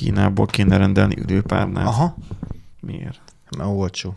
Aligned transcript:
Kínából 0.00 0.46
kéne 0.46 0.76
rendelni 0.76 1.16
ülőpárnát. 1.18 1.86
Aha, 1.86 2.16
Miért? 2.80 3.20
mert 3.56 3.68
olcsó. 3.70 4.16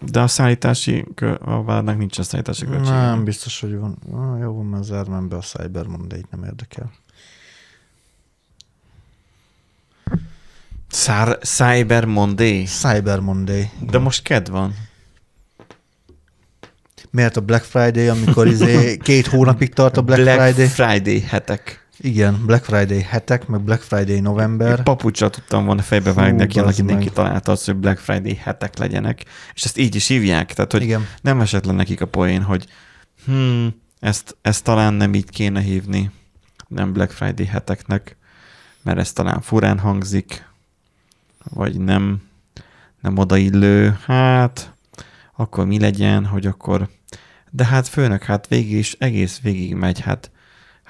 De 0.00 0.20
a 0.20 0.26
szállítási, 0.26 1.06
a 1.38 1.62
várnak 1.62 1.98
nincs 1.98 2.18
a 2.18 2.22
szállítási 2.22 2.64
költsége. 2.64 2.96
Nem, 2.96 3.24
biztos, 3.24 3.60
hogy 3.60 3.76
van. 3.76 3.98
Ah, 4.12 4.40
jó, 4.40 4.54
van, 4.54 4.66
mert 4.66 4.84
zárnám 4.84 5.28
be 5.28 5.36
a 5.36 5.40
Cyber 5.40 5.86
Monday, 5.86 6.24
nem 6.30 6.44
érdekel. 6.44 6.92
Szár, 10.88 11.38
Cyber 11.38 12.04
Monday? 12.04 12.64
Cyber 12.64 13.20
Monday. 13.20 13.70
De 13.80 13.98
most 13.98 14.22
ked 14.22 14.48
van. 14.48 14.74
Miért 17.10 17.36
a 17.36 17.40
Black 17.40 17.64
Friday, 17.64 18.08
amikor 18.08 18.46
izé 18.46 18.96
két 18.96 19.26
hónapig 19.26 19.74
tart 19.74 19.96
a 19.96 20.02
Black, 20.02 20.22
Black 20.22 20.40
Friday? 20.40 20.66
Friday 20.66 21.20
hetek. 21.20 21.87
Igen, 22.00 22.46
Black 22.46 22.64
Friday 22.64 23.00
hetek, 23.00 23.46
meg 23.46 23.60
Black 23.60 23.82
Friday 23.82 24.20
november. 24.20 24.82
Papucsal 24.82 25.30
tudtam 25.30 25.64
volna 25.64 25.82
fejbe 25.82 26.12
vágni 26.12 26.36
neki, 26.36 26.58
annak 26.58 26.76
mindenki 26.76 27.10
találta 27.10 27.52
azt, 27.52 27.66
hogy 27.66 27.76
Black 27.76 27.98
Friday 27.98 28.34
hetek 28.34 28.78
legyenek. 28.78 29.24
És 29.54 29.64
ezt 29.64 29.78
így 29.78 29.94
is 29.94 30.06
hívják. 30.06 30.52
Tehát, 30.52 30.72
hogy 30.72 30.82
Igen. 30.82 31.06
nem 31.20 31.40
esett 31.40 31.64
le 31.64 31.72
nekik 31.72 32.00
a 32.00 32.06
poén, 32.06 32.42
hogy 32.42 32.66
hmm, 33.24 33.74
ezt, 34.00 34.36
ezt 34.42 34.64
talán 34.64 34.94
nem 34.94 35.14
így 35.14 35.30
kéne 35.30 35.60
hívni, 35.60 36.10
nem 36.68 36.92
Black 36.92 37.10
Friday 37.10 37.46
heteknek, 37.46 38.16
mert 38.82 38.98
ez 38.98 39.12
talán 39.12 39.40
furán 39.40 39.78
hangzik, 39.78 40.46
vagy 41.44 41.80
nem, 41.80 42.22
nem 43.00 43.18
odaillő. 43.18 43.98
Hát, 44.04 44.72
akkor 45.36 45.66
mi 45.66 45.80
legyen, 45.80 46.26
hogy 46.26 46.46
akkor... 46.46 46.88
De 47.50 47.64
hát 47.64 47.88
főnök, 47.88 48.22
hát 48.22 48.46
végig 48.46 48.76
is 48.76 48.96
egész 48.98 49.40
végig 49.40 49.74
megy, 49.74 50.00
hát 50.00 50.30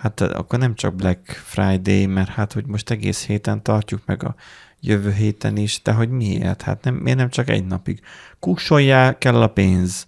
Hát 0.01 0.20
akkor 0.20 0.59
nem 0.59 0.75
csak 0.75 0.95
Black 0.95 1.27
Friday, 1.27 2.06
mert 2.06 2.29
hát, 2.29 2.52
hogy 2.52 2.66
most 2.66 2.91
egész 2.91 3.27
héten 3.27 3.62
tartjuk 3.62 4.02
meg 4.06 4.23
a 4.23 4.34
jövő 4.80 5.12
héten 5.12 5.56
is, 5.56 5.80
de 5.83 5.93
hogy 5.93 6.09
miért? 6.09 6.62
Hát 6.62 6.84
nem, 6.84 6.95
miért 6.95 7.19
nem 7.19 7.28
csak 7.28 7.48
egy 7.48 7.64
napig? 7.64 8.00
Kussoljál, 8.39 9.19
kell 9.19 9.42
a 9.42 9.47
pénz. 9.47 10.06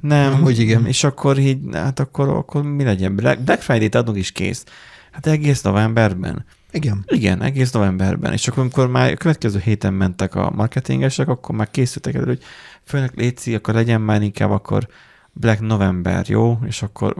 Nem. 0.00 0.32
Amúgy 0.32 0.58
igen. 0.58 0.86
És 0.86 1.04
akkor 1.04 1.38
így, 1.38 1.58
hát 1.72 2.00
akkor, 2.00 2.28
akkor 2.28 2.62
mi 2.62 2.84
legyen? 2.84 3.16
Black 3.16 3.40
Black 3.40 3.62
Friday-t 3.62 3.94
adunk 3.94 4.18
is 4.18 4.32
kész. 4.32 4.64
Hát 5.10 5.26
egész 5.26 5.62
novemberben. 5.62 6.44
Igen. 6.70 7.04
Igen, 7.06 7.42
egész 7.42 7.70
novemberben. 7.70 8.32
És 8.32 8.48
akkor, 8.48 8.60
amikor 8.60 8.88
már 8.88 9.12
a 9.12 9.16
következő 9.16 9.58
héten 9.58 9.94
mentek 9.94 10.34
a 10.34 10.50
marketingesek, 10.50 11.28
akkor 11.28 11.54
már 11.54 11.70
készültek 11.70 12.14
elő, 12.14 12.24
hogy 12.24 12.42
főleg 12.84 13.12
létszi, 13.14 13.54
akkor 13.54 13.74
legyen 13.74 14.00
már 14.00 14.22
inkább 14.22 14.50
akkor 14.50 14.88
Black 15.32 15.60
November, 15.60 16.28
jó? 16.28 16.58
És 16.66 16.82
akkor 16.82 17.14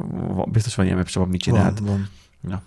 biztos 0.46 0.74
van 0.74 0.84
ilyen 0.84 0.96
webshop, 0.96 1.28
mit 1.28 1.40
csinált. 1.40 1.78
Van, 1.78 1.88
van. 1.88 2.08
Ja. 2.50 2.62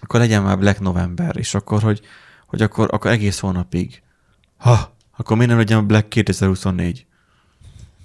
Akkor 0.00 0.20
legyen 0.20 0.42
már 0.42 0.58
Black 0.58 0.80
November, 0.80 1.36
és 1.36 1.54
akkor, 1.54 1.82
hogy, 1.82 2.00
hogy 2.46 2.62
akkor, 2.62 2.88
akkor 2.92 3.10
egész 3.10 3.38
hónapig. 3.38 4.02
Ha, 4.56 4.94
akkor 5.16 5.36
miért 5.36 5.50
nem 5.50 5.60
legyen 5.60 5.86
Black 5.86 6.08
2024? 6.08 7.06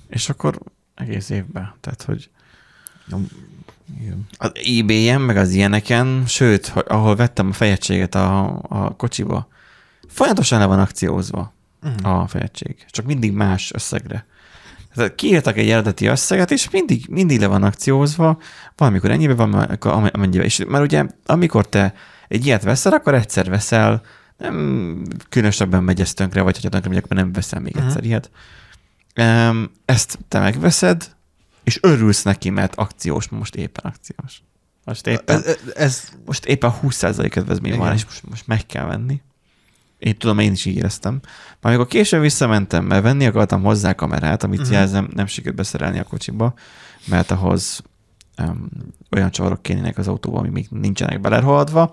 És 0.07 0.29
akkor 0.29 0.59
egész 0.95 1.29
évben. 1.29 1.73
Tehát, 1.81 2.01
hogy 2.03 2.29
Igen. 3.99 4.27
az 4.37 4.51
eBay-en, 4.79 5.21
meg 5.21 5.37
az 5.37 5.51
ilyeneken, 5.51 6.23
sőt, 6.27 6.67
ahol 6.87 7.15
vettem 7.15 7.47
a 7.49 7.53
fejegységet 7.53 8.15
a, 8.15 8.59
a 8.69 8.95
kocsiba, 8.95 9.47
folyamatosan 10.07 10.59
le 10.59 10.65
van 10.65 10.79
akciózva 10.79 11.53
Mhm. 11.81 12.05
a 12.05 12.27
fejegység. 12.27 12.85
Csak 12.89 13.05
mindig 13.05 13.31
más 13.31 13.71
összegre. 13.73 14.25
Tehát 14.99 15.15
kiírtak 15.15 15.57
egy 15.57 15.69
eredeti 15.69 16.05
összeget, 16.05 16.51
és 16.51 16.69
mindig, 16.69 17.05
mindig 17.09 17.39
le 17.39 17.47
van 17.47 17.63
akciózva, 17.63 18.37
valamikor 18.75 19.11
ennyibe, 19.11 19.43
am- 19.43 20.09
amennyibe. 20.11 20.43
És 20.43 20.63
már 20.67 20.81
ugye, 20.81 21.05
amikor 21.25 21.69
te 21.69 21.93
egy 22.27 22.45
ilyet 22.45 22.63
veszel, 22.63 22.93
akkor 22.93 23.13
egyszer 23.13 23.49
veszel, 23.49 24.01
nem 24.37 25.03
különösebben 25.29 25.83
megy 25.83 26.01
ez 26.01 26.13
tönkre, 26.13 26.41
vagy 26.41 26.55
hogyha 26.55 26.69
tönkre 26.69 26.89
megy, 26.89 26.97
akkor 27.03 27.15
nem 27.15 27.31
veszel 27.31 27.59
még 27.59 27.77
egyszer 27.77 28.03
ilyet. 28.03 28.31
Ezt 29.85 30.19
te 30.27 30.39
megveszed, 30.39 31.15
és 31.63 31.79
örülsz 31.81 32.23
neki, 32.23 32.49
mert 32.49 32.75
akciós, 32.75 33.27
most 33.27 33.55
éppen 33.55 33.91
akciós. 33.91 34.41
Most 34.85 35.07
éppen, 35.07 35.35
Ez, 35.35 35.57
ez, 35.75 36.09
most 36.25 36.45
éppen 36.45 36.73
20% 36.81 37.27
kedvezmény 37.29 37.77
van, 37.77 37.93
és 37.93 38.05
most, 38.05 38.29
most 38.29 38.47
meg 38.47 38.65
kell 38.65 38.85
venni. 38.85 39.21
Én 39.99 40.17
tudom, 40.17 40.39
én 40.39 40.51
is 40.51 40.65
így 40.65 40.75
éreztem. 40.75 41.19
Már 41.61 41.73
amikor 41.73 41.87
később 41.87 42.21
visszamentem, 42.21 42.85
mert 42.85 43.03
venni 43.03 43.25
akartam 43.25 43.63
hozzá 43.63 43.93
kamerát, 43.93 44.43
amit 44.43 44.59
uh-huh. 44.59 44.75
jelzem, 44.75 45.09
nem 45.13 45.25
sikerült 45.25 45.57
beszerelni 45.57 45.99
a 45.99 46.03
kocsiba, 46.03 46.53
mert 47.05 47.31
ahhoz 47.31 47.81
um, 48.37 48.67
olyan 49.11 49.31
csavarok 49.31 49.61
kénének 49.61 49.97
az 49.97 50.07
autóban, 50.07 50.39
ami 50.39 50.49
még 50.49 50.67
nincsenek 50.69 51.21
belerhaladva. 51.21 51.91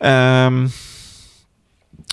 Um, 0.00 0.66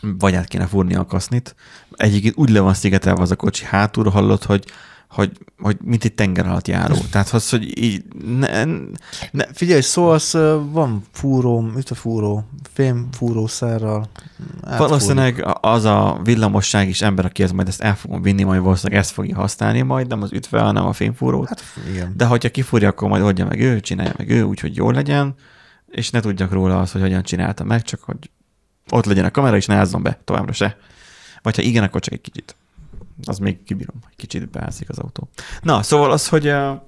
vagy 0.01 0.35
át 0.35 0.47
kéne 0.47 0.67
fúrni 0.67 0.95
a 0.95 1.05
kasznit. 1.05 1.55
Egyébként 1.91 2.37
úgy 2.37 2.49
le 2.49 2.59
van 2.59 2.73
szigetelve 2.73 3.21
az 3.21 3.31
a 3.31 3.35
kocsi 3.35 3.65
hátulra, 3.65 4.09
hallott, 4.09 4.43
hogy 4.43 4.65
hogy, 5.13 5.31
hogy 5.57 5.77
mint 5.83 6.03
egy 6.03 6.13
tenger 6.13 6.47
alatt 6.47 6.67
járó. 6.67 6.95
Tehát 7.11 7.29
az, 7.29 7.49
hogy 7.49 7.83
így 7.83 8.03
ne, 8.25 8.63
ne, 9.31 9.45
Figyelj, 9.53 9.81
szólsz, 9.81 10.33
van 10.71 11.03
fúró, 11.11 11.71
ütőfúró, 11.77 12.43
fém 12.73 13.07
fúrószerrel. 13.11 14.09
átfúrjuk. 14.61 14.77
Valószínűleg 14.77 15.47
az 15.61 15.85
a 15.85 16.19
villamosság 16.23 16.89
is 16.89 17.01
ember, 17.01 17.25
aki 17.25 17.43
ez 17.43 17.51
majd 17.51 17.67
ezt 17.67 17.81
el 17.81 17.95
fogom 17.95 18.21
vinni, 18.21 18.43
majd 18.43 18.61
valószínűleg 18.61 19.01
ezt 19.01 19.11
fogja 19.11 19.35
használni 19.35 19.81
majd, 19.81 20.07
nem 20.07 20.21
az 20.21 20.31
ütve, 20.31 20.59
hanem 20.59 20.85
a 20.85 20.93
fémfúrót. 20.93 21.47
Hát 21.47 21.63
igen. 21.91 22.13
De 22.17 22.25
hogyha 22.25 22.49
kifúrja, 22.49 22.89
akkor 22.89 23.09
majd 23.09 23.23
oldja 23.23 23.45
meg 23.45 23.59
ő, 23.59 23.79
csinálja 23.79 24.13
meg 24.17 24.29
ő, 24.29 24.41
úgyhogy 24.43 24.75
jól 24.75 24.93
legyen, 24.93 25.35
és 25.89 26.09
ne 26.09 26.19
tudjak 26.19 26.51
róla 26.51 26.79
az, 26.79 26.91
hogy 26.91 27.01
hogyan 27.01 27.23
csinálta 27.23 27.63
meg, 27.63 27.81
csak 27.81 28.01
hogy 28.01 28.29
ott 28.89 29.05
legyen 29.05 29.25
a 29.25 29.31
kamera, 29.31 29.55
és 29.55 29.65
ne 29.65 29.75
ázzon 29.75 30.03
be 30.03 30.19
továbbra 30.23 30.53
se. 30.53 30.77
Vagy 31.41 31.55
ha 31.55 31.61
igen, 31.61 31.83
akkor 31.83 32.01
csak 32.01 32.13
egy 32.13 32.21
kicsit. 32.21 32.55
Az 33.25 33.37
még 33.37 33.63
kibírom, 33.63 33.95
hogy 34.03 34.15
kicsit 34.15 34.49
beázik 34.49 34.89
az 34.89 34.99
autó. 34.99 35.29
Na, 35.61 35.83
szóval 35.83 36.11
az, 36.11 36.27
hogy 36.27 36.47
uh, 36.47 36.81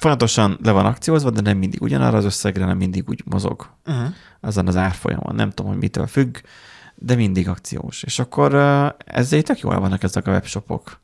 folyamatosan 0.00 0.58
le 0.62 0.72
van 0.72 0.86
akciózva, 0.86 1.30
de 1.30 1.40
nem 1.40 1.58
mindig 1.58 1.82
ugyanarra 1.82 2.16
az 2.16 2.24
összegre, 2.24 2.64
nem 2.64 2.76
mindig 2.76 3.08
úgy 3.08 3.22
mozog 3.24 3.76
Uh-huh. 3.86 4.08
azon 4.40 4.66
az 4.66 4.76
árfolyamon. 4.76 5.34
Nem 5.34 5.50
tudom, 5.50 5.70
hogy 5.70 5.80
mitől 5.80 6.06
függ, 6.06 6.36
de 6.94 7.14
mindig 7.14 7.48
akciós. 7.48 8.02
És 8.02 8.18
akkor 8.18 8.54
uh, 8.54 8.88
ezzel 9.04 9.42
tök 9.42 9.58
jól 9.58 9.80
vannak 9.80 10.02
ezek 10.02 10.26
a 10.26 10.30
webshopok. 10.30 11.00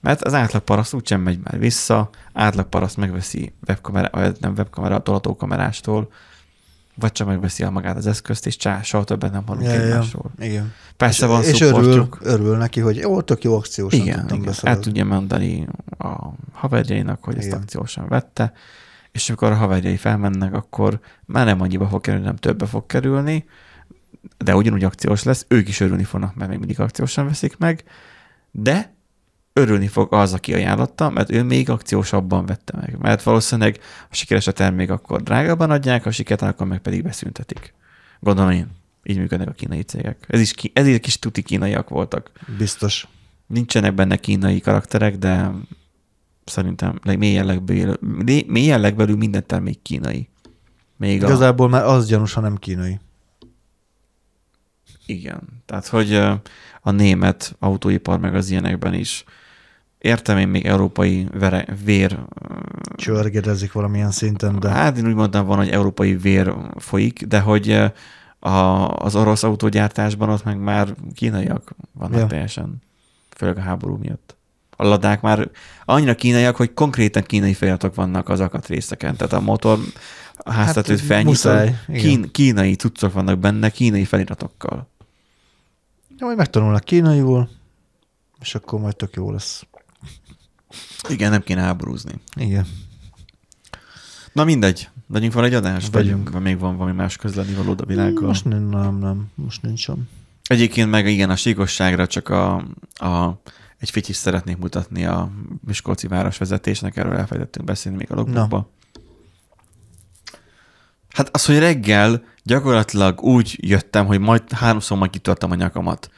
Mert 0.00 0.22
az 0.22 0.34
átlag 0.34 0.62
paraszt 0.62 0.94
úgysem 0.94 1.20
megy 1.20 1.38
már 1.42 1.58
vissza, 1.58 2.10
átlag 2.32 2.68
paraszt 2.68 2.96
megveszi 2.96 3.54
webkamera, 3.66 4.32
nem 4.40 4.52
webkamera, 4.56 5.02
tolatókamerástól, 5.02 6.12
vagy 6.98 7.12
csak 7.12 7.26
megveszi 7.26 7.62
el 7.62 7.70
magát 7.70 7.96
az 7.96 8.06
eszközt, 8.06 8.46
és 8.46 8.56
csá, 8.56 8.82
soha 8.82 9.04
többet 9.04 9.32
nem 9.32 9.46
hallunk 9.46 9.66
Ja, 9.66 9.74
ja, 9.74 9.82
egymásról. 9.82 10.30
igen. 10.38 10.72
Persze 10.96 11.26
van 11.26 11.42
és 11.42 11.60
örül, 11.60 12.08
örül 12.20 12.56
neki, 12.56 12.80
hogy 12.80 12.96
jó, 12.96 13.20
tök 13.20 13.42
jó 13.42 13.56
akciósan 13.56 14.00
Igen, 14.00 14.18
tudtam 14.20 14.38
igen. 14.38 14.54
el 14.62 14.78
tudja 14.78 15.04
mondani 15.04 15.66
a 15.98 16.16
haverjainak, 16.52 17.24
hogy 17.24 17.36
ezt 17.36 17.46
Igen. 17.46 17.58
akciósan 17.58 18.08
vette, 18.08 18.52
és 19.12 19.28
amikor 19.28 19.50
a 19.50 19.54
haverjai 19.54 19.96
felmennek, 19.96 20.54
akkor 20.54 21.00
már 21.24 21.46
nem 21.46 21.60
annyiba 21.60 21.86
fog 21.88 22.00
kerülni, 22.00 22.26
nem 22.26 22.36
többbe 22.36 22.66
fog 22.66 22.86
kerülni, 22.86 23.44
de 24.38 24.56
ugyanúgy 24.56 24.84
akciós 24.84 25.22
lesz, 25.22 25.44
ők 25.48 25.68
is 25.68 25.80
örülni 25.80 26.04
fognak, 26.04 26.34
mert 26.34 26.50
még 26.50 26.58
mindig 26.58 26.80
akciósan 26.80 27.26
veszik 27.26 27.58
meg, 27.58 27.84
de 28.50 28.94
örülni 29.56 29.86
fog 29.86 30.12
az, 30.14 30.32
aki 30.32 30.54
ajánlotta, 30.54 31.10
mert 31.10 31.30
ő 31.32 31.42
még 31.42 31.70
akciósabban 31.70 32.46
vette 32.46 32.76
meg. 32.80 32.96
Mert 32.98 33.22
valószínűleg 33.22 33.78
a 34.10 34.14
sikeres 34.14 34.46
a 34.46 34.52
termék 34.52 34.90
akkor 34.90 35.22
drágában 35.22 35.70
adják, 35.70 36.06
a 36.06 36.10
sikertelen 36.10 36.52
akkor 36.54 36.66
meg 36.66 36.78
pedig 36.78 37.02
beszüntetik. 37.02 37.74
Gondolom 38.20 38.50
én. 38.50 38.68
Így 39.02 39.18
működnek 39.18 39.48
a 39.48 39.52
kínai 39.52 39.82
cégek. 39.82 40.24
Ez 40.28 40.40
is, 40.40 40.52
ki- 40.52 40.70
ezért 40.74 41.00
kis 41.02 41.18
tuti 41.18 41.42
kínaiak 41.42 41.88
voltak. 41.88 42.30
Biztos. 42.58 43.06
Nincsenek 43.46 43.94
benne 43.94 44.16
kínai 44.16 44.60
karakterek, 44.60 45.16
de 45.16 45.50
szerintem 46.44 46.98
leg- 47.02 47.18
mélyen 47.18 47.46
legbelül, 47.46 47.98
lé- 48.24 48.46
mélyen 48.48 48.80
legbelül 48.80 49.16
minden 49.16 49.46
termék 49.46 49.82
kínai. 49.82 50.28
Még 50.96 51.22
a, 51.22 51.26
Igazából 51.26 51.68
már 51.68 51.84
az 51.84 52.06
gyanús, 52.06 52.32
ha 52.32 52.40
nem 52.40 52.56
kínai. 52.56 52.98
Igen. 55.06 55.40
Tehát, 55.66 55.86
hogy 55.86 56.14
a 56.80 56.90
német 56.90 57.56
autóipar 57.58 58.18
meg 58.18 58.34
az 58.34 58.50
ilyenekben 58.50 58.94
is 58.94 59.24
értem 60.06 60.38
én 60.38 60.48
még 60.48 60.66
európai 60.66 61.28
vere, 61.32 61.66
vér, 61.84 62.18
Csörgedezik 62.94 63.72
valamilyen 63.72 64.10
szinten, 64.10 64.60
de 64.60 64.68
hát 64.68 64.98
én 64.98 65.06
úgy 65.06 65.14
mondtam 65.14 65.46
van, 65.46 65.56
hogy 65.56 65.68
európai 65.68 66.16
vér 66.16 66.54
folyik, 66.76 67.24
de 67.26 67.40
hogy 67.40 67.70
ö, 67.70 67.86
a, 68.48 68.88
az 68.88 69.16
orosz 69.16 69.42
autógyártásban 69.42 70.28
ott 70.28 70.44
meg 70.44 70.58
már 70.58 70.94
kínaiak 71.14 71.74
vannak 71.92 72.18
Ja. 72.18 72.26
teljesen, 72.26 72.82
főleg 73.36 73.56
a 73.56 73.60
háború 73.60 73.96
miatt. 73.96 74.36
A 74.76 74.84
ladák 74.84 75.20
már 75.20 75.50
annyira 75.84 76.14
kínaiak, 76.14 76.56
hogy 76.56 76.74
konkrétan 76.74 77.22
kínai 77.22 77.54
feliratok 77.54 77.94
vannak 77.94 78.28
az 78.28 78.40
akatrészeken. 78.40 79.16
Tehát 79.16 79.32
a 79.32 79.40
motor 79.40 79.78
a 80.36 80.50
háztetőt 80.50 80.98
Hát, 80.98 81.06
felnyitod, 81.06 81.70
kín, 81.92 82.30
kínai 82.32 82.74
cuccok 82.74 83.12
vannak 83.12 83.38
benne, 83.38 83.70
kínai 83.70 84.04
feliratokkal. 84.04 84.88
Ja, 86.18 86.26
majd 86.26 86.36
megtanulnak 86.36 86.84
kínaiul, 86.84 87.48
és 88.40 88.54
akkor 88.54 88.80
majd 88.80 88.96
tök 88.96 89.14
jó 89.14 89.30
lesz. 89.30 89.66
Igen, 91.08 91.30
nem 91.30 91.42
kéne 91.42 91.60
háborúzni. 91.60 92.12
Igen. 92.36 92.66
Na 94.32 94.44
mindegy, 94.44 94.88
legyünk 95.08 95.32
van 95.32 95.44
egy 95.44 95.54
adás? 95.54 95.88
Vegyünk. 95.92 96.30
Vagy 96.30 96.42
még 96.42 96.58
van 96.58 96.76
valami 96.76 96.96
más 96.96 97.16
közleni 97.16 97.54
való 97.54 97.74
a 97.78 97.84
világgal? 97.86 98.26
Most 98.26 98.44
nem, 98.44 98.68
nem, 98.68 98.98
nem, 98.98 99.30
most 99.34 99.62
nincs 99.62 99.80
sem. 99.80 100.08
Egyébként 100.42 100.90
meg 100.90 101.06
igen, 101.06 101.30
a 101.30 101.36
síkosságra 101.36 102.06
csak 102.06 102.28
a, 102.28 102.56
a 102.94 103.40
egy 103.78 103.90
fityis 103.90 104.16
szeretnék 104.16 104.56
mutatni 104.56 105.04
a 105.04 105.30
Miskolci 105.66 106.06
városvezetésnek, 106.06 106.96
erről 106.96 107.16
elfelejtettünk 107.16 107.66
beszélni 107.66 107.98
még 107.98 108.10
a 108.10 108.14
logbookba. 108.14 108.70
Hát 111.08 111.28
az, 111.34 111.44
hogy 111.44 111.58
reggel 111.58 112.24
gyakorlatilag 112.42 113.20
úgy 113.20 113.58
jöttem, 113.60 114.06
hogy 114.06 114.20
majd 114.20 114.52
háromszor 114.52 114.98
majd 114.98 115.10
kitörtem 115.10 115.50
a 115.50 115.54
nyakamat. 115.54 116.10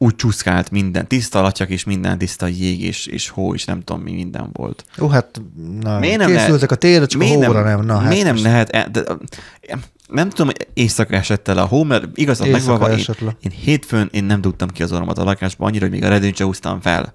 Úgy 0.00 0.16
csúszkált 0.16 0.70
minden, 0.70 1.06
tiszta 1.06 1.38
alatyak 1.38 1.68
és 1.68 1.84
minden 1.84 2.18
tiszta 2.18 2.46
jég 2.46 2.82
és, 2.82 3.06
és 3.06 3.28
hó 3.28 3.54
és 3.54 3.64
nem 3.64 3.82
tudom 3.82 4.02
mi 4.02 4.12
minden 4.12 4.50
volt. 4.52 4.84
Jó, 4.96 5.08
hát 5.08 5.40
na, 5.80 5.98
Miért 5.98 6.18
nem 6.18 6.26
készültek 6.26 6.50
lehet- 6.50 6.70
a 6.70 6.74
térre, 6.76 7.06
csak 7.06 7.20
a 7.20 7.24
hóra 7.24 7.62
nem. 7.62 7.84
Na, 7.84 7.98
hát 7.98 8.08
miért 8.08 8.24
nem 8.24 8.42
lehet? 8.42 8.68
e- 8.70 8.88
De, 8.88 9.02
nem 10.08 10.28
tudom, 10.28 10.46
hogy 10.46 10.68
éjszaka 10.74 11.14
esett 11.14 11.48
el 11.48 11.58
a 11.58 11.64
hó, 11.64 11.84
mert 11.84 12.06
igazad 12.14 12.48
megvalva, 12.48 12.90
én, 12.90 13.04
le. 13.18 13.36
én 13.40 13.50
hétfőn 13.50 14.08
én 14.12 14.24
nem 14.24 14.40
tudtam 14.40 14.68
ki 14.68 14.82
az 14.82 14.92
orromat 14.92 15.18
a 15.18 15.24
lakásba, 15.24 15.66
annyira, 15.66 15.82
hogy 15.82 15.92
még 15.94 16.04
a 16.04 16.08
redőnyt 16.08 16.38
húztam 16.38 16.80
fel. 16.80 17.14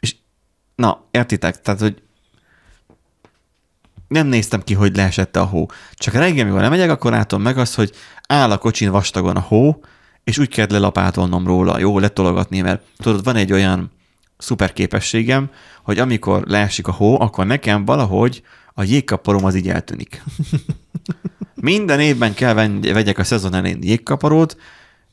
És 0.00 0.14
na, 0.74 1.04
értitek? 1.10 1.60
Tehát, 1.60 1.80
hogy 1.80 2.02
nem 4.08 4.26
néztem 4.26 4.62
ki, 4.62 4.74
hogy 4.74 4.96
leesett 4.96 5.36
a 5.36 5.44
hó. 5.44 5.66
Csak 5.94 6.14
reggel, 6.14 6.44
amikor 6.44 6.60
lemegyek, 6.60 6.90
akkor 6.90 7.10
látom 7.10 7.42
meg 7.42 7.58
azt, 7.58 7.74
hogy 7.74 7.92
áll 8.26 8.50
a 8.50 8.58
kocsin 8.58 8.90
vastagon 8.90 9.36
a 9.36 9.40
hó, 9.40 9.80
és 10.26 10.38
úgy 10.38 10.48
kell 10.48 10.66
lelapátolnom 10.70 11.46
róla, 11.46 11.78
jó, 11.78 11.98
letologatni, 11.98 12.60
mert 12.60 12.82
tudod, 12.98 13.24
van 13.24 13.36
egy 13.36 13.52
olyan 13.52 13.90
szuper 14.38 14.72
képességem, 14.72 15.50
hogy 15.82 15.98
amikor 15.98 16.44
leesik 16.46 16.86
a 16.86 16.92
hó, 16.92 17.20
akkor 17.20 17.46
nekem 17.46 17.84
valahogy 17.84 18.42
a 18.74 18.82
jégkaparom 18.82 19.44
az 19.44 19.54
így 19.54 19.68
eltűnik. 19.68 20.22
Minden 21.54 22.00
évben 22.00 22.34
kell 22.34 22.54
venni- 22.54 22.92
vegyek 22.92 23.18
a 23.18 23.24
szezon 23.24 23.54
elején 23.54 23.78
jégkaparót, 23.82 24.56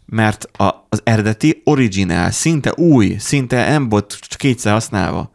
mert 0.06 0.44
a, 0.44 0.86
az 0.90 1.02
eredeti, 1.04 1.62
originál, 1.64 2.32
szinte 2.32 2.74
új, 2.76 3.16
szinte 3.20 3.70
nem 3.70 3.90
volt 3.90 4.18
csak 4.20 4.40
kétszer 4.40 4.74
használva. 4.74 5.32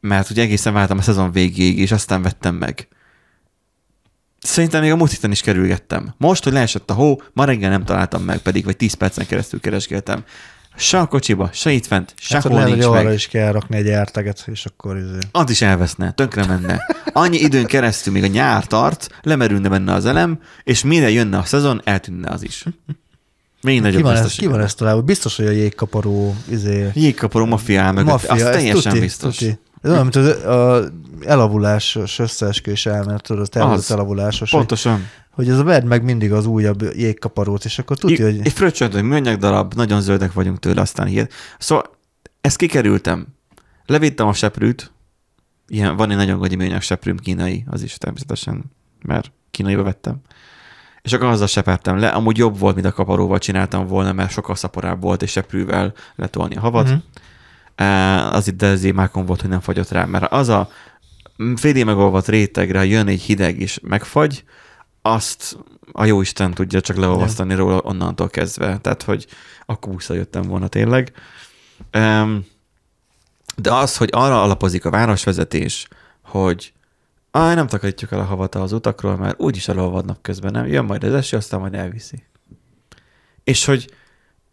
Mert 0.00 0.30
ugye 0.30 0.42
egészen 0.42 0.72
vártam 0.72 0.98
a 0.98 1.02
szezon 1.02 1.32
végéig, 1.32 1.78
és 1.78 1.92
aztán 1.92 2.22
vettem 2.22 2.54
meg. 2.54 2.88
Szerintem 4.40 4.80
még 4.82 4.90
a 4.90 4.96
múlt 4.96 5.10
héten 5.10 5.30
is 5.30 5.40
kerülgettem. 5.40 6.14
Most, 6.16 6.44
hogy 6.44 6.52
leesett 6.52 6.90
a 6.90 6.94
hó, 6.94 7.22
ma 7.32 7.44
reggel 7.44 7.70
nem 7.70 7.84
találtam 7.84 8.22
meg, 8.22 8.38
pedig 8.38 8.64
vagy 8.64 8.76
10 8.76 8.94
percen 8.94 9.26
keresztül 9.26 9.60
keresgéltem. 9.60 10.24
Se 10.76 10.98
a 10.98 11.06
kocsiba, 11.06 11.50
se 11.52 11.70
itt 11.70 11.86
fent, 11.86 12.14
Hát, 12.28 12.42
hogy 12.42 12.42
sehol 12.42 12.50
lehet, 12.50 12.68
hogy 12.68 12.78
nincs 12.78 12.90
arra 12.94 13.02
meg. 13.02 13.12
is 13.14 13.28
kell 13.28 13.52
rakni 13.52 13.76
egy 13.76 13.86
érteget, 13.86 14.44
és 14.46 14.64
akkor 14.64 14.96
izé. 14.96 15.18
Az 15.32 15.50
is 15.50 15.62
elveszne, 15.62 16.12
tönkre 16.12 16.46
menne. 16.46 16.82
Annyi 17.12 17.36
időn 17.38 17.66
keresztül, 17.66 18.12
még 18.12 18.22
a 18.22 18.26
nyár 18.26 18.66
tart, 18.66 19.08
lemerülne 19.22 19.68
benne 19.68 19.92
az 19.92 20.06
elem, 20.06 20.38
és 20.64 20.82
mire 20.82 21.10
jönne 21.10 21.38
a 21.38 21.44
szezon, 21.44 21.80
eltűnne 21.84 22.30
az 22.30 22.42
is. 22.42 22.64
Még 23.62 23.76
Ki 23.76 23.80
nagyobb 23.82 24.02
van, 24.02 24.16
ez, 24.16 24.34
ki 24.34 24.46
van 24.46 24.60
ezt 24.60 24.76
találva? 24.76 25.02
Biztos, 25.02 25.36
hogy 25.36 25.46
a 25.46 25.50
jégkaparó 25.50 26.34
izé, 26.48 26.90
Jégkaparó 26.94 27.44
mafia 27.44 27.82
áll 27.82 27.92
mögött, 27.92 28.10
Maffia, 28.10 28.32
az 28.32 28.42
ez 28.42 28.54
teljesen 28.54 28.92
tuti, 28.92 29.00
biztos. 29.00 29.36
Tuti. 29.36 29.58
Ez 29.80 29.90
olyan, 29.90 30.02
mint 30.02 30.16
az 30.16 30.44
a 30.44 30.90
elavulás, 31.24 31.98
összeesküvés 32.18 32.86
elmélet, 32.86 33.22
tudod, 33.22 33.48
Az. 33.56 33.90
elavulásos, 33.90 34.50
hogy, 34.50 34.58
Pontosan. 34.58 35.06
hogy 35.30 35.48
ez 35.48 35.58
a 35.58 35.64
vedd 35.64 35.84
meg 35.84 36.04
mindig 36.04 36.32
az 36.32 36.46
újabb 36.46 36.82
jégkaparót, 36.82 37.64
és 37.64 37.78
akkor 37.78 37.96
tudja, 37.98 38.24
hogy 38.24 38.40
Egy 38.42 38.52
fröccsönt, 38.52 38.92
hogy 38.92 39.02
műanyag 39.02 39.38
darab, 39.38 39.74
nagyon 39.74 40.00
zöldek 40.00 40.32
vagyunk 40.32 40.58
tőle, 40.58 40.80
aztán 40.80 41.06
hihet. 41.06 41.32
Szóval 41.58 41.96
ezt 42.40 42.56
kikerültem. 42.56 43.26
Levittem 43.86 44.26
a 44.26 44.32
seprűt, 44.32 44.92
ilyen, 45.68 45.96
van 45.96 46.10
egy 46.10 46.16
nagyon 46.16 46.38
gagyi 46.38 46.56
műanyag 46.56 46.80
seprűm, 46.80 47.16
kínai, 47.16 47.64
az 47.66 47.82
is 47.82 47.98
természetesen, 47.98 48.64
mert 49.02 49.32
kínaiba 49.50 49.82
vettem. 49.82 50.20
És 51.02 51.12
akkor 51.12 51.28
azzal 51.28 51.46
sepertem 51.46 51.98
le. 51.98 52.08
Amúgy 52.08 52.36
jobb 52.36 52.58
volt, 52.58 52.74
mint 52.74 52.86
a 52.86 52.92
kaparóval 52.92 53.38
csináltam 53.38 53.86
volna, 53.86 54.12
mert 54.12 54.30
sokkal 54.30 54.54
szaporább 54.54 55.00
volt, 55.00 55.22
és 55.22 55.30
seprűvel 55.30 55.92
letolni 56.16 56.56
a 56.56 56.60
havat. 56.60 56.86
Mhm. 56.86 56.94
Az 58.32 58.48
itt 58.48 58.56
dezémákon 58.56 59.26
volt, 59.26 59.40
hogy 59.40 59.50
nem 59.50 59.60
fagyott 59.60 59.88
rá, 59.88 60.04
mert 60.04 60.32
az 60.32 60.48
a 60.48 60.68
félig 61.56 61.84
megolvadt 61.84 62.28
rétegre 62.28 62.84
jön 62.84 63.06
egy 63.06 63.20
hideg 63.20 63.60
és 63.60 63.78
megfagy, 63.82 64.44
azt 65.02 65.56
a 65.92 66.04
jó 66.04 66.20
Isten 66.20 66.54
tudja 66.54 66.80
csak 66.80 66.96
leolvasztani 66.96 67.54
róla 67.54 67.78
onnantól 67.78 68.28
kezdve. 68.28 68.78
Tehát, 68.78 69.02
hogy 69.02 69.26
akkor 69.66 69.96
visszajöttem 69.96 70.42
volna 70.42 70.68
tényleg. 70.68 71.12
De 73.56 73.72
az, 73.72 73.96
hogy 73.96 74.08
arra 74.12 74.42
alapozik 74.42 74.84
a 74.84 74.90
városvezetés, 74.90 75.88
hogy 76.22 76.72
Aj, 77.30 77.54
nem 77.54 77.66
takarítjuk 77.66 78.12
el 78.12 78.20
a 78.20 78.24
havat 78.24 78.54
az 78.54 78.72
utakról, 78.72 79.16
mert 79.16 79.40
úgyis 79.40 79.68
elolvadnak 79.68 80.22
közben, 80.22 80.52
nem? 80.52 80.66
Jön 80.66 80.84
majd 80.84 81.04
az 81.04 81.14
eső, 81.14 81.36
aztán 81.36 81.60
majd 81.60 81.74
elviszi. 81.74 82.24
És 83.44 83.64
hogy 83.64 83.94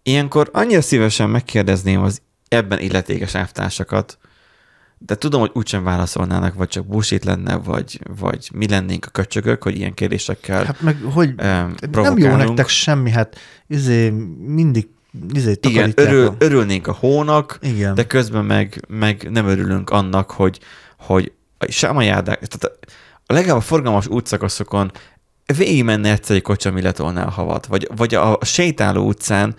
ilyenkor 0.03 0.49
annyira 0.53 0.81
szívesen 0.81 1.29
megkérdezném 1.29 2.01
az 2.01 2.21
ebben 2.49 2.79
illetékes 2.79 3.33
elvtársakat, 3.33 4.17
de 4.97 5.15
tudom, 5.15 5.39
hogy 5.39 5.51
úgysem 5.53 5.83
válaszolnának, 5.83 6.53
vagy 6.53 6.67
csak 6.67 6.85
bullshit 6.85 7.25
lenne, 7.25 7.55
vagy, 7.55 7.99
vagy 8.19 8.49
mi 8.53 8.67
lennénk 8.67 9.05
a 9.05 9.09
köcsögök, 9.09 9.63
hogy 9.63 9.77
ilyen 9.77 9.93
kérdésekkel 9.93 10.65
hát 10.65 10.81
meg 10.81 10.97
hogy 11.13 11.29
um, 11.29 11.75
nem 11.91 12.17
jó 12.17 12.35
nektek 12.35 12.67
semmi, 12.67 13.09
hát 13.09 13.35
izé 13.67 14.09
mindig 14.39 14.87
izé 15.31 15.55
Igen, 15.61 15.91
örül, 15.95 16.27
a- 16.27 16.35
örülnénk 16.37 16.87
a 16.87 16.91
hónak, 16.91 17.57
Igen. 17.61 17.95
de 17.95 18.07
közben 18.07 18.45
meg, 18.45 18.85
meg 18.87 19.27
nem 19.31 19.47
örülünk 19.47 19.89
annak, 19.89 20.31
hogy, 20.31 20.59
hogy 20.97 21.31
sem 21.67 21.97
a 21.97 22.01
járdák, 22.01 22.47
tehát 22.47 22.77
a 23.25 23.33
legalább 23.33 23.57
a 23.57 23.61
forgalmas 23.61 24.07
útszakaszokon 24.07 24.91
végig 25.57 25.83
menne 25.83 26.11
egyszer 26.11 26.35
egy 26.35 26.41
kocsi, 26.41 26.67
ami 26.67 26.81
letolná 26.81 27.25
a 27.25 27.29
havat, 27.29 27.65
vagy, 27.65 27.89
vagy 27.95 28.15
a, 28.15 28.37
a 28.37 28.45
sétáló 28.45 29.07
utcán 29.07 29.55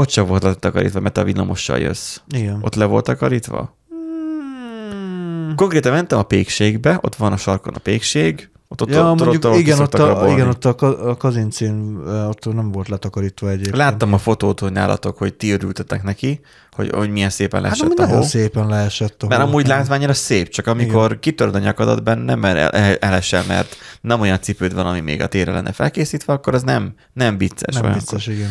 ott 0.00 0.10
sem 0.10 0.26
volt 0.26 0.42
letakarítva, 0.42 1.00
mert 1.00 1.18
a 1.18 1.24
villamossal 1.24 1.78
jössz. 1.78 2.16
Igen. 2.28 2.58
Ott 2.62 2.74
le 2.74 2.84
volt 2.84 3.04
takarítva? 3.04 3.76
Mm. 3.94 5.54
Konkrétan 5.54 5.92
mentem 5.92 6.18
a 6.18 6.22
pékségbe, 6.22 6.98
ott 7.02 7.14
van 7.14 7.32
a 7.32 7.36
sarkon 7.36 7.74
a 7.74 7.78
pékség, 7.78 8.48
ott, 8.68 8.82
ott, 8.82 8.88
Ja, 8.88 9.10
ott, 9.10 9.18
mondjuk, 9.18 9.44
ott, 9.44 9.50
ott 9.52 9.58
igen, 9.58 9.78
ott 9.78 9.94
a, 9.94 10.06
rabolni. 10.06 10.32
igen, 10.32 10.48
ott 10.48 10.64
a, 10.64 11.08
a 11.10 11.16
kazincén 11.16 12.00
ö, 12.06 12.24
ott 12.24 12.54
nem 12.54 12.72
volt 12.72 12.88
letakarítva 12.88 13.50
egyébként. 13.50 13.76
Láttam 13.76 14.12
a 14.12 14.18
fotót, 14.18 14.60
hogy 14.60 14.72
nálatok, 14.72 15.18
hogy 15.18 15.34
ti 15.34 15.50
örültetek 15.52 16.02
neki, 16.02 16.40
hogy, 16.70 16.90
hogy 16.94 17.10
milyen 17.10 17.30
szépen 17.30 17.62
hát 17.64 17.68
leesett 17.78 17.98
amúgy 17.98 18.12
a 18.12 18.16
hó. 18.16 18.22
szépen 18.22 18.66
leesett 18.66 19.22
a 19.22 19.26
Mert 19.26 19.40
hó. 19.42 19.46
amúgy 19.48 19.66
látványra 19.66 20.14
szép, 20.14 20.48
csak 20.48 20.66
amikor 20.66 21.18
kitörd 21.18 21.54
a 21.54 21.58
nyakadat 21.58 22.02
benne, 22.02 22.34
mert 22.34 22.56
el, 22.56 22.70
el, 22.70 22.96
elesel, 22.96 23.42
mert 23.48 23.76
nem 24.00 24.20
olyan 24.20 24.40
cipőd 24.40 24.74
van, 24.74 24.86
ami 24.86 25.00
még 25.00 25.20
a 25.22 25.26
térre 25.26 25.52
lenne 25.52 25.72
felkészítve, 25.72 26.32
akkor 26.32 26.54
az 26.54 26.62
nem, 26.62 26.94
nem 27.12 27.38
vicces. 27.38 27.74
Nem 27.74 27.84
olyankor. 27.84 28.02
vicces, 28.02 28.26
igen. 28.26 28.50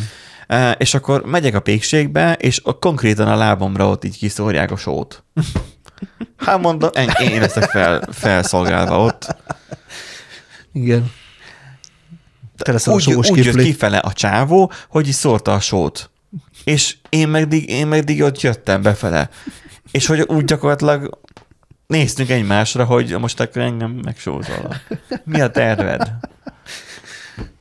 És 0.78 0.94
akkor 0.94 1.24
megyek 1.24 1.54
a 1.54 1.60
pékségbe, 1.60 2.34
és 2.34 2.60
a, 2.64 2.78
konkrétan 2.78 3.28
a 3.28 3.36
lábamra 3.36 3.88
ott 3.88 4.04
így 4.04 4.18
kiszórják 4.18 4.70
a 4.70 4.76
sót. 4.76 5.24
Hát 6.36 6.60
mondom, 6.60 6.90
én, 6.94 7.28
én 7.30 7.40
leszek 7.40 7.70
fel, 7.70 8.08
felszolgálva 8.12 9.04
ott. 9.04 9.36
Igen. 10.72 11.10
Te 12.56 12.72
leszel 12.72 12.92
a 12.92 12.96
Úgy, 12.96 13.02
sós 13.02 13.30
úgy 13.30 13.44
jött 13.44 13.56
kifele 13.56 13.98
a 13.98 14.12
csávó, 14.12 14.72
hogy 14.88 15.06
így 15.06 15.12
szórta 15.12 15.54
a 15.54 15.60
sót. 15.60 16.10
És 16.64 16.96
én 17.08 17.28
meg, 17.28 17.52
én 17.52 17.86
meg 17.86 18.20
ott 18.20 18.40
jöttem 18.40 18.82
befele. 18.82 19.30
És 19.90 20.06
hogy 20.06 20.20
úgy 20.20 20.44
gyakorlatilag 20.44 21.20
néztünk 21.86 22.30
egymásra, 22.30 22.84
hogy 22.84 23.18
most 23.18 23.40
akkor 23.40 23.62
engem 23.62 23.90
megsózol. 24.04 24.76
Mi 25.24 25.40
a 25.40 25.50
terved? 25.50 26.12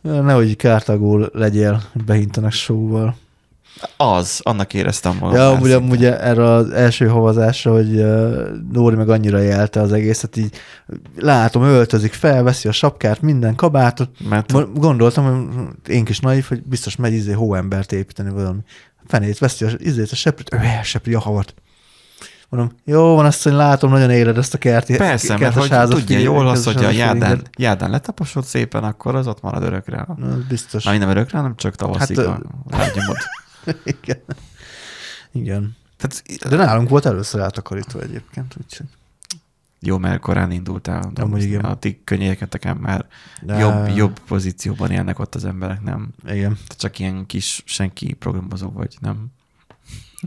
Nehogy 0.01 0.47
így 0.47 0.55
kártagó 0.55 1.25
legyél, 1.33 1.81
behintenek 2.05 2.51
sóval. 2.51 3.15
Az, 3.97 4.39
annak 4.43 4.73
éreztem 4.73 5.17
magam. 5.19 5.35
Ja, 5.35 5.49
amúgy, 5.49 5.71
amúgy 5.71 6.05
erre 6.05 6.43
az 6.43 6.69
első 6.69 7.07
havazásra, 7.07 7.71
hogy 7.71 8.05
Nóri 8.71 8.95
meg 8.95 9.09
annyira 9.09 9.37
jelte 9.39 9.81
az 9.81 9.91
egészet, 9.91 10.37
így 10.37 10.55
látom, 11.15 11.63
öltözik, 11.63 12.13
felveszi 12.13 12.67
a 12.67 12.71
sapkát, 12.71 13.21
minden 13.21 13.55
kabátot. 13.55 14.09
Mert 14.29 14.73
Gondoltam, 14.73 15.25
hogy 15.25 15.93
én 15.95 16.03
kis 16.03 16.19
naív, 16.19 16.45
hogy 16.45 16.63
biztos 16.63 16.95
megy 16.95 17.13
izé 17.13 17.31
hóembert 17.31 17.91
építeni 17.91 18.29
valami. 18.29 18.59
Fenét 19.07 19.37
veszi 19.37 19.65
a, 19.65 19.69
izét 19.77 20.11
a 20.11 20.15
seprűt, 20.15 20.53
ő 20.53 20.57
elsepri 20.57 21.13
a 21.13 21.19
havat. 21.19 21.53
Mondom, 22.55 22.77
jó 22.83 23.15
van, 23.15 23.25
azt, 23.25 23.43
hogy 23.43 23.51
látom, 23.51 23.91
nagyon 23.91 24.09
éled 24.09 24.37
ezt 24.37 24.53
a 24.53 24.57
kerti, 24.57 24.95
persze, 24.95 25.37
mert 25.37 25.55
hogy 25.55 25.69
házat, 25.69 25.97
tudja 25.97 26.19
jól 26.19 26.47
az, 26.47 26.63
kertes 26.63 26.81
hogy 26.81 26.95
a 26.95 26.97
jádán, 26.97 27.41
jádán 27.57 27.89
letaposod 27.89 28.43
szépen, 28.43 28.83
akkor 28.83 29.15
az 29.15 29.27
ott 29.27 29.41
marad 29.41 29.63
örökre. 29.63 30.05
Na, 30.17 30.37
biztos. 30.47 30.83
Na, 30.83 30.97
nem 30.97 31.09
örökre, 31.09 31.37
hanem 31.37 31.55
csak 31.55 31.75
tavaszig 31.75 32.17
Hát, 32.17 32.27
a 32.27 32.41
lágyomot. 32.69 33.17
Igen. 34.01 34.21
Igen. 35.31 35.75
Tehát, 35.97 36.23
De 36.49 36.55
nálunk 36.55 36.89
volt 36.89 37.05
először 37.05 37.41
eltakarítva 37.41 38.01
egyébként, 38.01 38.55
úgyhogy. 38.63 38.87
jó, 39.79 39.97
mert 39.97 40.19
korán 40.19 40.51
indultál. 40.51 41.11
dolgozni. 41.13 41.47
igen. 41.47 41.61
A 41.61 41.75
ti 41.75 42.01
könnyéketeken 42.03 42.77
már 42.77 43.05
De... 43.41 43.57
jobb, 43.57 43.95
jobb 43.95 44.19
pozícióban 44.27 44.91
élnek 44.91 45.19
ott 45.19 45.35
az 45.35 45.45
emberek, 45.45 45.81
nem? 45.81 46.09
Igen. 46.27 46.57
Te 46.67 46.75
csak 46.75 46.99
ilyen 46.99 47.25
kis 47.25 47.63
senki 47.65 48.13
programozó 48.13 48.71
vagy, 48.71 48.95
nem? 48.99 49.33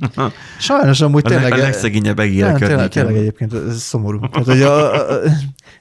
Sajnos 0.59 1.01
amúgy 1.01 1.23
A, 1.25 1.29
tényleg... 1.29 1.53
a 1.53 1.57
legszegényebb 1.57 2.19
egére 2.19 2.53
tényleg, 2.53 2.89
tényleg 2.89 3.17
egyébként 3.17 3.53
ez 3.53 3.81
szomorú. 3.81 4.21
Tehát, 4.21 4.47
hogy 4.47 4.63
a, 4.63 4.95
a, 4.95 5.13
a, 5.13 5.19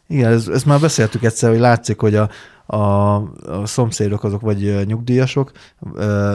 igen, 0.07 0.31
ezt, 0.31 0.49
ezt 0.49 0.65
már 0.65 0.79
beszéltük 0.79 1.23
egyszer, 1.23 1.49
hogy 1.49 1.59
látszik, 1.59 1.99
hogy 1.99 2.15
a, 2.15 2.29
a, 2.65 3.15
a 3.15 3.65
szomszédok 3.65 4.23
azok 4.23 4.41
vagy 4.41 4.85
nyugdíjasok, 4.85 5.51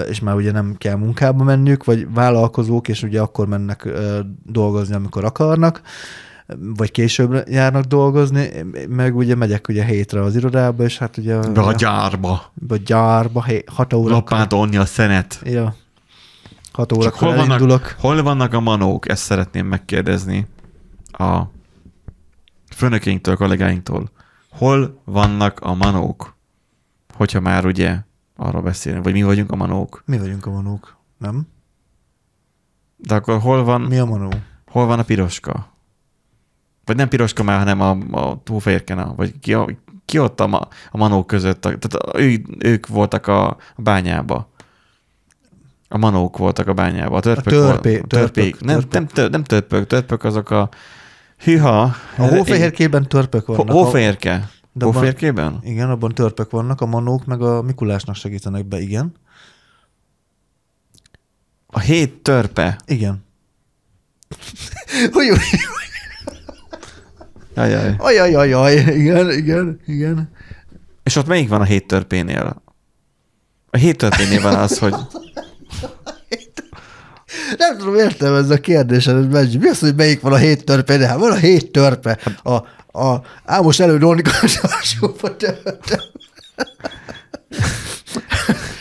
és 0.08 0.20
már 0.20 0.34
ugye 0.34 0.52
nem 0.52 0.74
kell 0.78 0.96
munkába 0.96 1.44
mennük, 1.44 1.84
vagy 1.84 2.06
vállalkozók, 2.14 2.88
és 2.88 3.02
ugye 3.02 3.20
akkor 3.20 3.46
mennek 3.46 3.88
dolgozni, 4.46 4.94
amikor 4.94 5.24
akarnak, 5.24 5.80
vagy 6.76 6.90
később 6.90 7.48
járnak 7.48 7.84
dolgozni, 7.84 8.50
meg 8.88 9.16
ugye 9.16 9.34
megyek 9.34 9.68
ugye 9.68 9.84
hétre 9.84 10.22
az 10.22 10.36
irodába, 10.36 10.84
és 10.84 10.98
hát 10.98 11.16
ugye 11.16 11.38
Be 11.38 11.60
a 11.60 11.72
gyárba. 11.72 12.52
vagy 12.68 12.82
gyárba, 12.82 13.42
hé- 13.42 13.68
hat 13.68 13.92
óra. 13.92 14.12
Lapátolni 14.14 14.76
a 14.76 14.84
szenet. 14.84 15.40
Ja. 15.44 15.74
Hat 16.72 16.88
Csak 16.88 16.98
órakor 16.98 17.18
hol 17.18 17.28
vannak, 17.36 17.46
elindulok. 17.54 17.94
hol 17.98 18.22
vannak 18.22 18.52
a 18.52 18.60
manók? 18.60 19.08
Ezt 19.08 19.22
szeretném 19.22 19.66
megkérdezni 19.66 20.46
a 21.12 21.42
főnökeinktől, 22.74 23.36
kollégáinktól. 23.36 24.10
Hol 24.50 25.00
vannak 25.04 25.60
a 25.60 25.74
manók? 25.74 26.36
Hogyha 27.14 27.40
már 27.40 27.66
ugye 27.66 27.98
arról 28.36 28.62
beszélünk, 28.62 29.04
vagy 29.04 29.12
mi 29.12 29.22
vagyunk 29.22 29.50
a 29.52 29.56
manók. 29.56 30.02
Mi 30.06 30.18
vagyunk 30.18 30.46
a 30.46 30.50
manók, 30.50 30.96
nem? 31.18 31.48
De 32.96 33.14
akkor 33.14 33.40
hol 33.40 33.64
van, 33.64 33.80
Mi 33.80 33.98
a 33.98 34.04
manó? 34.04 34.30
hol 34.66 34.86
van 34.86 34.98
a 34.98 35.02
piroska? 35.02 35.70
Vagy 36.84 36.96
nem 36.96 37.08
piroska 37.08 37.42
már, 37.42 37.58
hanem 37.58 37.80
a, 37.80 37.90
a 38.30 38.40
túlférkena, 38.44 39.14
vagy 39.14 39.38
ki, 39.38 39.54
a, 39.54 39.68
ki 40.04 40.18
ott 40.18 40.40
a, 40.40 40.46
ma, 40.46 40.60
a 40.90 40.96
manók 40.96 41.26
között? 41.26 41.60
Tehát 41.60 41.84
a- 41.84 42.20
ő, 42.20 42.42
ők 42.58 42.86
voltak 42.86 43.26
a, 43.26 43.48
a 43.48 43.56
bányába. 43.76 44.50
A 45.94 45.98
manók 45.98 46.36
voltak 46.36 46.66
a 46.66 46.72
bányába. 46.72 47.16
A 47.16 47.20
törpök. 47.20 47.52
törpé- 47.52 47.96
volt- 47.96 48.06
törpék. 48.08 48.56
törpök, 48.56 48.60
Nem, 48.66 48.74
törpök. 48.80 48.92
nem, 48.92 49.06
tör, 49.06 49.30
nem 49.30 49.44
törpök, 49.44 49.86
törpök 49.86 50.24
azok 50.24 50.50
a 50.50 50.68
hűha. 51.38 51.82
A 52.16 52.22
hófehérkében 52.22 53.08
törpök 53.08 53.46
vannak. 53.46 53.70
Hó- 53.70 53.82
Hófehérke. 53.84 54.30
De 54.72 54.84
abban- 54.84 54.92
Hófehérkében? 54.94 55.58
Igen, 55.62 55.90
abban 55.90 56.14
törpök 56.14 56.50
vannak, 56.50 56.80
a 56.80 56.86
manók 56.86 57.24
meg 57.24 57.42
a 57.42 57.62
Mikulásnak 57.62 58.14
segítenek 58.14 58.66
be, 58.66 58.80
igen. 58.80 59.12
A 61.66 61.78
hét 61.78 62.22
törpe. 62.22 62.78
Igen. 62.86 63.24
Ujj, 65.12 65.30
Ajaj. 67.54 67.94
Ajaj, 67.98 68.34
ajaj, 68.34 68.74
igen, 68.74 69.30
igen, 69.30 69.80
igen. 69.86 70.30
És 71.02 71.16
ott 71.16 71.26
melyik 71.26 71.48
van 71.48 71.60
a 71.60 71.64
hét 71.64 71.86
törpénél? 71.86 72.62
A 73.70 73.76
hét 73.76 73.96
törpénél 73.96 74.40
van 74.42 74.54
az, 74.54 74.78
hogy 74.78 74.94
Nem 77.58 77.78
tudom 77.78 77.94
értelmezni 77.94 78.54
a 78.54 78.58
kérdésed, 78.58 79.34
hogy. 79.34 79.58
Mi 79.60 79.68
az, 79.68 79.78
hogy 79.78 79.94
melyik 79.94 80.20
van 80.20 80.32
a 80.32 80.36
hét 80.36 80.64
törpe? 80.64 80.96
De 80.96 81.06
hát 81.06 81.18
van 81.18 81.30
a 81.30 81.36
hét 81.36 81.70
törpe. 81.70 82.18
A, 82.42 82.52
a 83.00 83.22
Ámos 83.44 83.80
elő 83.80 83.96
Rónikas 83.96 84.56
alsóba 84.62 85.36
törpe. 85.36 86.02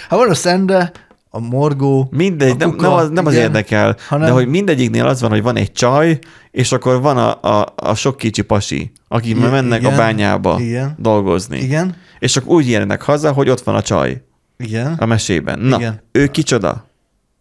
Hát 0.09 0.19
van 0.19 0.29
a 0.29 0.33
Szende, 0.33 0.91
a 1.29 1.39
Morgó, 1.39 2.07
Mindegy, 2.11 2.51
a 2.51 2.55
nem, 2.57 2.69
kuka, 2.69 2.87
nem, 2.87 2.91
az, 2.91 3.09
nem 3.09 3.25
az 3.25 3.33
igen. 3.33 3.45
érdekel, 3.45 3.97
hanem... 4.07 4.27
de 4.27 4.33
hogy 4.33 4.47
mindegyiknél 4.47 5.05
az 5.05 5.21
van, 5.21 5.29
hogy 5.29 5.41
van 5.41 5.55
egy 5.55 5.71
csaj, 5.71 6.19
és 6.51 6.71
akkor 6.71 7.01
van 7.01 7.17
a, 7.17 7.59
a, 7.59 7.73
a 7.75 7.95
sok 7.95 8.17
kicsi 8.17 8.41
pasi, 8.41 8.91
akik 9.07 9.37
már 9.37 9.51
mennek 9.51 9.81
igen, 9.81 9.93
a 9.93 9.97
bányába 9.97 10.59
igen. 10.59 10.95
dolgozni. 10.97 11.59
Igen, 11.59 11.95
És 12.19 12.31
csak 12.31 12.47
úgy 12.47 12.69
jönnek 12.69 13.01
haza, 13.01 13.31
hogy 13.31 13.49
ott 13.49 13.61
van 13.61 13.75
a 13.75 13.81
csaj 13.81 14.21
igen. 14.57 14.93
a 14.93 15.05
mesében. 15.05 15.59
Na, 15.59 15.77
Igen. 15.77 16.01
ő 16.11 16.27
kicsoda? 16.27 16.85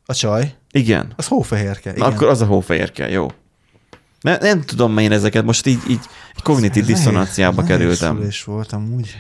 A 0.07 0.15
csaj, 0.15 0.55
Igen. 0.73 1.13
az 1.17 1.27
hófehérke. 1.27 1.91
Na, 1.91 1.97
Igen. 1.97 2.13
akkor 2.13 2.29
az 2.29 2.41
a 2.41 2.47
hófehérke, 2.47 3.09
jó. 3.11 3.29
Ne, 4.21 4.37
nem 4.37 4.61
tudom 4.63 4.99
én 4.99 5.13
ezeket, 5.13 5.45
most 5.45 5.67
így, 5.67 5.81
így 5.89 6.01
kognitív 6.43 6.85
diszonanciába 6.85 7.63
kerültem. 7.63 8.17
szülés 8.17 8.45
volt 8.45 8.73
amúgy. 8.73 9.17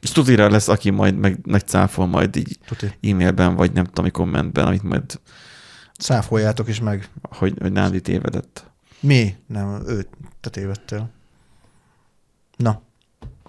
És 0.00 0.10
tudira 0.10 0.50
lesz, 0.50 0.68
aki 0.68 0.90
majd 0.90 1.16
meg, 1.16 1.38
megcáfol 1.46 2.06
majd 2.06 2.36
így 2.36 2.58
Tuti. 2.66 2.86
e-mailben, 3.02 3.54
vagy 3.54 3.72
nem 3.72 3.84
tudom, 3.84 4.10
kommentben, 4.10 4.66
amit 4.66 4.82
majd, 4.82 5.20
Száfoljátok 5.98 6.68
is 6.68 6.80
meg. 6.80 7.08
hogy, 7.22 7.54
hogy 7.60 7.72
Nándi 7.72 8.00
tévedett. 8.00 8.70
Mi? 9.00 9.34
Nem, 9.46 9.82
ő, 9.86 10.06
te 10.40 10.50
tévedtél. 10.50 11.10
Na, 12.56 12.82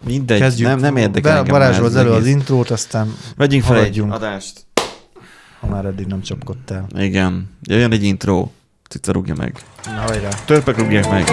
Mindegy, 0.06 0.40
kezdjük. 0.40 0.68
nem, 0.68 0.80
nem 0.80 0.96
érdekel 0.98 1.44
Be- 1.44 1.66
engem 1.66 1.96
elő 1.96 2.12
az 2.12 2.26
intrót, 2.26 2.70
aztán 2.70 3.16
Vegyünk 3.36 3.64
fel 3.64 3.84
egy 3.84 4.00
adást. 4.00 4.67
Ha 5.60 5.68
már 5.68 5.86
eddig 5.86 6.06
nem 6.06 6.22
csapkodtál. 6.22 6.88
Igen. 6.96 7.50
Jöjjön 7.62 7.92
egy 7.92 8.04
intro. 8.04 8.50
Cica 8.90 9.12
rúgja 9.12 9.36
meg. 9.36 9.56
Na, 9.86 9.92
hajrá. 9.92 10.30
Törpek 10.46 10.78
rúgják 10.78 11.10
meg. 11.10 11.26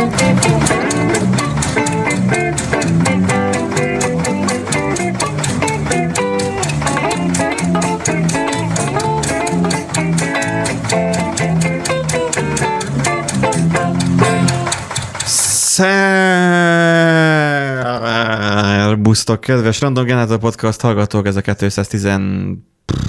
Szerbusztok, 18.94 19.40
kedves 19.40 19.80
Random 19.80 20.04
Generator 20.04 20.38
Podcast 20.38 20.80
hallgatók, 20.80 21.26
ez 21.26 21.36
a 21.36 21.40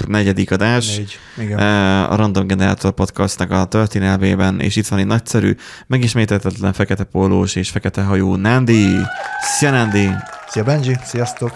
214. 0.06 0.52
adás. 0.52 0.96
Négy. 0.96 1.18
Igen. 1.38 1.58
Eh, 1.58 2.12
a 2.12 2.16
Random 2.16 2.46
Generator 2.46 2.92
podcastnak 2.92 3.50
a 3.50 3.64
történelmében, 3.64 4.60
és 4.60 4.76
itt 4.76 4.86
van 4.86 4.98
egy 4.98 5.06
nagyszerű, 5.06 5.56
megismételhetetlen 5.86 6.72
fekete 6.72 7.04
pólós 7.04 7.54
és 7.54 7.70
fekete 7.70 8.02
hajú 8.02 8.34
Nandi. 8.34 8.96
Szia 9.40 9.70
Nandi! 9.70 10.10
Szia 10.48 10.64
Benji, 10.64 10.96
sziasztok. 11.04 11.52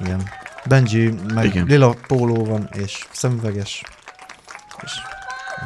Igen. 0.00 0.22
Benji, 0.68 1.14
meg 1.34 1.44
Igen. 1.44 1.66
lila 1.66 1.94
póló 2.06 2.44
van, 2.44 2.68
és 2.72 3.06
szemüveges. 3.12 3.82
És 4.82 4.92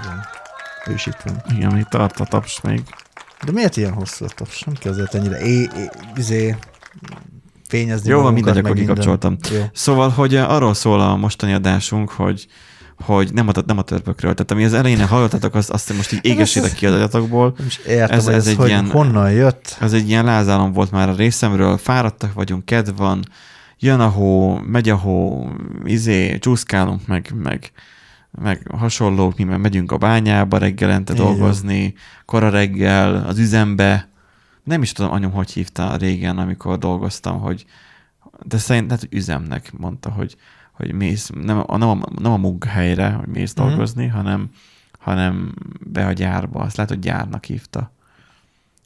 igen. 0.02 0.25
Ő 0.87 0.92
is 0.92 1.07
itt 1.07 1.21
van. 1.25 1.42
Igen, 1.57 1.78
itt 1.78 1.88
tart 1.88 2.21
a 2.21 2.25
taps 2.25 2.61
még. 2.61 2.83
De 3.45 3.52
miért 3.52 3.76
ilyen 3.76 3.92
hosszú 3.92 4.25
a 4.25 4.28
taps? 4.28 4.62
Nem 4.62 4.75
kell 4.75 4.92
azért 4.92 5.14
ennyire 5.14 5.38
é, 5.38 5.61
é, 5.61 5.90
izé, 6.16 6.57
fényezni 7.70 8.10
Jó, 8.10 8.20
van, 8.20 8.32
mindegy, 8.32 8.58
akkor 8.58 8.74
kikapcsoltam. 8.74 9.36
Jó. 9.52 9.64
Szóval, 9.72 10.08
hogy 10.08 10.34
eh, 10.34 10.50
arról 10.50 10.74
szól 10.74 11.00
a 11.00 11.16
mostani 11.16 11.52
adásunk, 11.52 12.10
hogy 12.10 12.46
hogy 13.04 13.32
nem 13.32 13.48
a, 13.48 13.52
nem 13.66 13.78
a 13.78 13.82
törpökről. 13.82 14.34
Tehát 14.34 14.50
ami 14.50 14.64
az 14.64 14.74
elején 14.74 15.06
hallottatok, 15.06 15.54
azt, 15.54 15.70
azt 15.70 15.96
most 15.96 16.12
így 16.12 16.18
égessétek 16.22 16.72
ki 16.72 16.86
az. 16.86 17.12
Nem 17.12 17.52
is 17.66 17.80
értem, 17.86 18.18
Ez- 18.18 18.26
ez, 18.28 18.34
ez 18.34 18.46
egy 18.46 18.56
hogy 18.56 18.68
ilyen- 18.68 18.90
honnan 18.90 19.32
jött. 19.32 19.76
Ez 19.80 19.92
egy 19.92 20.08
ilyen 20.08 20.24
lázálom 20.24 20.72
volt 20.72 20.90
már 20.90 21.08
a 21.08 21.14
részemről, 21.14 21.76
fáradtak 21.76 22.32
vagyunk, 22.32 22.64
kedv 22.64 22.96
van, 22.96 23.24
jön 23.78 24.00
a 24.00 24.08
hó, 24.08 24.58
megy 24.66 24.88
a 24.88 24.96
hó, 24.96 25.48
izé, 25.84 26.38
csúszkálunk, 26.38 27.06
meg, 27.06 27.32
meg, 27.42 27.72
meg 28.42 28.66
hasonlók, 28.78 29.36
mi 29.36 29.44
meg 29.44 29.60
megyünk 29.60 29.92
a 29.92 29.96
bányába 29.96 30.58
reggelente 30.58 31.12
Így 31.12 31.18
dolgozni, 31.18 31.94
kora 32.24 32.50
reggel, 32.50 33.24
az 33.28 33.38
üzembe. 33.38 34.08
Nem 34.64 34.83
is 34.83 34.93
tudom, 34.93 35.12
anyum 35.12 35.33
hogy 35.33 35.50
hívta 35.50 35.97
régen, 35.97 36.38
amikor 36.38 36.79
dolgoztam, 36.79 37.40
hogy 37.40 37.64
de 38.43 38.59
szerint 38.59 38.87
lehet, 38.87 39.00
hogy 39.09 39.14
üzemnek 39.19 39.73
mondta, 39.79 40.11
hogy, 40.11 40.37
hogy 40.73 40.93
mész, 40.93 41.31
nem 41.43 41.62
a, 41.67 41.76
nem 41.76 41.88
a, 41.88 41.99
nem 42.21 42.33
a 42.33 42.37
munkahelyre, 42.37 43.11
hogy 43.11 43.29
mész 43.29 43.55
Mhm. 43.55 43.67
dolgozni, 43.67 44.07
hanem, 44.07 44.50
hanem 44.99 45.55
be 45.87 46.07
a 46.07 46.12
gyárba. 46.12 46.61
Azt 46.61 46.76
lehet, 46.76 46.90
hogy 46.93 47.00
gyárnak 47.00 47.45
hívta. 47.45 47.90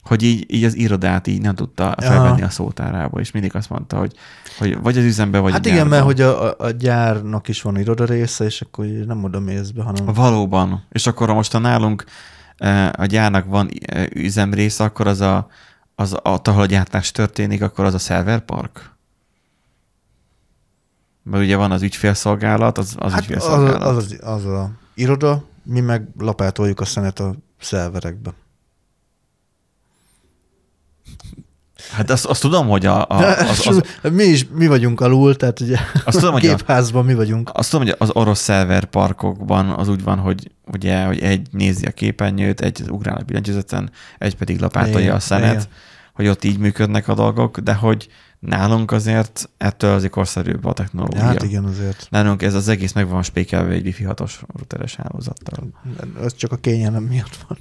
Hogy 0.03 0.23
így, 0.23 0.53
így 0.53 0.63
az 0.63 0.75
irodát 0.75 1.27
így 1.27 1.41
nem 1.41 1.55
tudta 1.55 1.95
felvenni 1.97 2.41
a 2.41 2.49
szótárába, 2.49 3.19
és 3.19 3.31
mindig 3.31 3.55
azt 3.55 3.69
mondta, 3.69 3.97
hogy, 3.97 4.13
hogy 4.57 4.81
vagy 4.81 4.97
az 4.97 5.03
üzembe, 5.03 5.39
vagy 5.39 5.51
hát 5.51 5.65
a 5.65 5.69
igen, 5.69 5.77
gyárba. 5.77 5.89
mert 5.95 6.03
hogy 6.03 6.21
a, 6.21 6.59
a, 6.59 6.69
gyárnak 6.71 7.47
is 7.47 7.61
van 7.61 7.77
iroda 7.77 8.05
része, 8.05 8.45
és 8.45 8.61
akkor 8.61 8.85
nem 8.85 9.23
oda 9.23 9.39
mész 9.39 9.69
be, 9.69 9.83
hanem... 9.83 10.05
Valóban. 10.05 10.83
És 10.91 11.07
akkor 11.07 11.33
most 11.33 11.53
a 11.53 11.59
nálunk 11.59 12.03
a 12.91 13.05
gyárnak 13.05 13.45
van 13.45 13.69
üzemrésze, 14.13 14.83
akkor 14.83 15.07
az 15.07 15.21
a, 15.21 15.47
az 15.95 16.13
a, 16.13 16.39
ahol 16.43 16.61
a 16.61 16.65
gyártás 16.65 17.11
történik, 17.11 17.61
akkor 17.61 17.85
az 17.85 17.93
a 17.93 17.99
szerverpark? 17.99 18.93
Mert 21.23 21.43
ugye 21.43 21.55
van 21.55 21.71
az 21.71 21.81
ügyfélszolgálat, 21.81 22.77
az, 22.77 22.95
az 22.97 23.11
hát 23.11 23.21
az, 23.21 23.25
ügyfélszolgálat. 23.27 23.81
az, 23.81 23.95
az, 23.95 24.17
az 24.21 24.45
a 24.45 24.71
iroda, 24.93 25.43
mi 25.63 25.79
meg 25.79 26.07
lapátoljuk 26.17 26.79
a 26.79 26.85
szenet 26.85 27.19
a 27.19 27.35
szerverekbe. 27.59 28.33
Hát 31.91 32.09
azt, 32.09 32.25
azt 32.25 32.41
tudom, 32.41 32.67
hogy 32.67 32.85
a, 32.85 33.05
a, 33.07 33.37
az, 33.49 33.67
az, 33.67 33.81
mi 34.11 34.23
is, 34.23 34.47
mi 34.53 34.67
vagyunk 34.67 35.01
alul, 35.01 35.35
tehát 35.35 35.59
ugye 35.59 35.77
azt 36.05 36.17
tudom, 36.17 36.33
a 36.33 36.39
hogy 36.39 36.45
a, 36.47 36.55
gépházban 36.55 37.05
mi 37.05 37.13
vagyunk. 37.13 37.49
azt 37.53 37.69
tudom, 37.69 37.85
hogy 37.85 37.95
az 37.99 38.09
orosz 38.13 38.39
szerverparkokban 38.39 39.69
az 39.69 39.87
úgy 39.87 40.03
van, 40.03 40.17
hogy 40.17 40.51
ugye, 40.71 41.03
hogy 41.03 41.19
egy 41.19 41.47
nézi 41.51 41.85
a 41.85 41.91
képernyőt, 41.91 42.61
egy 42.61 42.81
ugrál 42.89 43.17
a 43.17 43.23
billentyűzeten, 43.23 43.89
egy 44.17 44.35
pedig 44.35 44.59
lapátolja 44.59 45.13
a 45.13 45.19
szenet, 45.19 45.51
igen. 45.51 45.65
hogy 46.13 46.27
ott 46.27 46.43
így 46.43 46.57
működnek 46.57 47.07
a 47.07 47.13
dolgok, 47.13 47.59
de 47.59 47.73
hogy 47.73 48.07
Nálunk 48.45 48.91
azért 48.91 49.49
ettől 49.57 49.93
azért 49.93 50.11
korszerűbb 50.11 50.65
a 50.65 50.73
technológia. 50.73 51.21
Hát 51.21 51.43
igen, 51.43 51.65
azért. 51.65 52.07
Nálunk 52.09 52.41
ez 52.41 52.53
az 52.53 52.67
egész 52.67 52.93
meg 52.93 53.07
van 53.07 53.23
spékelve 53.23 53.73
egy 53.73 53.85
Wi-Fi 53.85 54.05
6-os 54.07 54.33
routeres 54.55 54.95
hálózattal. 54.95 55.67
Ez 56.23 56.35
csak 56.35 56.51
a 56.51 56.55
kényelem 56.55 57.03
miatt 57.03 57.37
van. 57.47 57.57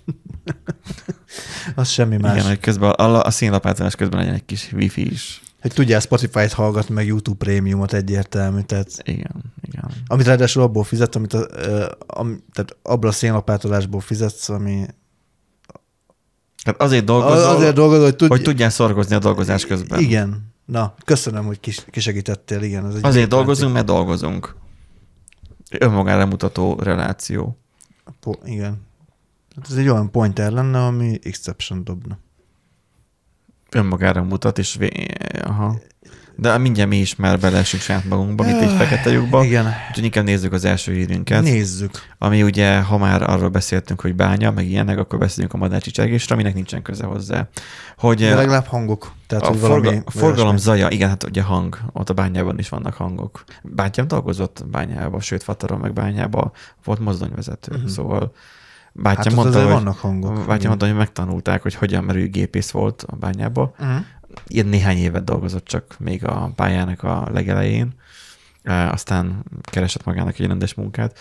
az 1.75 1.89
semmi 1.89 2.17
más. 2.17 2.37
Igen, 2.37 2.47
hogy 2.47 2.61
közben 2.61 2.91
a, 2.91 3.25
a 3.25 3.31
színlapátolás 3.31 3.95
közben 3.95 4.19
legyen 4.19 4.35
egy 4.35 4.45
kis 4.45 4.73
Wi-Fi 4.73 5.11
is. 5.11 5.43
Hogy 5.61 5.73
tudjál 5.73 6.01
Spotify-t 6.01 6.53
hallgatni, 6.53 6.95
meg 6.95 7.07
YouTube 7.07 7.37
prémiumot 7.37 7.93
egyértelmű. 7.93 8.61
Tehát, 8.61 8.89
Igen, 9.03 9.53
igen. 9.61 9.91
amit 10.07 10.27
ráadásul 10.27 10.63
abból 10.63 10.85
fizet, 10.85 11.17
amit 11.17 11.33
a, 11.33 11.47
am, 12.07 12.45
tehát 12.53 12.77
abból 12.83 13.09
a 13.09 13.13
szénlapátolásból 13.13 14.01
fizetsz, 14.01 14.49
ami 14.49 14.87
Tehát 16.63 16.83
azért 16.83 17.05
dolgozol, 17.05 17.45
azért 17.45 17.75
dolgozol, 17.75 18.05
hogy, 18.05 18.17
tud, 18.17 18.29
hogy 18.29 18.43
tudjál 18.43 18.71
szorgozni 18.71 19.15
a 19.15 19.19
dolgozás 19.19 19.67
közben. 19.67 20.01
Igen. 20.01 20.54
Na, 20.65 20.95
köszönöm, 21.05 21.45
hogy 21.47 21.61
kis, 21.61 21.85
kisegítettél, 21.91 22.63
igen. 22.63 22.87
Ez 22.87 22.95
egy 22.95 23.05
Azért 23.05 23.29
dolgozunk, 23.29 23.73
mert 23.73 23.87
dolgozunk. 23.87 24.57
Önmagára 25.79 26.27
mutató 26.27 26.79
reláció. 26.81 27.59
Po- 28.21 28.41
igen. 28.45 28.83
Hát 29.57 29.71
ez 29.71 29.77
egy 29.77 29.89
olyan 29.89 30.11
pointer 30.11 30.53
lenne, 30.53 30.85
ami 30.85 31.19
exception 31.23 31.85
dobna. 31.85 32.19
Önmagára 33.71 34.23
mutat, 34.23 34.59
és 34.59 34.75
vé... 34.75 35.07
Aha. 35.43 35.79
De 36.37 36.59
mindjárt 36.59 36.89
mi 36.89 36.97
is 36.97 37.17
már 37.17 37.39
beleesünk 37.39 37.83
saját 37.83 38.05
magunkba, 38.05 38.45
mint 38.45 38.61
egy 38.61 38.73
fekete 38.77 39.11
lyukba. 39.11 39.45
Igen. 39.45 39.67
Úgyhogy 39.89 40.05
inkább 40.05 40.25
nézzük 40.25 40.53
az 40.53 40.65
első 40.65 40.93
hírünket. 40.93 41.43
Nézzük. 41.43 41.91
Ami 42.19 42.43
ugye, 42.43 42.81
ha 42.81 42.99
már 42.99 43.23
arról 43.31 43.49
beszéltünk, 43.49 44.01
hogy 44.01 44.15
bánya, 44.15 44.51
meg 44.51 44.67
ilyenek, 44.67 44.99
akkor 44.99 45.19
beszéljünk 45.19 45.55
a 45.55 45.59
madárcsi 45.59 45.91
csergésre, 45.91 46.35
aminek 46.35 46.55
nincsen 46.55 46.83
köze 46.83 47.05
hozzá. 47.05 47.49
Hogy 47.97 48.19
De 48.19 48.35
legalább 48.35 48.67
hangok. 48.67 49.13
Tehát, 49.27 49.45
a, 49.45 49.49
hogy 49.49 49.59
forga, 49.59 50.03
forgalom 50.07 50.49
olyasmi. 50.49 50.59
zaja, 50.59 50.89
igen, 50.89 51.09
hát 51.09 51.25
ugye 51.25 51.43
hang, 51.43 51.79
ott 51.93 52.11
a 52.11 52.13
bányában 52.13 52.59
is 52.59 52.69
vannak 52.69 52.95
hangok. 52.95 53.45
Bátyám 53.63 54.09
dolgozott 54.09 54.65
bányában, 54.71 55.21
sőt, 55.21 55.43
Fataron 55.43 55.79
meg 55.79 55.93
bányában 55.93 56.53
volt 56.85 56.99
mozdonyvezető, 56.99 57.75
uh-huh. 57.75 57.89
szóval 57.91 58.33
bátyám 58.93 59.25
Hát 59.25 59.35
mondta, 59.35 59.63
hogy, 59.63 59.73
vannak 59.73 59.99
hangok. 59.99 60.47
bátyám 60.47 60.69
mondta, 60.69 60.87
hogy 60.87 60.97
megtanulták, 60.97 61.63
hogy 61.63 61.75
hogyan, 61.75 62.05
mert 62.05 62.19
ő 62.19 62.29
gépész 62.29 62.71
volt 62.71 63.05
a 63.07 63.17
bányába. 63.17 63.75
Uh-huh. 63.79 63.97
Ilyen 64.47 64.67
néhány 64.67 64.97
évet 64.97 65.25
dolgozott 65.25 65.65
csak 65.65 65.97
még 65.99 66.25
a 66.25 66.53
pályának 66.57 67.03
a 67.03 67.29
legelején, 67.33 67.93
aztán 68.65 69.45
keresett 69.63 70.05
magának 70.05 70.39
egy 70.39 70.47
rendes 70.47 70.75
munkát. 70.75 71.19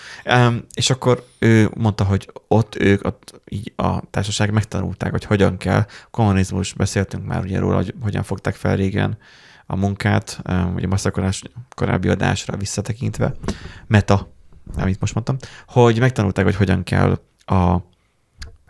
És 0.74 0.90
akkor 0.90 1.26
ő 1.40 1.70
mondta, 1.76 2.04
hogy 2.04 2.32
ott 2.48 2.76
ők, 2.76 3.06
ott 3.06 3.42
így 3.50 3.74
a 3.76 4.10
társaság 4.10 4.52
megtanulták, 4.52 5.12
hogy 5.12 5.24
hogyan 5.24 5.58
kell. 5.58 5.86
Kommunizmus, 6.12 6.74
beszéltünk 6.74 7.26
már 7.26 7.42
ugye 7.44 7.60
róla, 7.60 7.76
hogy 7.76 7.94
hogyan 8.02 8.24
fogták 8.24 8.56
fel 8.56 8.76
régen 8.76 9.18
a 9.66 9.76
munkát, 9.76 10.42
ugye 10.76 10.88
masszakorás 10.88 11.44
korábbi 11.76 12.10
adásra 12.10 12.58
visszatekintve. 12.58 13.34
Meta, 13.88 14.34
amit 14.76 15.00
most 15.00 15.14
mondtam, 15.14 15.38
hogy 15.68 16.00
megtanulták, 16.00 16.46
hogy 16.46 16.56
hogyan 16.56 16.84
kell 16.84 17.20
a 17.46 17.92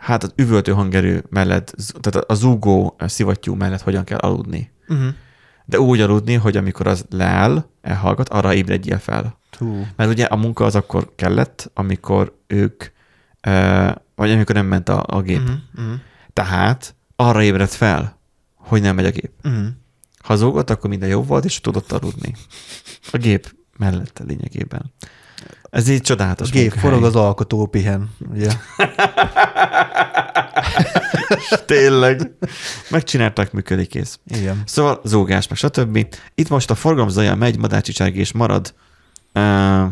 hát 0.04 0.24
az 0.24 0.34
üvöltő 0.36 0.72
hangerő 0.72 1.24
mellett, 1.30 1.76
tehát 2.00 2.30
a 2.30 2.34
zúgó 2.34 2.96
szivattyú 3.00 3.54
mellett 3.56 3.82
hogyan 3.82 4.04
kell 4.04 4.18
aludni. 4.18 4.72
Uh-huh. 4.88 5.08
De 5.66 5.80
úgy 5.80 6.02
aludni, 6.02 6.34
hogy 6.34 6.58
amikor 6.58 6.88
az 6.88 7.06
leáll, 7.10 7.66
elhallgat, 7.82 8.30
arra 8.30 8.54
ébredjél 8.54 8.98
fel. 8.98 9.40
Hú. 9.58 9.86
Mert 9.96 10.10
ugye 10.10 10.26
a 10.26 10.36
munka 10.36 10.66
az 10.66 10.76
akkor 10.76 11.12
kellett, 11.16 11.72
amikor 11.74 12.38
ők, 12.48 12.84
vagy 14.16 14.32
amikor 14.32 14.56
nem 14.56 14.66
ment 14.66 14.90
a, 14.90 15.04
a 15.08 15.22
gép. 15.22 15.42
Uh-huh. 15.42 15.56
Uh-huh. 15.76 16.00
Tehát 16.34 16.96
arra 17.16 17.44
ébredt 17.44 17.74
fel, 17.74 18.20
hogy 18.56 18.82
nem 18.82 18.96
megy 18.96 19.06
a 19.06 19.12
gép. 19.12 19.32
Uh-huh. 19.44 19.66
Ha 20.20 20.36
zúgott, 20.36 20.70
akkor 20.70 20.90
minden 20.90 21.10
jó 21.10 21.24
volt, 21.24 21.46
és 21.46 21.62
tudott 21.62 21.92
aludni. 21.92 22.36
A 23.12 23.18
gép 23.18 23.56
mellette 23.78 24.24
lényegében. 24.24 24.94
Ez 25.70 25.90
így 25.90 26.00
A 26.00 26.04
csodálatos 26.04 26.50
gép 26.50 26.62
munkahely. 26.62 26.90
forog, 26.90 27.04
az 27.04 27.16
alkotó 27.16 27.66
pihen. 27.66 28.10
Ugye? 28.32 28.52
Tényleg. 31.66 32.32
Megcsinálták, 32.90 33.52
működik 33.52 33.88
kész. 33.88 34.20
Igen. 34.26 34.62
Szóval 34.66 35.02
zúgás, 35.04 35.48
meg 35.48 35.58
stb. 35.58 36.06
Itt 36.36 36.50
most 36.50 36.72
a 36.72 36.76
forgalom 36.76 37.10
zaja 37.10 37.36
megy, 37.36 37.58
madárcsicsergés 37.58 38.32
marad, 38.32 38.74
uh, 39.34 39.84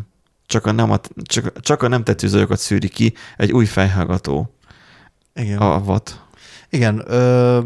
csak 0.46 0.66
a, 0.66 0.72
nem, 0.72 1.00
csak, 1.24 1.60
csak 1.60 1.84
a 1.84 1.88
nem 1.88 2.04
tetsző 2.04 2.28
zajokat 2.28 2.60
szűri 2.60 2.88
ki 2.88 3.14
egy 3.38 3.52
új 3.52 3.66
fejhallgató. 3.66 4.56
Igen. 5.36 5.58
A 5.58 5.78
watt. 5.78 6.20
Igen, 6.74 7.04
ö, 7.08 7.60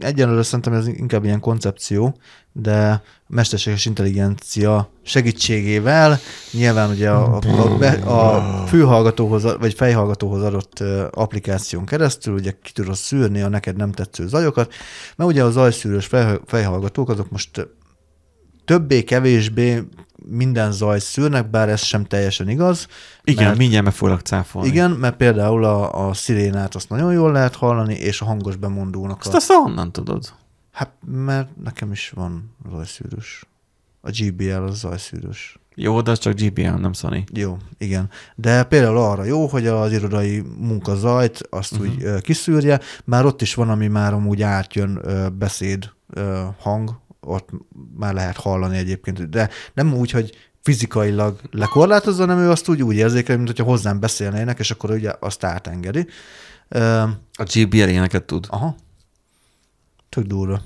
egyenlőre 0.00 0.42
szerintem 0.42 0.72
ez 0.72 0.86
inkább 0.86 1.24
ilyen 1.24 1.40
koncepció, 1.40 2.16
de 2.52 3.02
mesterséges 3.26 3.86
intelligencia 3.86 4.90
segítségével 5.02 6.18
nyilván 6.52 6.90
ugye 6.90 7.10
a, 7.10 7.36
a, 7.36 7.76
be- 7.78 8.02
a 8.06 8.42
fülhallgatóhoz, 8.66 9.42
vagy 9.58 9.74
fejhallgatóhoz 9.74 10.42
adott 10.42 10.84
applikáción 11.10 11.84
keresztül 11.84 12.34
ugye 12.34 12.50
ki 12.62 12.72
tudod 12.72 12.94
szűrni 12.94 13.40
a 13.40 13.48
neked 13.48 13.76
nem 13.76 13.92
tetsző 13.92 14.28
zajokat, 14.28 14.72
mert 15.16 15.30
ugye 15.30 15.44
a 15.44 15.50
zajszűrős 15.50 16.06
fej, 16.06 16.38
fejhallgatók 16.46 17.08
azok 17.08 17.30
most 17.30 17.68
többé-kevésbé 18.64 19.82
minden 20.28 20.72
zaj 20.72 21.00
szűrnek, 21.00 21.50
bár 21.50 21.68
ez 21.68 21.82
sem 21.82 22.04
teljesen 22.04 22.48
igaz. 22.48 22.86
Igen, 23.24 23.44
mert- 23.44 23.58
mindjárt 23.58 23.84
meg 23.84 23.94
foglak 23.94 24.20
cáfolni. 24.20 24.68
Igen, 24.68 24.90
mert 24.90 25.16
például 25.16 25.64
a, 25.64 26.08
a 26.08 26.14
szirénát 26.14 26.74
azt 26.74 26.88
nagyon 26.88 27.12
jól 27.12 27.32
lehet 27.32 27.54
hallani, 27.56 27.94
és 27.94 28.20
a 28.20 28.24
hangos 28.24 28.56
bemondónak 28.56 29.20
Azt 29.20 29.32
a... 29.32 29.36
azt 29.36 29.50
honnan 29.50 29.92
tudod? 29.92 30.32
Hát, 30.72 30.90
mert 31.06 31.48
nekem 31.62 31.92
is 31.92 32.12
van 32.14 32.54
zajszűrős. 32.70 33.44
A 34.00 34.10
GBL 34.10 34.62
az 34.62 34.78
zajszűrős. 34.78 35.58
Jó, 35.74 36.00
de 36.00 36.10
az 36.10 36.18
csak 36.18 36.40
GBL, 36.40 36.62
nem 36.62 36.92
Sony. 36.92 37.24
Jó, 37.32 37.56
igen. 37.78 38.10
De 38.34 38.64
például 38.64 38.98
arra 38.98 39.24
jó, 39.24 39.46
hogy 39.46 39.66
az 39.66 39.92
irodai 39.92 40.42
munkazajt 40.58 41.40
azt 41.50 41.72
uh-huh. 41.72 41.88
úgy 41.88 42.20
kiszűrje, 42.20 42.80
már 43.04 43.24
ott 43.24 43.42
is 43.42 43.54
van, 43.54 43.68
ami 43.68 43.86
már 43.86 44.14
amúgy 44.14 44.42
átjön 44.42 45.02
beszéd 45.38 45.92
hang, 46.58 47.00
ott 47.24 47.48
már 47.96 48.14
lehet 48.14 48.36
hallani 48.36 48.76
egyébként, 48.76 49.28
de 49.28 49.50
nem 49.74 49.94
úgy, 49.94 50.10
hogy 50.10 50.50
fizikailag 50.62 51.40
lekorlátozza, 51.50 52.20
hanem 52.26 52.38
ő 52.38 52.50
azt 52.50 52.68
úgy, 52.68 52.82
úgy 52.82 52.96
érzékel, 52.96 53.36
mint 53.36 53.48
hogyha 53.48 53.64
hozzám 53.64 54.00
beszélnének, 54.00 54.58
és 54.58 54.70
akkor 54.70 54.90
ugye 54.90 55.12
azt 55.20 55.44
átengedi. 55.44 56.06
A 57.32 57.44
GBL 57.54 57.76
ilyeneket 57.76 58.24
tud. 58.24 58.46
aha. 58.48 58.74
Tök 60.08 60.24
durva. 60.24 60.60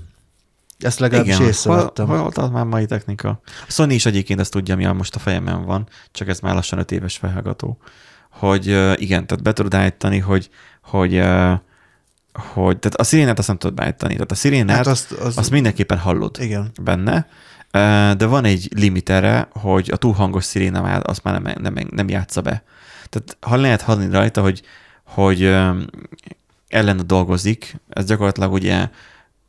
Ezt 0.79 0.99
legalábbis 0.99 1.39
észrevettem. 1.39 2.07
Hol, 2.07 2.17
hol 2.17 2.31
tart 2.31 2.51
már 2.51 2.65
mai 2.65 2.85
technika? 2.85 3.41
A 3.67 3.71
Sony 3.71 3.91
is 3.91 4.05
egyébként 4.05 4.39
ezt 4.39 4.51
tudja, 4.51 4.73
ami 4.73 4.85
a 4.85 4.93
most 4.93 5.15
a 5.15 5.19
fejemen 5.19 5.65
van, 5.65 5.87
csak 6.11 6.27
ez 6.27 6.39
már 6.39 6.53
lassan 6.53 6.79
öt 6.79 6.91
éves 6.91 7.17
felhallgató. 7.17 7.77
Hogy 8.31 8.67
igen, 9.01 9.27
tehát 9.27 9.43
be 9.43 9.53
tudod 9.53 9.73
állítani, 9.73 10.17
hogy, 10.17 10.49
hogy, 10.83 11.21
hogy 12.33 12.79
tehát 12.79 12.99
a 12.99 13.03
szirénát 13.03 13.39
azt 13.39 13.47
nem 13.47 13.57
tudod 13.57 13.75
beállítani. 13.75 14.13
Tehát 14.13 14.31
a 14.31 14.35
szirénát 14.35 14.75
Hát 14.75 14.87
azt, 14.87 15.11
azt, 15.11 15.21
az, 15.21 15.37
azt 15.37 15.51
mindenképpen 15.51 15.97
hallod 15.97 16.37
igen. 16.39 16.71
benne, 16.81 17.27
de 18.17 18.25
van 18.25 18.45
egy 18.45 18.69
limitere, 18.75 19.47
hogy 19.51 19.89
a 19.91 19.95
túl 19.95 20.13
hangos 20.13 20.43
sziréna 20.43 20.81
már 20.81 21.01
azt 21.09 21.23
már 21.23 21.41
nem, 21.41 21.55
nem, 21.61 21.87
nem 21.89 22.09
játsza 22.09 22.41
be. 22.41 22.63
Tehát 23.09 23.37
ha 23.39 23.55
lehet 23.55 23.81
hallani 23.81 24.11
rajta, 24.11 24.41
hogy, 24.41 24.61
hogy 25.03 25.43
ellene 26.67 27.03
dolgozik, 27.05 27.75
ez 27.89 28.05
gyakorlatilag 28.05 28.53
ugye, 28.53 28.89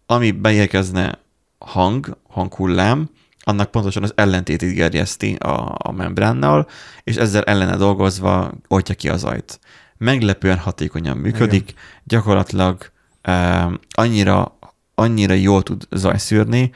ami 0.06 0.30
beérkezne 0.30 1.18
hang, 1.58 2.16
hanghullám, 2.28 3.10
annak 3.40 3.70
pontosan 3.70 4.02
az 4.02 4.12
ellentétét 4.14 4.74
gerjeszti 4.74 5.34
a, 5.34 5.74
a 5.78 5.92
membránnal, 5.92 6.68
és 7.04 7.16
ezzel 7.16 7.42
ellene 7.42 7.76
dolgozva 7.76 8.52
oltja 8.68 8.94
ki 8.94 9.08
az 9.08 9.24
ajt. 9.24 9.60
Meglepően 10.04 10.58
hatékonyan 10.58 11.16
működik, 11.16 11.70
Igen. 11.70 11.82
gyakorlatilag 12.04 12.90
um, 13.28 13.78
annyira, 13.90 14.58
annyira 14.94 15.34
jól 15.34 15.62
tud 15.62 15.86
zajszűrni, 15.90 16.72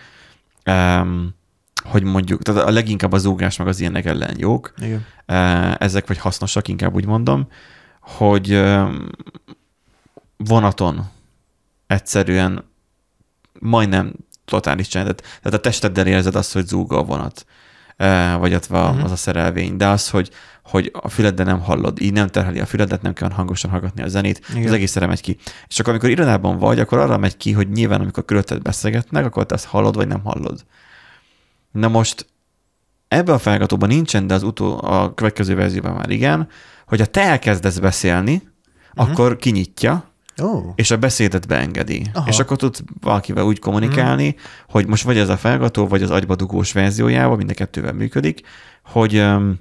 um, 0.67 1.35
hogy 1.85 2.03
mondjuk, 2.03 2.43
tehát 2.43 2.63
a 2.63 2.71
leginkább 2.71 3.13
a 3.13 3.19
zúgás 3.19 3.57
meg 3.57 3.67
az 3.67 3.81
ilyenek 3.81 4.05
ellen 4.05 4.35
jók, 4.39 4.75
Igen. 4.79 5.07
uh, 5.29 5.75
ezek 5.83 6.07
vagy 6.07 6.19
hasznosak, 6.19 6.69
inkább 6.69 6.95
úgy 6.95 7.07
mondom, 7.07 7.49
hogy 8.01 8.53
um, 8.55 9.09
vonaton 10.37 11.05
egyszerűen 11.87 12.65
majdnem 13.61 14.13
totális 14.45 14.89
csendet. 14.89 15.21
Tehát 15.43 15.59
a 15.59 15.61
testeddel 15.63 16.07
érzed 16.07 16.35
azt, 16.35 16.53
hogy 16.53 16.67
zúg 16.67 16.93
a 16.93 17.03
vonat, 17.03 17.47
eh, 17.97 18.39
vagy 18.39 18.55
atva 18.55 18.93
Mhm. 18.93 19.05
az 19.05 19.11
a 19.11 19.17
szerelvény, 19.17 19.77
de 19.77 19.87
az, 19.87 20.11
hogy, 20.11 20.31
hogy 20.65 20.91
a 21.01 21.09
füleddel 21.09 21.47
nem 21.47 21.61
hallod, 21.61 22.01
így 22.01 22.13
nem 22.13 22.27
terheli 22.27 22.61
a 22.61 22.67
füledet, 22.67 23.03
nem 23.03 23.13
kell 23.13 23.31
hangosan 23.31 23.71
hallgatni 23.71 24.03
a 24.03 24.09
zenét, 24.09 24.41
Igen. 24.51 24.67
Az 24.67 24.73
egész 24.73 24.95
megy 24.95 25.21
ki. 25.21 25.37
És 25.69 25.79
akkor, 25.81 25.93
amikor 25.93 26.11
irodában 26.11 26.59
vagy, 26.59 26.81
akkor 26.81 26.99
arra 26.99 27.19
megy 27.19 27.37
ki, 27.37 27.53
hogy 27.53 27.69
nyilván, 27.71 28.01
amikor 28.01 28.25
körülötted 28.25 28.63
beszélgetnek, 28.63 29.25
akkor 29.25 29.47
te 29.47 29.55
ezt 29.55 29.65
hallod, 29.65 29.97
vagy 29.97 30.09
nem 30.09 30.21
hallod. 30.25 30.65
Na 31.73 31.89
most 31.89 32.27
ebben 33.09 33.35
a 33.35 33.39
felgatóban 33.39 33.89
nincsen, 33.89 34.27
de 34.27 34.35
az 34.35 34.43
utó, 34.43 34.81
a 34.85 35.15
következő 35.15 35.55
verzióban 35.55 35.95
már 35.95 36.11
igen, 36.11 36.49
hogy 36.87 36.99
ha 36.99 37.07
te 37.07 37.21
elkezdesz 37.21 37.79
beszélni, 37.79 38.43
uh-huh. 38.95 39.11
akkor 39.11 39.37
kinyitja, 39.37 40.13
Ó, 40.43 40.73
és 40.75 40.91
a 40.91 40.97
beszédet 40.97 41.47
beengedi. 41.49 42.07
Aha. 42.13 42.29
És 42.29 42.39
akkor 42.39 42.57
tud 42.57 42.77
valakivel 43.01 43.45
úgy 43.45 43.59
kommunikálni, 43.59 44.27
Mhm. 44.29 44.37
hogy 44.69 44.87
most 44.87 45.05
vagy 45.05 45.19
ez 45.19 45.29
a 45.29 45.37
felgató, 45.37 45.87
vagy 45.87 46.03
az 46.03 46.11
agybadugós 46.11 46.73
verziójával, 46.73 47.37
mind 47.37 47.51
a 47.51 47.55
kettővel 47.55 47.93
működik, 47.93 48.41
hogy 48.85 49.17
um, 49.19 49.59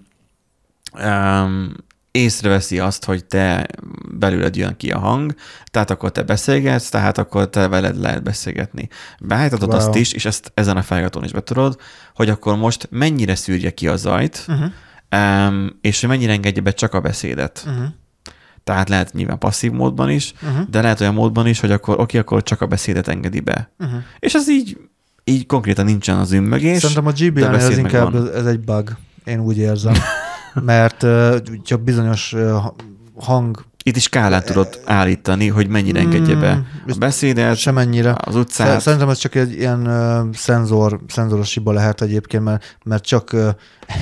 um, 0.93 1.73
észreveszi 2.11 2.79
azt, 2.79 3.05
hogy 3.05 3.25
te 3.25 3.67
belőled 4.11 4.55
jön 4.55 4.77
ki 4.77 4.91
a 4.91 4.99
hang, 4.99 5.35
tehát 5.71 5.91
akkor 5.91 6.11
te 6.11 6.23
beszélgetsz, 6.23 6.89
tehát 6.89 7.17
akkor 7.17 7.49
te 7.49 7.67
veled 7.67 7.99
lehet 7.99 8.23
beszélgetni. 8.23 8.89
Beállíthatod 9.19 9.69
Wow. 9.69 9.77
azt 9.77 9.95
is, 9.95 10.13
és 10.13 10.25
ezt 10.25 10.51
ezen 10.53 10.77
a 10.77 10.81
felgatón 10.81 11.23
is 11.23 11.31
betudod, 11.31 11.79
hogy 12.15 12.29
akkor 12.29 12.57
most 12.57 12.87
mennyire 12.91 13.35
szűrje 13.35 13.71
ki 13.71 13.87
a 13.87 13.95
zajt, 13.95 14.45
uh-huh. 14.47 15.47
um, 15.47 15.77
és 15.81 15.99
hogy 15.99 16.09
mennyire 16.09 16.31
engedje 16.31 16.61
be 16.61 16.71
csak 16.71 16.93
a 16.93 16.99
beszédet. 16.99 17.63
Uh-huh. 17.67 17.85
Tehát 18.63 18.89
lehet 18.89 19.13
nyilván 19.13 19.37
passzív 19.37 19.71
módban 19.71 20.09
is, 20.09 20.33
Uh-huh. 20.41 20.69
de 20.69 20.81
lehet 20.81 21.01
olyan 21.01 21.13
módban 21.13 21.47
is, 21.47 21.59
hogy 21.59 21.71
akkor 21.71 21.99
oké, 21.99 22.17
akkor 22.17 22.43
csak 22.43 22.61
a 22.61 22.65
beszédet 22.67 23.07
engedi 23.07 23.39
be. 23.39 23.71
Uh-huh. 23.79 23.99
És 24.19 24.33
ez 24.33 24.49
így, 24.49 24.77
így 25.23 25.45
konkrétan 25.45 25.85
nincsen 25.85 26.17
az 26.17 26.31
ümmögés. 26.31 26.79
Szerintem 26.79 27.05
a 27.07 27.11
GBL-nél 27.11 27.55
ez 27.55 27.77
inkább 27.77 28.15
ez 28.15 28.45
egy 28.45 28.59
bug, 28.59 28.95
én 29.25 29.39
úgy 29.39 29.57
érzem. 29.57 29.93
Mert 30.61 31.05
csak 31.63 31.81
bizonyos 31.81 32.35
hang 33.15 33.65
Itt 33.83 33.95
is 33.95 34.03
skálát 34.03 34.45
tudod 34.45 34.79
állítani, 34.85 35.47
hogy 35.47 35.67
mennyire 35.67 35.99
engedje 35.99 36.35
be 36.35 36.53
Mm, 36.55 36.91
a 36.91 36.95
beszédet, 36.99 37.57
semennyire. 37.57 38.15
az 38.25 38.35
utcát. 38.35 38.81
Szerintem 38.81 39.09
ez 39.09 39.17
csak 39.17 39.35
egy 39.35 39.51
ilyen 39.51 39.89
szenzor, 40.33 40.99
szenzoros 41.07 41.53
hiba 41.53 41.71
lehet 41.71 42.01
egyébként, 42.01 42.43
mert, 42.43 42.77
mert 42.83 43.03
csak 43.03 43.35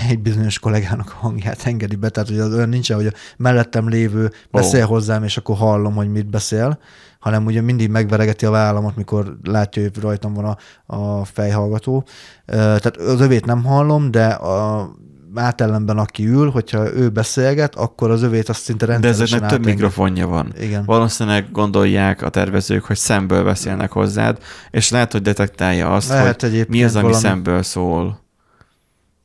egy 0.09 0.19
bizonyos 0.19 0.59
kollégának 0.59 1.11
a 1.15 1.19
hangját 1.19 1.61
engedi 1.65 1.95
be, 1.95 2.09
tehát 2.09 2.29
hogy 2.29 2.39
az 2.39 2.53
olyan 2.53 2.69
nincsen, 2.69 2.95
hogy 2.97 3.05
a 3.05 3.11
mellettem 3.37 3.89
lévő 3.89 4.31
beszél 4.51 4.85
hozzám, 4.85 5.23
és 5.23 5.37
akkor 5.37 5.55
hallom, 5.55 5.93
hogy 5.93 6.11
mit 6.11 6.29
beszél, 6.29 6.79
hanem 7.19 7.45
ugye 7.45 7.61
mindig 7.61 7.89
megveregeti 7.89 8.45
a 8.45 8.51
vállamat, 8.51 8.95
mikor 8.95 9.37
látja, 9.43 9.81
hogy 9.81 10.01
rajtam 10.01 10.33
van 10.33 10.45
a, 10.85 10.95
a 10.95 11.25
fejhallgató. 11.25 12.03
Tehát 12.45 12.97
az 12.97 13.21
övét 13.21 13.45
nem 13.45 13.63
hallom, 13.63 14.11
de 14.11 14.27
a 14.27 14.89
átellenben, 15.35 15.97
aki 15.97 16.25
ül, 16.27 16.49
hogyha 16.49 16.93
ő 16.93 17.09
beszélget, 17.09 17.75
akkor 17.75 18.11
az 18.11 18.21
övét 18.21 18.49
azt 18.49 18.61
szinte 18.61 18.85
De 18.85 18.91
rendszeresen 18.91 19.23
ezeknek 19.25 19.49
több 19.49 19.59
átengedi. 19.59 19.73
mikrofonja 19.75 20.27
van. 20.27 20.53
Igen. 20.59 20.85
Valószínűleg 20.85 21.51
gondolják 21.51 22.21
a 22.21 22.29
tervezők, 22.29 22.83
hogy 22.83 22.97
szemből 22.97 23.43
beszélnek 23.43 23.91
hozzád, 23.91 24.37
és 24.71 24.89
lehet, 24.89 25.11
hogy 25.11 25.21
detektálja 25.21 25.93
azt, 25.93 26.09
Lehet 26.09 26.41
hogy 26.41 26.65
mi 26.69 26.83
az, 26.83 26.95
ami 26.95 27.03
valami- 27.03 27.21
szemből 27.23 27.63
szól. 27.63 28.19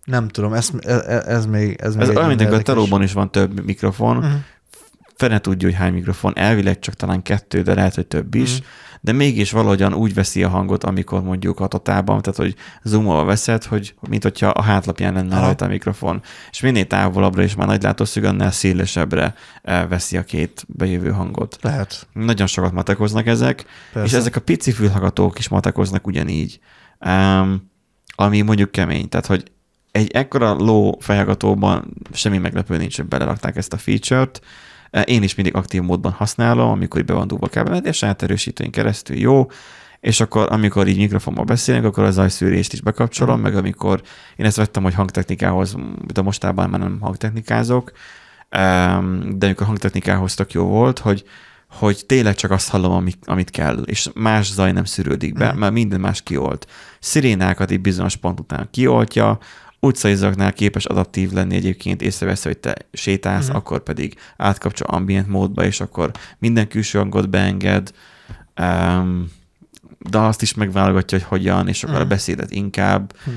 Nem 0.04 0.28
tudom, 0.28 0.52
ez, 0.52 0.68
ez, 0.80 1.00
ez 1.26 1.46
még 1.46 1.76
ez, 1.80 1.92
még 1.94 2.02
Ez 2.02 2.08
egy 2.08 2.16
olyan, 2.16 2.28
mint 2.28 2.40
a 2.40 2.62
telóban 2.62 3.02
is 3.02 3.12
van 3.12 3.30
több 3.30 3.64
mikrofon, 3.64 4.16
Mhm. 4.16 4.26
fene 5.16 5.38
tudja, 5.38 5.68
hogy 5.68 5.76
hány 5.76 5.92
mikrofon, 5.92 6.32
elvileg 6.38 6.78
csak 6.78 6.94
talán 6.94 7.22
kettő, 7.22 7.62
de 7.62 7.74
lehet, 7.74 7.94
hogy 7.94 8.06
több 8.06 8.34
is, 8.34 8.52
Mhm. 8.58 8.64
De 9.00 9.12
mégis 9.12 9.50
valahogyan 9.50 9.94
úgy 9.94 10.14
veszi 10.14 10.42
a 10.42 10.48
hangot, 10.48 10.84
amikor 10.84 11.22
mondjuk 11.22 11.60
a 11.60 11.66
totálban, 11.66 12.22
tehát 12.22 12.38
hogy 12.38 12.54
zoomolva 12.82 13.24
veszed, 13.24 13.64
hogy 13.64 13.94
mint 14.08 14.22
hogyha 14.22 14.48
a 14.48 14.62
hátlapján 14.62 15.12
lenne 15.12 15.40
rajta 15.40 15.64
a 15.64 15.68
mikrofon, 15.68 16.22
és 16.50 16.60
minél 16.60 16.86
távolabbra 16.86 17.42
és 17.42 17.54
már 17.54 17.66
nagy 17.66 17.82
látószög, 17.82 18.24
annál 18.24 18.50
szélesebbre 18.50 19.34
eh, 19.62 19.88
veszi 19.88 20.16
a 20.16 20.22
két 20.22 20.64
bejövő 20.68 21.10
hangot. 21.10 21.58
Lehet. 21.60 22.06
Nagyon 22.12 22.46
sokat 22.46 22.72
matekoznak 22.72 23.26
ezek, 23.26 23.64
Persze. 23.92 24.08
és 24.08 24.20
ezek 24.20 24.36
a 24.36 24.40
pici 24.40 24.72
fülhallgatók 24.72 25.38
is 25.38 25.48
matekoznak 25.48 26.06
ugyanígy, 26.06 26.60
um, 27.06 27.70
ami 28.14 28.40
mondjuk 28.40 28.70
kemény. 28.70 29.08
Tehát, 29.08 29.26
hogy 29.26 29.50
egy 29.96 30.10
ekkora 30.10 30.52
ló 30.52 30.98
fejhallgatóban 31.00 31.94
semmi 32.12 32.38
meglepő 32.38 32.76
nincs, 32.76 32.96
hogy 32.96 33.06
belerakták 33.06 33.56
ezt 33.56 33.72
a 33.72 33.76
feature-t. 33.76 34.40
Én 35.04 35.22
is 35.22 35.34
mindig 35.34 35.54
aktív 35.54 35.82
módban 35.82 36.12
használom, 36.12 36.70
amikor 36.70 37.00
így 37.00 37.06
be 37.06 37.12
van 37.12 37.26
dugva 37.26 37.46
a 37.46 37.50
kábel, 37.50 37.80
de 37.80 37.92
saját 37.92 38.22
erősítőn 38.22 38.70
keresztül 38.70 39.16
jó, 39.16 39.46
és 40.00 40.20
akkor 40.20 40.46
amikor 40.50 40.86
így 40.88 40.96
mikrofonban 40.96 41.46
beszélünk, 41.46 41.84
akkor 41.84 42.04
a 42.04 42.10
zajszűrést 42.10 42.72
is 42.72 42.80
bekapcsolom, 42.80 43.40
meg 43.40 43.56
amikor 43.56 44.02
én 44.36 44.46
ezt 44.46 44.56
vettem, 44.56 44.82
hogy 44.82 44.94
hangtechnikához, 44.94 45.76
de 46.12 46.22
mostában 46.22 46.70
már 46.70 46.80
nem 46.80 46.98
hangtechnikázok, 47.00 47.92
de 49.30 49.46
amikor 49.46 49.66
hangtechnikához 49.66 50.34
tök 50.34 50.52
jó 50.52 50.64
volt, 50.64 50.98
hogy 50.98 51.24
hogy 51.70 52.02
tényleg 52.06 52.34
csak 52.34 52.50
azt 52.50 52.68
hallom, 52.68 52.92
amit, 52.92 53.18
amit 53.24 53.50
kell, 53.50 53.76
és 53.84 54.08
más 54.14 54.52
zaj 54.52 54.72
nem 54.72 54.84
szűrődik 54.84 55.34
be, 55.34 55.48
Mhm. 55.50 55.58
mert 55.58 55.72
minden 55.72 56.00
más 56.00 56.22
kiolt. 56.22 56.66
Szirénákat 57.00 57.70
egy 57.70 57.80
bizonyos 57.80 58.16
pont 58.16 58.40
után 58.40 58.68
kioltja, 58.70 59.38
utcai 59.86 60.14
zaknál 60.14 60.52
képes 60.52 60.84
adaptív 60.84 61.32
lenni 61.32 61.54
egyébként, 61.56 62.02
észrevesz, 62.02 62.44
hogy 62.44 62.58
te 62.58 62.74
sétálsz, 62.92 63.46
Mhm. 63.46 63.56
akkor 63.56 63.82
pedig 63.82 64.14
átkapcsol 64.36 64.86
ambient 64.90 65.28
módba, 65.28 65.64
és 65.64 65.80
akkor 65.80 66.10
minden 66.38 66.68
külső 66.68 66.98
hangot 66.98 67.28
beenged, 67.30 67.90
um, 68.60 69.30
de 69.98 70.18
azt 70.18 70.42
is 70.42 70.54
megválogatja, 70.54 71.18
hogy 71.18 71.26
hogyan, 71.28 71.68
és 71.68 71.82
akkor 71.84 71.96
a 71.96 72.00
Mhm. 72.00 72.08
beszédet 72.08 72.50
inkább. 72.50 73.12
Hm. 73.24 73.30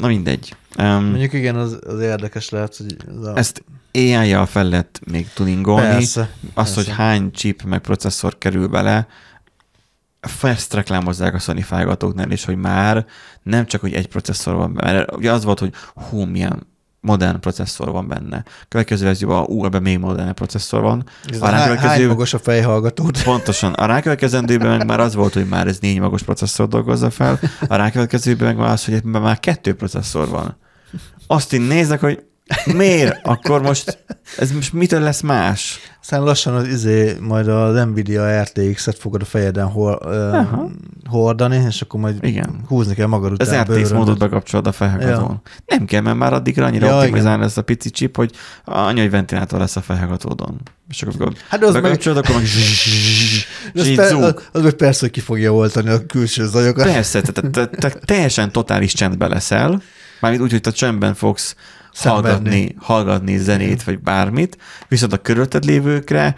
Na 0.00 0.06
mindegy. 0.06 0.54
Um, 0.78 1.04
Mondjuk 1.04 1.32
igen, 1.32 1.56
az, 1.56 1.78
az 1.86 2.00
érdekes 2.00 2.48
lehet, 2.48 2.76
hogy 2.76 2.96
ez 3.08 3.24
a... 3.26 3.36
ezt 3.36 3.64
AI-jal 3.92 4.46
fel 4.46 4.68
lehet 4.68 5.00
még 5.10 5.28
tuningolni. 5.34 5.86
Persze. 5.88 6.20
Azt, 6.20 6.54
persze. 6.54 6.74
hogy 6.74 6.88
hány 6.88 7.30
chip 7.32 7.62
meg 7.62 7.80
processzor 7.80 8.38
kerül 8.38 8.66
bele, 8.68 9.06
ezt 10.42 10.74
reklámozzák 10.74 11.34
a 11.34 11.38
Sony 11.38 11.62
fájgatóknál 11.62 12.30
is, 12.30 12.44
hogy 12.44 12.56
már 12.56 13.06
nem 13.42 13.66
csak, 13.66 13.80
hogy 13.80 13.92
egy 13.92 14.08
processzor 14.08 14.54
van 14.54 14.74
benne, 14.74 14.92
mert 14.92 15.16
ugye 15.16 15.32
az 15.32 15.44
volt, 15.44 15.58
hogy 15.58 15.72
hú, 15.94 16.24
milyen 16.24 16.66
modern 17.00 17.40
processzor 17.40 17.90
van 17.90 18.08
benne. 18.08 18.44
Következő 18.68 19.04
verzióban, 19.04 19.44
ú, 19.44 19.64
ebben 19.64 19.82
még 19.82 19.98
modern 19.98 20.34
processzor 20.34 20.80
van. 20.80 21.04
Ez 21.26 21.42
A 21.42 21.44
a 21.44 21.48
hány, 21.48 21.58
rákövetkező, 21.58 22.08
magos 22.08 22.34
a 22.34 22.38
fejhallgatót? 22.38 23.22
pontosan, 23.22 23.72
a 23.72 23.86
rákövetkezendőben 23.86 24.76
meg 24.76 24.86
már 24.86 25.00
az 25.00 25.14
volt, 25.14 25.32
hogy 25.32 25.48
már 25.48 25.66
ez 25.66 25.78
négy 25.78 26.00
magos 26.00 26.22
processzor 26.22 26.68
dolgozza 26.68 27.10
fel, 27.10 27.40
a 27.68 27.76
rákövetkezőben 27.76 28.46
meg 28.46 28.56
már 28.56 28.70
az, 28.70 28.84
hogy 28.84 28.94
ebben 28.94 29.22
már 29.22 29.40
kettő 29.40 29.74
processzor 29.74 30.28
van. 30.28 30.56
Azt 31.26 31.52
én 31.52 31.60
nézek, 31.60 32.00
hogy 32.00 32.22
miért? 32.64 33.26
Akkor 33.26 33.62
most 33.62 33.98
ez 34.38 34.52
most 34.52 34.72
mitől 34.72 35.00
lesz 35.00 35.20
más? 35.20 35.78
Aztán 36.00 36.22
lassan 36.22 36.54
az 36.54 36.68
izé, 36.68 37.16
majd 37.20 37.48
az 37.48 37.84
Nvidia 37.84 38.42
RTX-et 38.42 38.98
fogod 38.98 39.22
a 39.22 39.24
fejeden 39.24 39.72
ö, 39.76 40.30
Aha. 40.32 40.70
hordani, 41.08 41.64
és 41.68 41.80
akkor 41.80 42.00
majd 42.00 42.24
Igen. 42.24 42.60
húzni 42.66 42.94
kell 42.94 43.06
magad 43.06 43.32
után. 43.32 43.68
Az 43.68 43.74
RTX 43.74 43.90
módot 43.90 44.18
bekapcsolod 44.18 44.66
a 44.66 44.72
felhallgatón. 44.72 45.42
Ja. 45.44 45.76
Nem 45.76 45.84
kell, 45.84 46.00
mert 46.00 46.16
már 46.16 46.32
addigra 46.32 46.66
annyira 46.66 46.86
Ja, 46.86 46.96
optimizálni 46.96 47.42
lesz 47.42 47.56
a 47.56 47.62
pici 47.62 47.90
chip, 47.90 48.16
hogy 48.16 48.32
annyi, 48.64 49.00
hogy 49.00 49.10
ventilátor 49.10 49.58
lesz 49.58 49.76
a 49.76 49.80
felhallgatódon. 49.80 50.60
És 50.88 51.02
akkor 51.02 51.32
Hát 51.48 51.64
az 51.64 51.72
meg, 51.72 51.82
bekapcsolod, 51.82 52.18
akkor 52.18 52.34
meg 52.34 52.44
az, 53.74 53.94
per, 53.94 54.14
az, 54.14 54.34
az 54.52 54.62
meg 54.62 54.72
persze, 54.72 55.00
hogy 55.00 55.10
ki 55.10 55.20
fogja 55.20 55.54
oltani 55.54 55.88
a 55.88 56.06
külső 56.06 56.46
zajokat. 56.46 56.92
Persze, 56.92 57.20
te, 57.20 57.32
te, 57.32 57.50
te, 57.50 57.66
te 57.66 57.88
teljesen 58.04 58.52
totális 58.52 58.92
csendbe 58.92 59.26
leszel, 59.28 59.82
mármint 60.20 60.42
úgy, 60.42 60.50
hogy 60.50 60.60
te 60.60 60.70
csendben 60.70 61.14
fogsz 61.14 61.54
Szenvedni. 62.00 62.30
hallgatni, 62.30 62.74
hallgatni 62.78 63.36
zenét, 63.36 63.82
vagy 63.82 63.98
bármit, 64.00 64.58
viszont 64.88 65.12
a 65.12 65.18
körülötted 65.18 65.64
lévőkre 65.64 66.34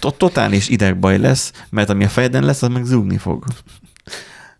to- 0.00 0.16
totális 0.16 0.68
idegbaj 0.68 1.18
lesz, 1.18 1.52
mert 1.70 1.90
ami 1.90 2.04
a 2.04 2.08
fejeden 2.08 2.44
lesz, 2.44 2.62
az 2.62 2.68
meg 2.68 2.84
zúgni 2.84 3.18
fog. 3.18 3.44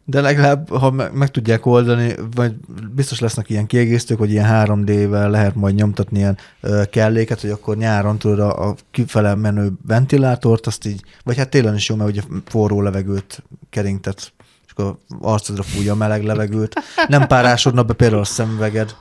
De 0.05 0.21
legalább, 0.21 0.69
ha 0.69 0.91
meg, 0.91 1.13
meg 1.13 1.31
tudják 1.31 1.67
oldani, 1.67 2.15
vagy 2.35 2.55
biztos 2.95 3.21
lesznek 3.21 3.51
ilyen 3.51 3.67
kiegészítők, 3.67 4.19
hogy 4.19 4.31
ilyen 4.31 4.67
3D-vel 4.67 5.31
lehet 5.31 5.55
majd 5.55 5.75
nyomtatni 5.75 6.19
ilyen 6.19 6.39
ö, 6.61 6.83
kelléket, 6.91 7.41
hogy 7.41 7.51
akkor 7.51 7.77
nyáron 7.77 8.19
tudod 8.19 8.39
a, 8.39 8.69
a 8.69 8.75
kifele 8.91 9.35
menő 9.35 9.73
ventilátort, 9.87 10.67
azt 10.67 10.87
így, 10.87 11.03
vagy 11.25 11.37
hát 11.37 11.49
télen 11.49 11.75
is 11.75 11.89
jó, 11.89 11.97
mert 11.97 12.11
ugye 12.11 12.23
forró 12.47 12.81
levegőt 12.81 13.43
keringtet, 13.71 14.33
és 14.67 14.73
akkor 14.77 14.97
arcodra 15.21 15.63
fújja 15.63 15.93
a 15.93 15.97
meleg 15.97 16.25
levegőt. 16.25 16.83
Nem 17.09 17.27
párásodna 17.27 17.83
be 17.83 17.93
például 17.93 18.21
a 18.21 18.25
szemüveged. 18.25 18.95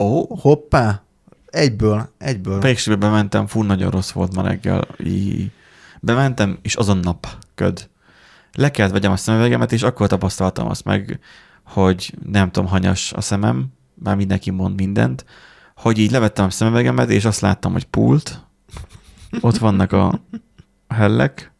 Ó, 0.00 0.36
Hoppá! 0.40 1.02
Egyből, 1.46 2.12
egyből. 2.18 2.58
Pékségbe 2.58 3.06
bementem, 3.06 3.46
fú, 3.46 3.62
nagyon 3.62 3.90
rossz 3.90 4.10
volt 4.10 4.34
ma 4.34 4.42
reggel. 4.42 4.88
Í. 4.98 5.50
Bementem, 6.00 6.58
és 6.62 6.74
azon 6.74 6.98
nap 6.98 7.26
köd. 7.54 7.88
Le 8.52 8.70
kellett 8.70 8.92
vegyem 8.92 9.12
a 9.12 9.16
szemüvegemet, 9.16 9.72
és 9.72 9.82
akkor 9.82 10.06
tapasztaltam 10.06 10.68
azt 10.68 10.84
meg, 10.84 11.20
hogy 11.64 12.14
nem 12.24 12.50
tudom, 12.50 12.68
hanyas 12.68 13.12
a 13.12 13.20
szemem, 13.20 13.66
már 13.94 14.16
mindenki 14.16 14.50
mond 14.50 14.76
mindent, 14.76 15.24
hogy 15.76 15.98
így 15.98 16.10
levettem 16.10 16.44
a 16.44 16.50
szemüvegemet, 16.50 17.10
és 17.10 17.24
azt 17.24 17.40
láttam, 17.40 17.72
hogy 17.72 17.84
pult, 17.84 18.46
ott 19.40 19.56
vannak 19.56 19.92
a 19.92 20.20
hellek, 20.88 21.52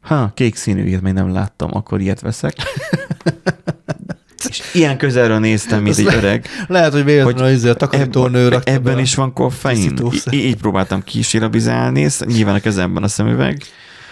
ha, 0.00 0.32
kék 0.34 0.54
színű, 0.54 0.84
ilyet 0.84 1.02
még 1.02 1.12
nem 1.12 1.32
láttam, 1.32 1.70
akkor 1.72 2.00
ilyet 2.00 2.20
veszek. 2.20 2.54
És 4.48 4.62
ilyen 4.72 4.98
közelről 4.98 5.38
néztem, 5.38 5.82
mint 5.82 5.98
egy 5.98 6.14
öreg, 6.14 6.46
Lehet, 6.66 6.92
hogy 6.92 7.04
véletlenül 7.04 7.42
Hogy 7.42 7.52
izé 7.52 7.68
a 7.68 7.74
takarítónő 7.74 8.48
rakta 8.48 8.70
Ebben 8.70 8.94
be. 8.94 9.00
is 9.00 9.14
van 9.14 9.32
koffein. 9.32 9.98
Í- 10.12 10.32
így 10.32 10.56
próbáltam 10.56 11.02
kísérabizálni, 11.02 12.08
nyilván 12.24 12.54
a 12.54 12.60
kezemben 12.60 13.02
a 13.02 13.08
szemüveg, 13.08 13.62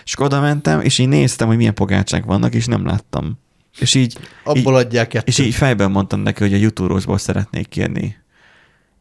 és 0.05 0.15
oda 0.21 0.41
mentem, 0.41 0.81
és 0.81 0.99
így 0.99 1.09
néztem, 1.09 1.47
hogy 1.49 1.57
milyen 1.57 1.75
pogácsák 1.75 2.25
vannak, 2.25 2.55
és 2.55 2.67
nem 2.67 2.87
láttam. 2.87 3.39
És 3.79 3.95
így, 3.95 4.19
Abból 4.45 4.75
adják 4.75 5.09
kettőt. 5.09 5.29
és 5.29 5.39
így 5.39 5.55
fejben 5.55 5.91
mondtam 5.91 6.21
neki, 6.21 6.43
hogy 6.43 6.53
a 6.55 6.57
jutúrósból 6.57 7.19
szeretnék 7.19 7.69
kérni. 7.69 8.17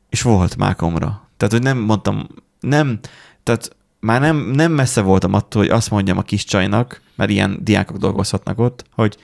És 0.10 0.22
volt 0.22 0.56
mákomra. 0.58 1.30
Tehát, 1.38 1.54
hogy 1.54 1.64
nem 1.64 1.78
mondtam, 1.78 2.28
nem, 2.60 3.00
tehát 3.44 3.76
már 4.00 4.22
nem, 4.22 4.38
nem 4.38 4.72
messze 4.72 5.02
voltam 5.02 5.34
attól, 5.34 5.62
hogy 5.62 5.72
azt 5.72 5.90
mondjam 5.90 6.18
a 6.18 6.22
kis 6.22 6.44
csajnak, 6.44 7.02
mert 7.16 7.30
ilyen 7.30 7.58
diákok 7.62 7.98
dolgozhatnak 7.98 8.60
ott, 8.60 8.86
hogy 8.92 9.18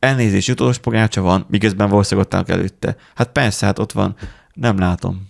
elnézés, 0.00 0.48
utolsó 0.48 0.80
pogácsa 0.80 1.20
van, 1.20 1.46
miközben 1.48 1.88
valószínűleg 1.88 2.26
ott 2.26 2.34
állnak 2.34 2.50
előtte. 2.50 2.96
Hát 3.14 3.28
persze, 3.32 3.66
hát 3.66 3.78
ott 3.78 3.92
van. 3.92 4.16
Nem 4.54 4.78
látom. 4.78 5.28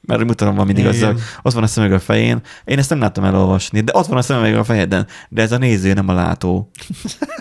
Mert 0.00 0.24
mutatom 0.24 0.54
van 0.54 0.66
mindig 0.66 0.86
azzal, 0.86 1.12
hogy 1.12 1.20
ott 1.42 1.52
van 1.52 1.62
a 1.62 1.66
szemüveg 1.66 1.96
a 1.96 2.00
fején. 2.00 2.40
Én 2.64 2.78
ezt 2.78 2.90
nem 2.90 2.98
látom 3.00 3.24
elolvasni, 3.24 3.80
de 3.80 3.92
ott 3.94 4.06
van 4.06 4.18
a 4.18 4.22
szemüveg 4.22 4.56
a 4.56 4.64
fejeden. 4.64 5.06
De 5.28 5.42
ez 5.42 5.52
a 5.52 5.58
néző, 5.58 5.92
nem 5.92 6.08
a 6.08 6.12
látó. 6.12 6.70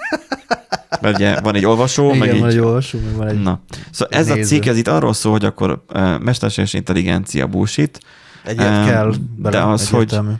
Mert 1.01 1.15
ugye 1.15 1.39
van 1.41 1.55
egy 1.55 1.65
olvasó, 1.65 2.05
Igen, 2.13 2.17
meg 2.17 2.39
van 2.39 2.49
egy... 2.49 2.55
egy 2.55 2.59
olvasó, 2.61 2.99
meg 3.05 3.15
van 3.15 3.27
egy... 3.27 3.41
Na. 3.41 3.61
Szóval 3.91 4.19
ez 4.19 4.29
a 4.29 4.33
néző. 4.33 4.47
cikk, 4.47 4.65
ez 4.65 4.77
itt 4.77 4.87
arról 4.87 5.13
szól, 5.13 5.31
hogy 5.31 5.45
akkor 5.45 5.83
uh, 5.93 6.19
mesterséges 6.19 6.73
intelligencia 6.73 7.47
bullshit, 7.47 7.99
egy 8.43 8.57
ilyet 8.59 8.71
Em, 8.71 8.85
kell 8.85 9.09
de 9.11 9.17
bele, 9.37 9.67
az, 9.71 9.89
hogy- 9.89 9.95
egyértelmű. 10.01 10.29
hogy 10.29 10.39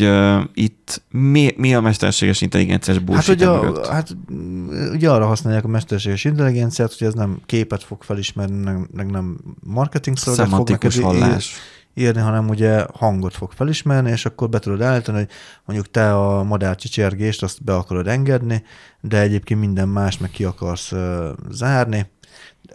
uh, 0.00 0.44
itt 0.54 1.02
mi, 1.10 1.54
mi 1.56 1.74
a 1.74 1.80
mesterséges 1.80 2.40
intelligenciás 2.40 2.96
Hát 2.96 3.04
bullshit 3.04 3.34
ugye, 3.34 3.46
mögött. 3.46 3.76
a, 3.86 3.92
hát 3.92 4.16
mm, 4.32 4.68
ugye 4.92 5.10
arra 5.10 5.26
használják 5.26 5.64
a 5.64 5.68
mesterséges 5.68 6.24
intelligenciát, 6.24 6.94
hogy 6.98 7.06
ez 7.06 7.14
nem 7.14 7.40
képet 7.46 7.82
fog 7.82 8.02
felismerni, 8.02 8.62
meg, 8.62 8.88
meg 8.92 9.10
nem 9.10 9.38
marketing 9.62 10.16
szolgálat 10.16 10.54
fog 10.54 10.70
neked 10.70 10.94
hallás. 10.94 11.54
írni, 11.94 12.20
hanem 12.20 12.48
ugye 12.48 12.84
hangot 12.94 13.34
fog 13.34 13.52
felismerni, 13.52 14.10
és 14.10 14.24
akkor 14.26 14.48
be 14.48 14.58
tudod 14.58 14.82
állítani, 14.82 15.18
hogy 15.18 15.28
mondjuk 15.64 15.90
te 15.90 16.14
a 16.14 16.42
madár 16.42 16.76
csicsergést 16.76 17.42
azt 17.42 17.64
be 17.64 17.74
akarod 17.74 18.06
engedni, 18.06 18.64
de 19.00 19.20
egyébként 19.20 19.60
minden 19.60 19.88
más 19.88 20.18
meg 20.18 20.30
ki 20.30 20.44
akarsz 20.44 20.92
uh, 20.92 21.28
zárni. 21.50 22.06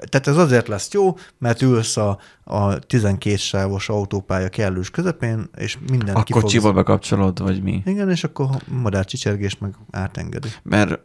Tehát 0.09 0.27
ez 0.27 0.37
azért 0.37 0.67
lesz 0.67 0.91
jó, 0.91 1.17
mert 1.37 1.61
ülsz 1.61 1.97
a, 1.97 2.19
a 2.43 2.79
12 2.79 3.35
sávos 3.35 3.89
autópálya 3.89 4.49
kellős 4.49 4.89
közepén, 4.89 5.49
és 5.57 5.77
minden 5.91 6.15
A 6.15 6.23
ki 6.23 6.31
fog- 6.31 6.43
kocsiba 6.43 6.73
bekapcsolod, 6.73 7.39
vagy 7.39 7.63
mi? 7.63 7.81
Igen, 7.85 8.09
és 8.09 8.23
akkor 8.23 8.47
madár 8.81 9.05
csicsergést 9.05 9.59
meg 9.59 9.73
átengedi. 9.91 10.49
Mert 10.63 10.99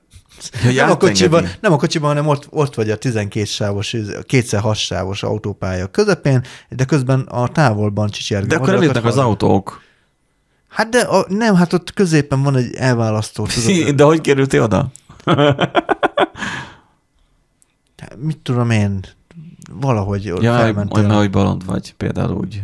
hogy 0.65 0.75
nem, 0.75 0.89
a 0.89 0.93
átengedi. 0.93 1.47
nem 1.61 1.73
a 1.73 1.77
kocsiban, 1.77 2.09
hanem 2.09 2.27
ott, 2.27 2.47
ott 2.51 2.75
vagy 2.75 2.91
a 2.91 2.97
12 2.97 3.45
sávos, 3.45 3.97
kétszer 4.27 4.61
6 4.61 4.77
sávos 4.77 5.23
autópálya 5.23 5.87
közepén, 5.87 6.43
de 6.69 6.85
közben 6.85 7.21
a 7.21 7.49
távolban 7.49 8.09
csicsergő. 8.09 8.47
De 8.47 8.57
akkor 8.57 8.79
nem 8.79 9.07
az 9.07 9.19
autók. 9.19 9.83
Hát 10.69 10.89
de 10.89 11.01
a, 11.01 11.25
nem, 11.29 11.55
hát 11.55 11.73
ott 11.73 11.93
középen 11.93 12.43
van 12.43 12.57
egy 12.57 12.75
elválasztó. 12.75 13.47
Tudod, 13.47 13.95
De 13.97 14.05
hogy 14.05 14.21
kerültél 14.21 14.63
oda? 14.63 14.91
Mit 18.19 18.39
tudom 18.39 18.71
én, 18.71 19.01
valahogy 19.73 20.25
Ja, 20.25 20.37
felmentél. 20.57 21.05
olyan, 21.05 21.17
hogy 21.17 21.31
balond 21.31 21.65
vagy, 21.65 21.95
például 21.95 22.37
úgy. 22.37 22.63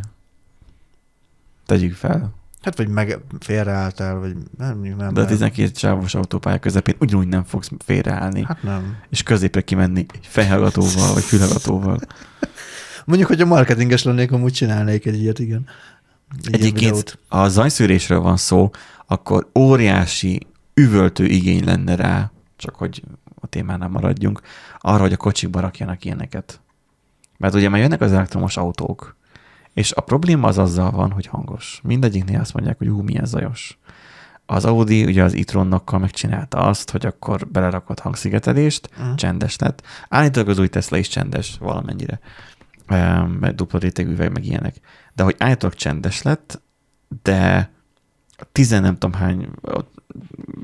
Tegyük 1.67 1.95
fel. 1.95 2.33
Hát 2.63 2.77
vagy 2.77 2.89
meg 2.89 3.19
félreálltál, 3.39 4.15
vagy 4.15 4.37
nem, 4.59 4.79
nem. 4.81 4.97
De 4.97 5.21
a 5.21 5.25
nem. 5.25 5.27
12 5.27 5.71
sávos 5.75 6.15
autópálya 6.15 6.59
közepén 6.59 6.95
ugyanúgy 6.99 7.29
nem 7.29 7.45
fogsz 7.45 7.71
félreállni, 7.85 8.45
Hát 8.47 8.63
nem. 8.63 8.97
és 9.09 9.23
középre 9.23 9.61
kimenni 9.61 10.07
egy 10.15 10.27
fejhallgatóval, 10.27 11.13
vagy 11.15 11.23
fülhallgatóval. 11.23 11.99
Mondjuk, 13.07 13.29
hogy 13.29 13.41
a 13.41 13.47
marketinges 13.47 14.03
lennék, 14.03 14.33
amúgy 14.33 14.53
csinálnék 14.53 15.07
egy 15.07 15.21
ilyet, 15.21 15.39
igen. 15.39 15.67
Egy 16.45 16.55
Egyébként 16.55 17.19
ha 17.29 17.43
a 17.43 17.49
zajszűrésről 17.49 18.21
van 18.21 18.37
szó, 18.37 18.71
akkor 19.07 19.49
óriási 19.59 20.47
üvöltő 20.75 21.25
igény 21.25 21.65
lenne 21.65 21.95
rá, 21.95 22.31
csak 22.57 22.75
hogy 22.75 23.03
a 23.41 23.47
témánál 23.47 23.89
maradjunk, 23.89 24.41
arra, 24.79 25.01
hogy 25.01 25.13
a 25.13 25.17
kocsikba 25.17 25.61
rakjanak 25.61 26.05
ilyeneket. 26.05 26.61
Mert 27.39 27.55
ugye 27.55 27.69
már 27.69 27.81
jönnek 27.81 28.01
az 28.01 28.13
elektromos 28.13 28.57
autók, 28.57 29.17
és 29.73 29.93
a 29.93 30.01
probléma 30.01 30.49
az 30.49 30.59
azzal 30.59 30.91
van, 30.91 31.11
hogy 31.11 31.27
hangos. 31.27 31.81
Mindegyiknél 31.83 32.41
azt 32.41 32.55
mondják, 32.55 32.79
hogy 32.79 32.89
hú, 32.89 33.03
milyen 33.03 33.25
zajos. 33.25 33.79
Az 34.47 34.65
Audi 34.65 35.05
ugye 35.05 35.23
az 35.25 35.35
e-tronnokkal 35.35 35.99
megcsinálta 35.99 36.59
azt, 36.59 36.91
hogy 36.91 37.07
akkor 37.07 37.49
belerakott 37.49 37.99
hangszigetelést, 38.01 38.91
Mhm. 38.99 39.15
csendes 39.15 39.59
lett. 39.59 39.83
Állítólag 40.09 40.49
az 40.49 40.59
új 40.59 40.69
Tesla 40.69 40.97
is 40.97 41.09
csendes 41.09 41.57
valamennyire. 41.61 42.21
Mert 43.41 43.55
dupla 43.55 43.79
rétegű 43.79 44.11
üveg, 44.11 44.33
meg 44.33 44.45
ilyenek. 44.45 44.75
De 45.15 45.23
hogy 45.23 45.35
állítólag 45.39 45.75
csendes 45.77 46.23
lett, 46.23 46.63
de 47.23 47.71
tizen 48.53 48.83
nem 48.83 48.99
tudom 48.99 49.21
hány 49.21 49.49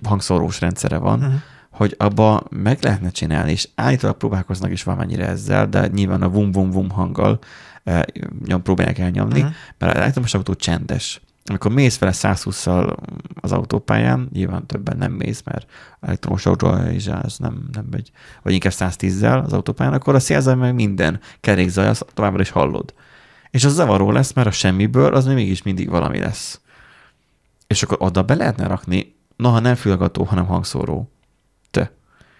hangszórós 0.03 0.61
rendszere 0.61 0.97
van, 0.99 1.19
Mhm. 1.19 1.35
Hogy 1.77 1.95
abba 1.99 2.43
meg 2.51 2.79
lehetne 2.83 3.11
csinálni, 3.11 3.51
és 3.51 3.69
állítólag 3.75 4.17
próbálkoznak 4.17 4.71
is 4.71 4.83
valamennyire 4.83 5.27
ezzel, 5.27 5.69
de 5.69 5.87
nyilván 5.87 6.23
a 6.23 6.29
vum-vum-vum 6.29 6.91
hanggal 6.91 7.39
eh, 7.85 8.03
nyom, 8.47 8.62
próbálják 8.62 8.99
elnyomni, 8.99 9.41
Mhm. 9.41 9.51
mert 9.79 9.93
az 9.95 9.99
elektromos 10.01 10.35
autó 10.35 10.55
csendes. 10.55 11.21
Amikor 11.49 11.73
mész 11.73 11.99
vele 11.99 12.12
120-szal 12.15 12.97
az 13.41 13.53
autópályán, 13.53 14.29
nyilván 14.33 14.67
többen 14.67 14.97
nem 14.97 15.12
mész, 15.12 15.43
mert 15.45 15.71
elektromos 16.01 16.47
autó 16.47 16.67
az 16.67 17.37
nem, 17.39 17.69
nem 17.73 17.87
megy, 17.91 18.11
vagy 18.43 18.53
inkább 18.53 18.73
110-zel 18.73 19.45
az 19.45 19.53
autópályán, 19.53 19.93
akkor 19.93 20.15
a 20.15 20.21
szélzaj 20.21 20.55
meg 20.55 20.75
minden 20.75 21.21
kerékzaj, 21.41 21.87
azt 21.87 22.07
továbbra 22.15 22.41
is 22.41 22.51
hallod. 22.51 22.95
És 23.51 23.65
az 23.65 23.73
zavaró 23.75 24.11
lesz, 24.11 24.33
mert 24.33 24.47
a 24.49 24.51
semmiből 24.51 25.15
az 25.15 25.27
még 25.27 25.35
mégis 25.35 25.62
mindig 25.62 25.89
valami 25.89 26.19
lesz. 26.19 26.61
És 27.67 27.83
akkor 27.83 27.97
oda 28.01 28.23
be 28.23 28.35
lehetne 28.35 28.67
rakni, 28.67 29.15
noha 29.37 29.59
nem 29.59 29.75
fülgató, 29.75 30.25
hanem 30.25 30.47
hangszóró. 30.47 31.11
Te. 31.70 31.90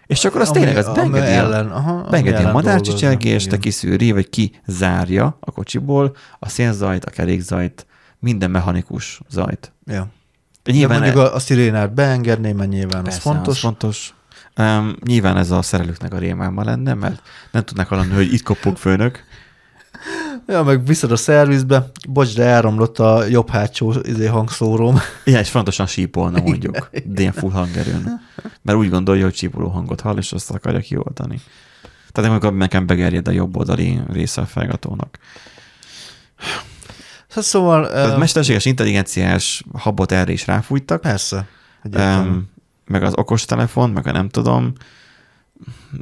És 0.06 0.24
akkor 0.24 0.40
az 0.40 0.48
Ami- 0.48 0.58
tényleg 0.58 0.76
az 0.76 0.94
beengedi, 0.94 1.26
ellen, 1.26 1.70
aha, 1.70 2.06
beengedi 2.10 2.36
a 2.36 2.38
ellen 2.38 2.52
madárcsicsergést, 2.52 3.48
dolgoznak, 3.48 3.60
kiszűri, 3.60 4.12
vagy 4.12 4.28
kizárja 4.30 5.36
a 5.40 5.50
kocsiból 5.50 6.16
a 6.38 6.48
szélzajt, 6.48 7.04
a 7.04 7.10
kerékzajt, 7.10 7.86
minden 8.18 8.50
mechanikus 8.50 9.20
zajt. 9.28 9.72
Ja. 9.86 10.08
De 10.62 10.72
Nyilván 10.72 10.98
nyilván, 10.98 11.14
mondjuk 11.14 11.32
a, 11.32 11.34
a 11.34 11.38
szirénát 11.38 11.94
beengedné, 11.94 12.52
mert 12.52 12.70
nyilván 12.70 13.02
persze, 13.02 13.18
az 13.18 13.22
fontos. 13.22 13.54
Az 13.54 13.60
fontos. 13.60 14.14
Um, 14.58 14.96
nyilván 15.04 15.36
ez 15.36 15.50
a 15.50 15.62
szerelőknek 15.62 16.14
a 16.14 16.18
rémálma 16.18 16.64
lenne, 16.64 16.94
mert 16.94 17.22
nem 17.50 17.64
tudnak 17.64 17.88
hallani, 17.88 18.14
hogy 18.14 18.32
itt 18.32 18.42
kopog 18.42 18.76
főnök. 18.76 19.24
Ja, 20.46 20.62
meg 20.62 20.87
viszed 20.87 21.11
a 21.11 21.16
szervizbe, 21.16 21.90
bocs, 22.09 22.35
de 22.35 22.44
elromlott 22.44 22.99
a 22.99 23.25
jobb 23.25 23.51
hátsó 23.51 23.92
izé, 24.03 24.27
hangszóróm. 24.27 24.99
Igen, 25.25 25.40
és 25.40 25.51
fontosan 25.51 25.87
sípolna 25.87 26.40
mondjuk, 26.40 26.88
de 27.05 27.20
ilyen 27.20 27.33
full 27.33 27.51
hangerőn. 27.51 28.20
Mert 28.62 28.79
úgy 28.79 28.90
gondolja, 28.90 29.25
hogy 29.25 29.35
sípoló 29.35 29.68
hangot 29.68 30.01
hall, 30.01 30.16
és 30.16 30.33
azt 30.33 30.51
akarja 30.51 30.81
kioldani. 30.81 31.40
Tehát 32.12 32.31
amikor 32.31 32.55
nekem 32.55 32.87
begerjed 32.87 33.29
a 33.29 33.31
jobb 33.31 33.57
oldali 33.57 34.01
része 34.12 34.40
a 34.40 34.46
felgatónak. 34.46 35.18
Szóval... 37.29 37.88
Tehát 37.88 38.12
Uh, 38.12 38.18
mesterséges 38.18 38.64
intelligenciás 38.64 39.64
habot 39.72 40.12
erre 40.12 40.33
is 40.33 40.46
ráfújtak, 40.46 41.01
persze. 41.01 41.46
um, 41.83 42.51
meg 42.87 43.03
az 43.03 43.12
okostelefon, 43.16 43.90
meg 43.90 44.07
a 44.07 44.12
nem 44.12 44.29
tudom. 44.29 44.72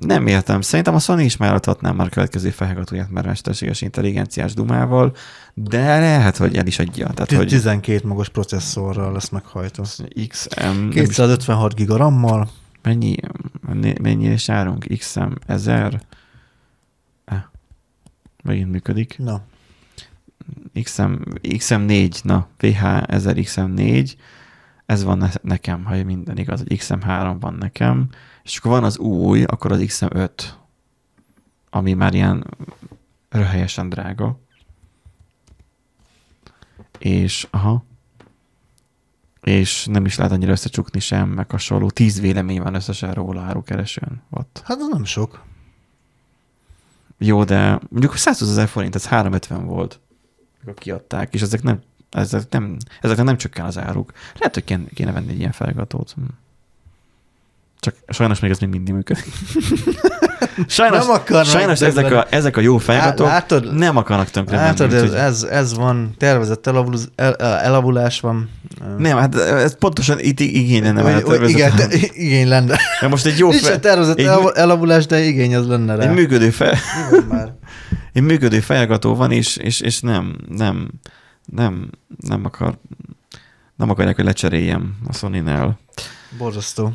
Nem 0.01 0.27
értem. 0.27 0.61
Szerintem 0.61 0.95
a 0.95 0.99
Sony 0.99 1.21
is 1.21 1.37
már 1.37 1.55
adhatná 1.55 1.91
már 1.93 2.07
a 2.07 2.11
következő 2.11 2.51
felhallgatóját 2.51 3.11
már 3.11 3.27
mesterséges 3.27 3.81
intelligenciás 3.81 4.55
dumával, 4.55 5.17
de 5.55 5.99
lehet, 5.99 6.37
hogy 6.37 6.57
el 6.57 6.67
is 6.67 6.79
adja. 6.79 7.09
Tehát, 7.09 7.33
hogy 7.33 7.49
12 7.49 8.09
magos 8.09 8.29
processzorral 8.29 9.13
lesz 9.13 9.29
meghajtva. 9.29 9.83
XM, 10.29 10.61
nem 10.61 10.89
is 10.89 10.95
256 10.95 11.75
giga 11.75 11.97
RAM-mal. 11.97 12.49
Mennyi, 12.83 13.17
mennyi 14.03 14.27
is 14.27 14.49
járunk? 14.49 14.87
XM 14.99 15.33
1000? 15.47 16.01
Eh, 17.25 17.43
megint 18.43 18.71
működik. 18.71 19.19
Na, 19.19 19.43
XM, 20.83 21.13
XM4, 21.43 22.23
na, 22.23 22.49
VH 22.59 22.85
1000 23.07 23.37
XM4, 23.37 24.15
ez 24.87 25.05
van 25.05 25.19
ne- 25.19 25.31
nekem, 25.43 25.85
ha 25.85 26.05
minden 26.05 26.39
igaz, 26.39 26.59
hogy 26.59 26.79
XM3 26.81 27.37
van 27.41 27.55
nekem, 27.55 28.09
és 28.45 28.57
akkor 28.57 28.71
van 28.71 28.85
az 28.85 28.99
új, 28.99 29.43
akkor 29.43 29.73
az 29.73 29.85
XM5, 29.87 30.31
ami 31.71 31.93
már 31.93 32.15
ilyen 32.15 32.47
röhelyesen 33.29 33.89
drága. 33.89 34.39
És, 36.99 37.47
aha, 37.51 37.85
és 39.41 39.87
nem 39.87 40.05
is 40.05 40.17
lehet 40.17 40.33
annyira 40.33 40.51
összecsukni 40.51 41.01
sem, 41.01 41.29
meg 41.29 41.51
hasonló. 41.51 41.91
Tíz 41.91 42.21
vélemény 42.21 42.63
van 42.63 42.75
összesen 42.75 43.13
róla 43.13 43.41
árukeresőn. 43.41 44.23
Ott. 44.31 44.63
hát 44.65 44.81
az 44.81 44.89
nem 44.89 45.05
sok. 45.05 45.43
Jó, 47.19 47.45
de 47.45 47.81
mondjuk 47.89 48.17
120 48.17 48.51
ezer 48.51 48.69
forint, 48.69 48.95
ez 48.95 49.07
350 49.07 49.67
volt, 49.67 50.01
amikor 50.63 50.83
kiadták, 50.83 51.35
és 51.35 51.43
ezek 51.43 51.63
nem, 51.63 51.81
ezek 52.11 52.49
nem, 52.51 52.77
ezeknek 53.01 53.25
nem 53.25 53.37
csökken 53.37 53.65
az 53.65 53.79
áruk. 53.79 54.13
Lehet, 54.35 54.55
hogy 54.55 54.89
kéne 54.95 55.13
venni 55.13 55.31
egy 55.31 55.39
ilyen 55.39 55.53
felgatót. 55.53 56.11
Hm. 56.11 56.23
Csak 57.85 57.95
sajnos 58.09 58.41
még 58.41 58.51
ez 58.51 58.59
még 58.59 58.69
mindig 58.71 58.95
működik. 58.95 59.25
Sajnos, 60.67 60.99
Nem 60.99 61.11
akarnak 61.11 61.45
sajnos 61.53 61.81
ezek, 61.81 62.13
a, 62.13 62.27
ezek 62.31 62.57
a 62.57 62.61
jó 62.61 62.79
felgatók 62.79 63.27
Lá- 63.27 63.51
látod? 63.51 63.75
nem 63.75 63.97
akarnak 63.97 64.31
tönkre 64.31 64.57
Látod, 64.57 64.91
menni. 64.93 65.07
ez, 65.07 65.13
ez, 65.13 65.43
ez 65.43 65.75
van, 65.75 66.15
tervezett 66.19 66.67
elavulás, 66.67 67.01
el, 67.17 67.35
elavulás 67.37 68.21
van. 68.21 68.51
Nem, 68.99 69.19
hát 69.19 69.35
ez 69.35 69.79
pontosan 69.79 70.19
itt 70.21 70.41
igény 70.41 70.83
lenne 70.83 71.03
már 71.03 71.15
a 71.17 71.21
Vagy- 71.27 71.39
vagy 71.39 71.49
igen, 71.51 71.77
te, 71.77 71.87
igény 72.13 72.49
lenne. 72.49 72.79
De 73.01 73.09
most 73.09 73.27
egy 73.27 73.39
jó 73.39 73.49
Nincs 73.51 73.63
fel, 73.63 73.75
a 73.75 73.79
tervezett 73.79 74.19
egy, 74.19 74.25
el, 74.25 74.53
elavulás, 74.55 75.07
de 75.07 75.21
igény 75.21 75.55
az 75.57 75.67
lenne 75.67 75.95
rá. 75.95 76.03
egy 76.09 76.15
működő 76.15 76.51
fel, 76.51 76.75
már? 77.29 77.55
egy 78.13 78.23
működő 78.23 78.61
felgató 78.61 79.15
van, 79.15 79.31
és, 79.33 79.57
és, 79.57 79.81
és 79.81 80.01
nem, 80.01 80.37
nem, 80.49 80.89
nem, 81.45 81.91
nem 82.29 82.45
akar 82.45 82.79
Nem 83.77 83.91
akarják, 83.91 84.17
hogy 84.17 84.25
lecseréljem 84.25 84.95
a 85.09 85.13
Sony-nál. 85.13 85.79
Borzasztó. 86.39 86.93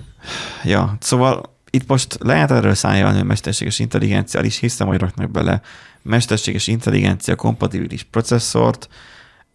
Ja, 0.64 0.98
szóval 1.00 1.58
itt 1.70 1.88
most 1.88 2.18
lehet 2.20 2.52
erről 2.52 2.74
szállni 2.74 3.20
a 3.20 3.24
mesterséges 3.24 3.80
intelligencia, 3.80 4.42
is 4.42 4.58
hiszem, 4.58 4.88
hogy 4.88 5.00
raknak 5.00 5.32
bele 5.32 5.62
mesterséges 6.02 6.68
intelligencia 6.68 7.36
kompatibilis 7.36 8.04
processzort. 8.04 8.88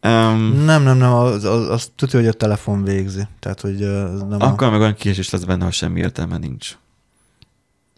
Um, 0.02 0.62
Nem, 0.64 0.82
nem, 0.82 0.96
nem, 0.96 1.12
az, 1.12 1.44
az, 1.44 1.68
az 1.68 1.90
tudja, 1.96 2.18
hogy 2.18 2.28
a 2.28 2.32
telefon 2.32 2.84
végzi. 2.84 3.22
Tehát, 3.40 3.60
hogy 3.60 3.82
ez 3.82 4.20
nem 4.20 4.40
akkor 4.40 4.70
meg 4.70 4.80
olyan 4.80 4.94
késés 4.94 5.30
lesz 5.30 5.44
benne, 5.44 5.64
hogy 5.64 5.72
semmi 5.72 6.00
értelme 6.00 6.38
nincs. 6.38 6.76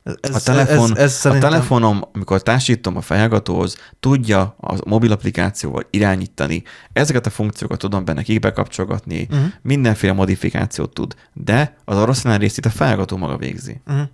A... 0.06 0.16
Ez, 0.20 0.34
A, 0.34 0.40
telefon, 0.40 0.90
ez, 0.92 1.02
ez 1.02 1.12
a 1.12 1.14
szerintem, 1.14 1.50
telefonom, 1.50 2.02
amikor 2.12 2.42
társítom 2.42 2.96
a 2.96 3.00
fejhallgatóhoz, 3.00 3.76
tudja 4.00 4.56
a 4.60 4.76
mobil 4.88 5.12
applikációval 5.12 5.86
irányítani. 5.90 6.62
Ezeket 6.92 7.26
a 7.26 7.30
funkciókat 7.30 7.78
tudom 7.78 8.04
benne 8.04 8.38
bekapcsolgatni, 8.40 9.26
Uh-huh, 9.30 9.46
mindenféle 9.62 10.12
modifikációt 10.12 10.94
tud, 10.94 11.14
de 11.32 11.76
az 11.84 11.96
oroszlán 11.96 12.38
részt 12.38 12.58
itt 12.58 12.64
a 12.66 12.70
fejhallgató 12.70 13.16
maga 13.16 13.36
végzi. 13.36 13.80
uh-huh. 13.86 14.08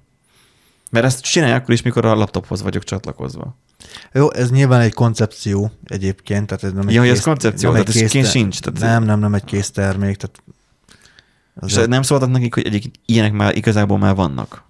Mert 0.90 1.04
ezt 1.04 1.20
csinálja 1.20 1.54
akkor 1.54 1.74
is, 1.74 1.82
mikor 1.82 2.04
a 2.04 2.14
laptophoz 2.14 2.62
vagyok 2.62 2.84
csatlakozva. 2.84 3.56
Jó, 4.12 4.32
ez 4.32 4.50
nyilván 4.50 4.80
egy 4.80 4.94
koncepció 4.94 5.70
egyébként, 5.84 6.46
tehát 6.46 6.64
ez 6.64 6.72
nem 6.72 6.88
egy 6.88 6.94
Ja, 6.94 7.00
hogy 7.00 7.08
ez 7.08 7.14
kész- 7.14 7.24
koncepció, 7.24 7.72
nem 7.72 7.84
tehát 7.84 8.02
ez 8.02 8.10
kész 8.10 8.30
sincs. 8.30 8.58
Tehát 8.60 8.80
Nem, 8.80 9.02
nem, 9.04 9.18
nem 9.18 9.34
egy 9.34 9.44
kész 9.44 9.70
termék. 9.70 10.16
Tehát 10.16 10.42
És 11.66 11.76
az 11.76 11.86
nem 11.86 12.02
szóltak 12.02 12.30
nekik, 12.30 12.54
hogy 12.54 12.66
egyik 12.66 12.90
ilyenek 13.06 13.32
már 13.32 13.56
igazából 13.56 13.98
már 13.98 14.14
vannak. 14.14 14.64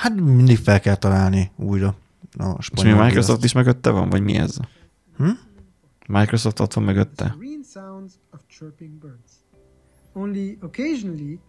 Hát 0.00 0.20
mindig 0.20 0.58
fel 0.58 0.80
kell 0.80 0.94
találni 0.94 1.50
újra 1.56 1.94
a 2.38 2.56
És 2.58 2.70
mi 2.70 2.92
Microsoft 2.92 3.26
viaszt. 3.26 3.44
is 3.44 3.52
mögötte 3.52 3.90
van, 3.90 4.08
vagy 4.08 4.22
mi 4.22 4.36
ez? 4.36 4.56
Hm? 5.16 5.30
Microsoft 6.06 6.60
ott 6.60 6.72
van 6.72 6.84
mögötte? 6.84 7.36
Only 10.12 10.58
occasionally 10.62 11.40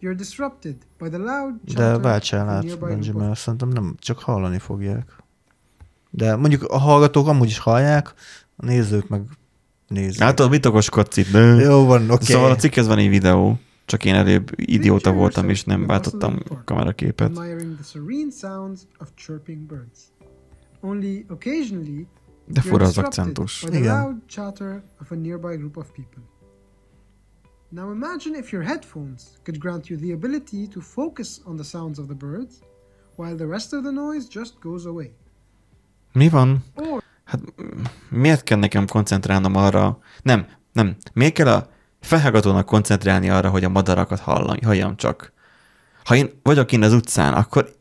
you're 0.00 0.14
disrupted 0.16 0.76
by 0.98 1.08
the 1.08 1.18
loud 1.18 1.54
De 1.74 1.98
váltsál 1.98 2.48
át, 2.48 2.78
Benji, 2.78 3.12
mert 3.12 3.38
szerintem 3.38 3.68
nem 3.68 3.94
csak 3.98 4.18
hallani 4.18 4.58
fogják. 4.58 5.16
De 6.10 6.36
mondjuk 6.36 6.62
a 6.62 6.78
hallgatók 6.78 7.28
amúgy 7.28 7.48
is 7.48 7.58
hallják, 7.58 8.14
a 8.56 8.64
nézők 8.64 9.08
meg 9.08 9.22
nézik. 9.88 10.20
Látod, 10.20 10.50
mit 10.50 10.66
okoskodsz 10.66 11.16
itt? 11.16 11.30
De... 11.30 11.40
Jó 11.40 11.84
van, 11.84 12.02
oké. 12.02 12.12
Okay. 12.12 12.26
Szóval 12.26 12.50
a 12.50 12.56
cikkhez 12.56 12.86
van 12.86 12.98
egy 12.98 13.08
videó, 13.08 13.58
csak 13.84 14.04
én 14.04 14.14
előbb 14.14 14.50
idióta 14.56 15.12
voltam, 15.12 15.48
és 15.48 15.64
nem 15.64 15.86
váltottam 15.86 16.38
a 16.50 16.64
kameraképet. 16.64 17.32
De 22.46 22.60
fura 22.60 22.84
az 22.84 22.98
akcentus. 22.98 23.62
Igen. 23.62 24.24
Now 27.68 27.92
imagine 27.92 28.38
if 28.38 28.52
your 28.52 28.64
headphones 28.64 29.22
could 29.42 29.60
grant 29.60 29.86
you 29.86 29.98
the 29.98 30.12
ability 30.12 30.68
to 30.68 30.80
focus 30.80 31.40
on 31.44 31.56
the 31.56 31.64
sounds 31.64 31.98
of 31.98 32.06
the 32.06 32.14
birds, 32.14 32.54
while 33.16 33.34
the 33.34 33.46
rest 33.46 33.72
of 33.72 33.82
the 33.82 33.90
noise 33.90 34.26
just 34.30 34.60
goes 34.60 34.84
away. 34.84 35.14
Mi 36.12 36.28
van? 36.28 36.64
Hát 37.24 37.40
miért 38.10 38.42
kell 38.42 38.58
nekem 38.58 38.86
koncentrálnom 38.86 39.54
arra? 39.54 39.98
Nem, 40.22 40.46
nem. 40.72 40.96
Miért 41.12 41.34
kell 41.34 41.48
a 41.48 41.68
felhallgatónak 42.04 42.66
koncentrálni 42.66 43.30
arra, 43.30 43.48
hogy 43.48 43.64
a 43.64 43.68
madarakat 43.68 44.20
hallam, 44.20 44.56
halljam 44.64 44.96
csak? 44.96 45.32
Ha 46.04 46.14
én 46.16 46.30
vagyok 46.42 46.72
én 46.72 46.82
az 46.82 46.92
utcán, 46.92 47.34
akkor 47.34 47.72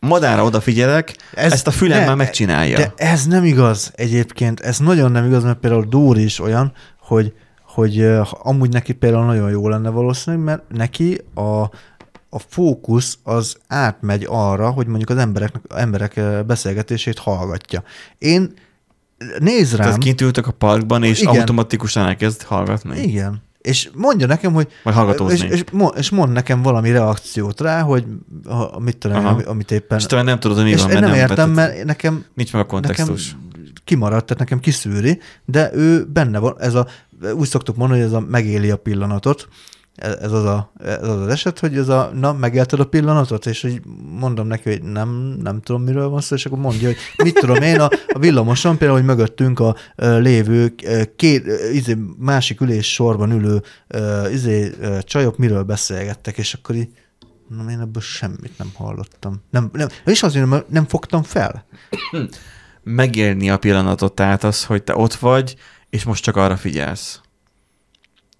madára 0.00 0.44
odafigyelek, 0.44 1.16
ez, 1.34 1.52
ezt 1.52 1.66
a 1.66 1.70
fülemmel 1.70 2.06
ne, 2.06 2.14
megcsinálja. 2.14 2.76
De 2.76 2.92
ez 2.96 3.26
nem 3.26 3.44
igaz 3.44 3.92
egyébként, 3.94 4.60
ez 4.60 4.78
nagyon 4.78 5.12
nem 5.12 5.24
igaz, 5.24 5.44
mert 5.44 5.58
például 5.58 5.84
Dóri 5.84 6.24
is 6.24 6.40
olyan, 6.40 6.72
hogy, 7.00 7.34
hogy 7.64 8.06
amúgy 8.28 8.72
neki 8.72 8.92
például 8.92 9.24
nagyon 9.24 9.50
jó 9.50 9.68
lenne 9.68 9.88
valószínűleg, 9.88 10.44
mert 10.44 10.62
neki 10.68 11.20
a, 11.34 11.62
a 12.28 12.38
fókusz 12.48 13.18
az 13.22 13.56
átmegy 13.68 14.26
arra, 14.28 14.70
hogy 14.70 14.86
mondjuk 14.86 15.10
az 15.10 15.16
embereknek, 15.16 15.62
emberek 15.74 16.20
beszélgetését 16.46 17.18
hallgatja. 17.18 17.82
Én 18.18 18.54
Tehát 19.28 19.72
rám, 19.76 19.98
kint 19.98 20.20
ültök 20.20 20.46
a 20.46 20.52
parkban, 20.52 21.02
és 21.04 21.20
Igen. 21.20 21.34
automatikusan 21.34 22.06
elkezd 22.06 22.42
hallgatni. 22.42 23.00
igen, 23.02 23.42
és 23.60 23.90
mondja 23.94 24.26
nekem, 24.26 24.52
hogy 24.52 24.68
Vagy 24.82 24.94
hallgatózni. 24.94 25.46
és, 25.46 25.52
és, 25.52 25.64
és 25.96 26.10
mond 26.10 26.32
nekem 26.32 26.62
valami 26.62 26.90
reakciót 26.90 27.60
rá, 27.60 27.80
hogy 27.80 28.04
ha, 28.48 28.78
mit 28.78 28.96
tudom, 28.96 29.16
Aha. 29.16 29.28
ami- 29.28 29.42
amit 29.42 29.70
éppen... 29.70 29.98
És 29.98 30.06
talán 30.06 30.24
nem 30.24 30.38
tudod, 30.40 30.56
hogy 30.56 30.66
mi 30.66 30.70
és 30.72 30.78
van, 30.80 30.88
mert 30.88 31.00
nem 31.00 31.10
nem 31.10 31.18
értem, 31.18 31.54
vetted- 31.54 31.54
mert 31.74 31.84
nekem 31.84 32.24
Nincs 32.34 32.52
meg 32.52 32.62
a 32.62 32.66
kontextus. 32.66 33.26
Nekem 33.32 33.48
kimaradt, 33.84 34.24
tehát 34.26 34.38
nekem 34.38 34.60
kiszűri, 34.60 35.20
de 35.44 35.70
ő 35.74 36.04
benne 36.04 36.38
van, 36.38 36.54
ez 36.60 36.74
a, 36.74 36.86
úgy 37.34 37.48
szoktuk 37.48 37.76
mondani, 37.76 38.00
hogy 38.00 38.08
ez 38.08 38.14
a 38.14 38.20
megéli 38.20 38.70
a 38.70 38.76
pillanatot, 38.76 39.48
ez 40.00 40.14
ez 40.14 40.32
az, 40.32 40.44
a, 40.44 40.72
ez 40.84 41.08
az 41.08 41.20
az 41.20 41.28
eset, 41.28 41.58
hogy 41.58 41.76
ez 41.76 41.88
a, 41.88 42.10
na, 42.14 42.32
megélted 42.32 42.80
a 42.80 42.86
pillanatot, 42.86 43.46
és 43.46 43.60
hogy 43.60 43.80
mondom 44.18 44.46
neki, 44.46 44.68
hogy 44.70 44.82
nem, 44.82 45.08
nem 45.42 45.60
tudom, 45.60 45.82
miről 45.82 46.08
van 46.08 46.20
szó, 46.20 46.34
és 46.34 46.46
akkor 46.46 46.58
mondja, 46.58 46.86
hogy 46.86 46.96
mit 47.24 47.34
tudom 47.34 47.62
én, 47.62 47.80
a, 47.80 47.88
a 48.06 48.18
villamoson 48.18 48.78
például, 48.78 48.98
hogy 48.98 49.08
mögöttünk 49.08 49.60
a 49.60 49.76
ö, 49.96 50.18
lévő 50.18 50.74
két, 51.16 51.46
izé, 51.72 51.96
másik 52.18 52.60
ülés 52.60 52.92
sorban 52.92 53.30
ülő 53.30 53.62
izé, 54.32 54.74
csajok 55.02 55.38
miről 55.38 55.62
beszélgettek, 55.62 56.38
és 56.38 56.54
akkor 56.54 56.74
így, 56.74 56.88
na, 57.48 57.70
én 57.70 57.80
ebből 57.80 58.02
semmit 58.02 58.58
nem 58.58 58.70
hallottam. 58.74 59.42
Nem, 59.50 59.70
nem, 59.72 59.88
és 60.04 60.22
azért 60.22 60.46
nem, 60.46 60.64
nem 60.68 60.86
fogtam 60.86 61.22
fel. 61.22 61.64
Megélni 62.82 63.50
a 63.50 63.58
pillanatot, 63.58 64.14
tehát 64.14 64.44
az, 64.44 64.64
hogy 64.64 64.82
te 64.82 64.96
ott 64.96 65.14
vagy, 65.14 65.56
és 65.90 66.04
most 66.04 66.22
csak 66.22 66.36
arra 66.36 66.56
figyelsz. 66.56 67.20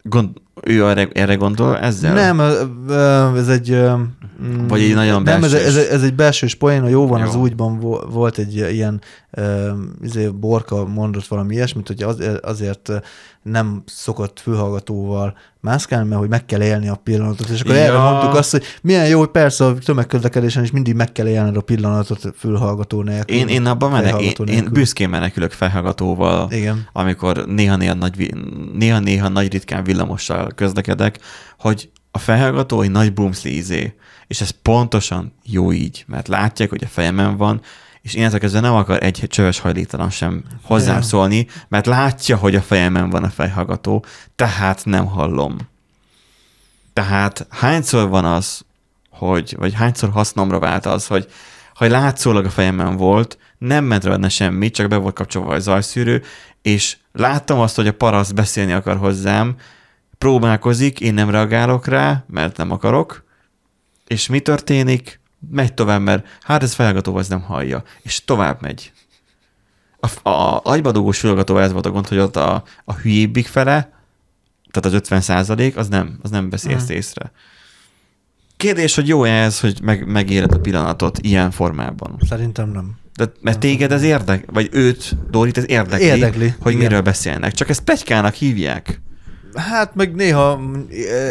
Gond, 0.02 0.30
ő 0.62 0.84
erre, 0.88 1.08
erre 1.12 1.34
gondol 1.34 1.78
ezzel? 1.78 2.14
Nem, 2.14 2.40
ez 3.36 3.48
egy... 3.48 3.70
mm, 4.42 4.66
Vagy 4.66 4.80
egy 4.82 4.94
nagyon 4.94 5.22
Nem, 5.22 5.44
ez, 5.44 5.50
belsős. 5.52 5.66
ez, 5.68 5.76
ez 5.76 6.02
egy 6.02 6.14
belsős 6.14 6.54
poén, 6.54 6.82
a 6.82 6.88
jó 6.88 7.06
van, 7.06 7.20
Jó. 7.20 7.26
az 7.26 7.34
úgyban 7.34 7.78
vo- 7.80 8.12
volt 8.12 8.38
egy 8.38 8.54
ilyen 8.56 9.00
izé, 10.02 10.28
borka 10.28 10.84
mondott 10.86 11.26
valami 11.26 11.54
ilyesmit, 11.54 11.86
hogy 11.86 12.02
az, 12.02 12.22
azért 12.42 12.90
nem 13.42 13.82
szokott 13.86 14.40
fülhallgatóval 14.40 15.34
mászkálni, 15.60 16.08
mert 16.08 16.20
hogy 16.20 16.28
meg 16.28 16.44
kell 16.46 16.62
élni 16.62 16.88
a 16.88 16.94
pillanatot. 17.04 17.48
És 17.48 17.60
akkor 17.60 17.74
Ja. 17.74 17.80
erre 17.80 17.98
mondtuk 17.98 18.34
azt, 18.34 18.50
hogy 18.50 18.64
milyen 18.82 19.06
jó, 19.08 19.18
hogy 19.18 19.28
persze 19.28 19.64
a 19.64 19.74
tömegközlekedésen 19.74 20.62
is 20.62 20.70
mindig 20.70 20.94
meg 20.94 21.12
kell 21.12 21.26
élned 21.26 21.56
a 21.56 21.60
pillanatot 21.60 22.32
fülhallgató 22.36 23.02
nélkül. 23.02 23.36
Én, 23.36 23.48
én 23.48 23.66
abban 23.66 23.90
menek, 23.90 24.20
én, 24.22 24.32
én 24.46 24.68
büszkén 24.72 25.08
menekülök 25.08 25.50
felhallgatóval, 25.52 26.48
Igen. 26.52 26.86
amikor 26.92 27.44
néha-néha 27.46 27.94
nagy, 27.94 28.34
néha-néha 28.74 29.28
nagy 29.28 29.52
ritkán 29.52 29.84
villamossal 29.84 30.49
közlekedek, 30.54 31.18
hogy 31.58 31.90
a 32.10 32.18
felhallgató 32.18 32.80
egy 32.80 32.90
nagy 32.90 33.12
boomsli 33.12 33.56
izé, 33.56 33.94
és 34.26 34.40
ez 34.40 34.50
pontosan 34.50 35.34
jó 35.44 35.72
így, 35.72 36.04
mert 36.06 36.28
látják, 36.28 36.70
hogy 36.70 36.84
a 36.84 36.88
fejemen 36.88 37.36
van, 37.36 37.60
és 38.02 38.14
én 38.14 38.30
kezdve 38.30 38.60
nem 38.60 38.74
akar 38.74 39.02
egy 39.02 39.24
csöves 39.28 39.58
hajlítalan 39.58 40.10
sem 40.10 40.44
hozzám 40.62 41.02
szólni, 41.02 41.46
mert 41.68 41.86
látja, 41.86 42.36
hogy 42.36 42.54
a 42.54 42.60
fejemen 42.60 43.10
van 43.10 43.24
a 43.24 43.28
fejhallgató, 43.28 44.04
tehát 44.36 44.84
nem 44.84 45.06
hallom. 45.06 45.56
Tehát 46.92 47.46
hányszor 47.50 48.08
van 48.08 48.24
az, 48.24 48.64
hogy, 49.10 49.54
vagy 49.58 49.74
hányszor 49.74 50.10
hasznomra 50.10 50.58
vált 50.58 50.86
az, 50.86 51.06
hogy 51.06 51.28
ha 51.74 51.88
látszólag 51.88 52.44
a 52.44 52.50
fejemen 52.50 52.96
volt, 52.96 53.38
nem 53.58 53.84
ment 53.84 54.04
benne 54.04 54.28
semmi, 54.28 54.70
csak 54.70 54.88
be 54.88 54.96
volt 54.96 55.14
kapcsolva 55.14 55.54
a 55.54 55.58
zajszűrő, 55.58 56.22
és 56.62 56.96
láttam 57.12 57.58
azt, 57.58 57.76
hogy 57.76 57.86
a 57.86 57.92
paraszt 57.92 58.34
beszélni 58.34 58.72
akar 58.72 58.96
hozzám, 58.96 59.56
próbálkozik, 60.20 61.00
én 61.00 61.14
nem 61.14 61.30
reagálok 61.30 61.86
rá, 61.86 62.24
mert 62.26 62.56
nem 62.56 62.70
akarok, 62.70 63.24
és 64.06 64.26
mi 64.26 64.40
történik? 64.40 65.20
Megy 65.50 65.74
tovább, 65.74 66.00
mert 66.00 66.26
hát 66.42 66.62
ez 66.62 66.74
felhallgató, 66.74 67.16
az 67.16 67.28
nem 67.28 67.40
hallja, 67.40 67.82
és 68.02 68.24
tovább 68.24 68.60
megy. 68.60 68.92
A, 70.00 70.28
a 70.28 70.60
agybadugós 70.64 71.18
fülhallgató 71.18 71.56
ez 71.58 71.72
volt 71.72 71.86
a 71.86 71.90
gond, 71.90 72.08
hogy 72.08 72.18
ott 72.18 72.36
a, 72.36 72.62
a 72.84 72.94
hülyébbik 72.94 73.46
fele, 73.46 73.92
tehát 74.70 74.86
az 74.86 74.92
50 74.92 75.20
százalék, 75.20 75.76
az 75.76 75.88
nem, 75.88 76.18
az 76.22 76.30
nem 76.30 76.50
veszi 76.50 76.72
ezt 76.72 76.90
észre. 76.90 77.32
Kérdés, 78.56 78.94
hogy 78.94 79.08
jó 79.08 79.24
ez, 79.24 79.60
hogy 79.60 79.80
meg, 79.82 80.06
megéled 80.06 80.52
a 80.52 80.60
pillanatot 80.60 81.18
ilyen 81.18 81.50
formában. 81.50 82.18
Szerintem 82.28 82.68
nem. 82.68 82.98
De, 83.16 83.32
mert 83.40 83.58
téged 83.58 83.92
ez 83.92 84.02
érdek, 84.02 84.44
vagy 84.52 84.68
őt, 84.72 85.16
Dorit, 85.30 85.58
ez 85.58 85.68
érdekli, 85.68 86.04
Érdekli, 86.04 86.54
hogy 86.60 86.72
igen. 86.72 86.84
miről 86.84 87.02
beszélnek. 87.02 87.52
Csak 87.52 87.68
ezt 87.68 87.80
plegykának 87.80 88.34
hívják. 88.34 89.00
Hát 89.54 89.94
meg 89.94 90.14
néha 90.14 90.56
mm, 90.58 90.80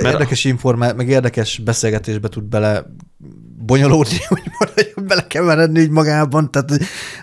érdekes 0.04 0.44
informá, 0.46 0.92
meg 0.92 1.10
érdekes 1.10 1.58
beszélgetésbe 1.58 2.28
tud 2.28 2.44
bele 2.44 2.86
bonyolódni, 3.66 4.18
úgymond, 4.30 4.72
hogy 4.74 4.94
bele 5.04 5.28
keveredni 5.28 5.80
így 5.80 5.90
magában, 5.90 6.52
tehát 6.52 6.72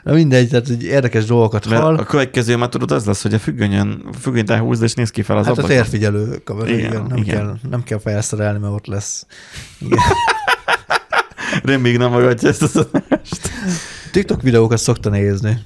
na 0.03 0.13
mindegy, 0.13 0.49
tehát 0.49 0.67
hogy 0.67 0.83
érdekes 0.83 1.25
dolgokat 1.25 1.69
Mert 1.69 1.83
hall. 1.83 1.97
a 1.97 2.05
következő 2.05 2.57
már 2.57 2.69
tudod, 2.69 2.91
az 2.91 3.05
lesz, 3.05 3.23
hogy 3.23 3.35
a 3.35 3.39
függönyön, 3.39 4.05
a 4.13 4.13
függönyt 4.13 4.51
elhúzd, 4.51 4.83
és 4.83 4.95
néz 4.95 5.11
ki 5.11 5.23
fel 5.23 5.37
az 5.37 5.47
Hát 5.47 5.59
a 5.59 5.61
ablakon. 5.61 5.77
térfigyelő 5.77 6.41
kamera, 6.45 6.69
igen, 6.71 6.79
Igen, 6.91 7.03
nem, 7.09 7.17
igen. 7.17 7.37
Kell, 7.37 7.57
nem 7.71 7.83
kell 7.83 7.99
felszerelni, 7.99 8.59
mert 8.59 8.73
ott 8.75 8.87
lesz. 8.87 9.27
Igen. 9.81 9.99
Remég 11.63 11.97
nem 11.99 12.11
magadja 12.11 12.49
ezt 12.49 12.63
az 12.63 12.77
adást. 12.77 13.51
TikTok 14.13 14.43
videókat 14.43 14.79
szokta 14.79 15.11
nézni. 15.11 15.59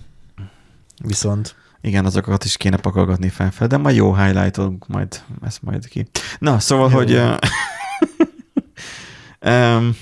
Viszont. 1.04 1.54
Igen, 1.82 2.04
azokat 2.04 2.44
is 2.44 2.56
kéne 2.56 2.76
pakolgatni 2.76 3.28
felfel, 3.28 3.66
de 3.66 3.76
majd 3.76 3.96
jó 3.96 4.16
highlightunk, 4.16 4.86
majd 4.86 5.22
ezt 5.42 5.62
majd 5.62 5.88
ki. 5.88 6.08
Na, 6.38 6.58
szóval, 6.58 6.90
Jó. 6.90 6.96
hogy 6.96 7.12
em, 9.38 9.96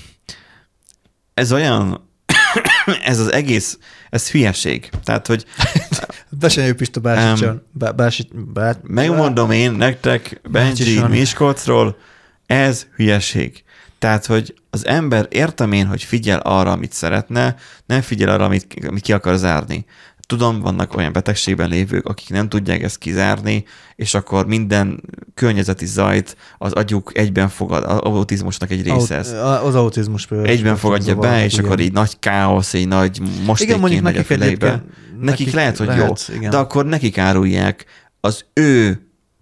ez 1.33 1.51
olyan, 1.51 2.09
ez 3.03 3.19
az 3.19 3.31
egész, 3.31 3.77
ez 4.09 4.31
hülyeség. 4.31 4.89
Tehát, 5.03 5.27
hogy 5.27 5.45
Besenyő 6.39 6.75
Pista 6.75 6.99
Básicson. 6.99 7.61
Bá, 7.71 7.91
básit, 7.91 8.51
bá, 8.53 8.75
megmondom 8.83 9.51
én 9.51 9.71
nektek, 9.71 10.41
Benji. 10.49 11.01
Miskolcról, 11.07 11.97
ez 12.45 12.87
hülyeség. 12.95 13.63
Tehát, 13.99 14.25
hogy 14.25 14.53
az 14.69 14.85
ember 14.85 15.27
értem 15.29 15.71
én, 15.71 15.85
hogy 15.85 16.03
figyel 16.03 16.39
arra, 16.39 16.71
amit 16.71 16.91
szeretne, 16.91 17.55
nem 17.85 18.01
figyel 18.01 18.29
arra, 18.29 18.45
amit, 18.45 18.85
amit 18.87 19.03
ki 19.03 19.13
akar 19.13 19.37
zárni. 19.37 19.85
Tudom, 20.29 20.59
vannak 20.59 20.95
olyan 20.95 21.13
betegségben 21.13 21.69
lévők, 21.69 22.05
akik 22.05 22.29
nem 22.29 22.49
tudják 22.49 22.83
ezt 22.83 22.97
kizárni, 22.97 23.63
és 23.95 24.13
akkor 24.13 24.45
minden 24.45 25.01
környezeti 25.33 25.85
zajt 25.85 26.37
az 26.57 26.71
agyuk 26.71 27.17
egyben 27.17 27.49
fogad, 27.49 27.83
az 27.83 27.97
autizmusnak 27.97 28.71
egy 28.71 28.83
része 28.83 29.15
ez. 29.15 29.31
Az 29.63 29.75
autizmus 29.75 30.25
például. 30.25 30.49
Egyben 30.49 30.75
fogadja 30.75 31.15
be, 31.15 31.43
és 31.43 31.53
igen. 31.53 31.65
akkor 31.65 31.79
így 31.79 31.91
nagy 31.91 32.19
káosz, 32.19 32.73
egy 32.73 32.87
nagy 32.87 33.21
Igen, 33.55 33.79
mondjuk 33.79 34.05
a 34.05 34.11
nekik 34.11 34.29
egyébként. 34.29 34.83
Nekik 35.19 35.51
lehet, 35.51 35.77
hogy 35.77 35.87
lehet, 35.87 36.25
jó, 36.27 36.35
Igen. 36.35 36.49
de 36.49 36.57
akkor 36.57 36.85
nekik 36.85 37.17
árulják 37.17 37.85
az 38.19 38.45
ő 38.53 39.01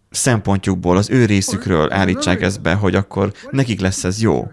szempontjukból, 0.10 0.98
az 0.98 1.10
ő 1.10 1.26
részükről 1.26 1.92
állítsák 1.92 2.42
ezt 2.42 2.62
be, 2.62 2.74
hogy 2.74 2.96
akkor 2.96 3.32
nekik 3.52 3.80
lesz 3.80 4.04
ez 4.04 4.22
jó. 4.22 4.48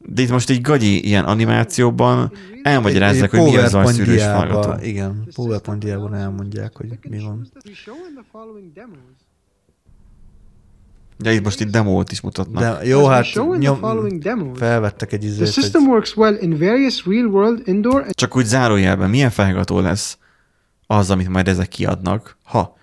De 0.00 0.22
itt 0.22 0.30
most 0.30 0.50
egy 0.50 0.60
gagyi 0.60 1.06
ilyen 1.06 1.24
animációban 1.24 2.32
elmagyarázzák, 2.62 3.30
hogy 3.30 3.42
mi 3.42 3.56
az 3.56 3.74
a 3.74 3.86
szűrős 3.86 4.24
hallgató. 4.24 4.84
Igen, 4.84 5.28
PowerPoint 5.34 5.84
diában 5.84 6.14
elmondják, 6.14 6.76
hogy 6.76 6.98
mi 7.08 7.18
van. 7.18 7.48
De 11.18 11.32
itt 11.32 11.42
most 11.42 11.60
itt 11.60 11.70
demót 11.70 12.12
is 12.12 12.20
mutatnak. 12.20 12.62
De... 12.62 12.86
Jó, 12.86 13.06
hát 13.06 13.24
the 13.24 13.56
nyom, 13.56 14.54
felvettek 14.54 15.12
egy 15.12 15.18
The 15.18 15.28
izét, 15.28 15.52
system 15.52 15.82
egy, 15.82 15.88
works 15.88 16.16
well 16.16 16.34
in 16.34 16.50
various 16.50 17.06
real-world 17.06 17.62
indoor 17.64 18.00
and 18.00 18.14
Csak 18.14 18.36
úgy 18.36 18.44
zárójelben, 18.44 19.10
milyen 19.10 19.30
felhallgató 19.30 19.80
lesz 19.80 20.18
az, 20.86 21.10
amit 21.10 21.28
majd 21.28 21.48
ezek 21.48 21.68
kiadnak, 21.68 22.38
ha 22.42 22.76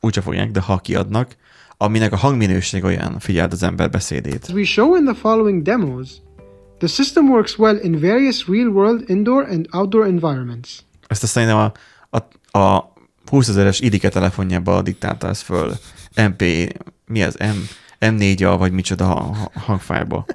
úgyse 0.00 0.20
fogják, 0.20 0.50
de 0.50 0.60
ha 0.60 0.78
kiadnak, 0.78 1.36
aminek 1.76 2.12
a 2.12 2.16
hangminőség 2.16 2.84
olyan, 2.84 3.18
figyeld 3.18 3.52
az 3.52 3.62
ember 3.62 3.90
beszédét. 3.90 4.44
As 4.44 4.52
we 4.52 4.64
show 4.64 4.94
in 4.94 5.04
the 5.04 5.14
following 5.14 5.62
demos, 5.62 6.08
the 6.78 6.86
system 6.86 7.28
works 7.30 7.58
well 7.58 7.76
in 7.82 8.00
various 8.00 8.46
real-world 8.48 9.04
indoor 9.06 9.44
and 9.50 9.66
outdoor 9.70 10.06
environments. 10.06 10.78
Ezt 11.06 11.22
azt 11.22 11.32
szerintem 11.32 11.58
a, 11.58 11.72
a, 12.10 12.58
a 12.58 12.92
20 13.26 13.48
ezeres 13.48 13.80
idike 13.80 14.08
telefonjába 14.08 14.82
diktálta 14.82 15.28
ezt 15.28 15.42
föl. 15.42 15.72
MP, 16.14 16.42
mi 17.06 17.22
az? 17.22 17.34
M, 17.38 17.68
M4-a, 18.00 18.58
vagy 18.58 18.72
micsoda 18.72 19.04
ha- 19.04 19.34
ha- 19.34 19.50
hangfájba. 19.60 20.26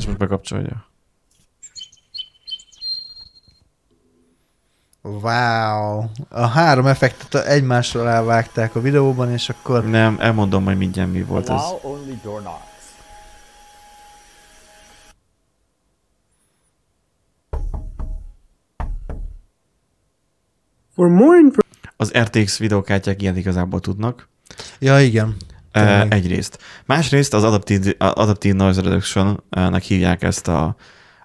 És 0.00 0.06
most 0.06 0.18
bekapcsolja. 0.18 0.84
wow, 5.02 6.04
a 6.28 6.46
három 6.46 6.86
effektet 6.86 7.44
egymásra 7.44 8.02
rávágták 8.02 8.74
a 8.74 8.80
videóban, 8.80 9.30
és 9.30 9.48
akkor 9.48 9.84
Nem, 9.84 10.16
elmondom 10.20 10.62
majd 10.62 10.76
mindjárt 10.76 11.12
mi 11.12 11.22
volt 11.22 11.48
ez. 11.48 11.60
For 20.94 21.08
more 21.08 21.40
Az 21.96 22.12
RTX 22.18 22.58
videókártyák 22.58 23.22
ilyen 23.22 23.36
igazából 23.36 23.80
tudnak. 23.80 24.28
ja 24.78 25.00
igen, 25.00 25.36
Uh, 25.74 25.82
Tényleg. 25.82 26.12
egyrészt. 26.12 26.58
Másrészt 26.86 27.34
az 27.34 27.44
Adaptive, 27.44 27.92
Adaptive 27.98 28.56
Noise 28.56 28.80
Reduction-nek 28.82 29.82
hívják 29.82 30.22
ezt 30.22 30.48
a, 30.48 30.76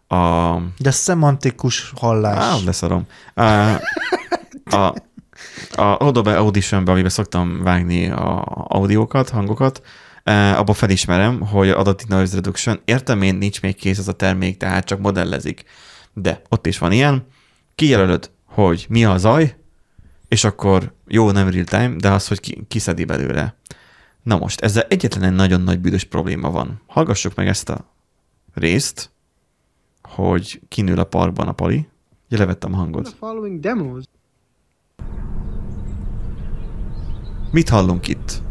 a 0.08 0.62
de 0.78 0.92
szemantikus 0.92 1.92
hallás. 1.96 2.38
Á, 2.38 2.56
leszarom. 2.66 3.06
Uh, 3.36 3.74
a, 4.66 4.94
a 5.76 5.98
Adobe 5.98 6.38
Audition-be, 6.38 6.92
amiben 6.92 7.10
szoktam 7.10 7.64
vágni 7.64 8.10
a 8.10 8.44
audiókat, 8.68 9.30
hangokat, 9.30 9.82
uh, 10.26 10.60
abba 10.60 10.74
felismerem, 10.74 11.42
hogy 11.42 11.70
Adaptive 11.70 12.16
Noise 12.16 12.36
Reduction, 12.36 12.82
értem 12.86 13.22
én, 13.22 13.36
nincs 13.36 13.62
még 13.62 13.76
kész 13.76 13.98
ez 13.98 14.08
a 14.08 14.14
termék, 14.14 14.58
tehát 14.58 14.86
csak 14.86 15.00
modellezik. 15.00 15.64
De 16.14 16.42
ott 16.50 16.68
is 16.68 16.78
van 16.78 16.92
ilyen, 16.92 17.28
kijelölöd, 17.76 18.32
hogy 18.46 18.86
mi 18.90 19.06
a 19.06 19.18
zaj, 19.18 19.56
és 20.28 20.44
akkor 20.44 20.94
jó, 21.08 21.32
nem 21.32 21.50
real 21.50 21.64
time, 21.64 21.96
de 21.98 22.10
az, 22.10 22.28
hogy 22.28 22.40
ki, 22.40 22.66
kiszedi 22.68 23.06
belőle. 23.06 23.56
Na 24.26 24.38
most, 24.38 24.62
ezzel 24.62 24.84
egyetlen 24.90 25.24
egy 25.24 25.36
nagyon 25.36 25.62
nagy 25.62 25.80
büdös 25.80 26.04
probléma 26.04 26.52
van. 26.52 26.82
Hallgassuk 26.88 27.36
meg 27.36 27.48
ezt 27.48 27.70
a 27.70 27.86
részt, 28.54 29.12
hogy 30.02 30.62
kinül 30.68 31.00
a 31.00 31.04
parkban 31.04 31.48
a 31.48 31.52
pali. 31.52 31.88
Ugye 32.28 32.38
levettem 32.38 32.74
a 32.74 32.76
hangot. 32.76 33.08
Mit 37.52 37.70
hallunk 37.70 38.08
itt? 38.08 38.42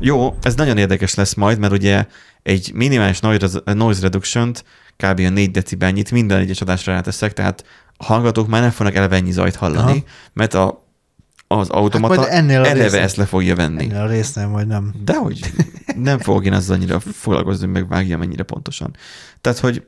Jó, 0.00 0.36
ez 0.42 0.54
nagyon 0.54 0.78
érdekes 0.78 1.14
lesz 1.14 1.34
majd, 1.34 1.58
mert 1.58 1.72
ugye 1.72 2.06
egy 2.42 2.70
minimális 2.74 3.20
noise 3.64 4.00
reduction-t 4.00 4.64
kb. 4.96 5.20
a 5.20 5.28
4 5.28 5.50
decibelnyit 5.50 6.10
minden 6.10 6.38
egyes 6.38 6.60
adásra 6.60 6.92
ráteszek, 6.92 7.32
tehát 7.32 7.64
a 7.96 8.04
hallgatók 8.04 8.48
már 8.48 8.60
nem 8.60 8.70
fognak 8.70 8.94
eleve 8.94 9.16
ennyi 9.16 9.32
zajt 9.32 9.56
hallani, 9.56 9.90
Aha. 9.90 10.04
mert 10.32 10.54
a, 10.54 10.89
az 11.52 11.68
automata 11.68 12.20
Hát 12.20 12.28
ennél 12.30 12.56
eleve 12.64 12.82
részen- 12.82 13.02
ezt 13.02 13.16
le 13.16 13.24
fogja 13.24 13.54
venni. 13.54 13.84
Ennél 13.84 14.00
a 14.00 14.06
résznél 14.06 14.48
majd 14.48 14.66
nem. 14.66 14.94
Dehogy 15.04 15.40
nem 15.96 16.18
fogok 16.18 16.44
én 16.44 16.52
ezzel 16.52 16.76
annyira 16.76 17.00
foglalkozni, 17.00 17.64
hogy 17.64 17.72
megvágjam 17.74 18.22
ennyire 18.22 18.42
pontosan. 18.42 18.96
Tehát, 19.40 19.58
hogy 19.58 19.84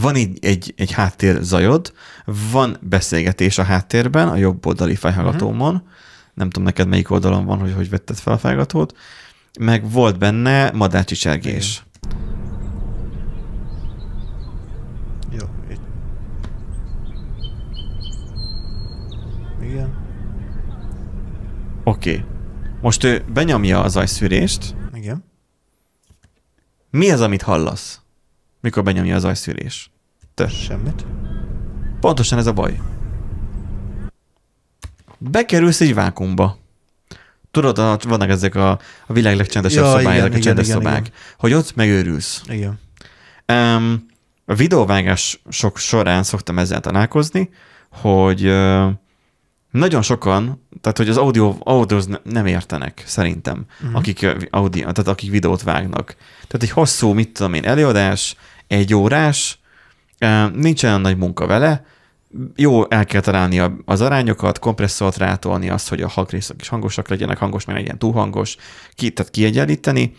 van 0.00 0.14
egy, 0.14 0.38
egy, 0.40 0.74
egy 0.76 0.92
háttér 0.92 1.38
zajod, 1.42 1.92
van 2.50 2.76
beszélgetés 2.80 3.58
a 3.58 3.62
háttérben, 3.62 4.28
a 4.28 4.36
jobb 4.36 4.66
oldali 4.66 4.94
fejhallgatómon, 4.94 5.74
Mhm. 5.74 5.82
nem 6.34 6.50
tudom 6.50 6.64
neked 6.64 6.88
melyik 6.88 7.10
oldalon 7.10 7.44
van, 7.44 7.58
hogy 7.58 7.72
hogy 7.72 7.90
vetted 7.90 8.16
fel 8.16 8.32
a 8.32 8.38
fejhallgatót, 8.38 8.96
meg 9.60 9.90
volt 9.90 10.18
benne 10.18 10.70
madárcsicsergés. 10.70 11.84
Jó. 15.30 15.46
itt. 15.70 15.80
Igen. 19.62 20.04
Oké. 21.88 22.10
Okay. 22.10 22.24
Most 22.80 23.04
ő 23.04 23.24
benyomja 23.32 23.82
a 23.82 23.88
zajszűrést. 23.88 24.74
Igen. 24.94 25.24
Mi 26.90 27.10
az, 27.10 27.20
amit 27.20 27.42
hallasz, 27.42 28.00
mikor 28.60 28.82
benyomja 28.82 29.14
a 29.14 29.18
zajszűrés? 29.18 29.90
Te. 30.34 30.48
Semmit. 30.48 31.06
Pontosan 32.00 32.38
ez 32.38 32.46
a 32.46 32.52
baj. 32.52 32.80
Bekerülsz 35.18 35.80
egy 35.80 35.94
vákumba. 35.94 36.58
Tudod, 37.50 37.78
a- 37.78 37.98
vannak 38.02 38.28
ezek 38.28 38.54
a, 38.54 38.70
a 39.06 39.12
világ 39.12 39.36
legcsendesebb 39.36 39.82
Ja, 39.84 39.90
ja, 39.90 39.96
szobái, 39.96 40.14
igen, 40.14 40.26
ezek 40.26 40.38
a 40.38 40.42
csendes 40.42 40.66
igen, 40.66 40.78
szobák, 40.78 41.00
igen. 41.00 41.12
hogy 41.38 41.52
ott 41.52 41.74
megőrülsz. 41.74 42.42
Igen. 42.48 42.78
Um, 43.52 44.06
a 44.44 44.54
videóvágás 44.54 45.40
sok 45.48 45.78
során 45.78 46.22
szoktam 46.22 46.58
ezzel 46.58 46.80
találkozni, 46.80 47.50
hogy 47.90 48.46
uh, 48.46 48.90
nagyon 49.70 50.02
sokan, 50.02 50.66
tehát 50.80 50.98
hogy 50.98 51.08
az 51.08 51.16
audio, 51.16 51.56
audióz 51.58 52.06
ne- 52.06 52.20
nem 52.22 52.46
értenek, 52.46 53.02
szerintem, 53.06 53.66
uh-huh. 53.80 53.96
akik, 53.96 54.22
ö, 54.22 54.34
audio, 54.50 54.80
tehát 54.80 55.08
akik 55.08 55.30
videót 55.30 55.62
vágnak. 55.62 56.16
Tehát 56.46 56.62
egy 56.62 56.70
hosszú, 56.70 57.12
mit 57.12 57.32
tudom 57.32 57.54
én, 57.54 57.64
előadás, 57.64 58.36
egy 58.66 58.94
órás, 58.94 59.58
uh, 60.20 60.50
nincs 60.54 60.82
olyan 60.82 61.00
nagy 61.00 61.16
munka 61.16 61.46
vele, 61.46 61.84
jó 62.56 62.90
el 62.90 63.04
kell 63.04 63.20
találni 63.20 63.62
az 63.84 64.00
arányokat, 64.00 64.58
kompresszort 64.58 65.16
rátolni, 65.16 65.68
azt, 65.68 65.88
hogy 65.88 66.02
a 66.02 66.08
hangrészek 66.08 66.60
is 66.60 66.68
hangosak 66.68 67.08
legyenek, 67.08 67.38
hangos, 67.38 67.64
meg 67.64 67.76
legyen 67.76 67.98
túl 67.98 68.12
hangos, 68.12 68.56
ki, 68.94 69.10
tehát 69.10 69.32
kiegyenlíteni, 69.32 70.12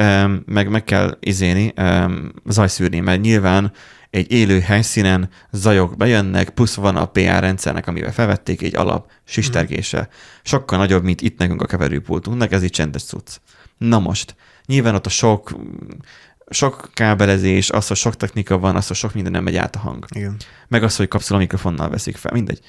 Öm, 0.00 0.42
meg 0.46 0.68
meg 0.68 0.84
kell 0.84 1.16
izéni, 1.20 1.74
zajszűrni, 2.46 3.00
mert 3.00 3.20
nyilván 3.20 3.72
egy 4.10 4.32
élő 4.32 4.60
helyszínen 4.60 5.28
zajok 5.50 5.96
bejönnek, 5.96 6.50
plusz 6.50 6.74
van 6.74 6.96
a 6.96 7.06
PR 7.06 7.40
rendszernek, 7.40 7.86
amivel 7.86 8.12
felvették 8.12 8.62
egy 8.62 8.76
alap 8.76 9.10
sistergése. 9.24 10.08
Sokkal 10.42 10.78
nagyobb, 10.78 11.02
mint 11.02 11.20
itt 11.20 11.38
nekünk 11.38 11.62
a 11.62 11.66
keverőpultunknak, 11.66 12.52
ez 12.52 12.62
így 12.62 12.70
csendes 12.70 13.02
cucc. 13.04 13.36
Na 13.78 13.98
most, 13.98 14.34
nyilván 14.66 14.94
ott 14.94 15.06
a 15.06 15.10
sok, 15.10 15.56
sok 16.50 16.90
kábelezés, 16.94 17.70
az, 17.70 17.86
hogy 17.86 17.96
sok 17.96 18.16
technika 18.16 18.58
van, 18.58 18.76
az, 18.76 18.86
hogy 18.86 18.96
sok 18.96 19.14
minden 19.14 19.32
nem 19.32 19.42
megy 19.42 19.56
át 19.56 19.76
a 19.76 19.78
hang 19.78 20.04
Igen. 20.14 20.36
meg 20.68 20.82
az, 20.82 20.96
hogy 20.96 21.08
kapszula 21.08 21.38
mikrofonnal 21.38 21.88
veszik 21.88 22.16
fel, 22.16 22.32
mindegy. 22.32 22.60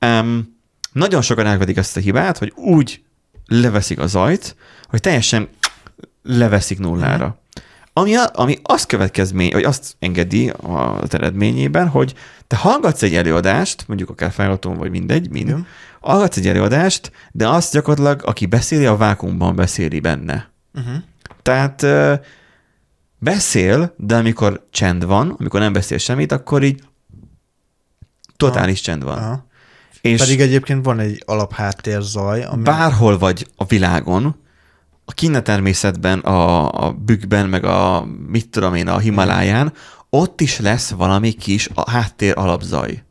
Um, 0.00 0.56
nagyon 0.92 1.22
sokan 1.22 1.46
elvedik 1.46 1.76
ezt 1.76 1.96
a 1.96 2.00
hibát, 2.00 2.38
hogy 2.38 2.52
úgy 2.56 3.02
leveszik 3.46 3.98
a 3.98 4.06
zajt, 4.06 4.56
hogy 4.88 5.00
teljesen 5.00 5.48
leveszik 6.22 6.78
nullára. 6.78 7.38
Ami, 7.98 8.14
a, 8.16 8.30
ami 8.32 8.58
azt 8.62 8.86
következmény, 8.86 9.50
vagy 9.52 9.64
azt 9.64 9.96
engedi 9.98 10.52
az 10.62 11.14
eredményében, 11.14 11.88
hogy 11.88 12.14
te 12.46 12.56
hallgatsz 12.56 13.02
egy 13.02 13.14
előadást, 13.14 13.84
mondjuk 13.86 14.10
akár 14.10 14.30
felhallgatón, 14.30 14.76
vagy 14.76 14.90
mindegy, 14.90 15.30
mind, 15.30 15.48
Igen. 15.48 15.66
hallgatsz 16.00 16.36
egy 16.36 16.46
előadást, 16.46 17.12
de 17.32 17.48
azt 17.48 17.72
gyakorlatilag, 17.72 18.22
aki 18.24 18.46
beszéli, 18.46 18.86
a 18.86 18.96
vákumban 18.96 19.56
beszéli 19.56 20.00
benne. 20.00 20.50
Uh-huh. 20.74 20.94
Tehát 21.42 21.86
beszél, 23.18 23.94
de 23.96 24.16
amikor 24.16 24.66
csend 24.70 25.04
van, 25.04 25.34
amikor 25.38 25.60
nem 25.60 25.72
beszél 25.72 25.98
semmit, 25.98 26.32
akkor 26.32 26.62
így 26.62 26.82
totális 28.36 28.80
csend 28.80 29.04
van. 29.04 29.18
Aha. 29.18 29.46
És 30.00 30.20
Pedig 30.20 30.40
egyébként 30.40 30.84
van 30.84 30.98
egy 30.98 31.22
alapháttér 31.26 32.00
zaj, 32.00 32.44
ami... 32.44 32.62
bárhol 32.62 33.18
vagy 33.18 33.46
a 33.56 33.64
világon, 33.64 34.36
a 35.08 35.12
kínne 35.12 35.40
természetben, 35.40 36.18
a, 36.18 36.72
a 36.86 36.92
bükkben, 36.92 37.48
meg 37.48 37.64
a 37.64 38.06
mit 38.26 38.48
tudom 38.48 38.74
én, 38.74 38.88
a 38.88 38.98
Himaláján, 38.98 39.72
ott 40.10 40.40
is 40.40 40.58
lesz 40.58 40.90
valami 40.90 41.32
kis 41.32 41.68
a 41.74 41.90
háttér 41.90 42.32
alapzaj. 42.36 43.02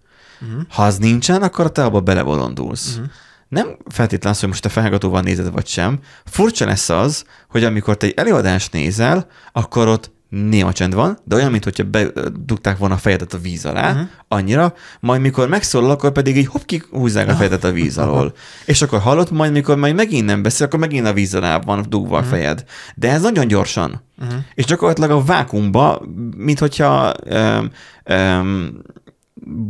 Uh-huh. 0.42 0.62
Ha 0.70 0.84
az 0.84 0.98
nincsen, 0.98 1.42
akkor 1.42 1.72
te 1.72 1.84
abba 1.84 2.02
belebolondulsz. 2.02 2.94
Uh-huh. 2.96 3.12
Nem 3.48 3.78
feltétlenül 3.90 4.34
az, 4.34 4.40
hogy 4.40 4.50
most 4.50 4.62
te 4.62 4.70
felhallgatóval 4.70 5.22
nézed, 5.22 5.52
vagy 5.52 5.68
sem. 5.68 6.00
Furcsa 6.26 6.66
lesz 6.66 6.90
az, 6.90 7.24
hogy 7.50 7.64
amikor 7.64 7.98
te 7.98 8.06
egy 8.08 8.14
előadást 8.16 8.72
nézel, 8.72 9.28
akkor 9.52 9.88
ott 9.88 10.12
néma 10.30 10.74
csend 10.74 10.94
van, 10.94 11.18
de 11.24 11.36
olyan, 11.36 11.52
mintha 11.52 11.84
bedugták 11.84 12.78
volna 12.78 12.96
a 12.96 12.98
fejedet 12.98 13.34
a 13.34 13.38
víz 13.38 13.66
alá, 13.66 13.92
uh-huh. 13.92 14.08
annyira, 14.28 14.74
majd 15.00 15.22
mikor 15.22 15.48
megszólal, 15.48 15.90
akkor 15.90 16.12
pedig 16.12 16.38
így 16.38 16.48
hopp, 16.48 16.62
kihúzzák 16.62 17.30
a 17.30 17.34
fejedet 17.36 17.64
a 17.64 17.72
víz 17.72 17.98
alól. 17.98 18.34
És 18.66 18.82
akkor 18.82 19.00
hallott, 19.00 19.32
majd 19.32 19.52
mikor 19.52 19.78
majd 19.78 19.96
megint 19.96 20.26
nem 20.26 20.42
beszél, 20.42 20.66
akkor 20.66 20.80
megint 20.80 21.08
a 21.08 21.14
víz 21.14 21.36
alá 21.36 21.60
van 21.60 21.86
dugva 21.90 22.18
a 22.18 22.24
fejed. 22.24 22.64
De 22.96 23.12
ez 23.12 23.22
nagyon 23.22 23.48
gyorsan. 23.48 24.04
Uh-huh. 24.22 24.40
És 24.54 24.66
gyakorlatilag 24.66 25.12
a 25.12 25.24
vákumba, 25.24 26.02
mint 26.38 26.60
hogyha 26.60 27.14
um, 27.30 27.72
um, 28.16 28.82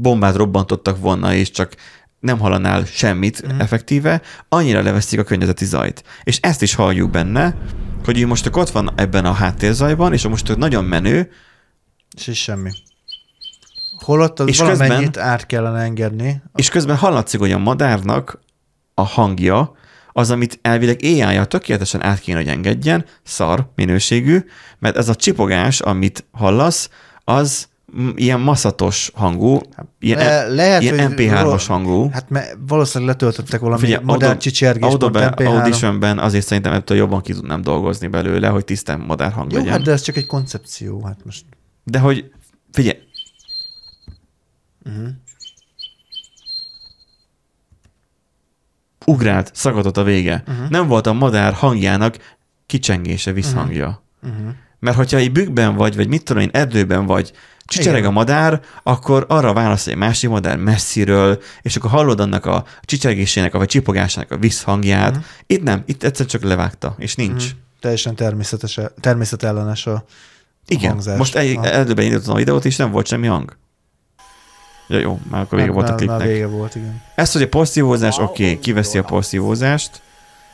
bombát 0.01 0.35
robbantottak 0.35 0.99
volna, 0.99 1.33
és 1.33 1.51
csak 1.51 1.75
nem 2.19 2.39
hallanál 2.39 2.85
semmit 2.85 3.41
Mhm. 3.43 3.55
mm. 3.55 3.59
effektíve, 3.59 4.21
annyira 4.49 4.81
leveszik 4.81 5.19
a 5.19 5.23
környezeti 5.23 5.65
zajt. 5.65 6.03
És 6.23 6.39
ezt 6.41 6.61
is 6.61 6.75
halljuk 6.75 7.09
benne, 7.09 7.55
hogy 8.07 8.19
ő 8.21 8.27
most 8.27 8.49
ott 8.55 8.69
van 8.69 8.91
ebben 8.95 9.25
a 9.25 9.31
háttérzajban, 9.31 10.13
és 10.13 10.27
most 10.27 10.49
ő 10.49 10.55
nagyon 10.55 10.85
menő, 10.85 11.31
És 12.15 12.27
is 12.27 12.41
semmi. 12.41 12.71
Holott 14.03 14.39
az 14.39 14.47
És 14.47 14.59
valamennyit 14.59 15.05
közben- 15.11 15.29
át 15.29 15.45
kellene 15.45 15.79
engedni. 15.79 16.41
és 16.55 16.69
közben 16.69 16.95
hallatszik, 16.97 17.39
hogy 17.39 17.51
a 17.51 17.57
madárnak 17.57 18.39
a 18.93 19.01
hangja, 19.01 19.75
az, 20.11 20.31
amit 20.31 20.59
elvileg 20.61 20.99
AI-ja 21.01 21.45
tökéletesen 21.45 22.03
át 22.03 22.19
kéne, 22.19 22.37
hogy 22.37 22.47
engedjen, 22.47 23.05
szar 23.23 23.71
minőségű, 23.75 24.45
mert 24.79 24.97
ez 24.97 25.09
a 25.09 25.15
csipogás, 25.15 25.79
amit 25.79 26.25
hallasz, 26.31 26.89
az 27.23 27.67
ilyen 28.15 28.39
maszatos 28.39 29.11
hangú, 29.13 29.59
ilyen, 29.99 30.17
Le- 30.17 30.47
lehet, 30.47 30.81
ilyen 30.81 31.07
hogy 31.07 31.15
MP3-as 31.17 31.41
ro- 31.41 31.65
hangú. 31.65 32.09
Hát 32.09 32.29
mert 32.29 32.57
valószínűleg 32.67 33.13
letöltöttek 33.13 33.59
valami 33.59 33.81
Figyelj, 33.81 34.03
modern 34.03 34.37
csicsergés. 34.39 34.91
Audible- 34.91 35.33
MP3. 35.39 35.47
Auditionben 35.47 36.19
azért 36.19 36.45
szerintem 36.45 36.73
ettől 36.73 36.97
jobban 36.97 37.21
ki 37.21 37.33
tudnám 37.33 37.61
dolgozni 37.61 38.07
belőle, 38.07 38.47
hogy 38.47 38.63
tisztán 38.65 38.99
madár 38.99 39.31
hang 39.31 39.51
Jó, 39.51 39.57
legyen. 39.57 39.73
hát 39.73 39.81
de 39.83 39.91
ez 39.91 40.01
csak 40.01 40.15
egy 40.17 40.25
koncepció. 40.25 41.03
Hát 41.05 41.19
most 41.25 41.45
De 41.83 41.99
hogy, 41.99 42.31
figyelj, 42.71 42.97
uh-huh. 44.85 45.07
ugrált, 49.05 49.51
szakadott 49.53 49.97
a 49.97 50.03
vége. 50.03 50.43
Uh-huh. 50.47 50.69
Nem 50.69 50.87
volt 50.87 51.07
a 51.07 51.13
madár 51.13 51.53
hangjának 51.53 52.17
kicsengése, 52.65 53.31
visszhangja. 53.31 54.03
Uh-huh. 54.23 54.47
Mert 54.79 54.97
hogyha 54.97 55.17
egy 55.17 55.31
bükkben 55.31 55.75
vagy, 55.75 55.95
vagy 55.95 56.07
mit 56.07 56.23
tudom 56.23 56.41
én, 56.43 56.49
erdőben 56.53 57.05
vagy, 57.05 57.31
csicsereg 57.67 57.97
Igen. 57.99 58.09
a 58.09 58.13
madár, 58.13 58.61
akkor 58.83 59.25
arra 59.29 59.53
válasz 59.53 59.87
egy 59.87 59.95
másik 59.95 60.29
madár 60.29 60.57
messziről, 60.57 61.41
és 61.61 61.75
akkor 61.75 61.89
hallod 61.89 62.19
annak 62.19 62.45
a 62.45 62.63
csicsergésének, 62.81 63.53
vagy 63.53 63.67
csipogásának 63.67 64.31
a 64.31 64.37
visszhangját. 64.37 65.09
Uh-huh. 65.09 65.25
Itt 65.45 65.63
nem, 65.63 65.83
itt 65.85 66.03
egyszer 66.03 66.25
csak 66.25 66.43
levágta, 66.43 66.95
és 66.97 67.15
nincs. 67.15 67.43
Uh-huh. 67.43 67.57
teljesen 67.79 68.15
természetes, 68.15 68.79
természetellenes 68.99 69.85
a 69.87 70.03
Igen, 70.67 70.89
hangzás. 70.89 71.17
most 71.17 71.35
egy, 71.35 71.57
erdőben 71.61 72.05
indítottam 72.05 72.33
a 72.33 72.37
videót, 72.37 72.65
és 72.65 72.75
nem 72.75 72.91
volt 72.91 73.07
semmi 73.07 73.27
hang. 73.27 73.57
Ja 74.87 74.99
jó, 74.99 75.19
már 75.29 75.41
akkor 75.41 75.57
vége 75.57 75.71
Nem, 75.71 75.75
volt 75.75 75.87
a 75.87 75.91
már- 75.91 75.99
Már 76.05 76.17
klipnek. 76.17 76.27
vége 76.35 76.47
volt, 76.47 76.75
igen. 76.75 77.01
Ezt, 77.15 77.33
hogy 77.33 77.41
a 77.41 77.47
porszívózás, 77.47 78.17
oké, 78.17 78.43
okay, 78.43 78.59
kiveszi 78.59 78.97
a 78.97 79.03
porszívózást, 79.03 80.01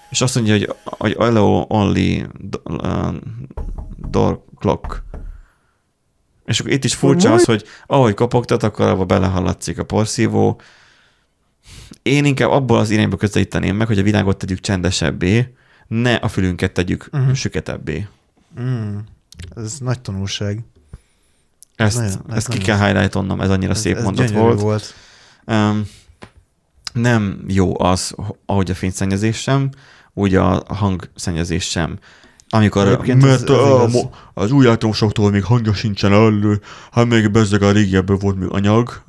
és 0.10 0.22
azt 0.22 0.36
mondja, 0.36 0.54
hogy, 0.54 0.76
hogy 0.84 1.16
allow 1.18 1.66
only 1.68 2.26
do- 2.40 2.62
uh, 2.70 3.14
door 4.10 4.44
clock. 4.60 5.04
És 6.46 6.60
akkor 6.60 6.72
itt 6.72 6.84
is 6.84 6.96
furcsa 6.96 7.34
az, 7.34 7.44
hogy 7.44 7.64
ahogy 7.86 8.14
kopogtat, 8.14 8.64
akkor 8.64 8.88
abba 8.88 9.06
belehallatszik 9.06 9.80
a 9.80 9.84
porszívó. 9.84 10.62
Én 12.02 12.26
inkább 12.26 12.50
abból 12.50 12.78
az 12.78 12.90
irányba 12.90 13.16
közelíteném 13.16 13.76
meg, 13.76 13.88
hogy 13.88 14.00
a 14.00 14.04
világot 14.04 14.38
tegyük 14.38 14.60
csendesebbé, 14.60 15.54
ne 15.88 16.16
a 16.16 16.28
fülünket 16.28 16.72
tegyük 16.72 17.10
uh-huh. 17.12 17.34
süketebbé. 17.34 18.08
Mm. 18.62 18.98
Ez 19.56 19.78
nagy 19.80 20.00
tanulság. 20.02 20.60
Ezt, 21.76 21.96
Nagyon- 21.96 22.12
nagyon, 22.12 22.32
ez 22.32 22.38
ezt 22.38 22.48
ki 22.48 22.58
nagyon- 22.58 22.78
kell 22.78 22.88
highlightonnom, 22.88 23.42
ez 23.42 23.50
annyira 23.50 23.72
Ez, 23.72 23.80
szép 23.80 23.96
ez 23.96 24.04
mondat 24.04 24.30
volt. 24.30 24.60
volt. 24.60 24.94
Um, 25.46 25.88
nem 26.94 27.44
jó 27.48 27.80
az, 27.80 28.16
ahogy 28.46 28.72
a 28.72 28.76
fényszennyezés 28.76 29.38
sem, 29.38 29.70
úgy 30.14 30.36
a 30.36 30.64
hangszennyezés 30.68 31.70
sem. 31.70 31.98
Amikor, 32.54 32.88
Egyébként 32.88 33.24
ez- 33.24 33.30
mert 33.30 33.50
ez 33.50 33.56
a, 33.56 33.86
igaz. 33.90 34.08
az 34.34 34.52
új 34.52 34.66
elektromosoktól 34.66 35.32
még 35.32 35.44
hangja 35.44 35.74
sincsen 35.74 36.12
elő, 36.14 36.62
hát 36.92 37.08
még 37.08 37.32
bezzeg 37.32 37.62
a 37.62 37.72
régiebben 37.72 38.18
volt 38.18 38.40
még 38.40 38.50
anyag, 38.52 39.04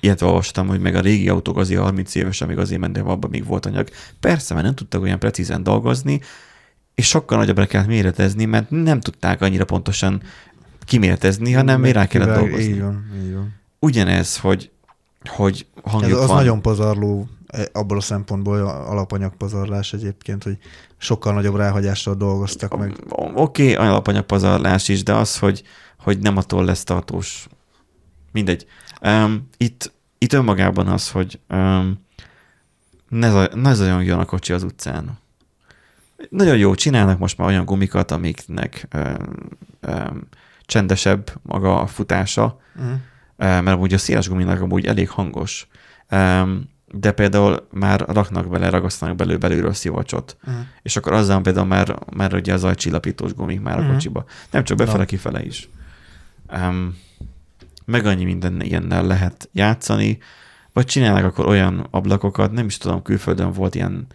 ilyet 0.00 0.22
olvastam, 0.22 0.66
hogy 0.66 0.80
meg 0.80 0.94
a 0.94 1.00
régi 1.00 1.28
autók 1.28 1.56
azért 1.58 1.80
30 1.80 2.14
évesen 2.14 2.48
még 2.48 2.58
azért 2.58 2.80
mentek, 2.80 3.04
abban 3.06 3.30
még 3.30 3.46
volt 3.46 3.66
anyag. 3.66 3.88
Persze, 4.20 4.54
mert 4.54 4.66
nem 4.66 4.74
tudtak 4.74 5.02
olyan 5.02 5.18
precízen 5.18 5.62
dolgozni, 5.62 6.20
és 6.94 7.06
sokkal 7.06 7.38
nagyobbra 7.38 7.66
kellett 7.66 7.86
méretezni, 7.88 8.44
mert 8.44 8.70
nem 8.70 9.00
tudták 9.00 9.42
annyira 9.42 9.64
pontosan 9.64 10.22
kiméretezni, 10.84 11.52
hanem 11.52 11.80
még 11.80 11.92
rá 11.92 12.06
kellett 12.06 12.38
dolgozni. 12.38 12.64
Így 12.64 12.80
van, 12.80 13.04
így 13.24 13.34
van. 13.34 13.54
Ugyanez, 13.78 14.38
hogy, 14.38 14.70
hogy 15.28 15.66
Ez 15.84 15.92
hangjuk 15.92 16.18
az 16.18 16.26
van. 16.26 16.36
nagyon 16.36 16.62
pazarló 16.62 17.28
abból 17.72 17.96
a 17.96 18.00
szempontból 18.00 18.60
alapanyagpazarlás 18.66 19.92
egyébként, 19.92 20.42
hogy 20.42 20.58
sokkal 20.96 21.32
nagyobb 21.32 21.56
ráhagyással 21.56 22.14
dolgoztak 22.14 22.78
meg. 22.78 22.96
Oké, 23.08 23.72
okay, 23.72 23.86
alapanyagpazarlás 23.86 24.88
is, 24.88 25.02
de 25.02 25.14
az, 25.14 25.38
hogy, 25.38 25.62
hogy 25.98 26.18
nem 26.18 26.36
attól 26.36 26.64
lesz 26.64 26.84
tartós. 26.84 27.46
Mindegy. 28.32 28.66
Um, 29.02 29.48
itt, 29.56 29.92
itt 30.18 30.32
önmagában 30.32 30.88
az, 30.88 31.10
hogy 31.10 31.40
um, 31.48 32.04
ne, 33.08 33.30
zaj, 33.30 33.48
ne 33.54 33.74
zajongjon 33.74 34.18
a 34.18 34.24
kocsi 34.24 34.52
az 34.52 34.62
utcán. 34.62 35.18
Nagyon 36.28 36.56
jó, 36.56 36.74
csinálnak 36.74 37.18
most 37.18 37.38
már 37.38 37.48
olyan 37.48 37.64
gumikat, 37.64 38.10
amiknek 38.10 38.88
um, 38.94 39.16
um, 39.88 40.28
csendesebb 40.66 41.40
maga 41.42 41.80
a 41.80 41.86
futása, 41.86 42.58
Uh-huh. 42.76 42.98
Mert 43.36 43.66
amúgy 43.66 43.94
a 43.94 43.98
széles 43.98 44.28
guminak 44.28 44.60
amúgy 44.60 44.86
elég 44.86 45.08
hangos. 45.08 45.66
Em, 46.06 46.68
De 46.96 47.12
például 47.12 47.66
már 47.72 48.00
raknak 48.00 48.48
bele, 48.48 48.68
ragasztanak 48.70 49.16
belő 49.16 49.38
belülről 49.38 49.72
szivacsot. 49.72 50.36
Uh-huh. 50.46 50.62
És 50.82 50.96
akkor 50.96 51.12
azzal 51.12 51.40
például 51.40 51.66
már, 51.66 51.98
már 52.16 52.34
ugye 52.34 52.52
az 52.52 52.64
ajcsillapítós 52.64 53.34
gumik 53.34 53.60
már 53.60 53.78
a 53.78 53.82
Mhm. 53.82 53.92
kocsiba. 53.92 54.24
Nem 54.50 54.64
csak 54.64 54.76
befele, 54.76 55.04
kifele 55.04 55.44
is. 55.44 55.68
Um, 56.56 56.96
meg 57.84 58.06
annyi 58.06 58.24
minden 58.24 58.60
ilyennel 58.62 59.06
lehet 59.06 59.48
játszani, 59.52 60.18
vagy 60.72 60.84
csinálnak 60.86 61.24
akkor 61.24 61.46
olyan 61.46 61.86
ablakokat, 61.90 62.52
nem 62.52 62.66
is 62.66 62.78
tudom, 62.78 63.02
külföldön 63.02 63.52
volt 63.52 63.74
ilyen, 63.74 64.06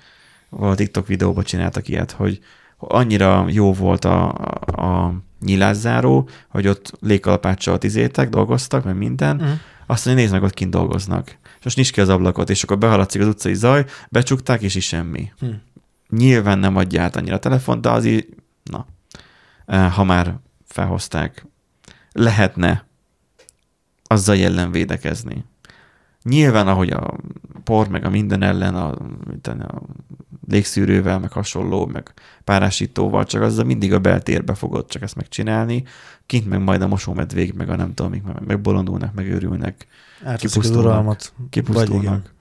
valahol 0.49 0.75
TikTok 0.75 1.07
videóban 1.07 1.43
csináltak 1.43 1.87
ilyet, 1.87 2.11
hogy 2.11 2.39
annyira 2.77 3.45
jó 3.49 3.73
volt 3.73 4.05
a, 4.05 4.33
a, 4.33 4.81
a 4.85 5.13
nyilászáró, 5.41 6.29
hogy 6.47 6.67
ott 6.67 6.91
légkalapáccsal 7.01 7.77
tizétek, 7.77 8.29
dolgoztak, 8.29 8.83
meg 8.83 8.95
minden, 8.97 9.35
Uh-huh. 9.35 9.51
azt 9.85 10.05
mondja, 10.05 10.23
nézd 10.23 10.35
meg, 10.35 10.43
ott 10.43 10.53
kint 10.53 10.71
dolgoznak. 10.71 11.37
És 11.59 11.65
most 11.65 11.77
nyisd 11.77 11.93
ki 11.93 12.01
az 12.01 12.09
ablakot, 12.09 12.49
és 12.49 12.63
akkor 12.63 12.77
behaladszik 12.77 13.21
az 13.21 13.27
utcai 13.27 13.53
zaj, 13.53 13.85
becsukták, 14.09 14.61
és 14.61 14.75
is 14.75 14.85
semmi. 14.85 15.31
Hm. 15.39 15.47
Nyilván 16.09 16.59
nem 16.59 16.75
adja 16.75 17.01
át 17.01 17.15
annyira 17.15 17.35
a 17.35 17.39
telefon, 17.39 17.81
de 17.81 17.89
azért, 17.89 18.27
na, 18.63 18.85
eh, 19.65 19.93
ha 19.93 20.03
már 20.03 20.39
felhozták, 20.65 21.45
lehetne 22.11 22.85
azzal 24.03 24.37
ellen 24.37 24.71
védekezni. 24.71 25.45
Nyilván, 26.23 26.67
ahogy 26.67 26.89
a 26.89 27.15
por, 27.63 27.87
meg 27.87 28.05
a 28.05 28.09
minden 28.09 28.41
ellen, 28.41 28.75
a, 28.75 28.91
a 29.43 29.81
légszűrővel, 30.47 31.19
meg 31.19 31.31
hasonló, 31.31 31.85
meg 31.85 32.13
párásítóval, 32.43 33.25
csak 33.25 33.41
azzal 33.41 33.65
mindig 33.65 33.93
a 33.93 33.99
beltérbe 33.99 34.53
fogod 34.53 34.87
csak 34.87 35.01
ezt 35.01 35.15
megcsinálni, 35.15 35.83
kint 36.25 36.49
meg 36.49 36.61
majd 36.61 36.81
a 36.81 36.87
mosómedvék, 36.87 37.53
meg 37.53 37.69
a 37.69 37.75
nem 37.75 37.93
tudom, 37.93 38.11
mik 38.11 38.23
meg, 38.23 38.45
megbolondulnak, 38.45 39.13
megőrülnek, 39.13 39.87
Átveszik 40.23 40.45
az 40.45 40.51
Kipusztulnak. 40.51 40.85
uralmat. 40.85 41.33
Vagy 41.37 41.45
igen. 41.49 41.63
kipusztulnak. 41.63 42.33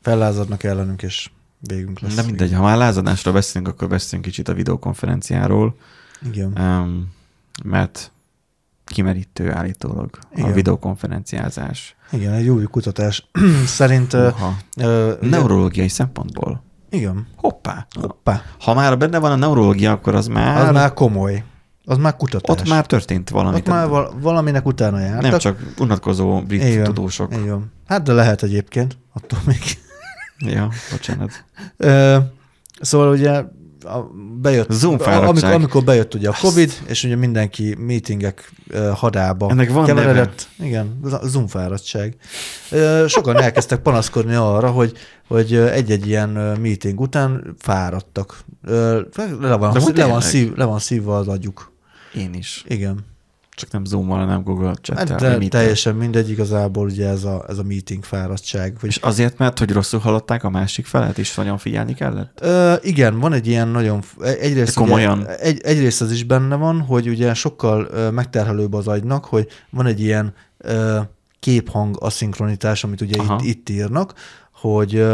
Fellázadnak 0.00 0.62
ellenünk, 0.62 1.02
és 1.02 1.30
végünk 1.60 2.00
lesz. 2.00 2.14
De 2.14 2.22
mindegy, 2.22 2.52
ha 2.52 2.62
már 2.62 2.76
lázadásról 2.76 3.34
beszélünk, 3.34 3.68
akkor 3.68 3.88
beszélünk 3.88 4.24
kicsit 4.24 4.48
a 4.48 4.54
videokonferenciáról, 4.54 5.76
Igen. 6.32 6.58
um, 6.58 7.12
mert 7.64 8.12
kimerítő 8.84 9.52
állítólag 9.52 10.18
Igen. 10.34 10.50
a 10.50 10.52
videokonferenciázás. 10.52 11.96
Igen, 12.12 12.32
egy 12.32 12.48
új 12.48 12.64
kutatás 12.64 13.28
szerint... 13.66 14.12
ö, 14.12 14.28
Uha. 14.28 14.56
ö, 14.76 15.16
ugye- 15.20 15.28
Neurológiai 15.28 15.88
szempontból. 15.88 16.62
Igen. 16.90 17.26
Hoppá. 17.36 17.86
Hoppá. 18.00 18.42
Ha 18.60 18.74
már 18.74 18.98
benne 18.98 19.18
van 19.18 19.30
a 19.30 19.36
neurológia, 19.36 19.92
akkor 19.92 20.14
az 20.14 20.26
már, 20.26 20.66
Az 20.66 20.72
már 20.72 20.92
komoly. 20.92 21.44
Az 21.88 21.96
már 21.96 22.16
kutatás. 22.16 22.60
ott 22.60 22.68
már 22.68 22.86
történt 22.86 23.30
valami. 23.30 23.56
Ott 23.56 23.66
már 23.68 23.88
val- 23.88 24.14
valaminek 24.20 24.66
utána 24.66 25.00
jártak. 25.00 25.30
nem 25.30 25.38
csak 25.38 25.58
unatkozó 25.78 26.42
brit 26.42 26.62
Igen. 26.64 26.84
tudósok. 26.84 27.34
Igen. 27.34 27.72
Hát 27.86 28.02
de 28.02 28.12
lehet 28.12 28.42
egyébként, 28.42 28.96
attól 29.12 29.38
még. 29.46 29.58
Ja, 30.38 30.68
bocsánat. 30.90 31.44
Ö, 31.76 32.16
szóval 32.80 33.08
ugye 33.12 33.42
bejött, 34.40 34.70
Zoom 34.70 34.96
amikor, 35.00 35.44
amikor 35.44 35.84
bejött 35.84 36.14
ugye 36.14 36.28
a 36.28 36.34
Covid, 36.40 36.72
és 36.86 37.04
ugye 37.04 37.16
mindenki 37.16 37.76
meetingek 37.78 38.52
hadába 38.94 39.50
Ennek 39.50 39.70
van 39.72 39.84
keveredett. 39.84 40.48
Igen, 40.58 41.00
z- 41.04 41.22
Zoom 41.24 41.46
fáradtság. 41.46 42.16
Sokan 43.06 43.36
elkezdtek 43.42 43.78
panaszkodni 43.80 44.34
arra, 44.34 44.70
hogy 44.70 44.92
hogy 45.28 45.54
egy-egy 45.54 46.06
ilyen 46.06 46.28
meeting 46.60 47.00
után 47.00 47.54
fáradtak. 47.58 48.38
Le 49.40 49.54
van, 49.56 49.72
De 49.72 49.80
le, 49.94 50.04
van 50.06 50.20
szív, 50.20 50.52
le 50.54 50.64
van 50.64 50.78
szívva 50.78 51.16
az 51.16 51.28
agyuk. 51.28 51.72
Én 52.18 52.34
is. 52.34 52.64
Igen. 52.68 52.98
Csak 53.50 53.70
nem 53.70 53.84
Zoom-mal, 53.84 54.18
hanem 54.18 54.42
Google 54.42 54.74
chat 54.82 54.98
Hát 54.98 55.20
de 55.20 55.48
teljesen 55.48 55.94
mindegy, 55.94 56.30
igazából 56.30 56.86
ugye 56.86 57.08
ez 57.08 57.24
a, 57.24 57.44
ez 57.48 57.58
a 57.58 57.62
meeting 57.62 58.04
fáradtság. 58.04 58.76
Hogy 58.80 58.88
És 58.88 58.96
azért, 58.96 59.38
mert 59.38 59.58
hogy 59.58 59.70
rosszul 59.72 60.00
hallották 60.00 60.44
a 60.44 60.50
másik 60.50 60.86
felet, 60.86 61.18
és 61.18 61.34
nagyon 61.34 61.58
figyelni 61.58 61.94
kellett? 61.94 62.38
Ö, 62.40 62.74
igen, 62.82 63.18
van 63.18 63.32
egy 63.32 63.46
ilyen 63.46 63.68
nagyon, 63.68 64.00
f- 64.00 64.22
egyrészt, 64.22 64.74
De 64.74 64.80
komolyan? 64.80 65.18
Ugye, 65.18 65.36
egy, 65.36 65.60
egyrészt 65.60 66.00
az 66.00 66.10
is 66.12 66.24
benne 66.24 66.56
van, 66.56 66.80
hogy 66.80 67.08
ugye 67.08 67.34
sokkal 67.34 67.88
ö, 67.90 68.10
megterhelőbb 68.10 68.74
az 68.74 68.88
agynak, 68.88 69.24
hogy 69.24 69.46
van 69.70 69.86
egy 69.86 70.00
ilyen 70.00 70.34
ö, 70.58 71.00
képhang 71.40 71.96
aszinkronitás, 72.00 72.84
amit 72.84 73.00
ugye 73.00 73.18
Aha. 73.18 73.38
itt, 73.42 73.48
itt 73.48 73.68
írnak, 73.68 74.14
hogy 74.60 75.06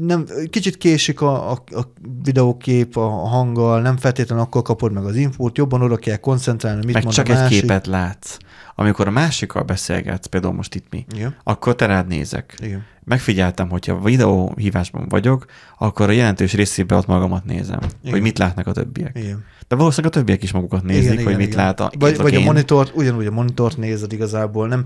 nem, 0.00 0.24
kicsit 0.50 0.76
késik 0.78 1.20
a, 1.20 1.50
a, 1.50 1.62
a 1.66 1.92
videókép 2.22 2.96
a 2.96 3.08
hanggal, 3.08 3.80
nem 3.80 3.96
feltétlenül 3.96 4.44
akkor 4.44 4.62
kapod 4.62 4.92
meg 4.92 5.04
az 5.04 5.16
infót, 5.16 5.56
jobban 5.58 5.82
oda 5.82 5.96
kell 5.96 6.16
koncentrálni, 6.16 6.84
mit 6.84 6.94
Meg 6.94 7.02
mond 7.02 7.14
csak 7.14 7.28
a 7.28 7.30
egy 7.32 7.36
másik. 7.38 7.60
képet 7.60 7.86
látsz. 7.86 8.36
Amikor 8.74 9.06
a 9.06 9.10
másikkal 9.10 9.62
beszélgetsz, 9.62 10.26
például 10.26 10.52
most 10.54 10.74
itt 10.74 10.86
mi, 10.90 11.06
Igen, 11.14 11.34
akkor 11.44 11.74
te 11.76 11.86
rád 11.86 12.06
nézek. 12.06 12.54
igen. 12.62 12.84
Megfigyeltem, 13.04 13.68
hogyha 13.68 14.00
videóhívásban 14.00 15.06
vagyok, 15.08 15.44
akkor 15.78 16.08
a 16.08 16.12
jelentős 16.12 16.52
részében 16.52 16.98
ott 16.98 17.06
magamat 17.06 17.44
nézem, 17.44 17.78
Igen. 18.00 18.12
hogy 18.12 18.20
mit 18.20 18.38
látnak 18.38 18.66
a 18.66 18.72
többiek. 18.72 19.18
igen. 19.18 19.44
De 19.68 19.76
valószínűleg 19.76 20.12
a 20.16 20.18
többiek 20.18 20.42
is 20.42 20.52
magukat 20.52 20.82
nézik, 20.82 21.02
igen, 21.02 21.14
hogy 21.16 21.24
igen, 21.24 21.36
mit 21.36 21.46
igen. 21.52 21.64
lát 21.64 21.80
a, 21.80 21.90
Vagy, 21.98 22.16
vagy 22.16 22.34
a 22.34 22.40
monitort, 22.40 22.92
ugyanúgy 22.96 23.26
a 23.26 23.30
monitort 23.30 23.76
nézed 23.76 24.12
igazából, 24.12 24.68
nem, 24.68 24.84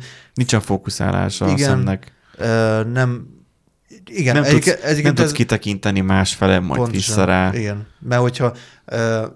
fókuszálása 0.60 1.44
a 1.44 1.48
Igen. 1.50 1.68
szemnek. 1.68 2.12
ö, 2.36 2.82
nem 2.92 3.34
igen, 4.06 4.34
nem 4.34 4.44
egyik- 4.44 4.62
tudsz, 4.64 4.80
nem 4.82 4.90
egyébként 4.90 5.14
tudsz 5.14 5.26
ez- 5.26 5.32
kitekinteni 5.32 6.00
más 6.00 6.34
fele, 6.34 6.58
majd 6.58 6.80
Pontosan, 6.80 6.92
vissza 6.92 7.24
rá. 7.24 7.50
Igen, 7.54 7.86
mert 8.00 8.20
hogyha 8.20 8.52
ö, 8.84 9.26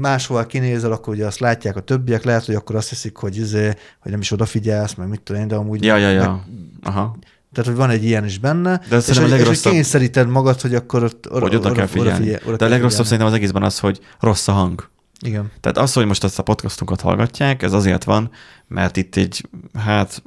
máshol 0.00 0.46
kinézel, 0.46 0.92
akkor 0.92 1.14
ugye 1.14 1.26
azt 1.26 1.38
látják 1.38 1.76
a 1.76 1.80
többiek, 1.80 2.24
lehet, 2.24 2.44
hogy 2.44 2.54
akkor 2.54 2.76
azt 2.76 2.88
hiszik, 2.88 3.16
hogy, 3.16 3.36
izé, 3.36 3.72
hogy 4.00 4.10
nem 4.10 4.20
is 4.20 4.30
odafigyelsz, 4.30 4.94
meg 4.94 5.08
mit 5.08 5.20
tudom 5.20 5.42
én, 5.42 5.48
de 5.48 5.54
amúgy... 5.54 5.84
Ja, 5.84 5.96
ja, 5.96 6.06
meg, 6.06 6.14
ja. 6.16 6.44
Aha. 6.82 7.16
tehát, 7.52 7.68
hogy 7.70 7.78
van 7.78 7.90
egy 7.90 8.04
ilyen 8.04 8.24
is 8.24 8.38
benne, 8.38 8.80
De 8.88 8.96
és, 8.96 9.02
szerintem 9.02 9.14
a 9.14 9.14
hogy, 9.14 9.22
és 9.24 9.30
hogy 9.30 9.38
legrosszabb- 9.38 9.72
kényszeríted 9.74 10.28
magad, 10.28 10.60
hogy 10.60 10.74
akkor 10.74 11.02
ott 11.04 11.30
oda, 11.30 11.40
Hogy 11.40 11.54
oda 11.54 11.72
kell 11.72 11.86
figyelni. 11.86 12.24
figyel- 12.24 12.42
oda 12.46 12.56
De 12.56 12.64
a 12.64 12.68
legrosszabb 12.68 13.04
figyelni. 13.04 13.06
szerintem 13.08 13.26
az 13.26 13.34
egészben 13.34 13.62
az, 13.62 13.78
hogy 13.78 14.00
rossz 14.20 14.48
a 14.48 14.52
hang. 14.52 14.90
Igen. 15.20 15.50
Tehát 15.60 15.78
az, 15.78 15.92
hogy 15.92 16.06
most 16.06 16.24
ezt 16.24 16.38
a 16.38 16.42
podcastunkat 16.42 17.00
hallgatják, 17.00 17.62
ez 17.62 17.72
azért 17.72 18.04
van, 18.04 18.30
mert 18.68 18.96
itt 18.96 19.16
egy, 19.16 19.48
hát 19.78 20.22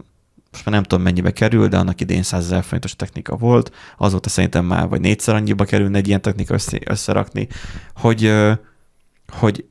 most 0.56 0.68
már 0.68 0.76
nem 0.76 0.84
tudom 0.84 1.04
mennyibe 1.04 1.32
kerül, 1.32 1.68
de 1.68 1.78
annak 1.78 2.02
idén 2.02 2.24
100 2.24 2.44
ezer 2.44 2.64
forintos 2.64 2.96
technika 2.96 3.36
volt, 3.36 3.76
azóta 3.98 4.30
szerintem 4.30 4.66
már 4.66 4.88
vagy 4.88 5.02
négyszer 5.02 5.36
annyiba 5.36 5.64
kerülne 5.64 5.98
egy 5.98 6.08
ilyen 6.08 6.22
technika 6.22 6.54
össze, 6.54 6.80
összerakni, 6.86 7.48
hogy, 7.96 8.34
hogy 9.28 9.66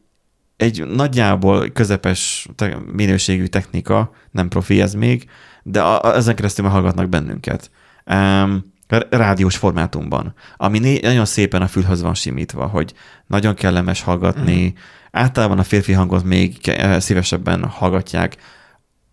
egy 0.57 0.87
nagyjából 0.87 1.69
közepes 1.69 2.49
minőségű 2.93 3.47
technika, 3.47 4.11
nem 4.31 4.49
profi 4.49 4.81
ez 4.81 4.95
még, 4.95 5.29
de 5.63 5.83
a, 5.83 6.03
a, 6.03 6.15
ezen 6.15 6.35
keresztül 6.35 6.65
már 6.65 6.75
hallgatnak 6.75 7.09
bennünket. 7.09 7.71
Um, 8.07 8.73
rádiós 9.11 9.57
formátumban, 9.57 10.35
ami 10.57 10.79
né- 10.79 11.03
nagyon 11.03 11.25
szépen 11.25 11.63
a 11.63 11.67
fülhöz 11.67 12.03
van 12.03 12.15
simítva, 12.15 12.67
hogy 12.67 12.95
nagyon 13.27 13.55
kellemes 13.55 14.03
hallgatni, 14.03 14.65
mm. 14.65 14.79
általában 15.11 15.59
a 15.59 15.63
férfi 15.63 15.93
hangot 15.93 16.25
még 16.25 16.73
szívesebben 16.99 17.65
hallgatják 17.65 18.37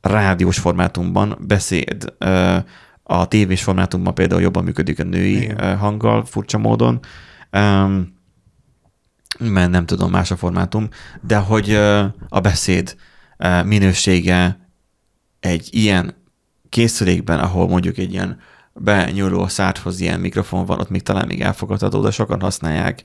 rádiós 0.01 0.59
formátumban, 0.59 1.37
beszéd, 1.47 2.13
a 3.03 3.27
tévés 3.27 3.63
formátumban 3.63 4.13
például 4.13 4.41
jobban 4.41 4.63
működik 4.63 4.99
a 4.99 5.03
női 5.03 5.41
Igen. 5.41 5.77
hanggal 5.77 6.25
furcsa 6.25 6.57
módon, 6.57 6.99
mert 9.39 9.69
nem 9.69 9.85
tudom, 9.85 10.11
más 10.11 10.31
a 10.31 10.35
formátum, 10.35 10.87
de 11.21 11.37
hogy 11.37 11.73
a 12.29 12.39
beszéd 12.41 12.95
minősége 13.65 14.69
egy 15.39 15.67
ilyen 15.71 16.15
készülékben, 16.69 17.39
ahol 17.39 17.67
mondjuk 17.67 17.97
egy 17.97 18.11
ilyen 18.11 18.39
benyúló 18.73 19.47
szárhoz 19.47 19.99
ilyen 19.99 20.19
mikrofon 20.19 20.65
van, 20.65 20.79
ott 20.79 20.89
még 20.89 21.03
talán 21.03 21.27
még 21.27 21.41
elfogadható, 21.41 22.01
de 22.01 22.11
sokan 22.11 22.41
használják 22.41 23.01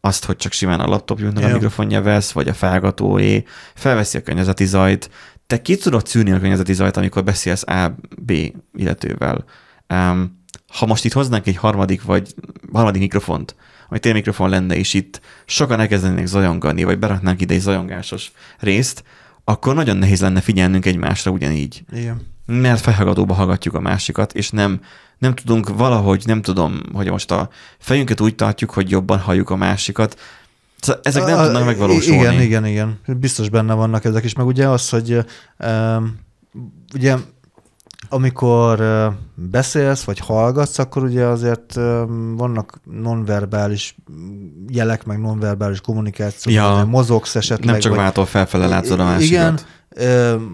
azt, 0.00 0.24
hogy 0.24 0.36
csak 0.36 0.52
simán 0.52 0.80
a 0.80 0.86
laptopjunknak 0.86 1.44
a 1.44 1.46
Ja. 1.46 1.52
mikrofonja 1.52 2.02
vesz, 2.02 2.32
vagy 2.32 2.48
a 2.48 2.54
felgatóé, 2.54 3.44
felveszi 3.74 4.18
a 4.18 4.22
környezeti 4.22 4.64
zajt. 4.64 5.10
Te 5.48 5.62
ki 5.62 5.76
tudod 5.76 6.06
szűrni 6.06 6.32
a 6.32 6.38
környezeti 6.38 6.72
zajt, 6.72 6.96
amikor 6.96 7.24
beszélsz 7.24 7.68
A, 7.68 7.94
B 8.18 8.32
illetővel. 8.74 9.44
Um, 9.88 10.42
ha 10.72 10.86
most 10.86 11.04
itt 11.04 11.12
hoznánk 11.12 11.46
egy 11.46 11.56
harmadik 11.56 12.02
vagy 12.02 12.34
harmadik 12.72 13.00
mikrofont, 13.00 13.54
ami 13.88 13.98
tényleg 13.98 14.20
mikrofon 14.20 14.50
lenne, 14.50 14.76
és 14.76 14.94
itt 14.94 15.20
sokan 15.46 15.80
elkezdenének 15.80 16.26
zajongani, 16.26 16.84
vagy 16.84 16.98
beraknánk 16.98 17.40
ide 17.40 17.54
egy 17.54 17.60
zajongásos 17.60 18.32
részt, 18.58 19.04
akkor 19.44 19.74
nagyon 19.74 19.96
nehéz 19.96 20.20
lenne 20.20 20.40
figyelnünk 20.40 20.86
egymásra 20.86 21.30
ugyanígy 21.30 21.84
Igen. 21.92 22.26
mert 22.46 22.80
felhallgatóba 22.80 23.34
hallgatjuk 23.34 23.74
a 23.74 23.80
másikat, 23.80 24.34
és 24.34 24.50
nem, 24.50 24.80
nem 25.18 25.34
tudunk 25.34 25.68
valahogy, 25.68 26.22
nem 26.26 26.42
tudom, 26.42 26.80
hogy 26.92 27.10
most 27.10 27.30
a 27.30 27.48
fejünket 27.78 28.20
úgy 28.20 28.34
tartjuk, 28.34 28.70
hogy 28.70 28.90
jobban 28.90 29.18
halljuk 29.18 29.50
a 29.50 29.56
másikat. 29.56 30.20
Szóval 30.80 31.00
Ezek 31.04 31.24
nem 31.24 31.38
A- 31.38 31.44
tudnak 31.44 31.64
megvalósulni. 31.64 32.20
Igen, 32.20 32.40
igen, 32.40 32.66
igen. 32.66 32.98
Biztos 33.06 33.48
benne 33.48 33.74
vannak 33.74 34.04
ezek 34.04 34.24
is, 34.24 34.34
meg 34.34 34.46
ugye 34.46 34.68
az, 34.68 34.88
hogy 34.88 35.24
um, 35.66 36.18
ugye 36.94 37.16
amikor 38.10 38.80
uh, 38.80 39.12
beszélsz, 39.34 40.02
vagy 40.02 40.18
hallgatsz, 40.18 40.78
akkor 40.78 41.02
ugye 41.02 41.24
azért 41.24 41.74
vannak 42.36 42.80
nonverbális 43.00 43.96
jelek, 44.68 45.04
meg 45.04 45.20
nonverbális 45.20 45.80
kommunikáció, 45.80 46.52
Ja. 46.52 46.84
mozogsz 46.88 47.34
esetleg. 47.36 47.70
Nem 47.70 47.80
csak 47.80 47.94
váltól 47.96 48.26
felfele 48.26 48.66
látszod 48.66 49.00
a 49.00 49.04
másikat. 49.04 49.64
Igen, 49.90 50.50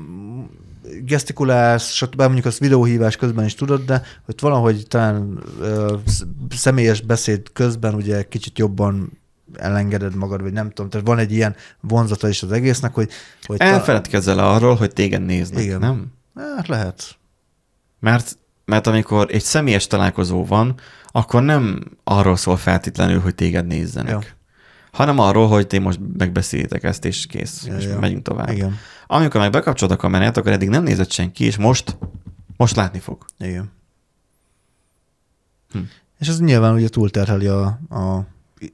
gesztikulálsz, 1.04 1.90
stb. 1.92 2.20
mondjuk 2.20 2.44
azt 2.44 2.58
videóhívás 2.58 3.16
közben 3.16 3.44
is 3.44 3.54
tudod, 3.54 3.84
de 3.84 4.02
hogy 4.24 4.34
valahogy 4.40 4.84
talán 4.88 5.38
ö, 5.60 5.96
sz- 6.06 6.26
személyes 6.50 7.00
beszéd 7.00 7.52
közben 7.52 7.94
ugye 7.94 8.22
kicsit 8.22 8.58
jobban 8.58 9.18
elengeded 9.59 10.14
magad, 10.14 10.42
vagy 10.42 10.52
nem 10.52 10.68
tudom, 10.68 10.90
tehát 10.90 11.07
van 11.07 11.18
egy 11.18 11.32
ilyen 11.32 11.55
vonzata 11.80 12.28
is 12.28 12.42
az 12.42 12.52
egésznek, 12.52 12.94
hogy... 12.94 13.11
hogy 13.42 13.57
Elfeledkezzel 13.61 14.38
arról, 14.38 14.74
hogy 14.74 14.92
téged 14.92 15.24
néznek, 15.24 15.62
Igen. 15.62 15.78
nem? 15.78 16.12
Hát 16.57 16.68
lehet. 16.68 17.16
Mert, 18.00 18.38
mert 18.64 18.86
amikor 18.86 19.26
egy 19.30 19.42
személyes 19.42 19.86
találkozó 19.86 20.44
van, 20.44 20.74
akkor 21.07 21.42
nem 21.42 21.82
arról 22.05 22.36
szól 22.36 22.57
feltétlenül, 22.57 23.20
hogy 23.20 23.34
téged 23.34 23.66
nézzenek. 23.66 24.11
Ja. 24.11 24.20
Hanem 24.92 25.18
arról, 25.18 25.48
hogy 25.48 25.66
ti 25.66 25.78
most 25.78 26.00
megbeszélitek 26.18 26.82
ezt, 26.82 27.05
és 27.05 27.26
kész, 27.26 27.64
Ja, 27.66 27.76
és 27.76 27.84
ja. 27.84 27.98
megyünk 27.98 28.22
tovább. 28.22 28.50
Igen. 28.50 28.78
Amikor 29.07 29.40
meg 29.40 29.50
bekapcsolod 29.50 29.94
a 29.94 29.96
kamerát, 29.96 30.36
akkor 30.36 30.52
eddig 30.52 30.68
nem 30.68 30.82
nézett 30.82 31.11
senki, 31.11 31.44
és 31.44 31.57
most, 31.57 31.96
most 32.57 32.76
látni 32.76 32.98
fog. 32.98 33.24
Igen. 33.38 33.72
Hm. 35.70 35.78
És 36.18 36.28
ez 36.28 36.40
nyilván 36.40 36.74
ugye 36.74 36.88
túlterheli 36.88 37.46
a, 37.46 37.64
a 37.90 38.26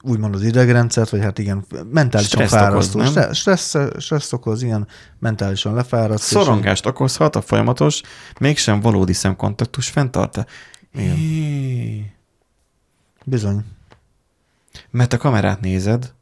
úgymond 0.03 0.35
az 0.35 0.43
idegrendszert, 0.43 1.11
vagy 1.11 1.21
hát 1.21 1.39
igen, 1.39 1.65
mentálisan 1.93 2.31
Stresszt 2.33 2.55
fárasztó. 2.55 3.01
okoz, 3.01 3.15
nem? 3.15 3.33
Stressz, 3.33 3.77
stressz, 3.99 4.33
okoz, 4.33 4.63
igen, 4.63 4.87
mentálisan 5.19 5.75
lefáradt. 5.75 6.19
és- 6.19 6.25
Szorongást 6.25 6.87
okozhat 6.87 7.37
a 7.37 7.41
folyamatos, 7.41 8.01
mégsem 8.39 8.81
valódi 8.81 9.13
szemkontaktus 9.13 9.89
fenntart. 9.89 10.45
Igen. 10.95 11.17
Bizony, 13.25 13.65
Mert 14.91 15.13
a 15.13 15.17
kamerát 15.17 15.61
nézed, 15.61 16.13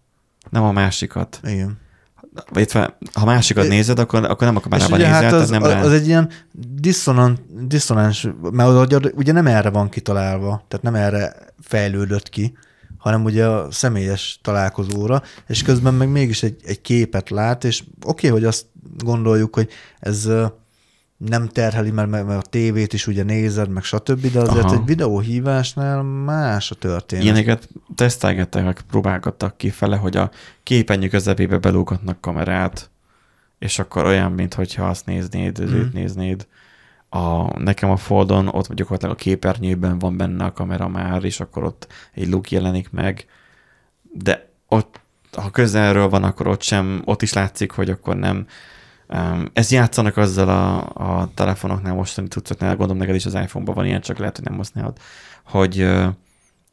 nem 0.51 0.63
a 0.63 0.73
másikat. 0.73 1.41
igen. 1.43 1.79
vagy 2.53 2.73
ha 3.13 3.25
másikat 3.25 3.65
É- 3.65 3.71
nézed, 3.71 3.99
akkor, 3.99 4.25
akkor 4.25 4.47
nem 4.47 4.57
a 4.57 4.59
És 4.59 4.63
kamerában 4.65 4.99
ugye 4.99 5.07
nézel, 5.07 5.23
hát 5.23 5.33
az, 5.33 5.49
nem 5.51 5.63
az, 5.63 5.71
rá. 5.71 5.81
az 5.83 5.93
egy 5.93 6.07
ilyen 6.07 6.31
diszonan, 6.75 7.39
diszonáns, 7.61 8.29
mert 8.51 8.95
ugye 9.15 9.33
nem 9.33 9.47
erre 9.47 9.71
van 9.71 9.89
kitalálva, 9.89 10.65
tehát 10.69 10.85
nem 10.85 10.95
erre 10.95 11.37
fejlődött 11.61 12.29
ki, 12.29 12.57
hanem 13.09 13.25
ugye 13.25 13.47
a 13.47 13.71
személyes 13.71 14.39
találkozóra, 14.43 15.23
és 15.47 15.63
közben 15.63 15.95
meg 15.95 16.09
mégis 16.09 16.43
egy, 16.43 16.57
egy 16.65 16.81
képet 16.81 17.31
lát, 17.31 17.65
és 17.65 17.83
oké, 18.05 18.27
okay, 18.27 18.31
hogy 18.31 18.49
azt 18.49 18.67
gondoljuk, 18.99 19.55
hogy 19.55 19.69
ez 19.99 20.29
nem 21.17 21.49
terheli, 21.49 21.91
mert, 21.91 22.11
mert 22.11 22.29
a 22.29 22.49
tévét 22.49 22.93
is 22.93 23.07
ugye 23.07 23.23
nézed, 23.23 23.69
meg 23.69 23.83
stb., 23.83 24.33
de 24.33 24.41
azért 24.41 24.65
Aha. 24.65 24.75
egy 24.75 24.85
videóhívásnál 24.85 26.03
más 26.03 26.71
a 26.71 26.75
történet. 26.75 27.25
Ilyeneket 27.25 27.69
tesztelgettek, 27.95 28.85
próbálgattak 28.91 29.57
ki 29.57 29.71
fele, 29.71 29.97
hogy 29.97 30.17
a 30.17 30.31
képernyő 30.63 31.09
közepébe 31.09 31.59
belúgatnak 31.59 32.21
kamerát, 32.21 32.91
és 33.59 33.79
akkor 33.79 34.05
olyan, 34.05 34.33
mintha 34.33 34.89
azt 34.89 35.07
néznéd, 35.07 35.59
Mhm. 35.59 35.75
őt 35.75 35.93
néznéd. 35.93 36.47
A, 37.09 37.59
nekem 37.61 37.91
a 37.91 37.97
Foldon 37.97 38.49
ott 38.49 38.75
gyakorlatilag 38.75 39.15
a 39.15 39.19
képernyőben 39.19 39.99
van 39.99 40.17
benne 40.17 40.45
a 40.45 40.53
kamera 40.53 40.89
már, 40.89 41.25
és 41.25 41.41
akkor 41.41 41.65
ott 41.65 41.87
egy 42.15 42.29
luk 42.29 42.51
jelenik 42.51 42.91
meg, 42.91 43.27
de 44.13 44.49
ott, 44.69 45.01
ha 45.33 45.51
közelről 45.51 46.09
van, 46.09 46.25
akkor 46.25 46.47
ott 46.47 46.63
sem, 46.63 47.03
ott 47.05 47.23
is 47.23 47.33
látszik, 47.33 47.71
hogy 47.71 47.91
akkor 47.91 48.17
nem. 48.17 48.47
Ezt 49.53 49.71
játszanak 49.71 50.17
azzal 50.17 50.49
a, 50.49 50.79
a 51.21 51.31
telefonoknál, 51.35 51.95
mostani 51.95 52.29
cuccoknál, 52.29 52.77
gondolom 52.77 52.97
neked 52.97 53.15
is 53.15 53.27
az 53.27 53.35
iPhone-ban 53.35 53.75
van 53.75 53.87
ilyen, 53.87 54.01
csak 54.01 54.19
lehet, 54.19 54.37
hogy 54.37 54.45
nem 54.45 54.57
használod, 54.57 54.99
hogy, 55.45 55.89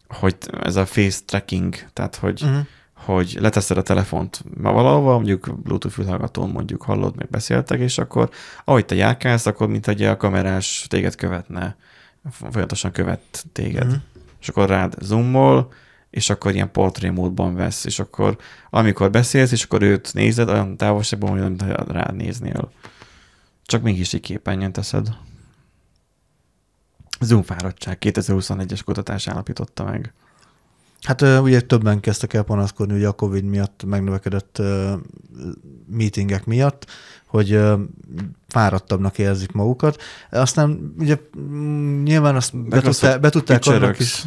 hogy 0.08 0.36
ez 0.62 0.76
a 0.76 0.86
face 0.86 1.20
tracking, 1.26 1.76
tehát 1.94 2.16
hogy, 2.16 2.44
Uh-huh. 2.44 2.66
Hogy 2.96 3.38
leteszed 3.40 3.78
a 3.78 3.82
telefont 3.82 4.44
ma 4.58 4.72
valahova, 4.72 5.14
mondjuk 5.14 5.60
Bluetooth 5.64 5.96
fülhallgatón 5.96 6.50
mondjuk 6.50 6.82
hallod, 6.82 7.16
meg 7.16 7.30
beszéltek, 7.30 7.80
és 7.80 7.98
akkor 7.98 8.30
ahogy 8.64 8.86
te 8.86 8.96
járkálsz, 8.96 9.46
akkor 9.46 9.68
mint 9.68 9.88
egy 9.88 10.02
a 10.02 10.18
kamerás 10.18 10.86
téged 10.90 11.16
követne, 11.16 11.76
folyamatosan 12.32 12.92
követ 12.92 13.46
téged. 13.52 13.88
Mhm. 13.88 13.96
És 14.42 14.48
akkor 14.48 14.70
rád 14.70 14.96
zoomol, 15.02 15.72
és 16.10 16.30
akkor 16.30 16.54
ilyen 16.54 16.72
portré 16.72 17.10
módban 17.10 17.56
vesz, 17.56 17.86
és 17.86 18.00
akkor 18.00 18.38
amikor 18.70 19.12
beszélsz, 19.12 19.52
és 19.52 19.64
akkor 19.64 19.82
őt 19.82 20.14
nézed, 20.14 20.50
olyan 20.50 20.78
távolságban, 20.78 21.30
hogy 21.30 21.42
mint 21.42 21.64
rád 21.88 22.16
néznél. 22.16 22.72
Csak 23.66 23.82
mégis 23.82 24.14
így 24.14 24.22
képernyőn 24.22 24.72
teszed. 24.72 25.08
Zoom 27.20 27.44
fáradtság 27.44 27.98
2021-es 28.02 28.80
kutatás 28.86 29.28
állapította 29.28 29.84
meg. 29.84 30.14
Hát 31.06 31.22
ugye 31.22 31.62
többen 31.62 32.00
kezdtek 32.00 32.34
el 32.34 32.44
panaszkodni 32.44 32.96
ugye 32.96 33.08
a 33.08 33.12
Covid 33.12 33.44
miatt, 33.44 33.84
megnövekedett 33.86 34.60
ö, 34.60 34.94
meetingek 35.88 36.46
miatt, 36.46 36.86
hogy 37.28 37.52
ö, 37.52 37.80
fáradtabbnak 38.48 39.18
érzik 39.18 39.52
magukat. 39.52 40.02
Aztán 40.32 40.94
ugye 41.00 41.18
mm, 41.40 42.04
nyilván 42.04 42.36
azt 42.36 42.58
be, 42.58 42.82
hogy 42.82 43.20
be 43.20 43.30
tudták 43.30 43.66
annak 43.66 43.80
ücsörögsz, 43.80 44.00
is. 44.00 44.24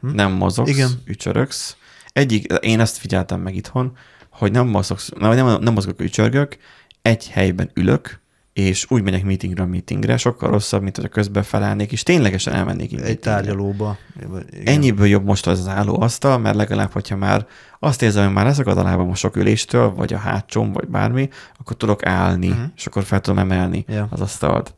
Hm? 0.00 0.08
Nem 0.14 0.32
mozogsz, 0.32 0.70
Igen. 0.70 0.90
ücsörögsz. 1.04 1.76
Egyik, 2.12 2.52
én 2.52 2.80
ezt 2.80 2.96
figyeltem 2.96 3.40
meg 3.40 3.54
itthon, 3.54 3.96
hogy 4.30 4.52
nem 4.52 4.66
mozogsz, 4.66 5.10
nem, 5.18 5.34
nem, 5.34 5.60
nem 5.60 5.72
mozgok, 5.72 6.00
ücsörgök, 6.00 6.56
egy 7.02 7.28
helyben 7.28 7.70
ülök, 7.74 8.20
és 8.52 8.86
úgy 8.88 9.02
megyek 9.02 9.24
meetingről 9.24 9.66
meetingre, 9.66 10.16
sokkal 10.16 10.50
rosszabb, 10.50 10.82
mint 10.82 10.96
hogy 10.96 11.08
közben 11.08 11.42
felállnék, 11.42 11.92
és 11.92 12.02
ténylegesen 12.02 12.54
elmennék 12.54 13.00
egy 13.00 13.18
tárgyalóba. 13.18 13.96
Igen. 14.20 14.46
Ennyiből 14.64 15.06
jobb 15.06 15.24
most 15.24 15.46
az 15.46 15.58
az 15.58 15.68
állóasztal, 15.68 16.38
mert 16.38 16.56
legalább, 16.56 16.92
hogyha 16.92 17.16
már 17.16 17.46
azt 17.78 18.02
érzem, 18.02 18.24
hogy 18.24 18.34
már 18.34 18.44
leszakad 18.44 18.78
a 18.78 18.82
lábam 18.82 19.10
a 19.10 19.14
sok 19.14 19.36
üléstől, 19.36 19.94
vagy 19.94 20.12
a 20.12 20.18
hátsom, 20.18 20.72
vagy 20.72 20.88
bármi, 20.88 21.28
akkor 21.58 21.76
tudok 21.76 22.06
állni, 22.06 22.48
uh-huh. 22.48 22.64
és 22.76 22.86
akkor 22.86 23.04
fel 23.04 23.20
tudom 23.20 23.38
emelni 23.38 23.84
Ja. 23.88 24.08
az 24.10 24.20
asztalt. 24.20 24.74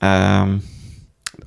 Um, 0.00 0.62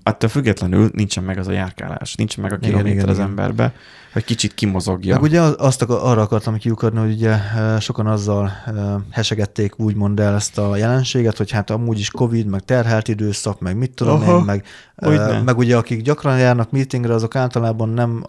attól 0.04 0.30
függetlenül 0.30 0.90
nincsen 0.94 1.24
meg 1.24 1.38
az 1.38 1.48
a 1.48 1.52
járkálás, 1.52 2.16
nincsen 2.16 2.44
meg 2.44 2.52
a 2.52 2.56
Igen, 2.56 2.70
kilométer 2.70 2.98
igen, 2.98 3.10
az 3.10 3.16
igen. 3.16 3.30
emberbe, 3.30 3.74
hogy 4.14 4.24
kicsit 4.24 4.54
kimozogja. 4.54 5.14
Meg 5.14 5.22
ugye 5.24 5.42
az- 5.42 5.56
azt 5.58 5.82
akar, 5.82 6.00
arra 6.04 6.22
akartam 6.22 6.58
kiukadni, 6.58 7.00
hogy 7.00 7.12
ugye 7.12 7.30
eh, 7.32 7.80
sokan 7.80 8.08
azzal 8.08 8.52
eh, 8.66 8.74
hesegették 9.12 9.80
úgymond 9.80 10.20
el 10.20 10.36
ezt 10.36 10.58
a 10.58 10.76
jelenséget, 10.76 11.38
hogy 11.38 11.52
hát 11.52 11.70
amúgy 11.70 12.00
is 12.00 12.10
Covid, 12.12 12.46
meg 12.46 12.62
terhelt 12.66 13.08
időszak, 13.08 13.60
meg 13.60 13.78
mit 13.78 13.92
tudom 13.92 14.22
Aha, 14.22 14.38
én, 14.38 14.44
meg, 14.44 14.66
eh, 14.96 15.42
meg 15.44 15.58
ugye 15.58 15.78
akik 15.78 16.02
gyakran 16.02 16.40
járnak 16.40 16.72
meetingre, 16.72 17.14
azok 17.14 17.36
általában 17.36 17.90
nem 17.90 18.24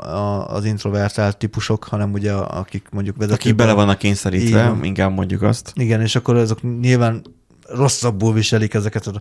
az 0.47 0.65
introvertált 0.65 1.37
típusok, 1.37 1.85
hanem 1.85 2.13
ugye 2.13 2.33
akik 2.33 2.89
mondjuk 2.91 3.17
vezetők. 3.17 3.41
Akik 3.41 3.55
bele 3.55 3.73
vannak 3.73 3.99
kényszerítve, 3.99 4.69
van. 4.69 4.85
inkább 4.85 5.13
mondjuk 5.13 5.43
azt. 5.43 5.73
Igen, 5.75 6.01
és 6.01 6.17
akkor 6.17 6.37
azok 6.37 6.81
nyilván 6.81 7.23
rosszabbul 7.69 8.33
viselik 8.33 8.75
ezeket 8.75 9.07
a 9.07 9.21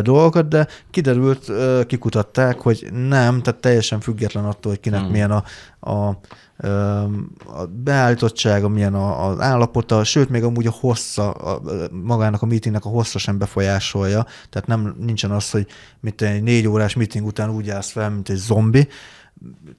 dolgokat, 0.00 0.48
de 0.48 0.66
kiderült, 0.90 1.52
kikutatták, 1.86 2.60
hogy 2.60 2.88
nem, 2.92 3.42
tehát 3.42 3.60
teljesen 3.60 4.00
független 4.00 4.44
attól, 4.44 4.72
hogy 4.72 4.80
kinek 4.80 5.00
Hmm. 5.02 5.10
milyen 5.10 5.30
a, 5.30 5.44
a, 5.80 6.08
a 6.08 7.66
beállítottsága, 7.70 8.68
milyen 8.68 8.94
a, 8.94 9.28
az 9.28 9.40
állapota, 9.40 10.04
sőt, 10.04 10.28
még 10.28 10.44
amúgy 10.44 10.66
a 10.66 10.74
hossza, 10.80 11.30
a, 11.30 11.60
magának 11.90 12.42
a 12.42 12.46
meetingnek 12.46 12.84
a 12.84 12.88
hossza 12.88 13.18
sem 13.18 13.38
befolyásolja, 13.38 14.26
tehát 14.50 14.68
nem 14.68 14.94
nincsen 14.98 15.30
az, 15.30 15.50
hogy 15.50 15.66
mint 16.00 16.22
egy 16.22 16.42
négy 16.42 16.66
órás 16.66 16.94
meeting 16.94 17.26
után 17.26 17.50
úgy 17.50 17.70
állsz 17.70 17.90
fel, 17.90 18.10
mint 18.10 18.28
egy 18.28 18.36
zombi, 18.36 18.88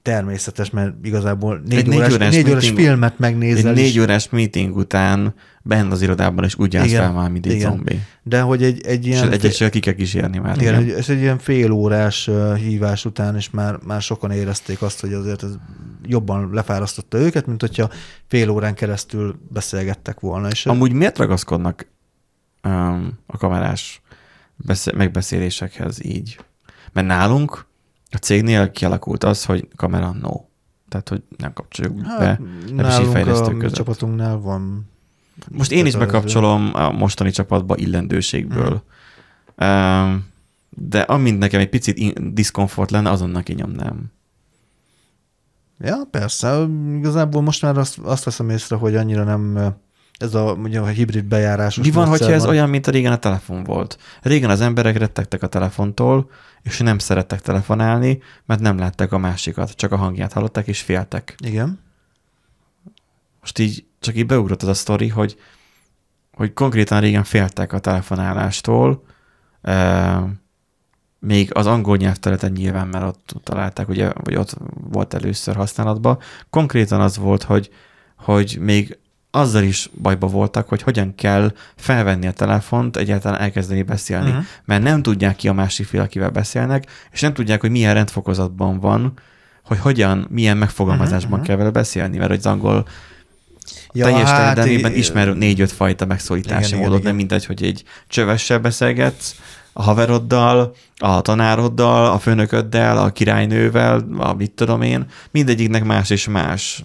természetes, 0.02 0.70
mert 0.70 0.94
igazából 1.04 1.62
négy, 1.66 1.78
Egy 1.78 1.88
négy 1.88 1.98
órás, 1.98 2.14
órás 2.14 2.34
négy 2.34 2.50
órás 2.50 2.62
meeting- 2.64 2.80
filmet 2.86 3.20
megnézel, 3.20 3.72
Egy 3.72 3.78
és- 3.78 3.84
négy 3.94 4.00
órás 4.00 4.30
meeting 4.30 4.76
után 4.76 5.34
bent 5.64 5.92
az 5.92 6.02
irodában 6.02 6.44
is 6.44 6.56
úgy 6.58 6.76
állsz 6.76 6.88
Igen, 6.88 7.02
fel 7.02 7.12
már, 7.14 7.30
mint 7.30 7.46
egy 7.46 7.60
zombi. 7.60 8.00
de 8.24 8.42
hogy 8.42 8.64
egy, 8.64 8.82
egy 8.86 9.08
És 9.08 9.14
ilyen... 9.16 9.32
egyesről 9.32 9.70
ki 9.70 9.80
kell 9.80 9.94
kísérni 9.94 10.38
már. 10.38 10.58
Igen, 10.62 10.82
igen. 10.82 10.98
ez 10.98 11.10
egy 11.10 11.20
ilyen 11.20 11.38
fél 11.38 11.72
órás 11.72 12.30
hívás 12.58 13.06
után, 13.06 13.36
és 13.36 13.50
már, 13.50 13.80
már 13.86 14.02
sokan 14.02 14.32
érezték 14.32 14.82
azt, 14.82 15.00
hogy 15.00 15.14
azért 15.14 15.44
ez 15.44 15.52
jobban 16.06 16.50
lefárasztotta 16.54 17.18
őket, 17.18 17.46
mint 17.48 17.62
hogyha 17.62 17.90
fél 18.28 18.50
órán 18.50 18.74
keresztül 18.74 19.40
beszélgettek 19.50 20.20
volna. 20.20 20.48
És 20.48 20.66
Amúgy 20.66 20.92
miért 20.94 21.18
ragaszkodnak 21.18 21.88
um, 22.64 23.12
a 23.26 23.38
kamerás 23.38 24.02
beszé- 24.56 24.96
megbeszélésekhez 24.96 26.06
így? 26.06 26.40
Mert 26.94 27.08
nálunk 27.08 27.66
a 28.14 28.18
cégnél 28.18 28.72
kialakult 28.72 29.24
az, 29.24 29.46
hogy 29.46 29.68
kamera 29.76 30.16
no. 30.22 30.42
Tehát, 30.90 31.10
hogy 31.10 31.24
nem 31.38 31.54
kapcsoljuk 31.54 31.96
be. 31.96 32.08
hát, 32.10 32.40
nálunk 32.76 33.12
fejlesztők 33.12 33.48
a 33.48 33.52
mi 33.52 33.60
között. 33.60 33.76
csapatunknál 33.76 34.38
van. 34.38 34.92
Most 35.52 35.72
én 35.72 35.86
is 35.86 35.96
bekapcsolom 35.96 36.70
a 36.74 36.92
mostani 36.92 37.32
csapatba 37.32 37.78
illendőségből. 37.78 38.84
Um, 39.58 40.26
de 40.70 41.02
amint 41.02 41.40
nekem 41.40 41.60
egy 41.60 41.70
picit 41.70 42.34
diszkomfort 42.34 42.92
lenne, 42.92 43.10
azonnal 43.10 43.44
kinyomnám. 43.44 44.12
Ja, 45.80 45.98
persze. 46.12 46.66
Igazából 46.98 47.42
most 47.42 47.62
már 47.62 47.78
azt, 47.78 47.98
azt 47.98 48.24
veszem 48.24 48.50
észre, 48.50 48.76
hogy 48.76 48.96
annyira 48.96 49.24
nem 49.24 49.74
ez 50.20 50.34
a, 50.34 50.54
ugye, 50.54 50.80
a 50.80 50.86
hibrid 50.86 51.26
bejárásos 51.26 51.86
Mi 51.86 51.92
van, 51.92 52.08
hogyha 52.08 52.32
ez 52.32 52.46
olyan, 52.46 52.70
mint 52.70 52.88
a 52.88 52.92
régen 52.92 53.12
a 53.12 53.18
telefon 53.18 53.64
volt? 53.64 53.98
Régen 54.22 54.50
az 54.50 54.62
emberek 54.62 54.98
rettegtek 54.98 55.44
a 55.44 55.48
telefontól, 55.48 56.30
és 56.62 56.80
nem 56.80 56.98
szerettek 56.98 57.42
telefonálni, 57.42 58.22
mert 58.46 58.60
nem 58.60 58.78
látták 58.78 59.12
a 59.12 59.18
másikat, 59.18 59.72
csak 59.72 59.92
a 59.92 59.98
hangját 59.98 60.34
hallották, 60.34 60.68
és 60.68 60.82
féltek. 60.82 61.36
Igen. 61.46 61.80
Most 63.40 63.60
így 63.60 63.86
csak 64.00 64.16
így 64.16 64.26
beugrott 64.26 64.62
az 64.62 64.68
a 64.68 64.74
sztori, 64.74 65.08
hogy, 65.08 65.38
hogy 66.34 66.54
konkrétan 66.54 67.00
régen 67.00 67.24
féltek 67.24 67.74
a 67.74 67.80
telefonálástól, 67.80 69.04
e, 69.62 70.24
még 71.20 71.56
az 71.56 71.66
angol 71.66 71.98
nyelvterületen 71.98 72.52
nyilván, 72.52 72.88
mert 72.88 73.06
ott 73.06 73.34
találták, 73.44 73.90
ugye, 73.90 74.12
vagy 74.14 74.36
ott 74.36 74.58
volt 74.74 75.14
először 75.14 75.56
használatban. 75.56 76.20
Konkrétan 76.50 77.02
az 77.02 77.18
volt, 77.18 77.44
hogy, 77.44 77.70
hogy 78.16 78.58
még 78.60 78.98
azzal 79.36 79.64
is 79.64 79.90
bajba 80.02 80.28
voltak, 80.28 80.70
hogy 80.70 80.82
hogyan 80.82 81.16
kell 81.16 81.54
felvenni 81.76 82.28
a 82.28 82.32
telefont, 82.32 82.98
egyáltalán 82.98 83.40
elkezdeni 83.40 83.82
beszélni. 83.82 84.30
Uh-huh. 84.30 84.44
Mert 84.66 84.84
nem 84.84 85.02
tudják 85.02 85.36
ki 85.36 85.48
a 85.48 85.54
másik 85.54 85.86
fél, 85.86 86.02
akivel 86.02 86.30
beszélnek, 86.30 86.86
és 87.12 87.22
nem 87.22 87.34
tudják, 87.34 87.62
hogy 87.62 87.70
milyen 87.70 87.94
rendfokozatban 87.94 88.80
van, 88.80 89.14
hogy 89.66 89.80
hogyan, 89.80 90.28
milyen 90.30 90.58
megfogalmazásban 90.58 91.32
uh-huh. 91.32 91.48
kell 91.48 91.56
vele 91.56 91.70
beszélni, 91.70 92.18
mert 92.18 92.32
az 92.32 92.46
angol 92.46 92.88
Ja, 93.92 94.06
teljes 94.06 94.30
hát 94.30 94.38
terjedelmében 94.38 94.94
i- 94.94 94.98
ismer 94.98 95.36
négy-öt 95.36 95.72
fajta 95.72 96.06
megszólítási 96.06 96.68
igen, 96.68 96.80
módot, 96.80 97.00
igen. 97.00 97.08
nem 97.08 97.16
mindegy, 97.16 97.46
hogy 97.46 97.64
egy 97.64 97.84
csövessel 98.08 98.60
beszélgetsz, 98.60 99.36
a 99.74 99.82
haveroddal, 99.82 100.76
a 100.98 101.22
tanároddal, 101.22 102.12
a 102.12 102.20
főnököddel, 102.20 102.98
a 102.98 103.10
királynővel, 103.10 104.06
a 104.18 104.34
mit 104.34 104.52
tudom 104.52 104.82
én, 104.82 105.06
mindegyiknek 105.32 105.84
más 105.84 106.10
és 106.10 106.28
más 106.28 106.84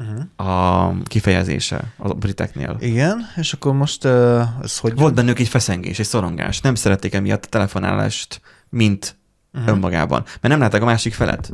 Uh-huh. 0.00 0.48
a 0.48 0.92
kifejezése 1.04 1.92
a 1.96 2.14
briteknél. 2.14 2.76
Igen, 2.80 3.26
és 3.36 3.52
akkor 3.52 3.72
most 3.72 4.04
uh, 4.04 4.42
ez 4.62 4.78
hogy 4.78 4.94
Volt 4.94 5.14
bennük 5.14 5.38
egy 5.38 5.48
feszengés, 5.48 5.98
egy 5.98 6.06
szorongás. 6.06 6.60
Nem 6.60 6.74
szerették 6.74 7.14
emiatt 7.14 7.44
a 7.44 7.48
telefonálást, 7.48 8.40
mint 8.68 9.16
uh-huh. 9.52 9.70
önmagában. 9.70 10.22
Mert 10.24 10.54
nem 10.54 10.58
látták 10.58 10.82
a 10.82 10.84
másik 10.84 11.14
felet. 11.14 11.52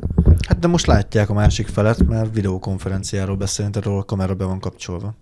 Hát 0.49 0.59
de 0.59 0.67
most 0.67 0.87
látják 0.87 1.31
a 1.31 1.35
másik 1.35 1.67
felet, 1.67 2.07
mert 2.07 2.35
videokonferenciáról 2.35 3.37
beszélünk, 3.37 3.75
tehát 3.75 3.89
ahol 3.89 4.01
a 4.01 4.05
kamera 4.05 4.35
be 4.35 4.45
van 4.45 4.61
kapcsolva. 4.61 5.15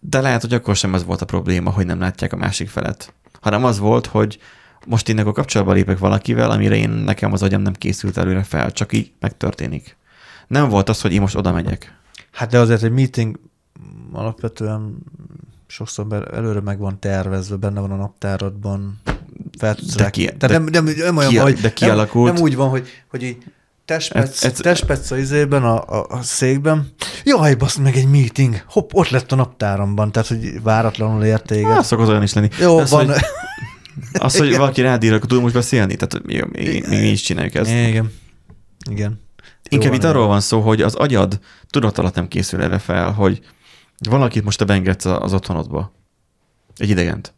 De 0.00 0.20
lehet, 0.20 0.40
hogy 0.40 0.54
akkor 0.54 0.76
sem 0.76 0.94
ez 0.94 1.04
volt 1.04 1.20
a 1.20 1.24
probléma, 1.24 1.70
hogy 1.70 1.86
nem 1.86 2.00
látják 2.00 2.32
a 2.32 2.36
másik 2.36 2.68
felet. 2.68 3.14
Hanem 3.40 3.64
az 3.64 3.78
volt, 3.78 4.06
hogy 4.06 4.38
most 4.86 5.08
én 5.08 5.18
akkor 5.18 5.32
kapcsolatba 5.32 5.72
lépek 5.72 5.98
valakivel, 5.98 6.50
amire 6.50 6.76
én 6.76 6.90
nekem 6.90 7.32
az 7.32 7.42
agyam 7.42 7.62
nem 7.62 7.72
készült 7.72 8.16
előre 8.16 8.42
fel, 8.42 8.72
csak 8.72 8.92
így 8.92 9.12
megtörténik. 9.20 9.96
Nem 10.46 10.68
volt 10.68 10.88
az, 10.88 11.00
hogy 11.00 11.12
én 11.12 11.20
most 11.20 11.36
oda 11.36 11.52
megyek. 11.52 12.02
Hát 12.34 12.50
de 12.50 12.58
azért 12.58 12.82
egy 12.82 12.92
meeting 12.92 13.38
alapvetően 14.12 14.96
sokszor 15.66 16.28
előre 16.34 16.60
meg 16.60 16.78
van 16.78 16.98
tervezve, 17.00 17.56
benne 17.56 17.80
van 17.80 17.90
a 17.90 17.96
naptáradban, 17.96 19.00
fel 19.58 19.74
tudsz 19.74 19.94
De 19.94 20.10
ki- 20.10 20.24
Tehát 20.24 20.40
de- 20.40 20.48
nem, 20.58 20.84
nem, 20.84 20.94
nem 20.96 21.16
olyan, 21.16 21.30
ki- 21.30 21.36
hogy 21.36 21.54
de 21.54 21.72
kialakult- 21.72 22.24
Nem, 22.26 22.34
nem 22.34 22.42
úgy 22.42 22.56
van, 22.56 22.68
hogy, 22.68 22.88
hogy 23.08 23.22
így 23.22 23.36
testpec, 23.84 24.22
Ez- 24.44 24.44
ez- 24.52 24.58
testpec 24.58 25.10
a 25.10 25.16
izében, 25.16 25.64
a, 25.64 26.00
a, 26.00 26.06
a 26.08 26.22
székben. 26.22 26.88
Jaj, 27.24 27.54
basz 27.54 27.76
meg 27.76 27.96
egy 27.96 28.08
meeting. 28.08 28.62
Hopp, 28.68 28.90
ott 28.92 29.08
lett 29.08 29.32
a 29.32 29.36
naptáramban, 29.36 30.12
tehát 30.12 30.28
hogy 30.28 30.62
váratlanul 30.62 31.24
ért 31.24 31.46
téged. 31.46 31.70
Hát, 31.70 31.84
szokott 31.84 32.08
olyan 32.08 32.22
is 32.22 32.32
lenni. 32.32 32.48
Jó, 32.60 32.76
De 32.76 32.82
az, 32.82 32.90
van. 32.90 33.06
Hogy, 33.06 33.16
az, 34.12 34.36
hogy 34.38 34.56
valaki 34.56 34.80
rádír, 34.80 35.12
akkor 35.12 35.26
tud 35.28 35.42
most 35.42 35.54
beszélni? 35.54 35.96
Tehát 35.96 36.26
jó, 36.26 36.44
még, 36.52 36.66
még 36.88 37.00
mi 37.00 37.06
is 37.08 37.22
csináljuk 37.22 37.54
ezt. 37.54 37.70
Igen. 37.70 38.12
Igen. 38.90 39.20
Inkább 39.74 39.92
itt 39.92 40.04
arról 40.04 40.26
van 40.26 40.40
szó, 40.40 40.60
hogy 40.60 40.82
az 40.82 40.94
agyad 40.94 41.40
tudat 41.66 41.98
alatt 41.98 42.14
nem 42.14 42.28
készül 42.28 42.62
erre 42.62 42.78
fel, 42.78 43.12
hogy 43.12 43.40
valakit 44.08 44.44
most 44.44 44.58
te 44.58 44.64
beengedsz 44.64 45.04
az 45.04 45.32
otthonodba. 45.32 45.92
Egy 46.76 46.88
idegent. 46.88 47.34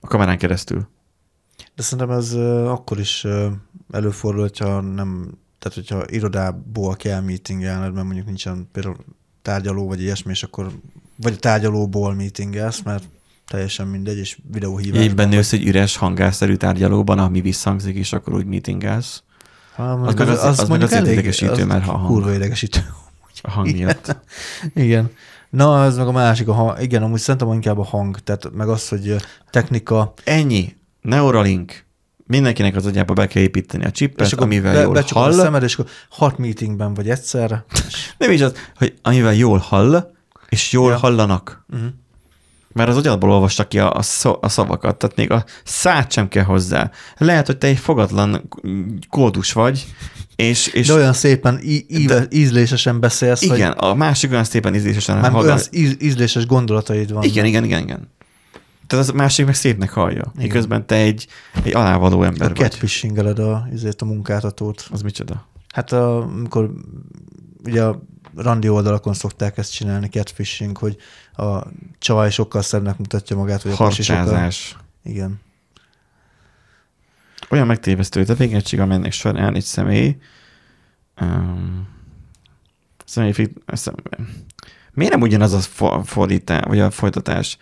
A 0.00 0.06
kamerán 0.06 0.38
keresztül. 0.38 0.88
De 1.74 1.82
szerintem 1.82 2.16
ez 2.16 2.32
akkor 2.68 2.98
is 2.98 3.26
előfordul, 3.90 4.40
hogyha 4.40 4.80
nem, 4.80 5.38
tehát 5.58 5.78
hogyha 5.78 6.04
irodából 6.08 6.96
kell 6.96 7.20
meetingelned, 7.20 7.92
mert 7.92 8.04
mondjuk 8.04 8.26
nincsen 8.26 8.68
például 8.72 8.96
tárgyaló 9.42 9.86
vagy 9.86 10.00
ilyesmi, 10.00 10.30
és 10.30 10.42
akkor 10.42 10.70
vagy 11.16 11.32
a 11.32 11.36
tárgyalóból 11.36 12.14
meetingelsz, 12.14 12.82
mert 12.82 13.04
teljesen 13.46 13.86
mindegy, 13.86 14.18
és 14.18 14.38
videóhívás. 14.52 15.02
Így 15.02 15.14
benne 15.14 15.34
jössz 15.34 15.52
egy 15.52 15.66
üres 15.66 15.96
hangárszerű 15.96 16.54
tárgyalóban, 16.54 17.18
ami 17.18 17.40
visszhangzik, 17.40 17.96
és 17.96 18.12
akkor 18.12 18.34
úgy 18.34 18.46
Az, 19.76 20.14
meg 20.14 20.28
az- 20.28 20.44
az 20.44 20.58
meg 20.58 20.68
mondjuk 20.68 20.92
elég- 20.92 21.12
idegesítő, 21.12 21.50
az 21.62 21.64
mert 21.64 21.84
ha 21.84 21.92
hang. 21.92 22.06
Kurva 22.06 22.32
idegesítő. 22.32 22.80
A 23.42 23.50
hang 23.50 23.72
miatt. 23.72 24.16
Igen. 24.74 25.10
Na, 25.50 25.84
ez 25.84 25.96
meg 25.96 26.06
a 26.06 26.12
másik, 26.12 26.48
a 26.48 26.52
hang. 26.52 26.80
Igen, 26.80 27.02
amúgy 27.02 27.20
szerintem 27.20 27.52
inkább 27.52 27.78
a 27.78 27.84
hang, 27.84 28.18
tehát 28.18 28.50
meg 28.54 28.68
az, 28.68 28.88
hogy 28.88 29.16
technika, 29.50 30.12
Ennyi. 30.24 30.76
Neuralink. 31.00 31.84
Mindenkinek 32.26 32.76
az 32.76 32.86
agyába 32.86 33.12
be 33.12 33.26
kell 33.26 33.42
építeni 33.42 33.84
a 33.84 33.90
csippet, 33.90 34.26
és 34.26 34.32
akkor 34.32 34.44
amivel 34.44 34.72
be, 34.74 34.80
jól 34.80 35.02
hall. 35.08 35.30
a 35.30 35.32
szemed, 35.32 35.62
és 35.62 35.74
akkor 35.74 35.90
hat 36.10 36.38
meetingben 36.38 36.94
vagy 36.94 37.10
egyszerre. 37.10 37.64
Nem 38.18 38.30
is 38.30 38.40
az, 38.40 38.52
hogy 38.76 38.94
amivel 39.02 39.34
jól 39.34 39.58
hall, 39.58 40.12
és 40.48 40.72
jól 40.72 40.90
ja. 40.90 40.96
hallanak. 40.96 41.64
Uh-huh. 41.72 41.88
Mert 42.72 42.88
az 42.88 42.96
agyadból 42.96 43.30
olvasta 43.30 43.68
ki 43.68 43.78
a, 43.78 43.92
a, 43.94 44.02
szó, 44.02 44.36
a 44.40 44.48
szavakat, 44.48 44.96
tehát 44.96 45.16
még 45.16 45.30
a 45.30 45.44
szát 45.64 46.12
sem 46.12 46.28
kell 46.28 46.44
hozzá. 46.44 46.90
Lehet, 47.16 47.46
hogy 47.46 47.58
te 47.58 47.66
egy 47.66 47.78
fogatlan 47.78 48.48
kódus 49.10 49.52
vagy, 49.52 49.86
és, 50.36 50.66
és 50.66 50.86
De 50.86 50.94
olyan 50.94 51.12
szépen 51.12 51.58
í- 51.62 51.90
íve, 51.90 52.26
ízlésesen 52.30 53.00
beszélsz, 53.00 53.46
hogy 53.48 53.56
igen, 53.56 53.70
a 53.72 53.94
másik 53.94 54.30
olyan 54.30 54.44
szépen 54.44 54.74
ízlésesen 54.74 55.18
már 55.18 55.30
hallgat. 55.30 55.50
olyan 55.50 55.62
íz, 55.70 55.96
ízléses 56.00 56.46
gondolataid 56.46 57.12
van. 57.12 57.22
Igen, 57.22 57.44
igen, 57.44 57.64
igen, 57.64 57.82
igen. 57.82 58.10
Tehát 58.86 59.04
az 59.04 59.10
másik 59.14 59.46
meg 59.46 59.54
szépnek 59.54 59.90
hallja, 59.90 60.32
miközben 60.36 60.86
te 60.86 60.94
egy, 60.94 61.26
egy 61.64 61.74
alávaló 61.74 62.22
ember 62.22 62.50
A 62.50 62.54
vagy. 62.54 62.56
catfishingeled 62.56 63.38
a, 63.38 63.68
izét, 63.72 64.02
a 64.02 64.04
munkáltatót. 64.04 64.86
Az 64.90 65.02
micsoda? 65.02 65.46
Hát 65.74 65.92
a, 65.92 66.22
amikor 66.22 66.70
ugye 67.64 67.82
a 67.82 68.02
randi 68.36 68.68
oldalakon 68.68 69.14
szokták 69.14 69.58
ezt 69.58 69.72
csinálni, 69.72 70.08
catfishing, 70.08 70.76
hogy 70.76 70.96
a 71.32 71.66
csaj 71.98 72.30
sokkal 72.30 72.62
szebbnek 72.62 72.98
mutatja 72.98 73.36
magát, 73.36 73.62
vagy 73.62 73.72
a 73.72 73.76
pasi 73.76 74.02
sokkal... 74.02 74.50
Igen. 75.04 75.40
Olyan 77.50 77.66
megtévesztő 77.66 78.24
tevékenység, 78.24 78.80
amelynek 78.80 79.12
során 79.12 79.54
egy 79.54 79.64
személy 79.64 80.16
um, 81.20 81.88
személy 83.04 83.52
szem, 83.66 83.94
miért 84.92 85.12
nem 85.12 85.20
ugyanaz 85.20 85.52
a 85.52 85.60
fo- 85.60 86.08
fordítás, 86.08 86.62
vagy 86.66 86.80
a 86.80 86.90
folytatás? 86.90 87.58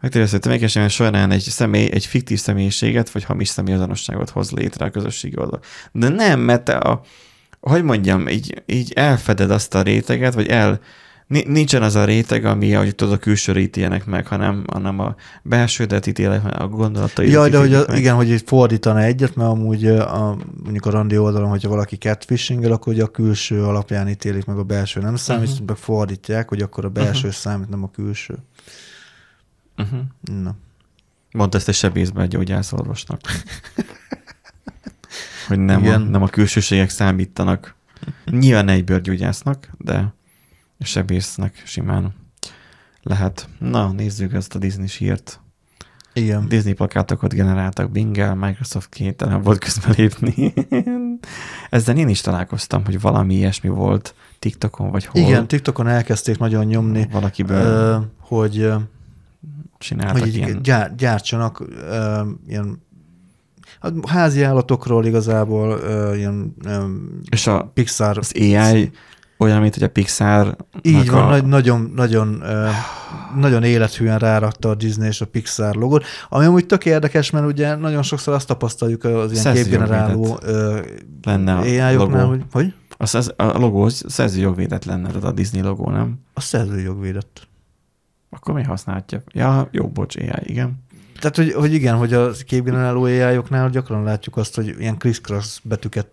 Megtévesztő 0.00 0.38
tevékenység 0.38 0.88
során 0.88 1.30
egy 1.30 1.40
személy 1.40 1.90
egy 1.92 2.06
fiktív 2.06 2.38
személyiséget, 2.38 3.10
vagy 3.10 3.24
hamis 3.24 3.48
személyazonosságot 3.48 4.30
hoz 4.30 4.50
létre 4.50 4.84
a 4.84 4.90
közösségi 4.90 5.36
oldal. 5.38 5.60
De 5.92 6.08
nem, 6.08 6.40
mert 6.40 6.64
te 6.64 6.76
a, 6.76 7.02
hogy 7.60 7.84
mondjam, 7.84 8.28
így, 8.28 8.62
így 8.66 8.92
elfeded 8.92 9.50
azt 9.50 9.74
a 9.74 9.82
réteget, 9.82 10.34
vagy 10.34 10.46
el, 10.46 10.80
nincsen 11.46 11.82
az 11.82 11.94
a 11.94 12.04
réteg, 12.04 12.44
ami, 12.44 12.74
ahogy 12.74 12.94
tudod, 12.94 13.14
a 13.14 13.18
külsőre 13.18 13.60
ítélnek 13.60 14.04
meg, 14.04 14.26
hanem, 14.26 14.64
hanem 14.72 14.98
a 14.98 15.14
belsődet 15.42 16.06
ítélek 16.06 16.42
meg, 16.42 16.60
a 16.60 16.68
gondolataidat 16.68 17.34
Jaj, 17.34 17.50
de 17.50 17.58
hogy 17.58 17.74
a, 17.74 17.84
meg. 17.88 17.98
igen, 17.98 18.14
hogy 18.14 18.30
így 18.30 18.42
fordítana 18.46 19.00
egyet, 19.00 19.34
mert 19.34 19.50
amúgy 19.50 19.86
a, 19.86 20.36
mondjuk 20.62 20.86
a 20.86 20.90
randi 20.90 21.18
oldalon, 21.18 21.48
hogyha 21.48 21.68
valaki 21.68 21.96
catfishing 21.96 22.64
akkor 22.64 22.92
ugye 22.92 23.02
a 23.02 23.10
külső 23.10 23.64
alapján 23.64 24.08
ítélik 24.08 24.44
meg 24.44 24.58
a 24.58 24.62
belső 24.62 25.00
nem 25.00 25.16
számít, 25.16 25.48
uh-huh. 25.48 25.66
meg 25.66 25.76
fordítják, 25.76 26.48
hogy 26.48 26.62
akkor 26.62 26.84
a 26.84 26.88
belső 26.88 27.16
uh-huh. 27.16 27.32
számít, 27.32 27.68
nem 27.68 27.82
a 27.82 27.90
külső. 27.90 28.34
Uh-huh. 29.76 30.00
Na. 30.42 30.54
Mondta 31.32 31.56
ezt 31.56 31.68
egy 31.68 31.74
sebészben 31.74 32.28
gyógyászorvosnak. 32.28 33.20
hogy 35.48 35.58
nem 35.58 35.86
a, 35.86 35.96
nem 35.96 36.22
a 36.22 36.28
külsőségek 36.28 36.90
számítanak. 36.90 37.74
Nyilván 38.24 38.64
ne 38.64 38.72
egy 38.72 38.84
bőrgyógyásznak, 38.84 39.68
de 39.78 39.94
a 39.94 40.14
sebésznek 40.84 41.62
simán 41.64 42.14
lehet. 43.02 43.48
Na, 43.58 43.92
nézzük 43.92 44.32
ezt 44.32 44.54
a 44.54 44.58
Disney 44.58 44.88
hírt. 44.98 45.40
Igen. 46.12 46.48
Disney 46.48 46.72
plakátokat 46.72 47.34
generáltak 47.34 47.90
Bingel, 47.90 48.34
Microsoft 48.34 48.88
képtelen 48.88 49.42
volt 49.42 49.58
közbelépni. 49.58 50.52
Ezzel 51.70 51.96
én 51.96 52.08
is 52.08 52.20
találkoztam, 52.20 52.84
hogy 52.84 53.00
valami 53.00 53.34
ilyesmi 53.34 53.68
volt 53.68 54.14
TikTokon, 54.38 54.90
vagy 54.90 55.04
hol. 55.06 55.22
Igen, 55.22 55.46
TikTokon 55.46 55.88
elkezdték 55.88 56.38
nagyon 56.38 56.64
nyomni, 56.64 57.08
Valakiből 57.10 57.64
ö, 57.64 57.96
hogy, 58.20 58.72
csináltak 59.78 60.18
hogy 60.18 60.36
ilyen. 60.36 60.62
gyár, 60.62 60.94
gyártsanak 60.94 61.60
ö, 61.60 62.20
ilyen 62.46 62.82
a 63.80 64.08
házi 64.08 64.42
állatokról 64.42 65.06
igazából 65.06 65.70
ö, 65.70 66.14
ilyen 66.14 66.54
ö, 66.64 66.84
És 67.30 67.46
a, 67.46 67.70
Pixar 67.74 68.18
az 68.18 68.32
AI 68.36 68.90
olyan, 69.42 69.60
mint 69.60 69.74
hogy 69.74 69.82
a 69.82 69.88
Pixar 69.88 70.56
Így 70.82 71.10
van, 71.10 71.22
a... 71.22 71.28
nagy, 71.28 71.46
nagyon, 71.46 71.92
nagyon, 71.94 72.42
nagyon 73.40 73.62
élethűen 73.62 74.18
rárakta 74.18 74.68
a 74.68 74.74
Disney 74.74 75.06
és 75.06 75.20
a 75.20 75.26
Pixar 75.26 75.74
logót, 75.74 76.04
ami 76.28 76.44
amúgy 76.44 76.66
tök 76.66 76.84
érdekes, 76.84 77.30
mert 77.30 77.46
ugye 77.46 77.74
nagyon 77.74 78.02
sokszor 78.02 78.34
azt 78.34 78.46
tapasztaljuk 78.46 79.04
az 79.04 79.30
ilyen 79.30 79.42
Szerző 79.42 79.62
képgeneráló 79.62 80.40
lenne 81.22 81.54
a 81.54 81.64
hogy, 82.26 82.42
hogy? 82.52 82.74
A, 82.96 83.06
szerz, 83.06 83.32
a 83.36 83.58
logó 83.58 83.88
szerző 83.88 84.40
jogvédett 84.40 84.84
lenne, 84.84 85.08
tehát 85.08 85.24
a 85.24 85.32
Disney 85.32 85.62
logó, 85.62 85.90
nem? 85.90 86.18
A 86.34 86.40
szerzőjog 86.40 87.00
védett. 87.00 87.48
Akkor 88.30 88.54
mi 88.54 88.62
használhatja? 88.62 89.22
Ja, 89.32 89.68
jó, 89.70 89.88
bocs, 89.88 90.16
AI, 90.16 90.30
igen. 90.42 90.84
Tehát, 91.20 91.36
hogy, 91.36 91.52
hogy 91.52 91.72
igen, 91.72 91.96
hogy 91.96 92.12
a 92.12 92.30
képgeneráló 92.46 93.02
AI-oknál 93.02 93.70
gyakran 93.70 94.04
látjuk 94.04 94.36
azt, 94.36 94.54
hogy 94.54 94.74
ilyen 94.78 94.98
criss-cross 94.98 95.58
betűket 95.62 96.08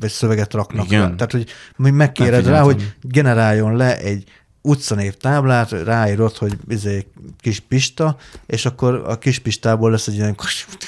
vagy 0.00 0.10
szöveget 0.10 0.52
raknak 0.52 0.86
Igen. 0.86 1.00
le. 1.00 1.14
Tehát, 1.14 1.32
hogy 1.32 1.46
megkéred 1.76 2.46
rá, 2.46 2.60
hogy 2.60 2.94
generáljon 3.00 3.76
le 3.76 3.98
egy 3.98 4.24
utcanév 4.66 5.14
táblát, 5.14 5.70
ráírod, 5.70 6.36
hogy 6.36 6.56
izé, 6.68 7.06
kis 7.40 7.60
Pista, 7.60 8.16
és 8.46 8.66
akkor 8.66 8.94
a 9.06 9.18
kis 9.18 9.38
Pistából 9.38 9.90
lesz 9.90 10.06
egy 10.06 10.14
ilyen, 10.14 10.36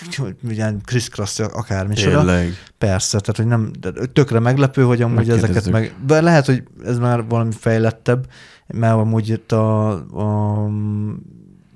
ilyen 0.48 0.80
criss-cross 0.84 1.38
akármicsoda. 1.38 2.18
Tényleg. 2.18 2.52
Persze, 2.78 3.20
tehát 3.20 3.36
hogy 3.36 3.46
nem, 3.46 3.70
de 3.80 4.06
tökre 4.12 4.38
meglepő, 4.38 4.82
hogy 4.82 5.02
amúgy 5.02 5.30
ezeket 5.30 5.70
meg, 5.70 5.94
de 6.06 6.20
lehet, 6.20 6.46
hogy 6.46 6.62
ez 6.84 6.98
már 6.98 7.24
valami 7.24 7.52
fejlettebb, 7.59 8.26
mert 8.66 8.94
amúgy 8.94 9.28
itt 9.28 9.52
a, 9.52 9.90
a 9.90 10.70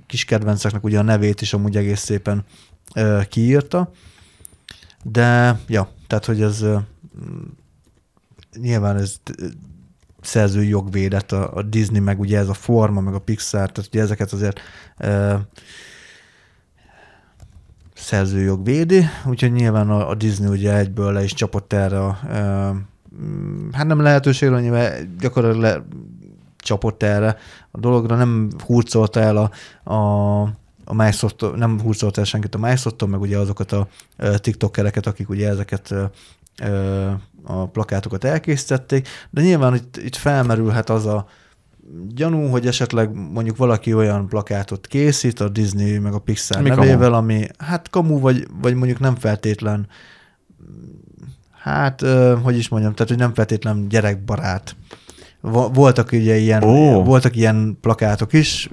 kis 0.06 0.24
kedvenceknek 0.24 0.84
ugye 0.84 0.98
a 0.98 1.02
nevét 1.02 1.40
is 1.40 1.52
amúgy 1.52 1.76
egész 1.76 2.00
szépen 2.00 2.44
ö, 2.94 3.20
kiírta, 3.28 3.90
de 5.02 5.58
ja, 5.66 5.90
tehát 6.06 6.24
hogy 6.24 6.42
ez 6.42 6.64
nyilván 8.60 8.96
ez 8.96 9.16
ö, 9.38 9.46
szerzői 10.20 10.68
jogvédet, 10.68 11.32
a, 11.32 11.54
a 11.54 11.62
Disney, 11.62 12.00
meg 12.00 12.20
ugye 12.20 12.38
ez 12.38 12.48
a 12.48 12.54
forma, 12.54 13.00
meg 13.00 13.14
a 13.14 13.18
Pixar, 13.18 13.72
tehát 13.72 13.90
ugye 13.92 14.02
ezeket 14.02 14.32
azért 14.32 14.60
ö, 14.98 15.34
szerzőjog 17.94 18.64
védi, 18.64 19.04
úgyhogy 19.26 19.52
nyilván 19.52 19.90
a, 19.90 20.08
a 20.08 20.14
Disney 20.14 20.48
ugye 20.48 20.76
egyből 20.76 21.12
le 21.12 21.22
is 21.22 21.34
csapott 21.34 21.72
erre 21.72 22.04
a, 22.04 22.18
ö, 22.30 22.70
mm, 23.22 23.70
hát 23.72 23.86
nem 23.86 24.00
lehetőségre, 24.00 24.60
nyilván 24.60 25.16
gyakorlatilag 25.18 25.62
le, 25.62 25.84
csapott 26.62 27.02
erre 27.02 27.36
a 27.70 27.78
dologra, 27.78 28.16
nem 28.16 28.48
hurcolta 28.66 29.20
el 29.20 29.36
a, 29.36 29.50
a, 29.92 30.40
a 30.84 30.94
Microsoft, 30.94 31.56
nem 31.56 31.80
hurcolta 31.80 32.20
el 32.20 32.26
senkit 32.26 32.54
a 32.54 32.58
Microsoft, 32.58 33.06
meg 33.06 33.20
ugye 33.20 33.38
azokat 33.38 33.72
a 33.72 33.88
tiktokereket, 34.36 35.06
akik 35.06 35.28
ugye 35.28 35.48
ezeket 35.48 35.94
a 37.44 37.66
plakátokat 37.66 38.24
elkészítették, 38.24 39.08
de 39.30 39.40
nyilván 39.40 39.74
itt, 39.74 39.96
itt 39.96 40.16
felmerülhet 40.16 40.90
az 40.90 41.06
a 41.06 41.26
gyanú, 42.08 42.48
hogy 42.48 42.66
esetleg 42.66 43.14
mondjuk 43.32 43.56
valaki 43.56 43.94
olyan 43.94 44.28
plakátot 44.28 44.86
készít 44.86 45.40
a 45.40 45.48
Disney 45.48 45.98
meg 45.98 46.12
a 46.12 46.18
Pixar 46.18 46.62
Mi 46.62 46.68
nevével, 46.68 47.12
ami 47.14 47.46
hát 47.58 47.90
kamu, 47.90 48.18
vagy, 48.18 48.46
vagy 48.60 48.74
mondjuk 48.74 48.98
nem 48.98 49.14
feltétlen 49.14 49.86
hát, 51.62 52.00
hogy 52.42 52.56
is 52.56 52.68
mondjam, 52.68 52.92
tehát, 52.92 53.08
hogy 53.08 53.18
nem 53.18 53.34
feltétlen 53.34 53.88
gyerekbarát. 53.88 54.76
Vo- 55.40 55.74
Voltak 55.74 56.12
ugye 56.12 56.36
ilyen, 56.36 56.62
Ó. 56.62 57.02
voltak 57.04 57.36
ilyen 57.36 57.78
plakátok 57.80 58.32
is, 58.32 58.70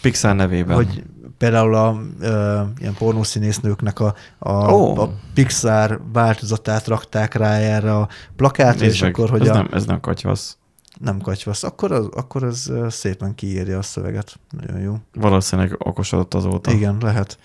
Pixar 0.00 0.34
nevében. 0.34 0.76
hogy 0.76 1.02
például 1.40 1.74
a 1.74 2.00
ö, 2.20 2.60
ilyen 2.78 2.94
pornószínésznőknek 2.94 4.00
a, 4.00 4.14
a, 4.38 4.72
Ó. 4.72 4.98
a 5.00 5.10
Pixar 5.34 6.00
változatát 6.12 6.86
rakták 6.86 7.34
rá 7.34 7.52
erre 7.54 7.96
a 7.96 8.08
plakátra, 8.36 8.86
és 8.86 9.00
meg, 9.00 9.10
akkor, 9.10 9.30
hogy 9.30 9.40
ez, 9.42 9.48
a, 9.48 9.52
nem, 9.52 9.68
ez 9.72 9.86
nem 9.86 10.00
katyvasz. 10.00 10.56
nem 10.98 11.20
kacsvasz, 11.20 11.62
akkor 11.62 11.92
az, 11.92 12.08
akkor 12.12 12.44
az 12.44 12.72
szépen 12.88 13.34
kiírja 13.34 13.78
a 13.78 13.82
szöveget. 13.82 14.38
Nagyon 14.50 14.80
jó. 14.80 14.96
Valószínűleg 15.12 15.74
okosodott 15.78 16.34
azóta. 16.34 16.70
Igen, 16.70 16.96
lehet. 17.00 17.38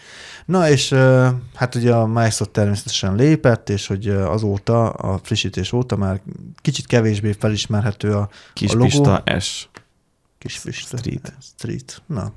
Na 0.46 0.70
és 0.70 0.91
ö, 0.91 1.28
hát 1.54 1.76
ugye 1.76 1.93
a 1.93 2.06
Microsoft 2.06 2.52
természetesen 2.52 3.16
lépett, 3.16 3.70
és 3.70 3.88
hogy 3.88 4.08
azóta, 4.08 4.89
a 4.89 5.20
frissítés 5.24 5.74
óta 5.74 5.96
már 5.96 6.22
kicsit 6.62 6.86
kevésbé 6.86 7.32
felismerhető 7.32 8.14
a 8.14 8.30
Kis 8.54 8.72
A 8.72 8.74
logó? 8.74 8.86
Pista 8.86 9.24
S. 9.39 9.70
kis 10.38 10.60
Pista. 10.60 10.98
Street. 10.98 11.34
Street. 11.41 12.02
Na, 12.06 12.32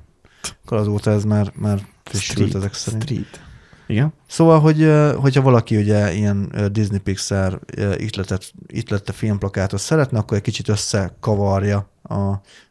akkor 0.63 0.77
azóta 0.77 1.11
ez 1.11 1.23
már, 1.23 1.51
már 1.55 1.85
frissült 2.03 2.55
ezek 2.55 2.73
szerint. 2.73 3.03
Street. 3.03 3.41
Igen? 3.87 4.13
Szóval, 4.27 4.59
hogy, 4.59 4.91
hogyha 5.15 5.41
valaki 5.41 5.77
ugye 5.77 6.13
ilyen 6.13 6.53
Disney 6.71 6.99
Pixar 6.99 7.59
ö, 7.75 7.93
ihletet, 7.95 8.53
ihlette 8.67 9.11
filmplakátot 9.11 9.79
szeretne, 9.79 10.19
akkor 10.19 10.37
egy 10.37 10.43
kicsit 10.43 10.67
összekavarja 10.67 11.89
a, 12.01 12.15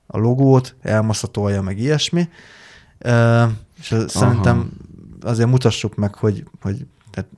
a 0.07 0.19
logót, 0.19 0.77
elmaszatolja, 0.83 1.62
meg 1.62 1.79
ilyesmi. 1.79 2.29
És 3.79 3.93
Aha. 3.93 4.09
szerintem 4.09 4.71
azért 5.21 5.49
mutassuk 5.49 5.95
meg, 5.95 6.14
hogy, 6.14 6.45
hogy 6.61 6.87
tehát 7.11 7.31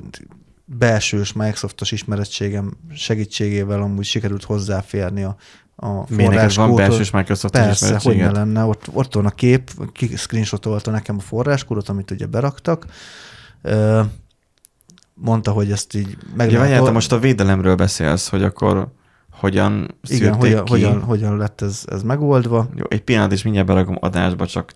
belsős 0.65 1.33
Microsoftos 1.33 1.93
ismerettségem 1.93 2.77
segítségével 2.93 3.83
amúgy 3.83 4.05
sikerült 4.05 4.45
hozzáférni 4.45 5.23
a, 5.23 5.37
a 5.83 6.05
neked 6.09 6.55
van 6.55 6.75
belsős 6.75 7.11
Microsoft 7.11 7.53
Persze, 7.53 8.01
hogy 8.03 8.17
ne 8.17 8.31
lenne. 8.31 8.65
Ott, 8.65 8.89
ott 8.93 9.15
van 9.15 9.27
a 9.27 9.31
kép, 9.31 9.71
screenshotolta 10.17 10.91
nekem 10.91 11.17
a 11.19 11.21
forráskódot, 11.21 11.89
amit 11.89 12.11
ugye 12.11 12.27
beraktak. 12.27 12.87
Mondta, 15.15 15.51
hogy 15.51 15.71
ezt 15.71 15.95
így 15.95 16.17
meg 16.37 16.51
Ja, 16.51 16.59
várjál, 16.59 16.93
most 16.93 17.13
a 17.13 17.19
védelemről 17.19 17.75
beszélsz, 17.75 18.29
hogy 18.29 18.43
akkor 18.43 18.89
hogyan 19.31 19.97
Igen, 20.09 20.35
hogyan, 20.35 20.65
ki. 20.65 20.71
hogyan, 20.71 21.03
hogyan 21.03 21.37
lett 21.37 21.61
ez, 21.61 21.83
ez 21.87 22.03
megoldva. 22.03 22.69
Jó, 22.75 22.85
egy 22.89 23.03
pillanat, 23.03 23.33
és 23.33 23.43
mindjárt 23.43 23.69
berakom 23.69 23.97
adásba, 24.01 24.47
csak 24.47 24.73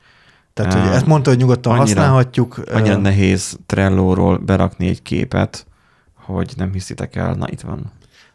Tehát, 0.53 0.73
hogy 0.73 0.93
ezt 0.93 1.07
mondta, 1.07 1.31
hogy 1.31 1.39
nyugodtan 1.39 1.73
annyira- 1.79 1.87
használhatjuk. 1.99 2.63
annyira 2.73 2.97
nehéz 2.97 3.59
Trello-ról 3.67 4.39
berakni 4.39 4.89
egy 4.89 5.03
képet, 5.03 5.67
hogy 6.15 6.53
nem 6.57 6.73
hiszitek 6.73 7.17
el. 7.17 7.35
Na, 7.35 7.47
itt 7.51 7.61
van. 7.61 7.93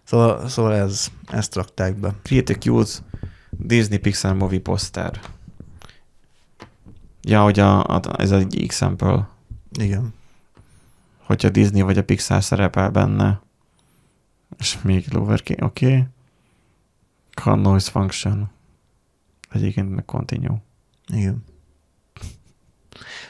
Szóval, 0.09 0.47
szóval 0.47 0.75
ez, 0.75 1.07
ezt 1.27 1.55
rakták 1.55 1.95
be. 1.95 2.13
Create 2.21 2.53
a 2.53 2.57
cute 2.57 2.91
Disney 3.49 3.97
Pixar 3.97 4.33
movie 4.33 4.59
poster. 4.59 5.19
Ja, 7.21 7.43
hogy 7.43 7.59
a, 7.59 7.83
a, 7.83 8.01
ez 8.17 8.31
egy 8.31 8.63
example, 8.63 9.29
Igen. 9.71 10.13
hogyha 11.17 11.49
Disney 11.49 11.81
vagy 11.81 11.97
a 11.97 12.03
Pixar 12.03 12.43
szerepel 12.43 12.89
benne. 12.89 13.41
És 14.57 14.77
még 14.81 15.05
lowercase, 15.11 15.65
oké. 15.65 15.85
Okay. 15.85 16.03
Can 17.31 17.59
noise 17.59 17.91
function. 17.91 18.49
Egyébként 19.49 19.95
meg 19.95 20.05
continue. 20.05 20.61
Igen. 21.07 21.43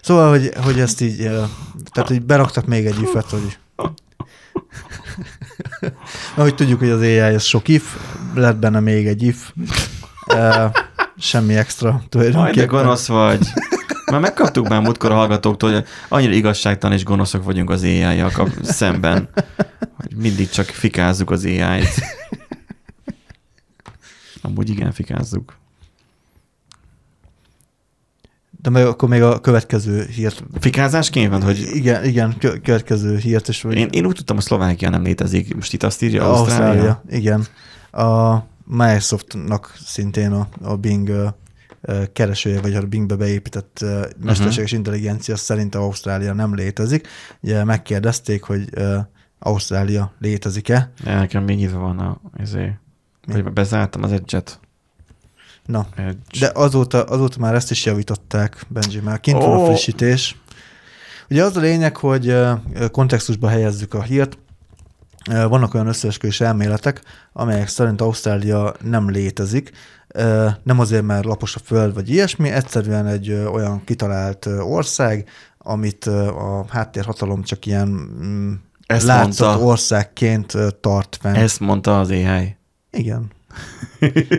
Szóval, 0.01 0.30
hogy, 0.30 0.53
hogy 0.55 0.80
ezt 0.80 1.01
így, 1.01 1.17
tehát 1.91 2.09
így 2.09 2.25
beraktak 2.25 2.65
még 2.65 2.86
egy 2.86 3.01
ifet, 3.05 3.30
hogy 3.30 3.57
ahogy 6.36 6.55
tudjuk, 6.55 6.80
hogy 6.80 6.89
az 6.89 6.99
AI 7.01 7.17
ez 7.17 7.43
sok 7.43 7.67
if, 7.67 7.84
lett 8.36 8.57
benne 8.57 8.80
még 8.80 9.07
egy 9.07 9.23
if, 9.23 9.51
semmi 11.17 11.55
extra 11.55 11.89
Majd 11.91 12.03
de 12.03 12.09
tulajdonképpen. 12.09 12.67
gonosz 12.67 13.07
vagy. 13.07 13.47
Már 14.11 14.19
megkaptuk 14.19 14.67
már 14.67 14.82
múltkor 14.82 15.11
a 15.11 15.15
hallgatóktól, 15.15 15.71
hogy 15.71 15.86
annyira 16.07 16.34
igazságtalan 16.34 16.95
és 16.95 17.03
gonoszok 17.03 17.43
vagyunk 17.43 17.69
az 17.69 17.86
kap- 18.34 18.65
szemben, 18.65 19.30
hogy 19.97 20.15
mindig 20.15 20.49
csak 20.49 20.65
fikázzuk 20.65 21.32
az 21.32 21.45
AI-t. 21.45 22.01
Amúgy 24.41 24.69
igen, 24.69 24.91
fikázzuk. 24.91 25.59
De 28.62 28.70
meg 28.70 28.86
akkor 28.86 29.10
még 29.10 29.22
a 29.22 29.39
következő 29.39 30.05
hírt. 30.05 30.43
Fikázásként 30.60 31.32
van, 31.32 31.43
hogy 31.43 31.70
Igen, 31.74 32.03
igen, 32.05 32.38
kö- 32.38 32.62
következő 32.62 33.18
hírt, 33.18 33.47
és 33.47 33.62
hogy 33.62 33.78
én, 33.78 33.88
én 33.91 34.05
úgy 34.05 34.16
tudtam, 34.16 34.36
hogy 34.36 34.45
Szlovákia 34.45 34.89
nem 34.89 35.03
létezik. 35.03 35.55
Most 35.55 35.74
itt 35.74 35.84
azt 35.84 36.01
írja 36.01 36.34
Ausztrália. 36.34 36.66
Ausztrália. 36.66 37.03
Igen. 37.10 37.45
A 38.05 38.43
Microsoftnak 38.66 39.78
szintén 39.86 40.32
a, 40.32 40.47
a 40.62 40.76
Bing 40.76 41.34
keresője, 42.14 42.62
vagy 42.62 42.76
a 42.76 42.82
Bingbe 42.82 43.16
beépített 43.16 43.80
ö, 43.82 44.05
mesterséges 44.24 44.72
intelligencia 44.72 45.36
szerint 45.36 45.76
Ausztrália 45.76 46.34
nem 46.34 46.55
létezik. 46.55 47.07
Ugye 47.41 47.64
megkérdezték, 47.64 48.43
hogy 48.43 48.70
Ausztrália 49.39 50.14
létezik-e. 50.20 50.91
Nekem 51.03 51.43
még 51.43 51.57
nyitva 51.57 51.80
van 51.80 51.99
a, 51.99 52.22
ezért, 52.38 52.74
vagy 53.28 53.43
bezártam 53.43 54.03
az 54.03 54.12
edge-et. 54.12 54.60
Na, 55.70 55.88
de 56.39 56.51
azóta, 56.53 57.03
azóta 57.03 57.39
már 57.39 57.55
ezt 57.55 57.72
is 57.72 57.86
javították, 57.86 58.65
Benji, 58.67 58.99
már 58.99 59.20
kint 59.20 59.38
van 59.43 59.61
a 59.61 59.65
frissítés. 59.65 60.38
Ugye 61.30 61.43
az 61.43 61.57
a 61.57 61.59
lényeg, 61.59 61.97
hogy 61.97 62.36
kontextusba 62.91 63.47
helyezzük 63.47 63.93
a 63.93 64.01
hírt. 64.01 64.38
Vannak 65.26 65.74
olyan 65.74 65.88
összeesküvés 65.88 66.41
elméletek, 66.41 67.01
amelyek 67.34 67.67
szerint 67.67 68.01
Ausztrália 68.01 68.74
nem 68.84 69.09
létezik. 69.09 69.72
Nem 70.63 70.80
azért, 70.80 71.03
mert 71.03 71.26
lapos 71.26 71.55
a 71.55 71.59
föld, 71.63 71.93
vagy 71.93 72.09
ilyesmi, 72.09 72.49
egyszerűen 72.49 73.07
egy 73.07 73.32
olyan 73.32 73.84
kitalált 73.86 74.45
ország, 74.45 75.30
amit 75.57 76.05
a 76.05 76.65
háttérhatalom 76.70 77.43
csak 77.43 77.65
ilyen 77.65 77.88
mm, 77.88 78.53
Ezt 78.86 79.05
látszott 79.05 79.47
mondta. 79.47 79.65
országként 79.65 80.53
tart 80.82 81.17
fenn. 81.22 81.36
Ezt 81.36 81.59
mondta 81.59 81.99
az 81.99 82.09
AI. 82.09 82.55
Igen. 82.91 83.32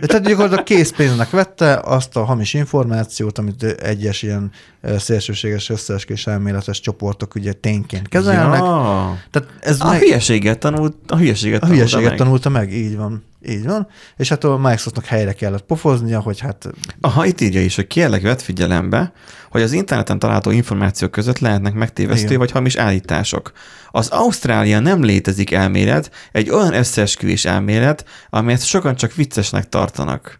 Tehát 0.07 0.23
gyakorlatilag 0.23 0.63
készpénznek 0.63 1.29
vette 1.29 1.79
azt 1.83 2.15
a 2.15 2.23
hamis 2.23 2.53
információt, 2.53 3.37
amit 3.37 3.63
egyes 3.63 4.21
ilyen 4.21 4.51
szélsőséges 4.97 5.69
összeeskés 5.69 6.27
elméletes 6.27 6.79
csoportok 6.79 7.35
ugye 7.35 7.53
tényként 7.53 8.07
kezelnek. 8.07 8.59
Ja. 8.59 9.17
Tehát 9.31 9.49
ez 9.59 9.81
A 9.81 9.87
meg, 9.87 9.99
hülyeséget 9.99 10.59
tanult, 10.59 10.95
a 11.07 11.17
hülyeséget 11.17 11.63
a 11.63 11.67
hülyeséget 11.67 12.09
meg. 12.09 12.17
tanulta 12.17 12.49
meg, 12.49 12.73
így 12.73 12.97
van. 12.97 13.23
Így 13.49 13.65
van. 13.65 13.87
És 14.17 14.29
hát 14.29 14.43
a 14.43 14.57
Microsoftnak 14.57 15.05
helyre 15.05 15.33
kellett 15.33 15.61
pofoznia, 15.61 16.19
hogy 16.19 16.39
hát 16.39 16.67
Aha, 17.01 17.25
itt 17.25 17.41
írja 17.41 17.61
is, 17.61 17.75
hogy 17.75 17.87
kérlek 17.87 18.21
vett 18.21 18.41
figyelembe, 18.41 19.11
hogy 19.49 19.61
az 19.61 19.71
interneten 19.71 20.19
található 20.19 20.51
információk 20.51 21.11
között 21.11 21.39
lehetnek 21.39 21.73
megtévesztő 21.73 22.25
Igen. 22.25 22.37
vagy 22.37 22.51
hamis 22.51 22.75
állítások. 22.75 23.51
Az 23.91 24.07
Ausztrália 24.07 24.79
nem 24.79 25.03
létezik 25.03 25.51
elmélet, 25.51 26.11
egy 26.31 26.49
olyan 26.49 26.73
összeesküvés 26.73 27.45
elmélet, 27.45 28.05
amelyet 28.29 28.65
sokan 28.65 28.95
csak 28.95 29.13
viccesnek 29.13 29.69
tartanak. 29.69 30.39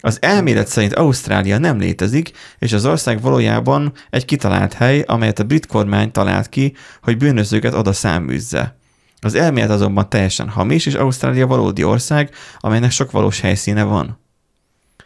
Az 0.00 0.18
elmélet 0.20 0.66
szerint 0.66 0.94
Ausztrália 0.94 1.58
nem 1.58 1.78
létezik, 1.78 2.30
és 2.58 2.72
az 2.72 2.86
ország 2.86 3.20
valójában 3.20 3.92
egy 4.10 4.24
kitalált 4.24 4.72
hely, 4.72 5.04
amelyet 5.06 5.38
a 5.38 5.44
brit 5.44 5.66
kormány 5.66 6.10
talált 6.12 6.48
ki, 6.48 6.74
hogy 7.02 7.16
bűnözőket 7.16 7.74
oda 7.74 7.92
száműzze. 7.92 8.76
Az 9.20 9.34
elmélet 9.34 9.70
azonban 9.70 10.08
teljesen 10.08 10.48
hamis, 10.48 10.86
és 10.86 10.94
Ausztrália 10.94 11.46
valódi 11.46 11.84
ország, 11.84 12.30
amelynek 12.58 12.90
sok 12.90 13.10
valós 13.10 13.40
helyszíne 13.40 13.82
van. 13.82 14.18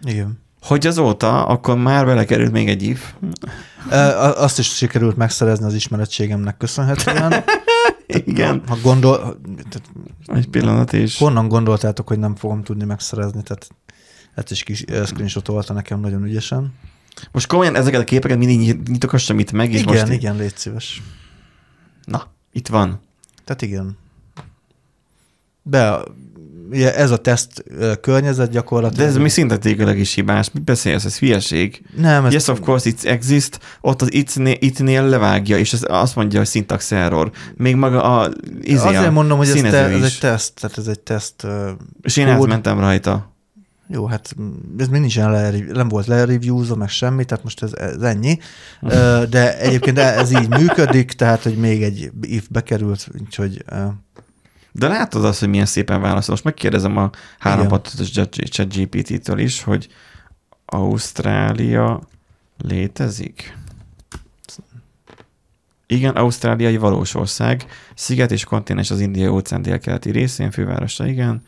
igen. 0.04 0.40
Hogy 0.62 0.86
azóta, 0.86 1.46
akkor 1.46 1.76
már 1.76 2.04
belekerült 2.06 2.52
még 2.52 2.68
egy 2.68 2.98
a- 3.90 3.96
Azt 4.42 4.58
is 4.58 4.74
sikerült 4.74 5.16
megszerezni 5.16 5.64
az 5.66 5.74
ismerettségemnek 5.74 6.56
köszönhetően. 6.56 7.44
Igen. 8.26 8.62
Ha 8.68 8.76
gondol, 8.82 9.40
Egy 10.26 10.48
pillanat 10.48 10.92
és... 10.92 11.18
honnan 11.18 11.48
gondoltátok, 11.48 12.08
hogy 12.08 12.18
nem 12.18 12.34
fogom 12.36 12.62
tudni 12.62 12.84
megszerezni? 12.84 13.42
Tehát 13.42 13.68
ezt 14.34 14.50
is 14.50 14.62
kis 14.62 14.84
screenshotolta 15.04 15.72
nekem 15.72 16.00
nagyon 16.00 16.24
ügyesen. 16.24 16.72
Most 17.32 17.46
komolyan 17.46 17.76
ezeket 17.76 18.00
a 18.00 18.04
képeket 18.04 18.38
mindig 18.38 18.58
nyit- 18.58 18.88
nyitogassam 18.88 19.38
itt 19.38 19.52
meg, 19.52 19.72
és 19.72 19.80
Igen, 19.80 19.94
most... 19.94 20.12
igen, 20.12 20.36
légy 20.36 20.56
szíves. 20.56 21.02
Na, 22.04 22.26
itt 22.52 22.68
van. 22.68 23.00
Tehát 23.44 23.62
igen. 23.62 23.98
Be, 25.62 26.00
ugye 26.70 26.94
ez 26.94 27.10
a 27.10 27.16
teszt 27.16 27.64
ö, 27.66 27.92
környezet 28.00 28.50
gyakorlatilag. 28.50 29.04
De 29.04 29.10
ez 29.12 29.16
mi 29.22 29.28
szintetikailag 29.28 29.98
is 29.98 30.14
hibás. 30.14 30.50
Mit 30.50 30.64
beszélsz? 30.64 31.04
Ez 31.04 31.18
hülyeség. 31.18 31.82
Nem, 31.96 32.24
ez 32.24 32.32
Yes, 32.32 32.48
of 32.48 32.60
course, 32.60 32.88
it 32.88 33.04
exist. 33.04 33.58
Ott 33.80 34.02
az 34.02 34.12
itnél, 34.12 34.56
itnél 34.58 35.04
levágja, 35.08 35.58
és 35.58 35.72
ez 35.72 35.82
azt 35.88 36.16
mondja, 36.16 36.38
hogy 36.38 36.48
syntax 36.48 36.92
error. 36.92 37.30
Még 37.56 37.76
maga 37.76 38.02
a 38.20 38.30
izé, 38.60 38.86
azért 38.86 39.06
a 39.06 39.10
mondom, 39.10 39.38
hogy 39.38 39.48
ez, 39.48 39.60
te, 39.60 39.76
ez 39.78 40.02
egy 40.02 40.18
teszt, 40.20 40.54
tehát 40.60 40.78
ez 40.78 40.86
egy 40.86 41.00
teszt. 41.00 41.44
ö, 41.44 41.70
És 42.02 42.16
én 42.16 42.28
átmentem 42.28 42.78
rajta. 42.80 43.31
Jó, 43.88 44.06
hát 44.06 44.34
mm, 44.40 44.52
ez 44.78 44.88
még 44.88 45.00
nincsen 45.00 45.30
le, 45.30 45.50
nem 45.72 45.88
volt 45.88 46.06
lereviewzva, 46.06 46.76
meg 46.76 46.88
semmi, 46.88 47.24
tehát 47.24 47.44
most 47.44 47.62
ez, 47.62 47.72
ez 47.72 48.02
ennyi. 48.02 48.38
De 49.28 49.58
egyébként 49.58 49.98
ez 49.98 50.32
így 50.32 50.48
működik, 50.48 51.12
tehát, 51.12 51.42
hogy 51.42 51.56
még 51.56 51.82
egy 51.82 52.10
if 52.20 52.46
bekerült, 52.50 53.08
úgyhogy 53.20 53.64
De 54.72 54.88
látod 54.88 55.24
azt, 55.24 55.40
hogy 55.40 55.48
milyen 55.48 55.66
szépen 55.66 56.00
válaszol. 56.00 56.30
Most 56.30 56.44
megkérdezem 56.44 56.96
a 56.96 57.10
3.5-ös 57.42 58.50
ChatGPT-től 58.50 59.38
is, 59.38 59.62
hogy 59.62 59.88
Ausztrália 60.64 62.00
létezik? 62.58 63.56
Igen, 65.86 66.14
Ausztrália 66.14 66.68
egy 66.68 66.78
valós 66.78 67.14
ország, 67.14 67.66
sziget 67.94 68.30
és 68.30 68.44
kontinens 68.44 68.90
az 68.90 69.00
indiai 69.00 69.28
óceán 69.28 69.62
délkeleti 69.62 70.10
részén, 70.10 70.50
fővárosa, 70.50 71.06
igen. 71.06 71.42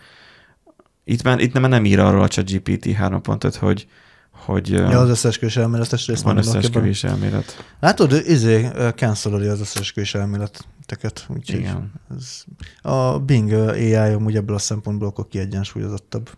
Itt, 1.05 1.23
már, 1.23 1.41
itt 1.41 1.53
nem, 1.53 1.69
nem 1.69 1.85
ír 1.85 1.99
arról 1.99 2.23
a 2.23 2.29
ChatGPT 2.29 2.85
3.5, 2.85 3.55
hogy, 3.59 3.87
hogy 4.31 4.71
ja, 4.71 4.99
az 5.01 5.09
összeesküvés 5.09 5.57
elméletes 5.57 6.07
részt 6.07 6.23
van 6.23 6.37
összeesküvés 6.37 7.05
elmélet. 7.05 7.65
Látod, 7.81 8.13
izé, 8.27 8.71
cancelolja 8.97 9.53
az 9.53 9.61
összeesküvés 9.61 10.15
elméleteket, 10.15 11.27
úgyhogy 11.29 11.59
Igen. 11.59 11.93
ez, 12.17 12.45
a 12.83 13.19
Bing 13.19 13.53
AI 13.53 13.95
amúgy 13.95 14.37
ebből 14.37 14.57
a 14.57 14.59
szempontból 14.59 15.09
akkor 15.09 15.29
kiegyensúlyozottabb. 15.29 16.31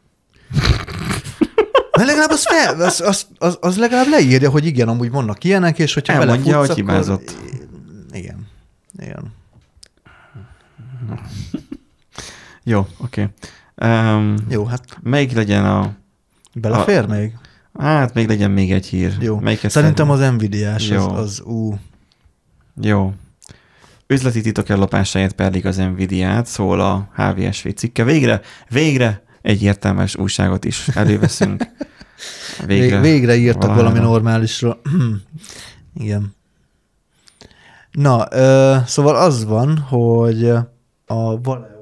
De 1.97 2.05
legalább 2.05 2.31
az, 2.31 2.47
fel, 2.47 2.81
az, 2.81 3.01
az, 3.01 3.27
az, 3.39 3.59
az, 3.61 3.77
legalább 3.77 4.09
leírja, 4.09 4.51
hogy 4.51 4.65
igen, 4.65 4.89
amúgy 4.89 5.11
vannak 5.11 5.45
ilyenek, 5.45 5.79
és 5.79 5.95
hogyha 5.95 6.13
Elmondja, 6.13 6.59
hogy 6.59 6.65
akkor- 6.65 6.77
hibázott. 6.77 7.37
Igen. 8.13 8.47
Igen. 8.99 9.33
Jó, 12.63 12.79
oké. 12.79 13.23
Okay. 13.23 13.35
Um, 13.83 14.35
Jó, 14.49 14.65
hát 14.65 14.99
melyik 15.03 15.33
legyen 15.33 15.65
a... 15.65 15.97
belefér 16.55 17.03
a... 17.03 17.07
még? 17.07 17.39
Hát 17.79 18.15
még 18.15 18.29
legyen 18.29 18.51
még 18.51 18.73
egy 18.73 18.87
hír. 18.87 19.17
Jó. 19.21 19.39
Melyiket 19.39 19.71
Szerintem 19.71 20.11
az 20.11 20.19
Nvidia-s, 20.19 20.91
az, 20.91 20.97
Jó. 20.97 21.09
az 21.09 21.43
ú. 21.45 21.79
Jó. 22.81 23.13
Üzleti 24.07 24.41
titok 24.41 24.69
ellopásáért 24.69 25.35
perlik 25.35 25.65
az 25.65 25.77
Nvidia-t, 25.77 26.47
szól 26.47 26.81
a 26.81 27.09
HVSV 27.15 27.69
cikke. 27.69 28.05
Végre, 28.05 28.41
végre 28.69 29.23
egy 29.43 29.63
értelmes 29.63 30.17
újságot 30.17 30.65
is 30.65 30.89
előveszünk. 30.89 31.65
Végre, 32.67 33.01
végre 33.01 33.37
írtak 33.37 33.61
valahára. 33.61 33.83
valami 33.83 33.99
normálisról. 33.99 34.81
Igen. 36.05 36.35
Na, 37.91 38.27
ö, 38.31 38.77
szóval 38.87 39.17
az 39.17 39.45
van, 39.45 39.79
hogy 39.79 40.49
a 41.07 41.41
Valeo 41.41 41.76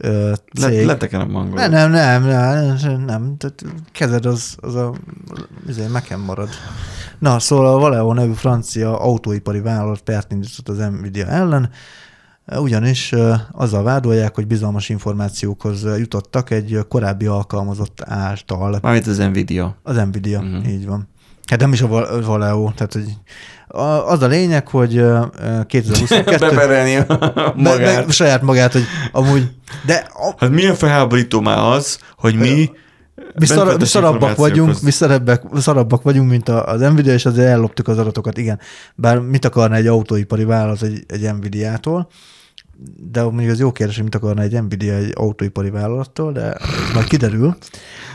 ö, 0.00 0.32
Le, 0.60 0.68
cég... 0.68 0.86
letekerem 0.86 1.34
a 1.34 1.42
nem, 1.42 1.70
nem, 1.70 1.90
nem, 1.90 2.24
nem, 2.24 3.04
nem, 3.04 3.36
tehát 3.36 3.64
kezed 3.92 4.26
az, 4.26 4.56
az 4.60 4.74
a, 4.74 4.94
azért 5.68 5.92
meken 5.92 6.20
marad. 6.20 6.48
Na, 7.18 7.38
szóval 7.38 7.74
a 7.74 7.78
Valeo 7.78 8.12
nevű 8.12 8.32
francia 8.32 9.00
autóipari 9.00 9.60
vállalat 9.60 10.00
pert 10.00 10.32
indított 10.32 10.68
az 10.68 10.76
Nvidia 10.76 11.26
ellen, 11.26 11.70
ugyanis 12.56 13.14
azzal 13.52 13.82
vádolják, 13.82 14.34
hogy 14.34 14.46
bizalmas 14.46 14.88
információkhoz 14.88 15.84
jutottak 15.98 16.50
egy 16.50 16.78
korábbi 16.88 17.26
alkalmazott 17.26 18.02
által. 18.04 18.78
Mármint 18.82 19.06
az 19.06 19.18
Nvidia. 19.18 19.76
Az 19.82 19.96
Nvidia, 19.96 20.40
uh-huh. 20.40 20.68
így 20.68 20.86
van. 20.86 21.08
Hát 21.50 21.60
nem 21.60 21.72
is 21.72 21.82
a 21.82 21.86
Val- 21.86 22.24
Valeo, 22.24 22.70
tehát 22.74 22.92
hogy 22.92 23.16
a- 23.72 24.10
az 24.10 24.22
a 24.22 24.26
lényeg, 24.26 24.68
hogy 24.68 24.96
ö, 24.96 25.24
ö, 25.38 25.60
2022 25.66 26.38
Beperelni 26.38 27.04
be, 27.08 27.52
magát. 27.56 28.06
be, 28.06 28.12
saját 28.12 28.42
magát, 28.42 28.72
hogy 28.72 28.84
amúgy, 29.12 29.50
de 29.86 30.06
a, 30.14 30.34
Hát 30.36 30.50
milyen 30.50 30.74
felháborító 30.74 31.40
már 31.40 31.58
az, 31.58 31.98
hogy 32.16 32.34
mi 32.34 32.70
mi, 33.34 33.46
szar, 33.46 33.76
mi 33.78 33.84
szarabbak 33.84 34.36
vagyunk, 34.36 34.80
mi 34.80 34.90
szarabbak, 34.90 35.42
szarabbak 35.60 36.02
vagyunk, 36.02 36.30
mint 36.30 36.48
az 36.48 36.80
Nvidia, 36.80 37.12
és 37.12 37.26
azért 37.26 37.48
elloptuk 37.48 37.88
az 37.88 37.98
adatokat, 37.98 38.38
igen. 38.38 38.58
Bár 38.94 39.18
mit 39.18 39.44
akarna 39.44 39.74
egy 39.74 39.86
autóipari 39.86 40.44
vállalat 40.44 40.82
egy, 40.82 41.04
egy 41.06 41.34
Nvidia-tól, 41.38 42.08
de 43.10 43.22
mondjuk 43.22 43.50
az 43.50 43.58
jó 43.58 43.72
kérdés, 43.72 43.94
hogy 43.94 44.04
mit 44.04 44.14
akarna 44.14 44.42
egy 44.42 44.62
Nvidia 44.62 44.94
egy 44.94 45.12
autóipari 45.14 45.70
vállalattól, 45.70 46.32
de 46.32 46.52
ez 46.52 46.92
majd 46.94 47.06
kiderül. 47.06 47.56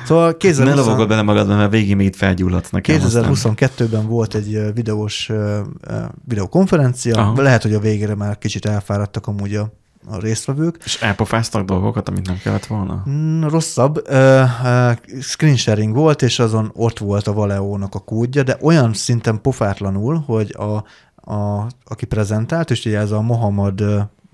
Szóval 0.05 0.27
Ne 0.27 0.33
2020 0.37 0.85
lovagod 0.85 1.07
bele 1.07 1.21
magadban, 1.21 1.57
mert 1.57 1.71
végig 1.71 1.95
még 1.95 2.05
itt 2.05 2.15
felgyulladsz 2.15 2.69
nekem. 2.69 3.01
aztán. 3.03 3.35
2022-ben 3.57 4.07
volt 4.07 4.35
egy 4.35 4.73
videós 4.73 5.31
videokonferencia, 6.27 7.17
Aha. 7.17 7.41
lehet, 7.41 7.61
hogy 7.61 7.73
a 7.73 7.79
végére 7.79 8.15
már 8.15 8.37
kicsit 8.37 8.65
elfáradtak 8.65 9.27
amúgy 9.27 9.55
a, 9.55 9.71
a 10.07 10.19
résztvevők. 10.19 10.77
És 10.85 11.01
elpofáztak 11.01 11.65
dolgokat, 11.65 12.09
amit 12.09 12.27
nem 12.27 12.37
kellett 12.43 12.65
volna? 12.65 13.03
Mm, 13.09 13.43
Rosszabb. 13.43 14.07
Screen 15.21 15.55
sharing 15.55 15.95
volt, 15.95 16.21
és 16.21 16.39
azon 16.39 16.71
ott 16.73 16.99
volt 16.99 17.27
a 17.27 17.33
Valeo-nak 17.33 17.95
a 17.95 17.99
kódja, 17.99 18.43
de 18.43 18.57
olyan 18.61 18.93
szinten 18.93 19.41
pofátlanul, 19.41 20.23
hogy 20.25 20.55
a, 20.57 20.83
a, 21.33 21.67
aki 21.83 22.05
prezentált, 22.05 22.71
és 22.71 22.85
ugye 22.85 22.99
ez 22.99 23.11
a 23.11 23.21
Mohamed 23.21 23.83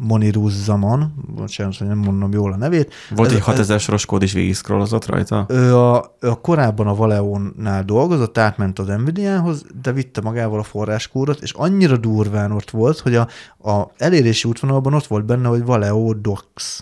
Moniruz 0.03 0.63
Zaman, 0.63 1.13
bocsánat, 1.35 1.77
hogy 1.77 1.87
nem 1.87 1.97
mondom 1.97 2.31
jól 2.31 2.53
a 2.53 2.57
nevét, 2.57 2.93
Volt 3.15 3.29
Ez- 3.29 3.35
egy 3.35 3.41
6000 3.41 3.79
soros 3.79 4.05
kód, 4.05 4.21
és 4.21 4.33
végig 4.33 4.57
rajta? 5.05 5.45
ő 5.49 5.77
a, 5.77 6.15
ő 6.19 6.29
a 6.29 6.35
korábban 6.35 6.87
a 6.87 6.95
Valeo-nál 6.95 7.83
dolgozott, 7.83 8.37
átment 8.37 8.79
az 8.79 8.87
Nvidia-hoz, 8.87 9.65
de 9.81 9.91
vitte 9.91 10.21
magával 10.21 10.59
a 10.59 10.63
forráskódot, 10.63 11.41
és 11.41 11.51
annyira 11.51 11.97
durván 11.97 12.51
ott 12.51 12.69
volt, 12.69 12.99
hogy 12.99 13.15
a, 13.15 13.27
a 13.69 13.91
elérési 13.97 14.47
útvonalban 14.47 14.93
ott 14.93 15.07
volt 15.07 15.25
benne, 15.25 15.47
hogy 15.47 15.65
Valeo 15.65 16.13
Docs. 16.13 16.79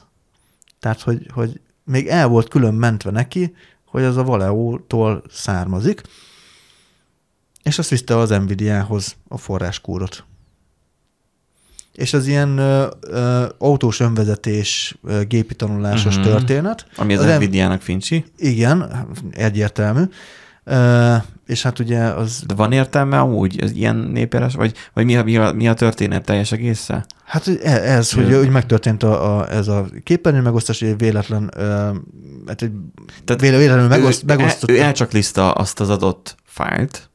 Tehát, 0.79 1.01
hogy, 1.01 1.27
hogy 1.33 1.61
még 1.83 2.07
el 2.07 2.27
volt 2.27 2.47
külön 2.47 2.73
mentve 2.73 3.11
neki, 3.11 3.55
hogy 3.85 4.03
az 4.03 4.17
a 4.17 4.23
Valeo-tól 4.23 5.23
származik, 5.29 6.01
és 7.63 7.79
azt 7.79 7.89
vitte 7.89 8.17
az 8.17 8.29
Nvidia-hoz 8.29 9.15
a 9.27 9.37
forráskódot. 9.37 10.23
És 11.99 12.13
az 12.13 12.27
ilyen 12.27 12.57
ö, 12.57 12.87
ö, 13.01 13.45
autós 13.57 13.99
önvezetés, 13.99 14.97
ö, 15.03 15.21
gépi 15.23 15.55
tanulásos 15.55 16.17
uh-huh. 16.17 16.31
történet. 16.31 16.85
Ami 16.95 17.15
az, 17.15 17.25
Az 17.25 17.35
Nvidia-nak 17.35 17.81
fincsi. 17.81 18.25
Igen, 18.37 19.07
egyértelmű. 19.31 20.01
Ö, 20.63 21.15
és 21.47 21.63
hát 21.63 21.79
ugye 21.79 21.99
az, 21.99 22.43
De 22.47 22.53
van 22.53 22.71
értelme 22.71 23.19
amúgy? 23.19 23.59
Ez 23.61 23.71
ilyen 23.71 23.95
népéres? 23.95 24.53
Vagy, 24.53 24.73
vagy 24.93 25.05
mi, 25.05 25.15
a, 25.17 25.23
mi, 25.23 25.37
a, 25.37 25.51
mi 25.51 25.67
a 25.67 25.73
történet 25.73 26.25
teljes 26.25 26.51
egésze? 26.51 27.05
hát 27.23 27.47
e- 27.47 27.95
ez, 27.97 28.11
hogy, 28.11 28.33
hogy 28.33 28.49
megtörtént 28.49 29.03
a, 29.03 29.37
a, 29.37 29.51
ez 29.51 29.67
a 29.67 29.85
képernyő 30.03 30.41
megosztás, 30.41 30.81
egy 30.81 30.97
véletlen, 30.97 31.51
ö, 31.57 31.91
hát 32.47 32.61
egy 32.61 32.71
Tehát 33.25 33.41
véle- 33.41 33.57
véletlenül 33.57 33.89
megoszt, 33.89 34.23
ő, 34.23 34.25
megosztott 34.25 34.69
ő, 34.69 34.79
elcsaklista 34.79 35.51
azt 35.51 35.79
az 35.79 35.89
adott 35.89 36.35
fájlt, 36.45 37.08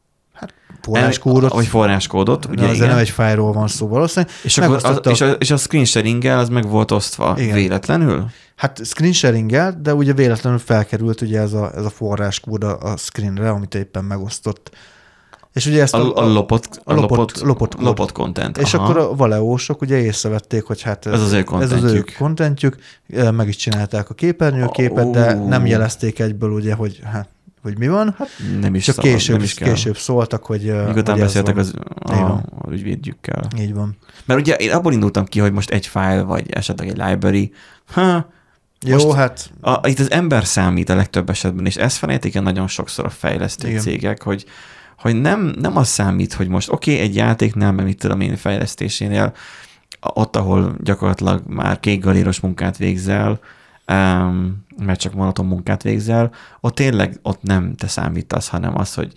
forráskódot, 0.84 1.52
vagy 1.52 1.66
forráskódot, 1.66 2.44
ugye 2.44 2.72
igen. 2.72 2.88
nem 2.88 2.98
egy 2.98 3.10
fájról 3.10 3.52
van 3.52 3.68
szó 3.68 3.88
valószínűleg. 3.88 4.34
és, 4.42 4.58
akkor 4.58 4.80
az, 4.82 5.00
és, 5.04 5.20
a, 5.20 5.30
és 5.30 5.50
a 5.50 5.56
screen 5.56 5.84
sharing 5.84 6.24
az 6.24 6.48
meg 6.48 6.68
volt 6.68 6.90
osztva 6.90 7.34
Igen. 7.38 7.54
véletlenül? 7.54 8.26
Hát 8.56 8.80
screen 8.84 9.12
sharing 9.12 9.50
de 9.80 9.94
ugye 9.94 10.12
véletlenül 10.12 10.58
felkerült 10.58 11.20
ugye 11.20 11.40
ez 11.40 11.52
a, 11.52 11.70
ez 11.76 11.84
a 11.84 11.90
forráskód 11.90 12.64
a, 12.64 12.78
a 12.80 12.96
screenre, 12.96 13.50
amit 13.50 13.74
éppen 13.74 14.04
megosztott. 14.04 14.70
És 15.52 15.66
ugye 15.66 15.82
ezt 15.82 15.94
A, 15.94 16.16
a, 16.16 16.26
lopott, 16.26 16.80
a, 16.84 16.92
a 16.92 16.94
lopott- 16.94 17.18
lopott, 17.18 17.40
lopott 17.40 17.80
lopott 17.80 18.12
content. 18.12 18.58
És 18.58 18.74
aha. 18.74 18.84
akkor 18.84 18.98
a 18.98 19.14
valeósok 19.14 19.80
ugye 19.80 19.96
észrevették, 19.96 20.64
hogy 20.64 20.82
hát 20.82 21.06
Ez 21.06 21.20
az 21.20 21.32
ő 21.32 21.44
ez 21.60 21.72
az 21.72 21.82
ő 21.92 22.04
kontentjük, 22.18 22.76
meg 23.30 23.48
is 23.48 23.56
csinálták 23.56 24.10
a 24.10 24.14
képernyőképet, 24.14 25.10
de 25.10 25.36
Ó. 25.36 25.48
nem 25.48 25.66
jelezték 25.66 26.18
egyből 26.18 26.50
ugye, 26.50 26.74
hogy, 26.74 27.00
hát, 27.04 27.28
hogy 27.64 27.78
mi 27.78 27.88
van. 27.88 28.14
Hát, 28.18 28.28
nem 28.60 28.74
is 28.74 28.84
csak 28.84 28.94
szabad, 28.94 29.10
később, 29.10 29.36
nem 29.36 29.44
is 29.44 29.54
kell. 29.54 29.68
később 29.68 29.96
szóltak, 29.96 30.44
hogy 30.44 30.60
Miután 30.92 31.18
beszéltek 31.18 31.56
az, 31.56 31.74
a, 31.98 32.16
van. 32.16 32.52
az 32.58 32.72
ügyvédjükkel. 32.72 33.48
Így 33.58 33.74
van. 33.74 33.96
Mert 34.24 34.40
ugye 34.40 34.54
én 34.54 34.70
abból 34.70 34.92
indultam 34.92 35.24
ki, 35.24 35.40
hogy 35.40 35.52
most 35.52 35.70
egy 35.70 35.86
file, 35.86 36.22
vagy 36.22 36.50
esetleg 36.50 36.88
egy 36.88 36.96
library. 36.96 37.52
Ha, 37.86 38.32
Jó, 38.86 38.94
Most- 38.94 39.16
hát 39.16 39.50
a, 39.60 39.88
itt 39.88 39.98
az 39.98 40.10
ember 40.10 40.44
számít 40.46 40.88
a 40.88 40.94
legtöbb 40.94 41.30
esetben, 41.30 41.66
és 41.66 41.76
ezt 41.76 41.96
felejtik 41.96 42.34
el 42.34 42.42
nagyon 42.42 42.66
sokszor 42.68 43.04
a 43.04 43.10
fejlesztő 43.10 43.68
Igen. 43.68 43.80
cégek, 43.80 44.22
hogy, 44.22 44.44
hogy 44.98 45.20
nem, 45.20 45.54
nem 45.60 45.76
az 45.76 45.88
számít, 45.88 46.32
hogy 46.32 46.48
most 46.48 46.72
oké, 46.72 46.92
okay, 46.92 47.04
egy 47.04 47.14
játéknál, 47.14 47.72
mert 47.72 47.86
mit 47.86 47.98
tudom 47.98 48.20
én 48.20 48.36
fejlesztésénél, 48.36 49.32
a- 50.00 50.10
ott, 50.14 50.36
ahol 50.36 50.76
gyakorlatilag 50.80 51.42
már 51.46 51.80
kékgaléros 51.80 52.40
munkát 52.40 52.76
végzel, 52.76 53.38
um, 53.92 54.64
mert 54.78 55.00
csak 55.00 55.14
monoton 55.14 55.46
munkát 55.46 55.82
végzel, 55.82 56.30
ott 56.60 56.74
tényleg 56.74 57.18
ott 57.22 57.42
nem 57.42 57.74
te 57.74 57.88
számítasz, 57.88 58.48
hanem 58.48 58.78
az, 58.78 58.94
hogy 58.94 59.12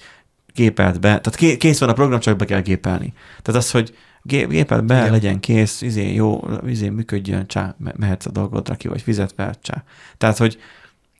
gépelt 0.53 0.99
be, 0.99 1.07
tehát 1.07 1.35
ké- 1.35 1.57
kész 1.57 1.79
van 1.79 1.89
a 1.89 1.93
program, 1.93 2.19
csak 2.19 2.37
be 2.37 2.45
kell 2.45 2.61
gépelni. 2.61 3.13
Tehát 3.41 3.61
az, 3.61 3.71
hogy 3.71 3.95
gé- 4.21 4.49
gépelt 4.49 4.85
be, 4.85 4.97
Igen. 4.97 5.11
Legyen 5.11 5.39
kész, 5.39 5.81
izé, 5.81 6.13
jó, 6.13 6.47
izé, 6.67 6.89
működjön, 6.89 7.47
csá, 7.47 7.75
me- 7.77 7.97
mehetsz 7.97 8.25
a 8.25 8.31
dolgodra, 8.31 8.75
ki 8.75 8.87
vagy 8.87 9.01
fizetve, 9.01 9.53
csá. 9.61 9.83
Tehát, 10.17 10.37
hogy 10.37 10.59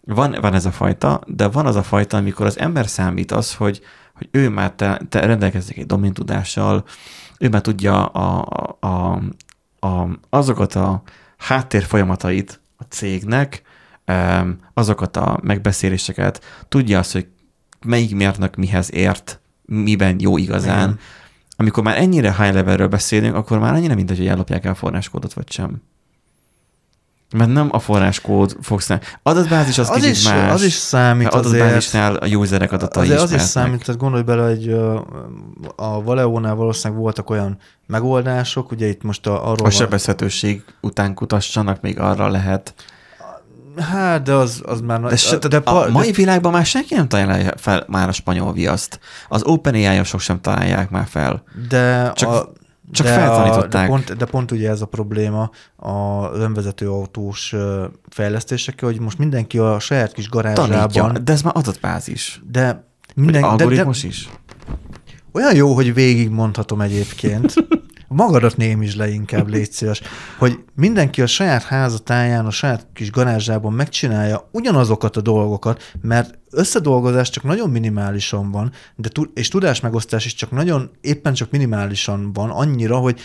van, 0.06 0.38
van 0.42 0.54
ez 0.54 0.66
a 0.66 0.72
fajta, 0.72 1.22
de 1.26 1.48
van 1.48 1.66
az 1.66 1.76
a 1.76 1.84
fajta, 1.84 2.18
amikor 2.18 2.46
az 2.46 2.60
ember 2.60 2.88
számít 2.88 3.32
az, 3.32 3.56
hogy, 3.56 3.82
hogy 4.14 4.28
ő 4.32 4.50
már 4.50 4.72
te, 4.72 5.02
te 5.10 5.20
rendelkezik 5.26 5.78
egy 5.78 5.86
domain 5.86 6.14
tudással, 6.14 6.84
ő 7.40 7.50
már 7.50 7.62
tudja 7.62 8.06
a, 8.06 8.48
a, 8.50 8.88
a, 8.88 9.22
a, 9.88 10.10
azokat 10.30 10.76
a 10.76 11.02
háttér 11.38 11.84
folyamatait 11.84 12.60
a 12.78 12.84
cégnek, 12.90 13.62
azokat 14.74 15.18
a 15.18 15.40
megbeszéléseket, 15.44 16.44
tudja 16.68 17.00
azt, 17.00 17.12
hogy 17.12 17.28
melyik 17.86 18.16
mérnök 18.16 18.56
mihez 18.56 18.94
ért, 18.94 19.40
miben 19.66 20.16
jó 20.20 20.38
igazán. 20.38 20.84
Igen. 20.84 21.00
Amikor 21.58 21.84
már 21.84 21.98
ennyire 21.98 22.36
high 22.36 22.54
levelről 22.54 22.88
beszélünk, 22.88 23.36
akkor 23.36 23.60
már 23.60 23.74
annyira 23.74 23.96
mindegy, 23.96 24.18
hogy 24.18 24.28
ellopják 24.28 24.66
el 24.66 24.76
forráskódot, 24.76 25.34
vagy 25.34 25.52
sem. 25.52 25.82
Mert 27.36 27.52
nem 27.52 27.70
a 27.72 27.80
forráskód 27.80 28.58
fogsz 28.62 28.88
nem. 28.88 29.00
Adatbázis 29.24 29.78
az, 29.78 29.90
Az 29.90 29.96
kicsit 29.96 30.12
is, 30.12 30.30
más. 30.30 30.52
az 30.52 30.64
is 30.64 30.74
számít 30.74 31.24
Mert 31.24 31.36
azért. 31.36 31.62
adatbázisnál 31.62 32.16
a 32.16 32.28
userek 32.28 32.72
adatai 32.72 33.04
Azért 33.04 33.22
az 33.22 33.32
is 33.32 33.42
számít, 33.42 33.86
tehát 33.86 34.02
gondolj 34.02 34.24
bele, 34.24 34.48
hogy 34.48 34.70
a 35.76 36.04
Valeo-nál 36.04 36.56
valószínűleg 36.56 37.02
voltak 37.02 37.30
olyan 37.30 37.58
megoldások, 37.88 38.72
ugye 38.72 38.88
itt 38.88 39.04
most 39.04 39.28
a, 39.28 39.52
arról 39.52 39.68
A 39.68 39.70
sebezhetőség 39.70 40.64
után 40.82 41.14
kutassanak, 41.14 41.82
még 41.82 42.00
arra 42.00 42.28
lehet. 42.28 42.74
Hát, 43.78 44.22
de 44.24 44.34
az, 44.34 44.62
az 44.66 44.82
már... 44.82 45.02
De, 45.02 45.16
se, 45.16 45.38
de, 45.38 45.48
de, 45.48 45.58
a 45.58 45.90
mai 45.90 46.12
világban 46.12 46.52
már 46.52 46.66
senki 46.66 46.96
nem 46.96 47.08
találja 47.08 47.52
fel 47.58 47.84
már 47.88 48.08
a 48.08 48.12
spanyol 48.12 48.54
viaszt. 48.54 49.00
Az 49.30 49.44
OpenAI-osok 49.44 50.20
sem 50.20 50.42
találják 50.42 50.90
már 50.90 51.06
fel. 51.10 51.44
de 51.70 52.12
Csak- 52.16 52.30
a, 52.30 52.50
csak 52.92 53.08
de 53.08 53.14
feltanították. 53.14 53.82
de, 53.82 53.88
pont, 53.88 54.16
de 54.16 54.26
pont 54.26 54.52
ugye 54.52 54.70
ez 54.70 54.82
a 54.82 54.86
probléma 54.86 55.50
a 55.76 56.26
önvezető 56.34 56.90
autós 56.90 57.54
ö, 57.54 57.86
fejlesztésekkel, 58.10 58.90
hogy 58.90 59.00
most 59.00 59.18
mindenki 59.18 59.58
a 59.58 59.80
saját 59.80 60.14
kis 60.14 60.28
Tanítja, 60.30 60.54
garázsában, 60.54 61.24
de 61.24 61.32
ez 61.32 61.42
már 61.42 61.54
adatbázis. 61.58 62.42
de 62.52 62.62
Minden, 62.62 62.86
minden, 63.16 63.42
de, 63.42 63.48
de, 63.48 63.64
algoritmus 63.64 64.04
is. 64.04 64.30
olyan 65.32 65.56
jó, 65.56 65.74
hogy 65.74 65.94
végigmondhatom 65.94 66.82
egyébként, 66.82 67.54
magadat 68.08 68.58
némítsd 68.58 68.98
le 68.98 69.10
inkább, 69.10 69.48
légy 69.48 69.72
szíves, 69.72 70.02
hogy 70.38 70.60
mindenki 70.76 71.22
a 71.22 71.28
saját 71.28 71.64
házatáján, 71.64 72.46
a 72.46 72.52
saját 72.52 72.88
kis 72.94 73.12
garázsában 73.12 73.74
megcsinálja 73.74 74.50
ugyanazokat 74.52 75.18
a 75.18 75.22
dolgokat, 75.22 75.92
mert 76.02 76.40
összedolgozás 76.52 77.30
csak 77.30 77.44
nagyon 77.44 77.70
minimálisan 77.70 78.52
van, 78.52 78.72
de 78.96 79.10
és 79.34 79.48
tudásmegosztás 79.48 80.26
is 80.26 80.34
csak 80.34 80.52
nagyon, 80.52 80.90
éppen 81.02 81.34
csak 81.34 81.52
minimálisan 81.52 82.34
van, 82.34 82.50
annyira, 82.50 82.98
hogy 82.98 83.20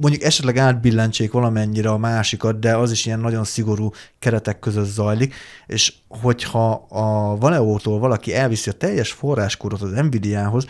mondjuk 0.00 0.22
esetleg 0.22 0.56
átbillentsék 0.56 1.32
valamennyire 1.32 1.90
a 1.90 1.98
másikat, 1.98 2.58
de 2.58 2.76
az 2.76 2.90
is 2.90 3.06
ilyen 3.06 3.20
nagyon 3.20 3.44
szigorú 3.44 3.90
keretek 4.18 4.58
között 4.58 4.86
zajlik, 4.86 5.34
és 5.66 5.94
hogyha 6.08 6.70
a 6.88 7.36
Valeo-tól 7.36 7.98
valaki 7.98 8.34
elviszi 8.34 8.70
a 8.70 8.72
teljes 8.72 9.12
forráskódot 9.12 9.82
az 9.82 9.90
Nvidia-hoz, 9.90 10.66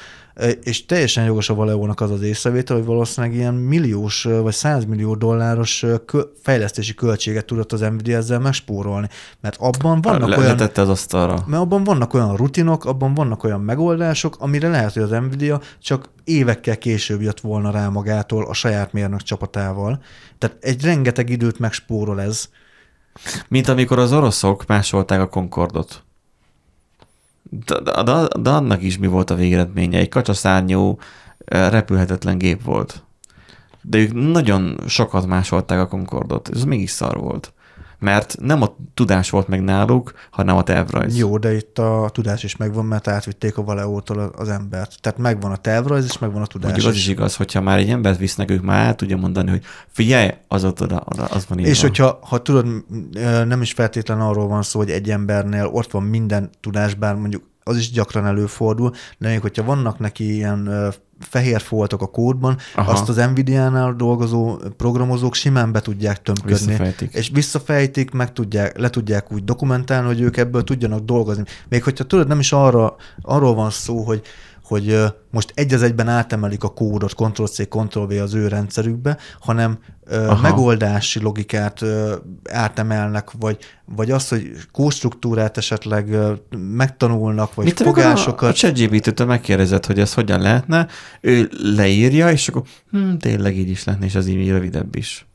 és 0.63 0.87
teljesen 0.87 1.25
jogos 1.25 1.49
a 1.49 1.55
Valeo-nak 1.55 2.01
az 2.01 2.11
az 2.11 2.23
észrevétel, 2.23 2.77
hogy 2.77 2.85
valószínűleg 2.85 3.37
ilyen 3.37 3.55
milliós 3.55 4.23
vagy 4.23 4.53
százmillió 4.53 5.15
dolláros 5.15 5.85
fejlesztési 6.43 6.95
költséget 6.95 7.45
tudott 7.45 7.73
az 7.73 7.81
Nvidia 7.81 8.17
ezzel 8.17 8.39
megspórolni. 8.39 9.09
Mert 9.41 9.57
abban 9.61 10.01
vannak 10.01 10.29
Le, 10.29 10.39
olyan... 10.39 10.59
az 10.75 10.89
asztalra. 10.89 11.45
Mert 11.47 11.63
abban 11.63 11.85
vannak 11.85 12.15
olyan 12.15 12.37
rutinok, 12.37 12.85
abban 12.85 13.15
vannak 13.15 13.45
olyan 13.45 13.61
megoldások, 13.61 14.37
amire 14.39 14.69
lehet, 14.69 14.93
hogy 14.93 15.03
az 15.03 15.11
Nvidia 15.11 15.61
csak 15.79 16.09
évekkel 16.25 16.79
később 16.79 17.21
jött 17.21 17.41
volna 17.41 17.71
rá 17.71 17.89
magától 17.89 18.45
a 18.45 18.53
saját 18.53 18.93
mérnök 18.93 19.23
csapatával. 19.23 20.03
Tehát 20.39 20.57
egy 20.61 20.85
rengeteg 20.85 21.31
időt 21.31 21.59
megspórol 21.59 22.21
ez. 22.21 22.49
Mint 23.49 23.69
amikor 23.69 23.99
az 23.99 24.13
oroszok 24.13 24.67
másolták 24.67 25.21
a 25.21 25.29
Concordot. 25.29 26.05
De, 27.55 28.03
de, 28.03 28.29
de, 28.41 28.51
annak 28.51 28.83
is 28.83 28.99
mi 28.99 29.07
volt 29.07 29.31
a 29.31 29.35
végeredménye? 29.35 29.99
Egy 29.99 30.09
kacsaszárnyú, 30.09 30.99
repülhetetlen 31.47 32.39
gép 32.39 32.63
volt. 32.63 33.05
De 33.83 33.99
ők 33.99 34.13
nagyon 34.13 34.79
sokat 34.87 35.27
másolták 35.27 35.79
a 35.79 35.87
Concordot, 35.87 36.49
ez 36.49 36.65
mégis 36.65 36.91
szar 36.91 37.17
volt. 37.17 37.53
Mert 38.03 38.37
nem 38.41 38.63
a 38.63 38.77
tudás 38.95 39.31
volt 39.31 39.49
meg 39.49 39.63
náluk, 39.63 40.13
hanem 40.31 40.57
a 40.57 40.63
tervrajz. 40.63 41.19
Jó, 41.19 41.39
de 41.39 41.55
itt 41.55 41.79
a 41.79 42.11
tudás 42.13 42.43
is 42.43 42.57
megvan, 42.57 42.85
mert 42.85 43.09
átvitték 43.09 43.59
a 43.59 43.63
Valeo-tól 43.63 44.19
az 44.19 44.49
embert. 44.49 45.01
Tehát 45.01 45.19
megvan 45.19 45.51
a 45.51 45.57
tervrajz, 45.57 46.05
és 46.05 46.19
megvan 46.19 46.43
a 46.43 46.47
tudás 46.47 46.71
Mondjuk 46.71 46.91
az 46.91 46.97
is 46.97 47.09
igaz, 47.09 47.37
hogyha 47.37 47.61
már 47.61 47.79
egy 47.79 47.91
embert 47.91 48.19
visznek, 48.19 48.51
ők 48.51 48.63
már 48.63 48.87
el 48.87 48.95
tudja 48.95 49.17
mondani, 49.17 49.51
hogy 49.51 49.63
figyelj, 49.89 50.31
az 50.49 50.65
ott 50.65 50.83
oda, 50.83 51.03
oda 51.05 51.25
az 51.25 51.47
van 51.49 51.59
írva. 51.59 51.71
És 51.71 51.81
hogyha 51.81 52.19
ha 52.23 52.43
tudod, 52.43 52.67
nem 53.47 53.63
is 53.63 53.73
feltétlen 53.73 54.21
arról 54.21 54.49
van 54.49 54.63
szó, 54.63 54.79
hogy 54.79 54.91
egy 54.91 55.11
embernél 55.11 55.67
ott 55.67 55.91
van 55.91 56.03
minden 56.03 56.51
tudás, 56.61 56.95
bár 56.95 57.15
mondjuk 57.15 57.51
az 57.65 57.77
is 57.77 57.91
gyakran 57.91 58.27
előfordul, 58.27 58.93
de 59.19 59.29
még 59.29 59.41
hogyha 59.41 59.65
vannak 59.65 59.99
neki 59.99 60.35
ilyen 60.35 60.93
fehér 61.23 61.61
foltok 61.61 62.03
a 62.03 62.07
kódban, 62.07 62.57
Aha. 62.75 62.93
Azt 62.93 63.09
az 63.09 63.17
Nvidia-nál 63.17 63.95
dolgozó 63.95 64.57
programozók 64.77 65.35
simán 65.35 65.73
be 65.73 65.81
tudják 65.81 66.23
tömködni. 66.23 66.67
Visszafejtik. 66.67 67.15
És 67.15 67.31
visszafejtik, 67.33 68.11
meg 68.11 68.33
tudják, 68.33 68.79
le 68.79 68.91
tudják 68.91 69.33
úgy 69.33 69.45
dokumentálni, 69.45 70.07
hogy 70.07 70.21
ők 70.21 70.37
ebből 70.37 70.65
tudjanak 70.65 71.05
dolgozni. 71.05 71.45
Még 71.69 71.83
hogyha 71.83 72.05
tudod, 72.05 72.29
nem 72.29 72.39
is 72.39 72.53
arra, 72.53 72.97
arról 73.23 73.55
van 73.55 73.71
szó, 73.71 74.03
hogy 74.03 74.23
hogy 74.73 74.99
most 75.31 75.53
egy 75.55 75.75
az 75.75 75.83
egyben 75.83 76.09
átemelik 76.09 76.65
a 76.65 76.69
kódot, 76.69 77.13
Ctrl-C, 77.15 77.69
Ctrl-V 77.69 78.11
az 78.23 78.35
ő 78.35 78.49
rendszerükbe, 78.49 79.17
hanem 79.41 79.79
Aha. 80.11 80.41
megoldási 80.41 81.21
logikát 81.21 81.81
átemelnek, 82.51 83.31
vagy, 83.39 83.59
vagy 83.85 84.11
az, 84.11 84.29
hogy 84.29 84.51
kódstruktúrát 84.73 85.57
esetleg 85.57 86.17
megtanulnak, 86.77 87.55
vagy 87.55 87.65
Mit 87.65 87.81
amikor 87.81 88.03
a, 88.03 88.07
a 88.07 88.11
fogásokat. 88.11 88.55
ChatGPT-től 88.55 89.27
megkérdezed, 89.27 89.87
hogy 89.87 89.99
ez 89.99 90.15
hogyan 90.15 90.41
lehetne, 90.41 90.87
ő 91.21 91.51
leírja, 91.77 92.31
és 92.31 92.49
akkor 92.49 92.63
hm, 92.91 93.17
tényleg 93.17 93.57
így 93.57 93.71
is 93.71 93.85
lehetne, 93.85 94.07
és 94.07 94.15
az 94.15 94.27
így 94.27 94.49
rövidebb 94.49 94.97
is. 94.97 95.27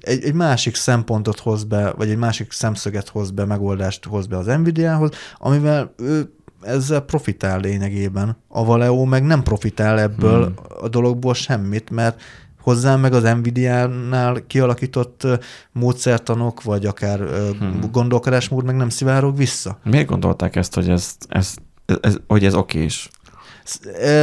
egy, 0.00 0.24
egy 0.24 0.34
másik 0.34 0.74
szempontot 0.74 1.40
hoz 1.40 1.64
be, 1.64 1.90
vagy 1.90 2.10
egy 2.10 2.16
másik 2.16 2.52
szemszöget 2.52 3.08
hoz 3.08 3.30
be, 3.30 3.44
megoldást 3.44 4.04
hoz 4.04 4.26
be 4.26 4.36
az 4.36 4.46
Nvidia-hoz, 4.46 5.10
amivel 5.38 5.94
ő 5.96 6.32
ezzel 6.64 7.00
profitál 7.00 7.60
lényegében. 7.60 8.36
A 8.48 8.64
Valeo 8.64 9.04
meg 9.04 9.22
nem 9.24 9.42
profitál 9.42 10.00
ebből 10.00 10.44
Hmm. 10.44 10.54
a 10.80 10.88
dologból 10.88 11.34
semmit, 11.34 11.90
mert 11.90 12.22
hozzá 12.60 12.96
meg 12.96 13.12
az 13.12 13.22
Nvidia-nál 13.22 14.46
kialakított 14.46 15.26
módszertanok, 15.72 16.62
vagy 16.62 16.86
akár 16.86 17.18
Hmm. 17.58 17.80
gondolkodásmód 17.90 18.64
meg 18.64 18.76
nem 18.76 18.88
szivárog 18.88 19.36
vissza. 19.36 19.78
Miért 19.84 20.06
gondolták 20.06 20.56
ezt, 20.56 20.74
hogy 20.74 20.88
ez, 20.88 21.16
ez, 21.28 21.54
ez, 22.00 22.16
hogy 22.26 22.44
ez 22.44 22.54
okés? 22.54 23.10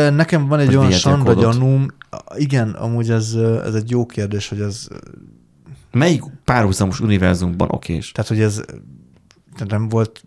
Nekem 0.09 0.47
van 0.47 0.59
egy 0.59 0.65
Hogy 0.65 0.75
olyan 0.75 0.91
sanda 0.91 1.33
gyanúm, 1.33 1.85
igen, 2.35 2.69
amúgy 2.69 3.09
ez, 3.09 3.33
ez 3.65 3.73
egy 3.73 3.89
jó 3.89 4.05
kérdés, 4.05 4.49
hogy 4.49 4.59
ez 4.61 4.87
Melyik 5.91 6.23
párhuzamos 6.45 6.99
univerzumban 6.99 7.67
okés? 7.71 8.11
Tehát, 8.11 8.29
hogy 8.29 8.41
ez 8.41 8.61
nem 9.67 9.89
volt, 9.89 10.23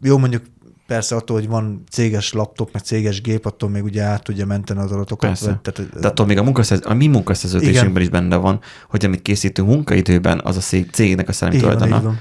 jó 0.00 0.18
mondjuk 0.18 0.42
persze 0.90 1.16
attól, 1.16 1.36
hogy 1.36 1.48
van 1.48 1.82
céges 1.90 2.32
laptop, 2.32 2.72
meg 2.72 2.82
céges 2.82 3.20
gép, 3.20 3.46
attól 3.46 3.68
még 3.68 3.84
ugye 3.84 4.02
át 4.02 4.22
tudja 4.22 4.46
menteni 4.46 4.80
az 4.80 4.92
adatokat. 4.92 5.28
Persze. 5.28 5.60
Tehát, 5.62 6.00
De 6.00 6.08
attól 6.08 6.26
még 6.26 6.38
a, 6.38 6.42
munkaszerz, 6.42 6.80
a 6.84 6.94
mi 6.94 7.06
munkaszerződésünkben 7.06 8.02
is 8.02 8.08
benne 8.08 8.36
van, 8.36 8.60
hogy 8.88 9.04
amit 9.04 9.22
készítünk 9.22 9.68
munkaidőben, 9.68 10.40
az 10.44 10.56
a 10.56 10.60
cégnek 10.92 11.28
a 11.28 11.32
szellemi 11.32 11.58
tulajdona. 11.58 12.14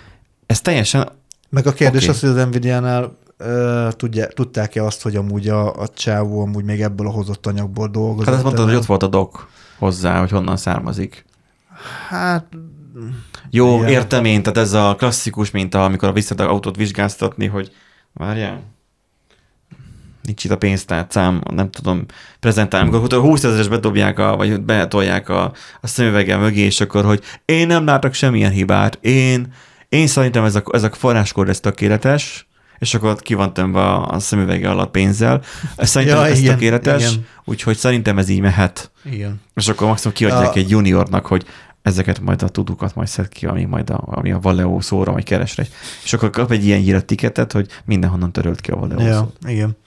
Ez 0.46 0.62
teljesen 0.62 1.10
Meg 1.50 1.68
a 1.68 1.74
kérdés 1.74 2.02
Oké. 2.02 2.12
az, 2.12 2.20
hogy 2.20 2.30
az 2.30 2.48
Nvidia-nál 2.48 3.18
tudja, 3.90 4.28
tudták-e 4.28 4.84
azt, 4.84 5.02
hogy 5.02 5.16
amúgy 5.16 5.48
a, 5.48 5.82
a 5.82 5.88
csávó 5.88 6.41
amúgy 6.41 6.64
még 6.64 6.82
ebből 6.82 7.08
a 7.08 7.12
hozott 7.12 7.46
anyagból 7.46 7.88
dolgozott. 7.88 8.26
Hát 8.26 8.34
azt 8.34 8.44
mondtad, 8.44 8.66
hogy 8.66 8.76
ott 8.76 8.86
volt 8.86 9.04
a 9.04 9.08
doc 9.08 9.40
hozzá, 9.78 10.20
hogy 10.20 10.30
honnan 10.30 10.58
származik. 10.58 11.26
Hát, 12.08 12.46
Jó, 13.50 13.78
Igen. 13.78 13.90
értem 13.90 14.26
én, 14.26 14.44
tehát 14.44 14.58
ez 14.58 14.74
a 14.74 14.96
klasszikus 14.98 15.52
minta, 15.52 15.84
amikor 15.84 16.14
visszad 16.14 16.40
a 16.40 16.50
autót 16.50 16.76
vizsgáztatni, 16.76 17.46
hogy 17.46 17.72
várjál, 18.20 18.62
nincs 20.24 20.44
itt 20.44 20.52
a 20.52 20.58
pénztárcám, 20.58 21.41
nem 21.52 21.70
tudom 21.70 22.06
prezentálni, 22.40 22.90
amikor 22.90 23.14
a 23.14 23.22
20 23.22 23.44
ezeres 23.44 23.68
bedobják, 23.68 24.20
a, 24.20 24.36
vagy 24.36 24.62
betolják 24.62 25.30
a, 25.30 25.54
a 25.82 25.88
szemüvege 25.88 26.38
mögé, 26.38 26.62
és 26.62 26.82
akkor, 26.82 27.06
hogy 27.06 27.24
én 27.46 27.68
nem 27.68 27.86
látok 27.86 28.14
semmilyen 28.14 28.52
hibát, 28.52 28.98
én, 29.02 29.54
én 29.90 30.08
szerintem 30.08 30.44
ez 30.44 30.56
a, 30.56 30.64
ez 30.72 30.84
a 30.84 30.90
forráskód 30.91 31.50
ez 31.50 31.60
tökéletes, 31.60 32.48
és 32.80 32.94
akkor 32.94 33.10
ott 33.10 33.22
ki 33.22 33.34
van 33.34 33.54
tömve 33.54 33.80
a, 33.82 34.08
a 34.08 34.20
szemüvege 34.20 34.70
alatt 34.70 34.91
pénzzel. 34.91 35.41
Ez 35.76 35.90
Szerintem 35.90 36.18
ja, 36.18 36.28
ez 36.28 36.40
igen, 36.40 36.54
tökéletes, 36.54 37.12
igen. 37.12 37.26
úgyhogy 37.46 37.78
szerintem 37.78 38.18
ez 38.18 38.30
így 38.30 38.41
mehet. 38.41 38.91
igen. 39.04 39.41
És 39.56 39.68
akkor 39.68 39.88
maximum 39.88 40.16
kiadják 40.16 40.56
A- 40.56 40.58
egy 40.58 40.70
juniornak, 40.70 41.26
hogy 41.26 41.46
ezeket 41.82 42.20
majd 42.20 42.42
a 42.42 42.50
tudukat 42.50 42.96
majd 42.96 43.08
szed 43.08 43.30
ki, 43.30 43.46
ami 43.46 43.64
majd 43.66 43.90
a, 43.90 44.02
ami 44.06 44.32
a 44.32 44.40
Valeo 44.40 44.82
szóra 44.82 45.12
majd 45.12 45.24
keresre. 45.24 45.66
És 46.04 46.14
akkor 46.14 46.30
kap 46.30 46.52
egy 46.52 46.66
ilyen 46.66 46.80
nyílt 46.80 47.06
tiketet, 47.06 47.52
hogy 47.52 47.68
mindenhonnan 47.86 48.32
törölt 48.32 48.62
ki 48.62 48.72
a 48.72 48.76
Valeo 48.76 49.00
Ja, 49.02 49.16
szót. 49.16 49.36
igen. 49.48 49.78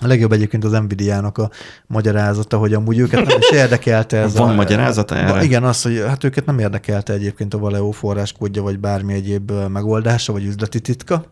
A 0.00 0.06
legjobb 0.06 0.32
egyébként 0.32 0.64
az 0.64 0.72
Nvidia-nak 0.72 1.38
a 1.38 1.50
magyarázata, 1.86 2.58
hogy 2.58 2.74
amúgy 2.74 2.98
őket 2.98 3.26
nem 3.26 3.38
is 3.38 3.50
érdekelte 3.62 4.16
ez 4.16 4.36
Van 4.36 4.50
a, 4.50 4.54
magyarázata 4.54 5.16
erre? 5.16 5.42
Igen, 5.42 5.64
az, 5.64 5.82
hogy 5.82 6.02
hát 6.06 6.24
őket 6.24 6.46
nem 6.46 6.58
érdekelte 6.58 7.12
egyébként 7.12 7.54
a 7.54 7.58
Valeo 7.58 7.90
forráskódja, 7.90 8.62
vagy 8.62 8.78
bármi 8.78 9.12
egyéb 9.12 9.52
megoldása, 9.68 10.32
vagy 10.32 10.44
üzleti 10.44 10.80
titka. 10.80 11.24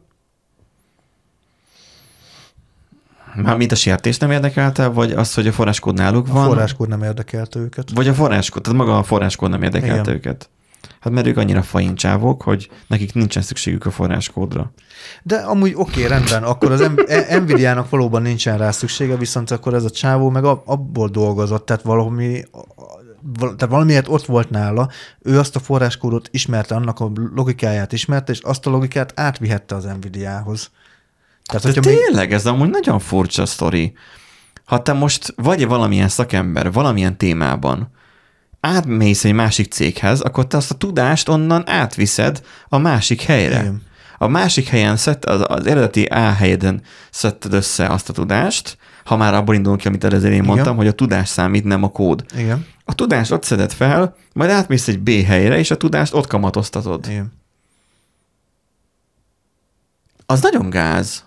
Már 3.34 3.56
mint 3.56 3.72
a 3.72 3.74
sértés 3.74 4.18
nem 4.18 4.30
érdekelte, 4.30 4.86
vagy 4.86 5.12
az, 5.12 5.34
hogy 5.34 5.46
a 5.46 5.52
forráskód 5.52 5.94
náluk 5.94 6.28
A 6.28 6.32
van? 6.32 6.46
forráskód 6.46 6.88
nem 6.88 7.02
érdekelte 7.02 7.58
őket. 7.58 7.90
Vagy 7.94 8.08
a 8.08 8.14
forráskód, 8.14 8.62
tehát 8.62 8.78
maga 8.78 8.98
a 8.98 9.02
forráskód 9.02 9.50
nem 9.50 9.62
érdekelte 9.62 10.00
Igen. 10.00 10.14
őket. 10.14 10.48
Hát 11.00 11.12
mert 11.12 11.26
ők 11.26 11.36
annyira 11.36 11.62
faincsávok, 11.62 12.42
hogy 12.42 12.70
nekik 12.86 13.14
nincsen 13.14 13.42
szükségük 13.42 13.86
a 13.86 13.90
forráskódra. 13.90 14.72
De 15.22 15.36
amúgy 15.36 15.72
oké, 15.76 15.90
okay, 16.04 16.06
rendben, 16.06 16.42
akkor 16.42 16.72
az 16.72 16.90
E- 17.06 17.38
Nvidia-nak 17.38 17.90
valóban 17.90 18.22
nincsen 18.22 18.58
rá 18.58 18.70
szüksége, 18.70 19.16
viszont 19.16 19.50
akkor 19.50 19.74
ez 19.74 19.84
a 19.84 19.90
csávó 19.90 20.30
meg 20.30 20.44
ab- 20.44 20.68
abból 20.68 21.08
dolgozott, 21.08 21.66
tehát 21.66 21.82
valami, 21.82 22.42
val- 23.38 23.56
tehát 23.56 23.74
valamiért 23.74 24.08
ott 24.08 24.24
volt 24.24 24.50
nála, 24.50 24.88
ő 25.22 25.38
azt 25.38 25.56
a 25.56 25.60
forráskódot 25.60 26.28
ismerte, 26.32 26.74
annak 26.74 27.00
a 27.00 27.10
logikáját 27.34 27.92
ismerte, 27.92 28.32
és 28.32 28.40
azt 28.40 28.66
a 28.66 28.70
logikát 28.70 29.12
átvihette 29.16 29.74
az 29.74 29.84
Nvidia-hoz. 29.84 30.70
Tehát, 31.50 31.62
De 31.62 31.72
hogyha 31.72 31.90
még, 31.90 31.98
tényleg, 32.04 32.32
ez 32.32 32.46
amúgy 32.46 32.70
nagyon 32.70 32.98
furcsa 32.98 33.46
sztori. 33.46 33.92
Ha 34.64 34.82
te 34.82 34.92
most 34.92 35.34
vagy 35.36 35.66
valamilyen 35.66 36.08
szakember, 36.08 36.72
valamilyen 36.72 37.16
témában, 37.16 37.90
átmész 38.60 39.24
egy 39.24 39.32
másik 39.32 39.72
céghez, 39.72 40.20
akkor 40.20 40.46
te 40.46 40.56
azt 40.56 40.70
a 40.70 40.74
tudást 40.74 41.28
onnan 41.28 41.68
átviszed 41.68 42.42
a 42.68 42.78
másik 42.78 43.22
helyre. 43.22 43.60
Igen. 43.60 43.82
A 44.18 44.28
másik 44.28 44.68
helyen 44.68 44.96
szed, 44.96 45.24
az, 45.24 45.44
az 45.46 45.66
eredeti 45.66 46.02
A 46.04 46.32
helyeden 46.32 46.82
szedted 47.10 47.52
össze 47.52 47.86
azt 47.86 48.08
a 48.08 48.12
tudást, 48.12 48.78
ha 49.04 49.16
már 49.16 49.34
abból 49.34 49.54
indulunk 49.54 49.80
ki, 49.80 49.88
amit 49.88 50.04
előző 50.04 50.32
én 50.32 50.42
mondtam, 50.42 50.76
hogy 50.76 50.86
a 50.86 50.92
tudás 50.92 51.28
számít, 51.28 51.64
nem 51.64 51.82
a 51.82 51.88
kód. 51.88 52.24
igen, 52.36 52.66
A 52.84 52.94
tudást 52.94 53.32
ott 53.32 53.44
szeded 53.44 53.72
fel, 53.72 54.16
majd 54.32 54.50
átmész 54.50 54.88
egy 54.88 54.98
B 54.98 55.08
helyre, 55.08 55.58
és 55.58 55.70
a 55.70 55.76
tudást 55.76 56.14
ott 56.14 56.26
kamatoztatod. 56.26 57.06
igen. 57.08 57.32
Az 60.26 60.40
nagyon 60.40 60.70
gáz. 60.70 61.24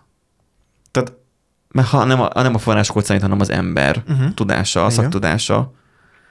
Mert 1.73 1.87
ha 1.87 2.03
nem 2.03 2.21
a, 2.21 2.29
nem 2.33 2.55
a 2.55 2.57
forráskód 2.57 3.03
számít, 3.05 3.21
hanem 3.21 3.39
az 3.39 3.49
ember 3.49 4.03
Uh-huh. 4.09 4.33
tudása, 4.33 4.79
a 4.79 4.83
Igen. 4.83 4.95
szaktudása. 4.95 5.73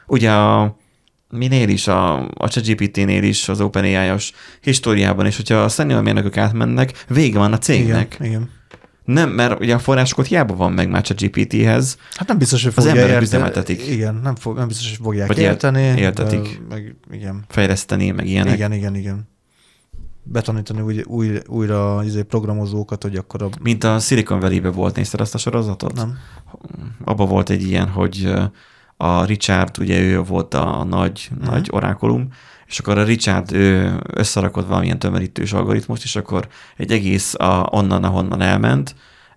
Ugye 0.07 0.31
a 0.31 0.77
minél 1.29 1.69
is, 1.69 1.89
a, 1.89 2.29
a 2.29 2.49
ChatGPT-nél 2.49 3.23
is, 3.23 3.49
az 3.49 3.61
OpenAI-os 3.61 4.33
históriában 4.61 5.27
is, 5.27 5.37
hogyha 5.37 5.55
a 5.55 5.69
senior 5.69 6.03
mérnökök 6.03 6.37
átmennek, 6.37 7.05
vége 7.09 7.39
van 7.39 7.53
a 7.53 7.59
cégnek. 7.59 8.15
Igen, 8.19 8.29
igen. 8.29 8.51
Nem, 9.05 9.31
mert 9.31 9.61
ugye 9.61 9.75
a 9.75 9.79
forráskód 9.79 10.27
hiába 10.27 10.55
van 10.55 10.73
meg 10.73 10.89
már 10.89 11.03
ChatGPT-hez, 11.03 11.97
Hát 12.17 12.29
nem 12.29 12.39
biztos, 12.39 12.63
hogy 12.63 12.73
Az 12.77 12.85
fogja 12.85 12.91
emberek 12.91 13.11
érte- 13.23 13.23
üzemeltetik. 13.27 13.87
Igen, 13.87 14.15
nem, 14.23 14.35
fog, 14.35 14.57
nem 14.57 14.69
biztos, 14.69 14.89
hogy 14.89 14.99
fogják 15.05 15.27
Vagy 15.29 15.39
érteni. 15.39 15.83
éltetik. 15.83 16.41
de 16.69 16.75
Meg, 16.75 16.97
igen. 17.11 17.45
fejleszteni, 17.49 18.11
meg 18.11 18.27
ilyenek. 18.27 18.55
Igen, 18.55 18.73
igen, 18.73 18.95
igen. 18.95 19.31
Betanítani 20.23 20.81
új, 20.81 21.03
új, 21.07 21.41
újra 21.47 22.03
izé, 22.05 22.23
programozókat, 22.23 23.03
hogy 23.03 23.17
akkor 23.17 23.43
a... 23.43 23.49
Mint 23.63 23.85
a 23.85 23.99
Silicon 23.99 24.41
Valley-be 24.41 24.71
volt, 24.71 24.97
nézted 24.97 25.21
azt 25.21 25.35
a 25.35 25.39
sorozatot? 25.39 25.95
Nem. 25.95 26.19
Abba 27.05 27.27
volt 27.27 27.51
egy 27.51 27.63
ilyen, 27.63 27.89
hogy 27.89 28.33
a 28.97 29.25
Richard, 29.25 29.79
ugye 29.79 30.01
ő 30.01 30.23
volt 30.23 30.55
a 30.55 30.85
nagy, 30.85 31.29
uh-huh. 31.33 31.53
nagy 31.53 31.69
orákulum, 31.71 32.29
és 32.67 32.79
akkor 32.79 32.99
a 32.99 33.05
Richard 33.05 33.53
ő 33.53 34.01
összerakott 34.07 34.67
valamilyen 34.67 34.99
tömörítős 34.99 35.53
algoritmust, 35.53 36.05
és 36.05 36.17
akkor 36.17 36.49
egy 36.77 36.93
egész 36.93 37.35
a, 37.35 37.69
onnan, 37.71 38.05
ahonnan 38.05 38.41
elment, 38.41 38.95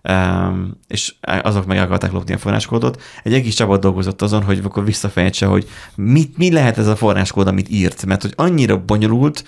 um, 0.08 0.80
és 0.88 1.14
azok 1.42 1.66
meg 1.66 1.78
akarták 1.78 2.12
lopni 2.12 2.34
a 2.34 2.38
forráskódot. 2.38 3.02
Egy 3.22 3.34
egész 3.34 3.54
csapat 3.54 3.80
dolgozott 3.80 4.22
azon, 4.22 4.42
hogy 4.42 4.60
akkor 4.64 4.84
visszafejtse, 4.84 5.46
hogy 5.46 5.68
mit, 5.94 6.36
mi 6.36 6.52
lehet 6.52 6.78
ez 6.78 6.86
a 6.86 6.96
forráskód, 6.96 7.46
amit 7.46 7.68
írt, 7.68 8.06
mert 8.06 8.22
hogy 8.22 8.32
annyira 8.36 8.84
bonyolult, 8.84 9.44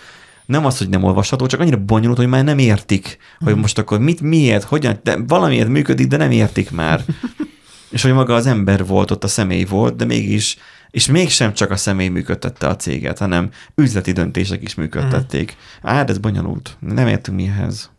nem 0.49 0.65
az, 0.67 0.79
hogy 0.79 0.89
nem 0.89 1.05
olvasható, 1.05 1.47
csak 1.47 1.61
annyira 1.61 1.77
bonyolult, 1.85 2.19
hogy 2.19 2.29
már 2.29 2.45
nem 2.45 2.59
értik, 2.59 3.19
hogy 3.39 3.57
most 3.57 3.79
akkor 3.79 3.99
mit, 3.99 4.21
miért, 4.21 4.65
hogyan, 4.65 5.01
de 5.03 5.19
valamiért 5.27 5.69
működik, 5.69 6.07
de 6.07 6.17
nem 6.17 6.31
értik 6.31 6.71
már. 6.71 7.05
és 7.91 8.03
hogy 8.03 8.13
maga 8.13 8.35
az 8.35 8.47
ember 8.47 8.87
volt, 8.87 9.11
ott 9.11 9.25
a 9.25 9.29
személy 9.29 9.65
volt, 9.65 9.97
de 9.97 10.05
mégis, 10.05 10.59
és 10.91 11.07
mégsem 11.07 11.55
csak 11.55 11.71
a 11.71 11.77
személy 11.77 12.09
működtette 12.09 12.67
a 12.67 12.77
céget, 12.77 13.19
hanem 13.19 13.51
üzleti 13.75 14.13
döntések 14.13 14.63
is 14.63 14.75
működtették. 14.75 15.57
Á, 15.83 16.05
de 16.05 16.13
ez 16.13 16.19
bonyolult. 16.19 16.77
Nem 16.81 17.07
értünk 17.07 17.37
mihez. 17.37 17.91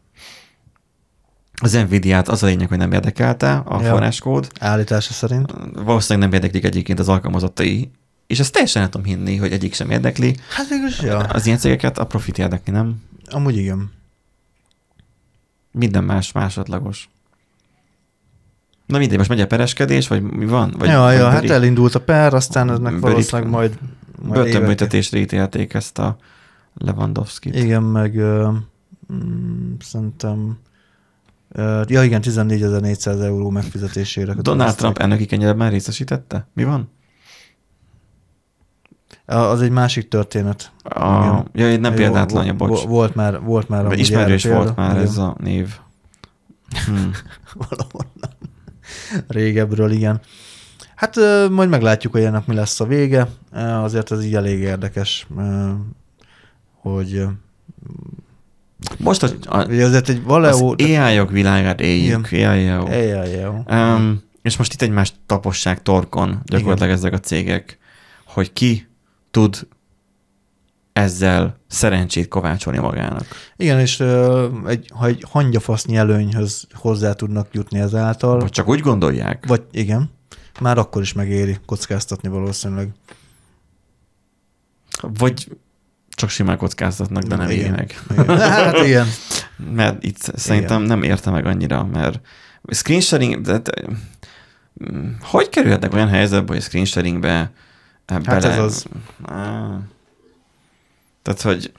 Az 1.61 1.73
Nvidia-t 1.73 2.27
az 2.27 2.43
a 2.43 2.45
lényeg, 2.45 2.67
hogy 2.67 2.77
nem 2.77 2.91
érdekelte 2.91 3.53
a 3.55 3.81
Ja. 3.81 3.89
forráskód. 3.89 4.47
Állítása 4.59 5.13
szerint. 5.13 5.53
Valószínűleg 5.73 6.29
nem 6.29 6.39
érdeklik 6.39 6.63
egyébként 6.63 6.99
az 6.99 7.09
alkalmazottai, 7.09 7.91
és 8.29 8.39
ezt 8.39 8.51
teljesen 8.53 8.81
el 8.81 8.89
tudom 8.89 9.07
hinni, 9.07 9.35
hogy 9.35 9.51
egyik 9.51 9.73
sem 9.73 9.89
érdekli. 9.89 10.35
Hát 10.55 10.67
végülis, 10.67 10.99
ja. 11.01 11.17
Az 11.17 11.45
ilyen 11.45 11.57
cégeket 11.57 11.97
a 11.97 12.05
profit 12.05 12.37
érdekli, 12.37 12.73
nem? 12.73 13.03
Amúgy 13.29 13.57
igen. 13.57 13.91
Minden 15.71 16.03
más 16.03 16.31
másodlagos. 16.31 17.09
Na 18.85 18.97
mindegy, 18.97 19.17
most 19.17 19.29
megy 19.29 19.41
a 19.41 19.47
pereskedés, 19.47 20.07
vagy 20.07 20.21
mi 20.21 20.45
van? 20.45 20.73
Vagy, 20.77 20.87
ja, 20.89 20.99
vagy 20.99 21.15
ja, 21.15 21.29
hát 21.29 21.41
bőri- 21.41 21.53
elindult 21.53 21.95
a 21.95 22.01
per, 22.01 22.33
aztán 22.33 22.69
ennek 22.69 22.81
Bőrit- 22.81 22.99
valószínűleg 22.99 23.51
majd, 23.51 23.77
majd 24.21 24.41
Börtönbüntetésre 24.43 25.17
ítélték 25.17 25.73
ezt 25.73 25.97
a 25.99 26.17
Lewandowski-t. 26.73 27.55
Igen, 27.55 27.83
meg 27.83 28.15
ö, 28.17 28.51
mm, 29.13 29.73
szerintem 29.79 30.57
ö, 31.49 31.81
ja 31.87 32.03
igen, 32.03 32.21
14.400 32.23 33.21
euró 33.21 33.49
megfizetésére. 33.49 34.33
Donald. 34.33 34.75
Trump 34.75 34.97
elnöki 34.97 35.25
kenyeret 35.25 35.55
már 35.55 35.71
részesítette? 35.71 36.47
Mi 36.53 36.63
van? 36.63 36.89
Az 39.29 39.61
egy 39.61 39.71
másik 39.71 40.07
történet. 40.07 40.71
A, 40.83 41.17
Igen. 41.23 41.47
ja, 41.53 41.65
egy 41.65 41.79
nem 41.79 41.95
vo- 41.95 42.55
bocs. 42.55 42.69
vo- 42.69 42.83
Volt 42.89 43.15
már, 43.15 43.41
volt 43.41 43.69
már. 43.69 43.91
Ismerős 43.99 44.43
volt 44.43 44.57
példa. 44.57 44.73
már 44.81 44.91
Igen. 44.91 45.03
ez 45.03 45.17
a 45.17 45.35
név. 45.39 45.73
Hmm. 46.85 47.11
Valahonnan. 47.53 48.29
Régebről, 49.27 49.91
igen. 49.91 50.19
Hát 50.95 51.15
majd 51.49 51.69
meglátjuk, 51.69 52.13
hogy 52.13 52.23
ennek 52.23 52.45
mi 52.45 52.55
lesz 52.55 52.79
a 52.79 52.85
vége. 52.85 53.27
Azért 53.53 54.11
ez 54.11 54.23
így 54.25 54.35
elég 54.35 54.59
érdekes, 54.59 55.27
hogy 56.81 57.23
Most 58.97 59.23
a, 59.23 59.29
a, 59.45 59.57
azért 59.57 60.09
egy 60.09 60.17
az 60.17 60.23
Valeo... 60.25 60.73
AI-ok 60.77 61.29
világát 61.31 61.81
éljük. 61.81 62.27
AI-ok. 62.31 63.71
Um, 63.71 64.21
és 64.41 64.57
most 64.57 64.73
itt 64.73 64.81
egymás 64.81 65.13
taposság 65.25 65.81
torkon 65.81 66.41
gyakorlatilag 66.45 66.91
ezek 66.91 67.13
a 67.13 67.19
cégek, 67.19 67.77
hogy 68.25 68.53
ki 68.53 68.87
tud 69.31 69.67
ezzel 70.93 71.59
szerencsét 71.67 72.27
kovácsolni 72.27 72.79
magának. 72.79 73.25
Igen, 73.55 73.79
és 73.79 73.99
ö, 73.99 74.47
egy, 74.67 74.91
ha 74.93 75.05
egy 75.05 75.23
hangyafasznyi 75.29 75.95
előnyhöz 75.95 76.67
hozzá 76.73 77.13
tudnak 77.13 77.47
jutni 77.51 77.79
ezáltal, 77.79 78.39
Vagy 78.39 78.51
csak 78.51 78.67
úgy 78.67 78.79
gondolják? 78.79 79.45
vagy 79.47 79.63
igen, 79.71 80.09
már 80.59 80.77
akkor 80.77 81.01
is 81.01 81.13
megéri 81.13 81.57
kockáztatni 81.65 82.29
valószínűleg. 82.29 82.89
Vagy 85.01 85.47
csak 86.09 86.29
simán 86.29 86.57
kockáztatnak, 86.57 87.23
de 87.23 87.35
nem 87.35 87.49
Igen. 87.49 87.71
meg. 87.71 87.99
Igen. 88.11 88.37
Hát 88.49 88.77
igen. 88.77 89.07
Mert 89.73 90.03
itt 90.03 90.17
szerintem 90.17 90.81
nem 90.81 91.03
érte 91.03 91.29
meg 91.29 91.45
annyira, 91.45 91.85
mert 91.85 92.19
screen 92.71 93.01
sharing, 93.01 93.41
de, 93.41 93.57
de, 93.57 93.71
mm, 94.91 95.11
hogy 95.21 95.49
kerülhetnek 95.49 95.93
olyan 95.93 96.07
helyzetbe, 96.07 96.53
hogy 96.53 96.61
screen 96.61 96.85
sharingbe 96.85 97.51
hát 98.09 98.41
bele... 98.41 98.51
ez 98.53 98.63
az. 98.63 98.85
Á, 99.25 99.77
tehát, 101.21 101.41
hogy 101.41 101.71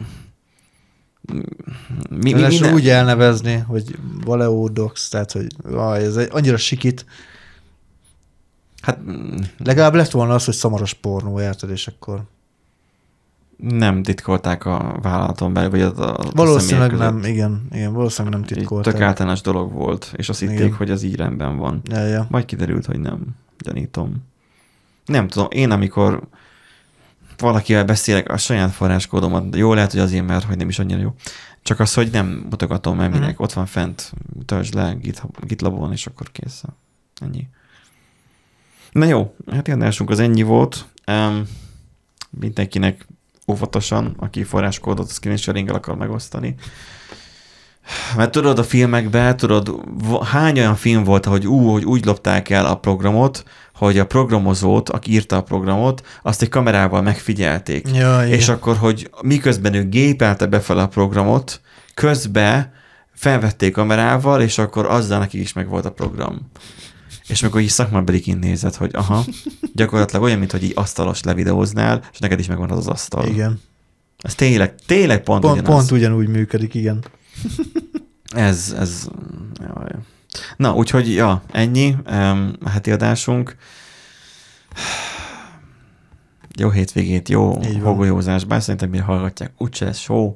mi, 2.11 2.33
mi, 2.33 2.59
Mi, 2.61 2.73
úgy 2.73 2.89
elnevezni, 2.89 3.57
hogy 3.57 3.99
Valeo 4.25 4.69
Docs, 4.69 5.11
tehát 5.11 5.33
hogy 5.33 5.47
aj, 5.75 6.05
ez 6.05 6.17
egy 6.17 6.29
annyira 6.33 6.57
sikit. 6.57 7.05
Hát 8.83 8.99
Legalább 9.59 9.95
lett 9.95 10.11
volna 10.11 10.35
az, 10.35 10.45
hogy 10.45 10.55
szamaros 10.55 10.95
pornó, 10.95 11.41
érted, 11.41 11.71
és 11.71 11.87
akkor 11.87 12.23
nem 13.57 14.03
titkolták 14.03 14.65
a 14.65 14.99
vállalaton 15.03 15.53
belül, 15.53 15.71
vagy 15.71 15.81
a, 15.81 16.19
a 16.19 16.31
valószínűleg 16.35 16.97
nem, 16.97 17.25
igen, 17.25 17.67
igen, 17.73 17.93
valószínűleg 17.93 18.39
nem 18.39 18.49
titkolták. 18.49 18.93
Tök 18.93 19.03
általános 19.03 19.41
dolog 19.41 19.73
volt, 19.73 20.13
és 20.17 20.29
azt 20.29 20.41
hitték, 20.41 20.59
Igen. 20.59 20.75
hogy 20.75 20.91
ez 20.91 21.03
így 21.03 21.17
rendben 21.17 21.57
van. 21.57 21.81
Ja, 21.85 22.07
ja. 22.07 22.27
Majd 22.31 22.45
kiderült, 22.45 22.87
hogy 22.87 23.01
nem. 23.01 23.27
Gyanítom. 23.59 24.29
Nem 25.05 25.29
tudom, 25.29 25.49
én 25.51 25.71
amikor 25.71 26.23
valakivel 27.39 27.85
beszélek, 27.85 28.29
a 28.33 28.37
saját 28.37 28.71
forráskódomat, 28.73 29.57
jó 29.57 29.75
lehet, 29.75 29.91
hogy 29.91 30.01
azért, 30.01 30.27
mert 30.27 30.45
hogy 30.45 30.57
nem 30.57 30.69
is 30.69 30.79
annyira 30.79 31.01
jó. 31.01 31.15
Csak 31.63 31.81
az, 31.81 31.95
hogy 31.95 32.11
nem 32.11 32.47
mutogatom, 32.51 32.97
mert 32.97 33.13
minek 33.13 33.33
Mhm. 33.35 33.43
ott 33.43 33.53
van 33.53 33.67
fent, 33.67 34.13
töltsd 34.47 34.75
le 34.75 34.97
GitLabon, 35.41 35.93
és 35.93 36.07
akkor 36.07 36.31
kész. 36.33 36.63
Ennyi. 37.21 37.49
Na 38.93 39.05
jó, 39.05 39.35
hát 39.51 39.69
érdekesünk 39.69 40.11
az 40.11 40.19
ennyi 40.19 40.43
volt. 40.43 40.87
Um, 41.07 41.43
mindenkinek 42.31 43.07
óvatosan, 43.49 44.15
aki 44.19 44.45
forráskódot 44.45 45.11
screen 45.11 45.37
sharing 45.37 45.71
akar 45.71 45.97
megosztani. 45.97 46.55
Mert 48.17 48.31
tudod, 48.31 48.59
a 48.59 48.65
filmekben, 48.65 49.37
tudod, 49.37 49.81
hány 50.25 50.59
olyan 50.59 50.77
film 50.77 51.05
volt, 51.05 51.25
hogy 51.25 51.47
ú, 51.47 51.71
hogy 51.71 51.85
úgy 51.85 52.05
lopták 52.05 52.49
el 52.51 52.67
a 52.67 52.77
programot, 52.79 53.45
hogy 53.81 53.99
a 53.99 54.07
programozót, 54.07 54.89
aki 54.89 55.13
írta 55.13 55.37
a 55.37 55.43
programot, 55.43 56.07
azt 56.23 56.43
egy 56.43 56.49
kamerával 56.49 57.03
megfigyelték. 57.03 57.89
Ja, 57.95 58.25
igen. 58.25 58.39
És 58.39 58.49
akkor, 58.49 58.77
hogy 58.77 59.11
miközben 59.23 59.75
ő 59.75 59.89
gépelte 59.89 60.47
befelé 60.47 60.81
a 60.81 60.89
programot, 60.89 61.61
közben 61.95 62.73
felvették 63.13 63.73
kamerával, 63.73 64.41
és 64.41 64.59
akkor 64.59 64.87
azzal 64.87 65.19
neki 65.19 65.41
is 65.41 65.53
meg 65.53 65.69
volt 65.69 65.85
a 65.85 65.93
program. 65.93 66.51
És 67.27 67.43
akkor 67.43 67.61
így 67.61 67.69
szakmabeli 67.69 68.21
kint 68.21 68.77
hogy 68.77 68.91
aha, 68.93 69.25
gyakorlatilag 69.75 70.23
olyan, 70.23 70.39
mint 70.39 70.51
hogy 70.51 70.63
így 70.65 70.73
asztalos 70.75 71.23
levideóznál, 71.23 72.03
és 72.13 72.19
neked 72.19 72.39
is 72.39 72.47
megvan 72.47 72.71
az 72.71 72.79
az 72.79 72.87
asztal. 72.89 73.27
Igen. 73.27 73.61
Ez 74.19 74.35
tényleg, 74.35 74.75
tényleg 74.87 75.23
pont, 75.23 75.41
Pont, 75.41 75.59
ugyanaz. 75.59 75.75
pont 75.75 75.91
ugyanúgy 75.91 76.29
működik, 76.29 76.75
igen. 76.75 77.05
Ez, 78.35 78.75
ez... 78.79 79.09
Jaj. 79.61 79.91
Na, 80.57 80.75
úgyhogy, 80.75 81.13
ja, 81.13 81.43
ennyi 81.53 81.97
um, 82.11 82.53
a 82.65 82.69
heti 82.69 82.91
adásunk. 82.91 83.57
Jó 86.59 86.71
hétvégét, 86.71 87.29
jó 87.29 87.63
hogolyózás, 87.83 88.45
bár 88.45 88.63
szerintem 88.63 88.91
mire 88.91 89.03
hallgatják, 89.03 89.53
úgyse 89.59 89.85
lesz 89.85 89.99
show, 89.99 90.35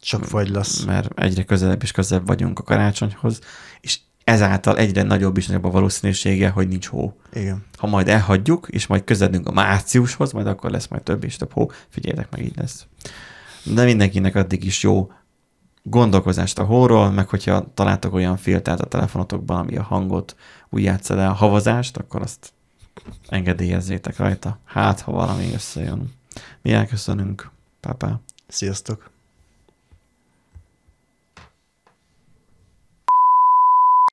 Csak 0.00 0.24
fagy 0.24 0.48
lesz. 0.48 0.84
mert 0.84 1.20
egyre 1.20 1.42
közelebb 1.42 1.82
és 1.82 1.92
közelebb 1.92 2.26
vagyunk 2.26 2.58
a 2.58 2.62
karácsonyhoz, 2.62 3.38
és 3.80 3.98
ezáltal 4.24 4.78
egyre 4.78 5.02
nagyobb 5.02 5.36
is 5.36 5.46
nagyobb 5.46 5.64
a 5.64 5.70
valószínűsége, 5.70 6.48
hogy 6.48 6.68
nincs 6.68 6.86
hó. 6.86 7.16
Igen. 7.32 7.64
Ha 7.76 7.86
majd 7.86 8.08
elhagyjuk, 8.08 8.68
és 8.70 8.86
majd 8.86 9.04
közeledünk 9.04 9.48
a 9.48 9.52
márciushoz, 9.52 10.32
majd 10.32 10.46
akkor 10.46 10.70
lesz 10.70 10.86
majd 10.88 11.02
több 11.02 11.24
és 11.24 11.36
több 11.36 11.52
hó. 11.52 11.70
Figyeljetek 11.88 12.30
meg, 12.30 12.44
így 12.44 12.56
lesz. 12.56 12.86
De 13.64 13.84
mindenkinek 13.84 14.34
addig 14.34 14.64
is 14.64 14.82
jó 14.82 15.10
gondolkozást 15.86 16.58
a 16.58 16.64
hóról, 16.64 17.10
meg 17.10 17.28
hogyha 17.28 17.74
találtok 17.74 18.14
olyan 18.14 18.36
filtert 18.36 18.80
a 18.80 18.86
telefonotokban, 18.86 19.58
ami 19.58 19.76
a 19.76 19.82
hangot 19.82 20.36
úgy 20.70 20.82
játssza 20.82 21.14
le 21.14 21.28
a 21.28 21.32
havazást, 21.32 21.96
akkor 21.96 22.22
azt 22.22 22.52
engedélyezzétek 23.28 24.16
rajta. 24.16 24.58
Hát, 24.64 25.00
ha 25.00 25.12
valami 25.12 25.52
összejön. 25.52 26.12
Mi 26.62 26.72
elköszönünk. 26.72 27.50
Pápá. 27.80 28.20
Sziasztok. 28.48 29.13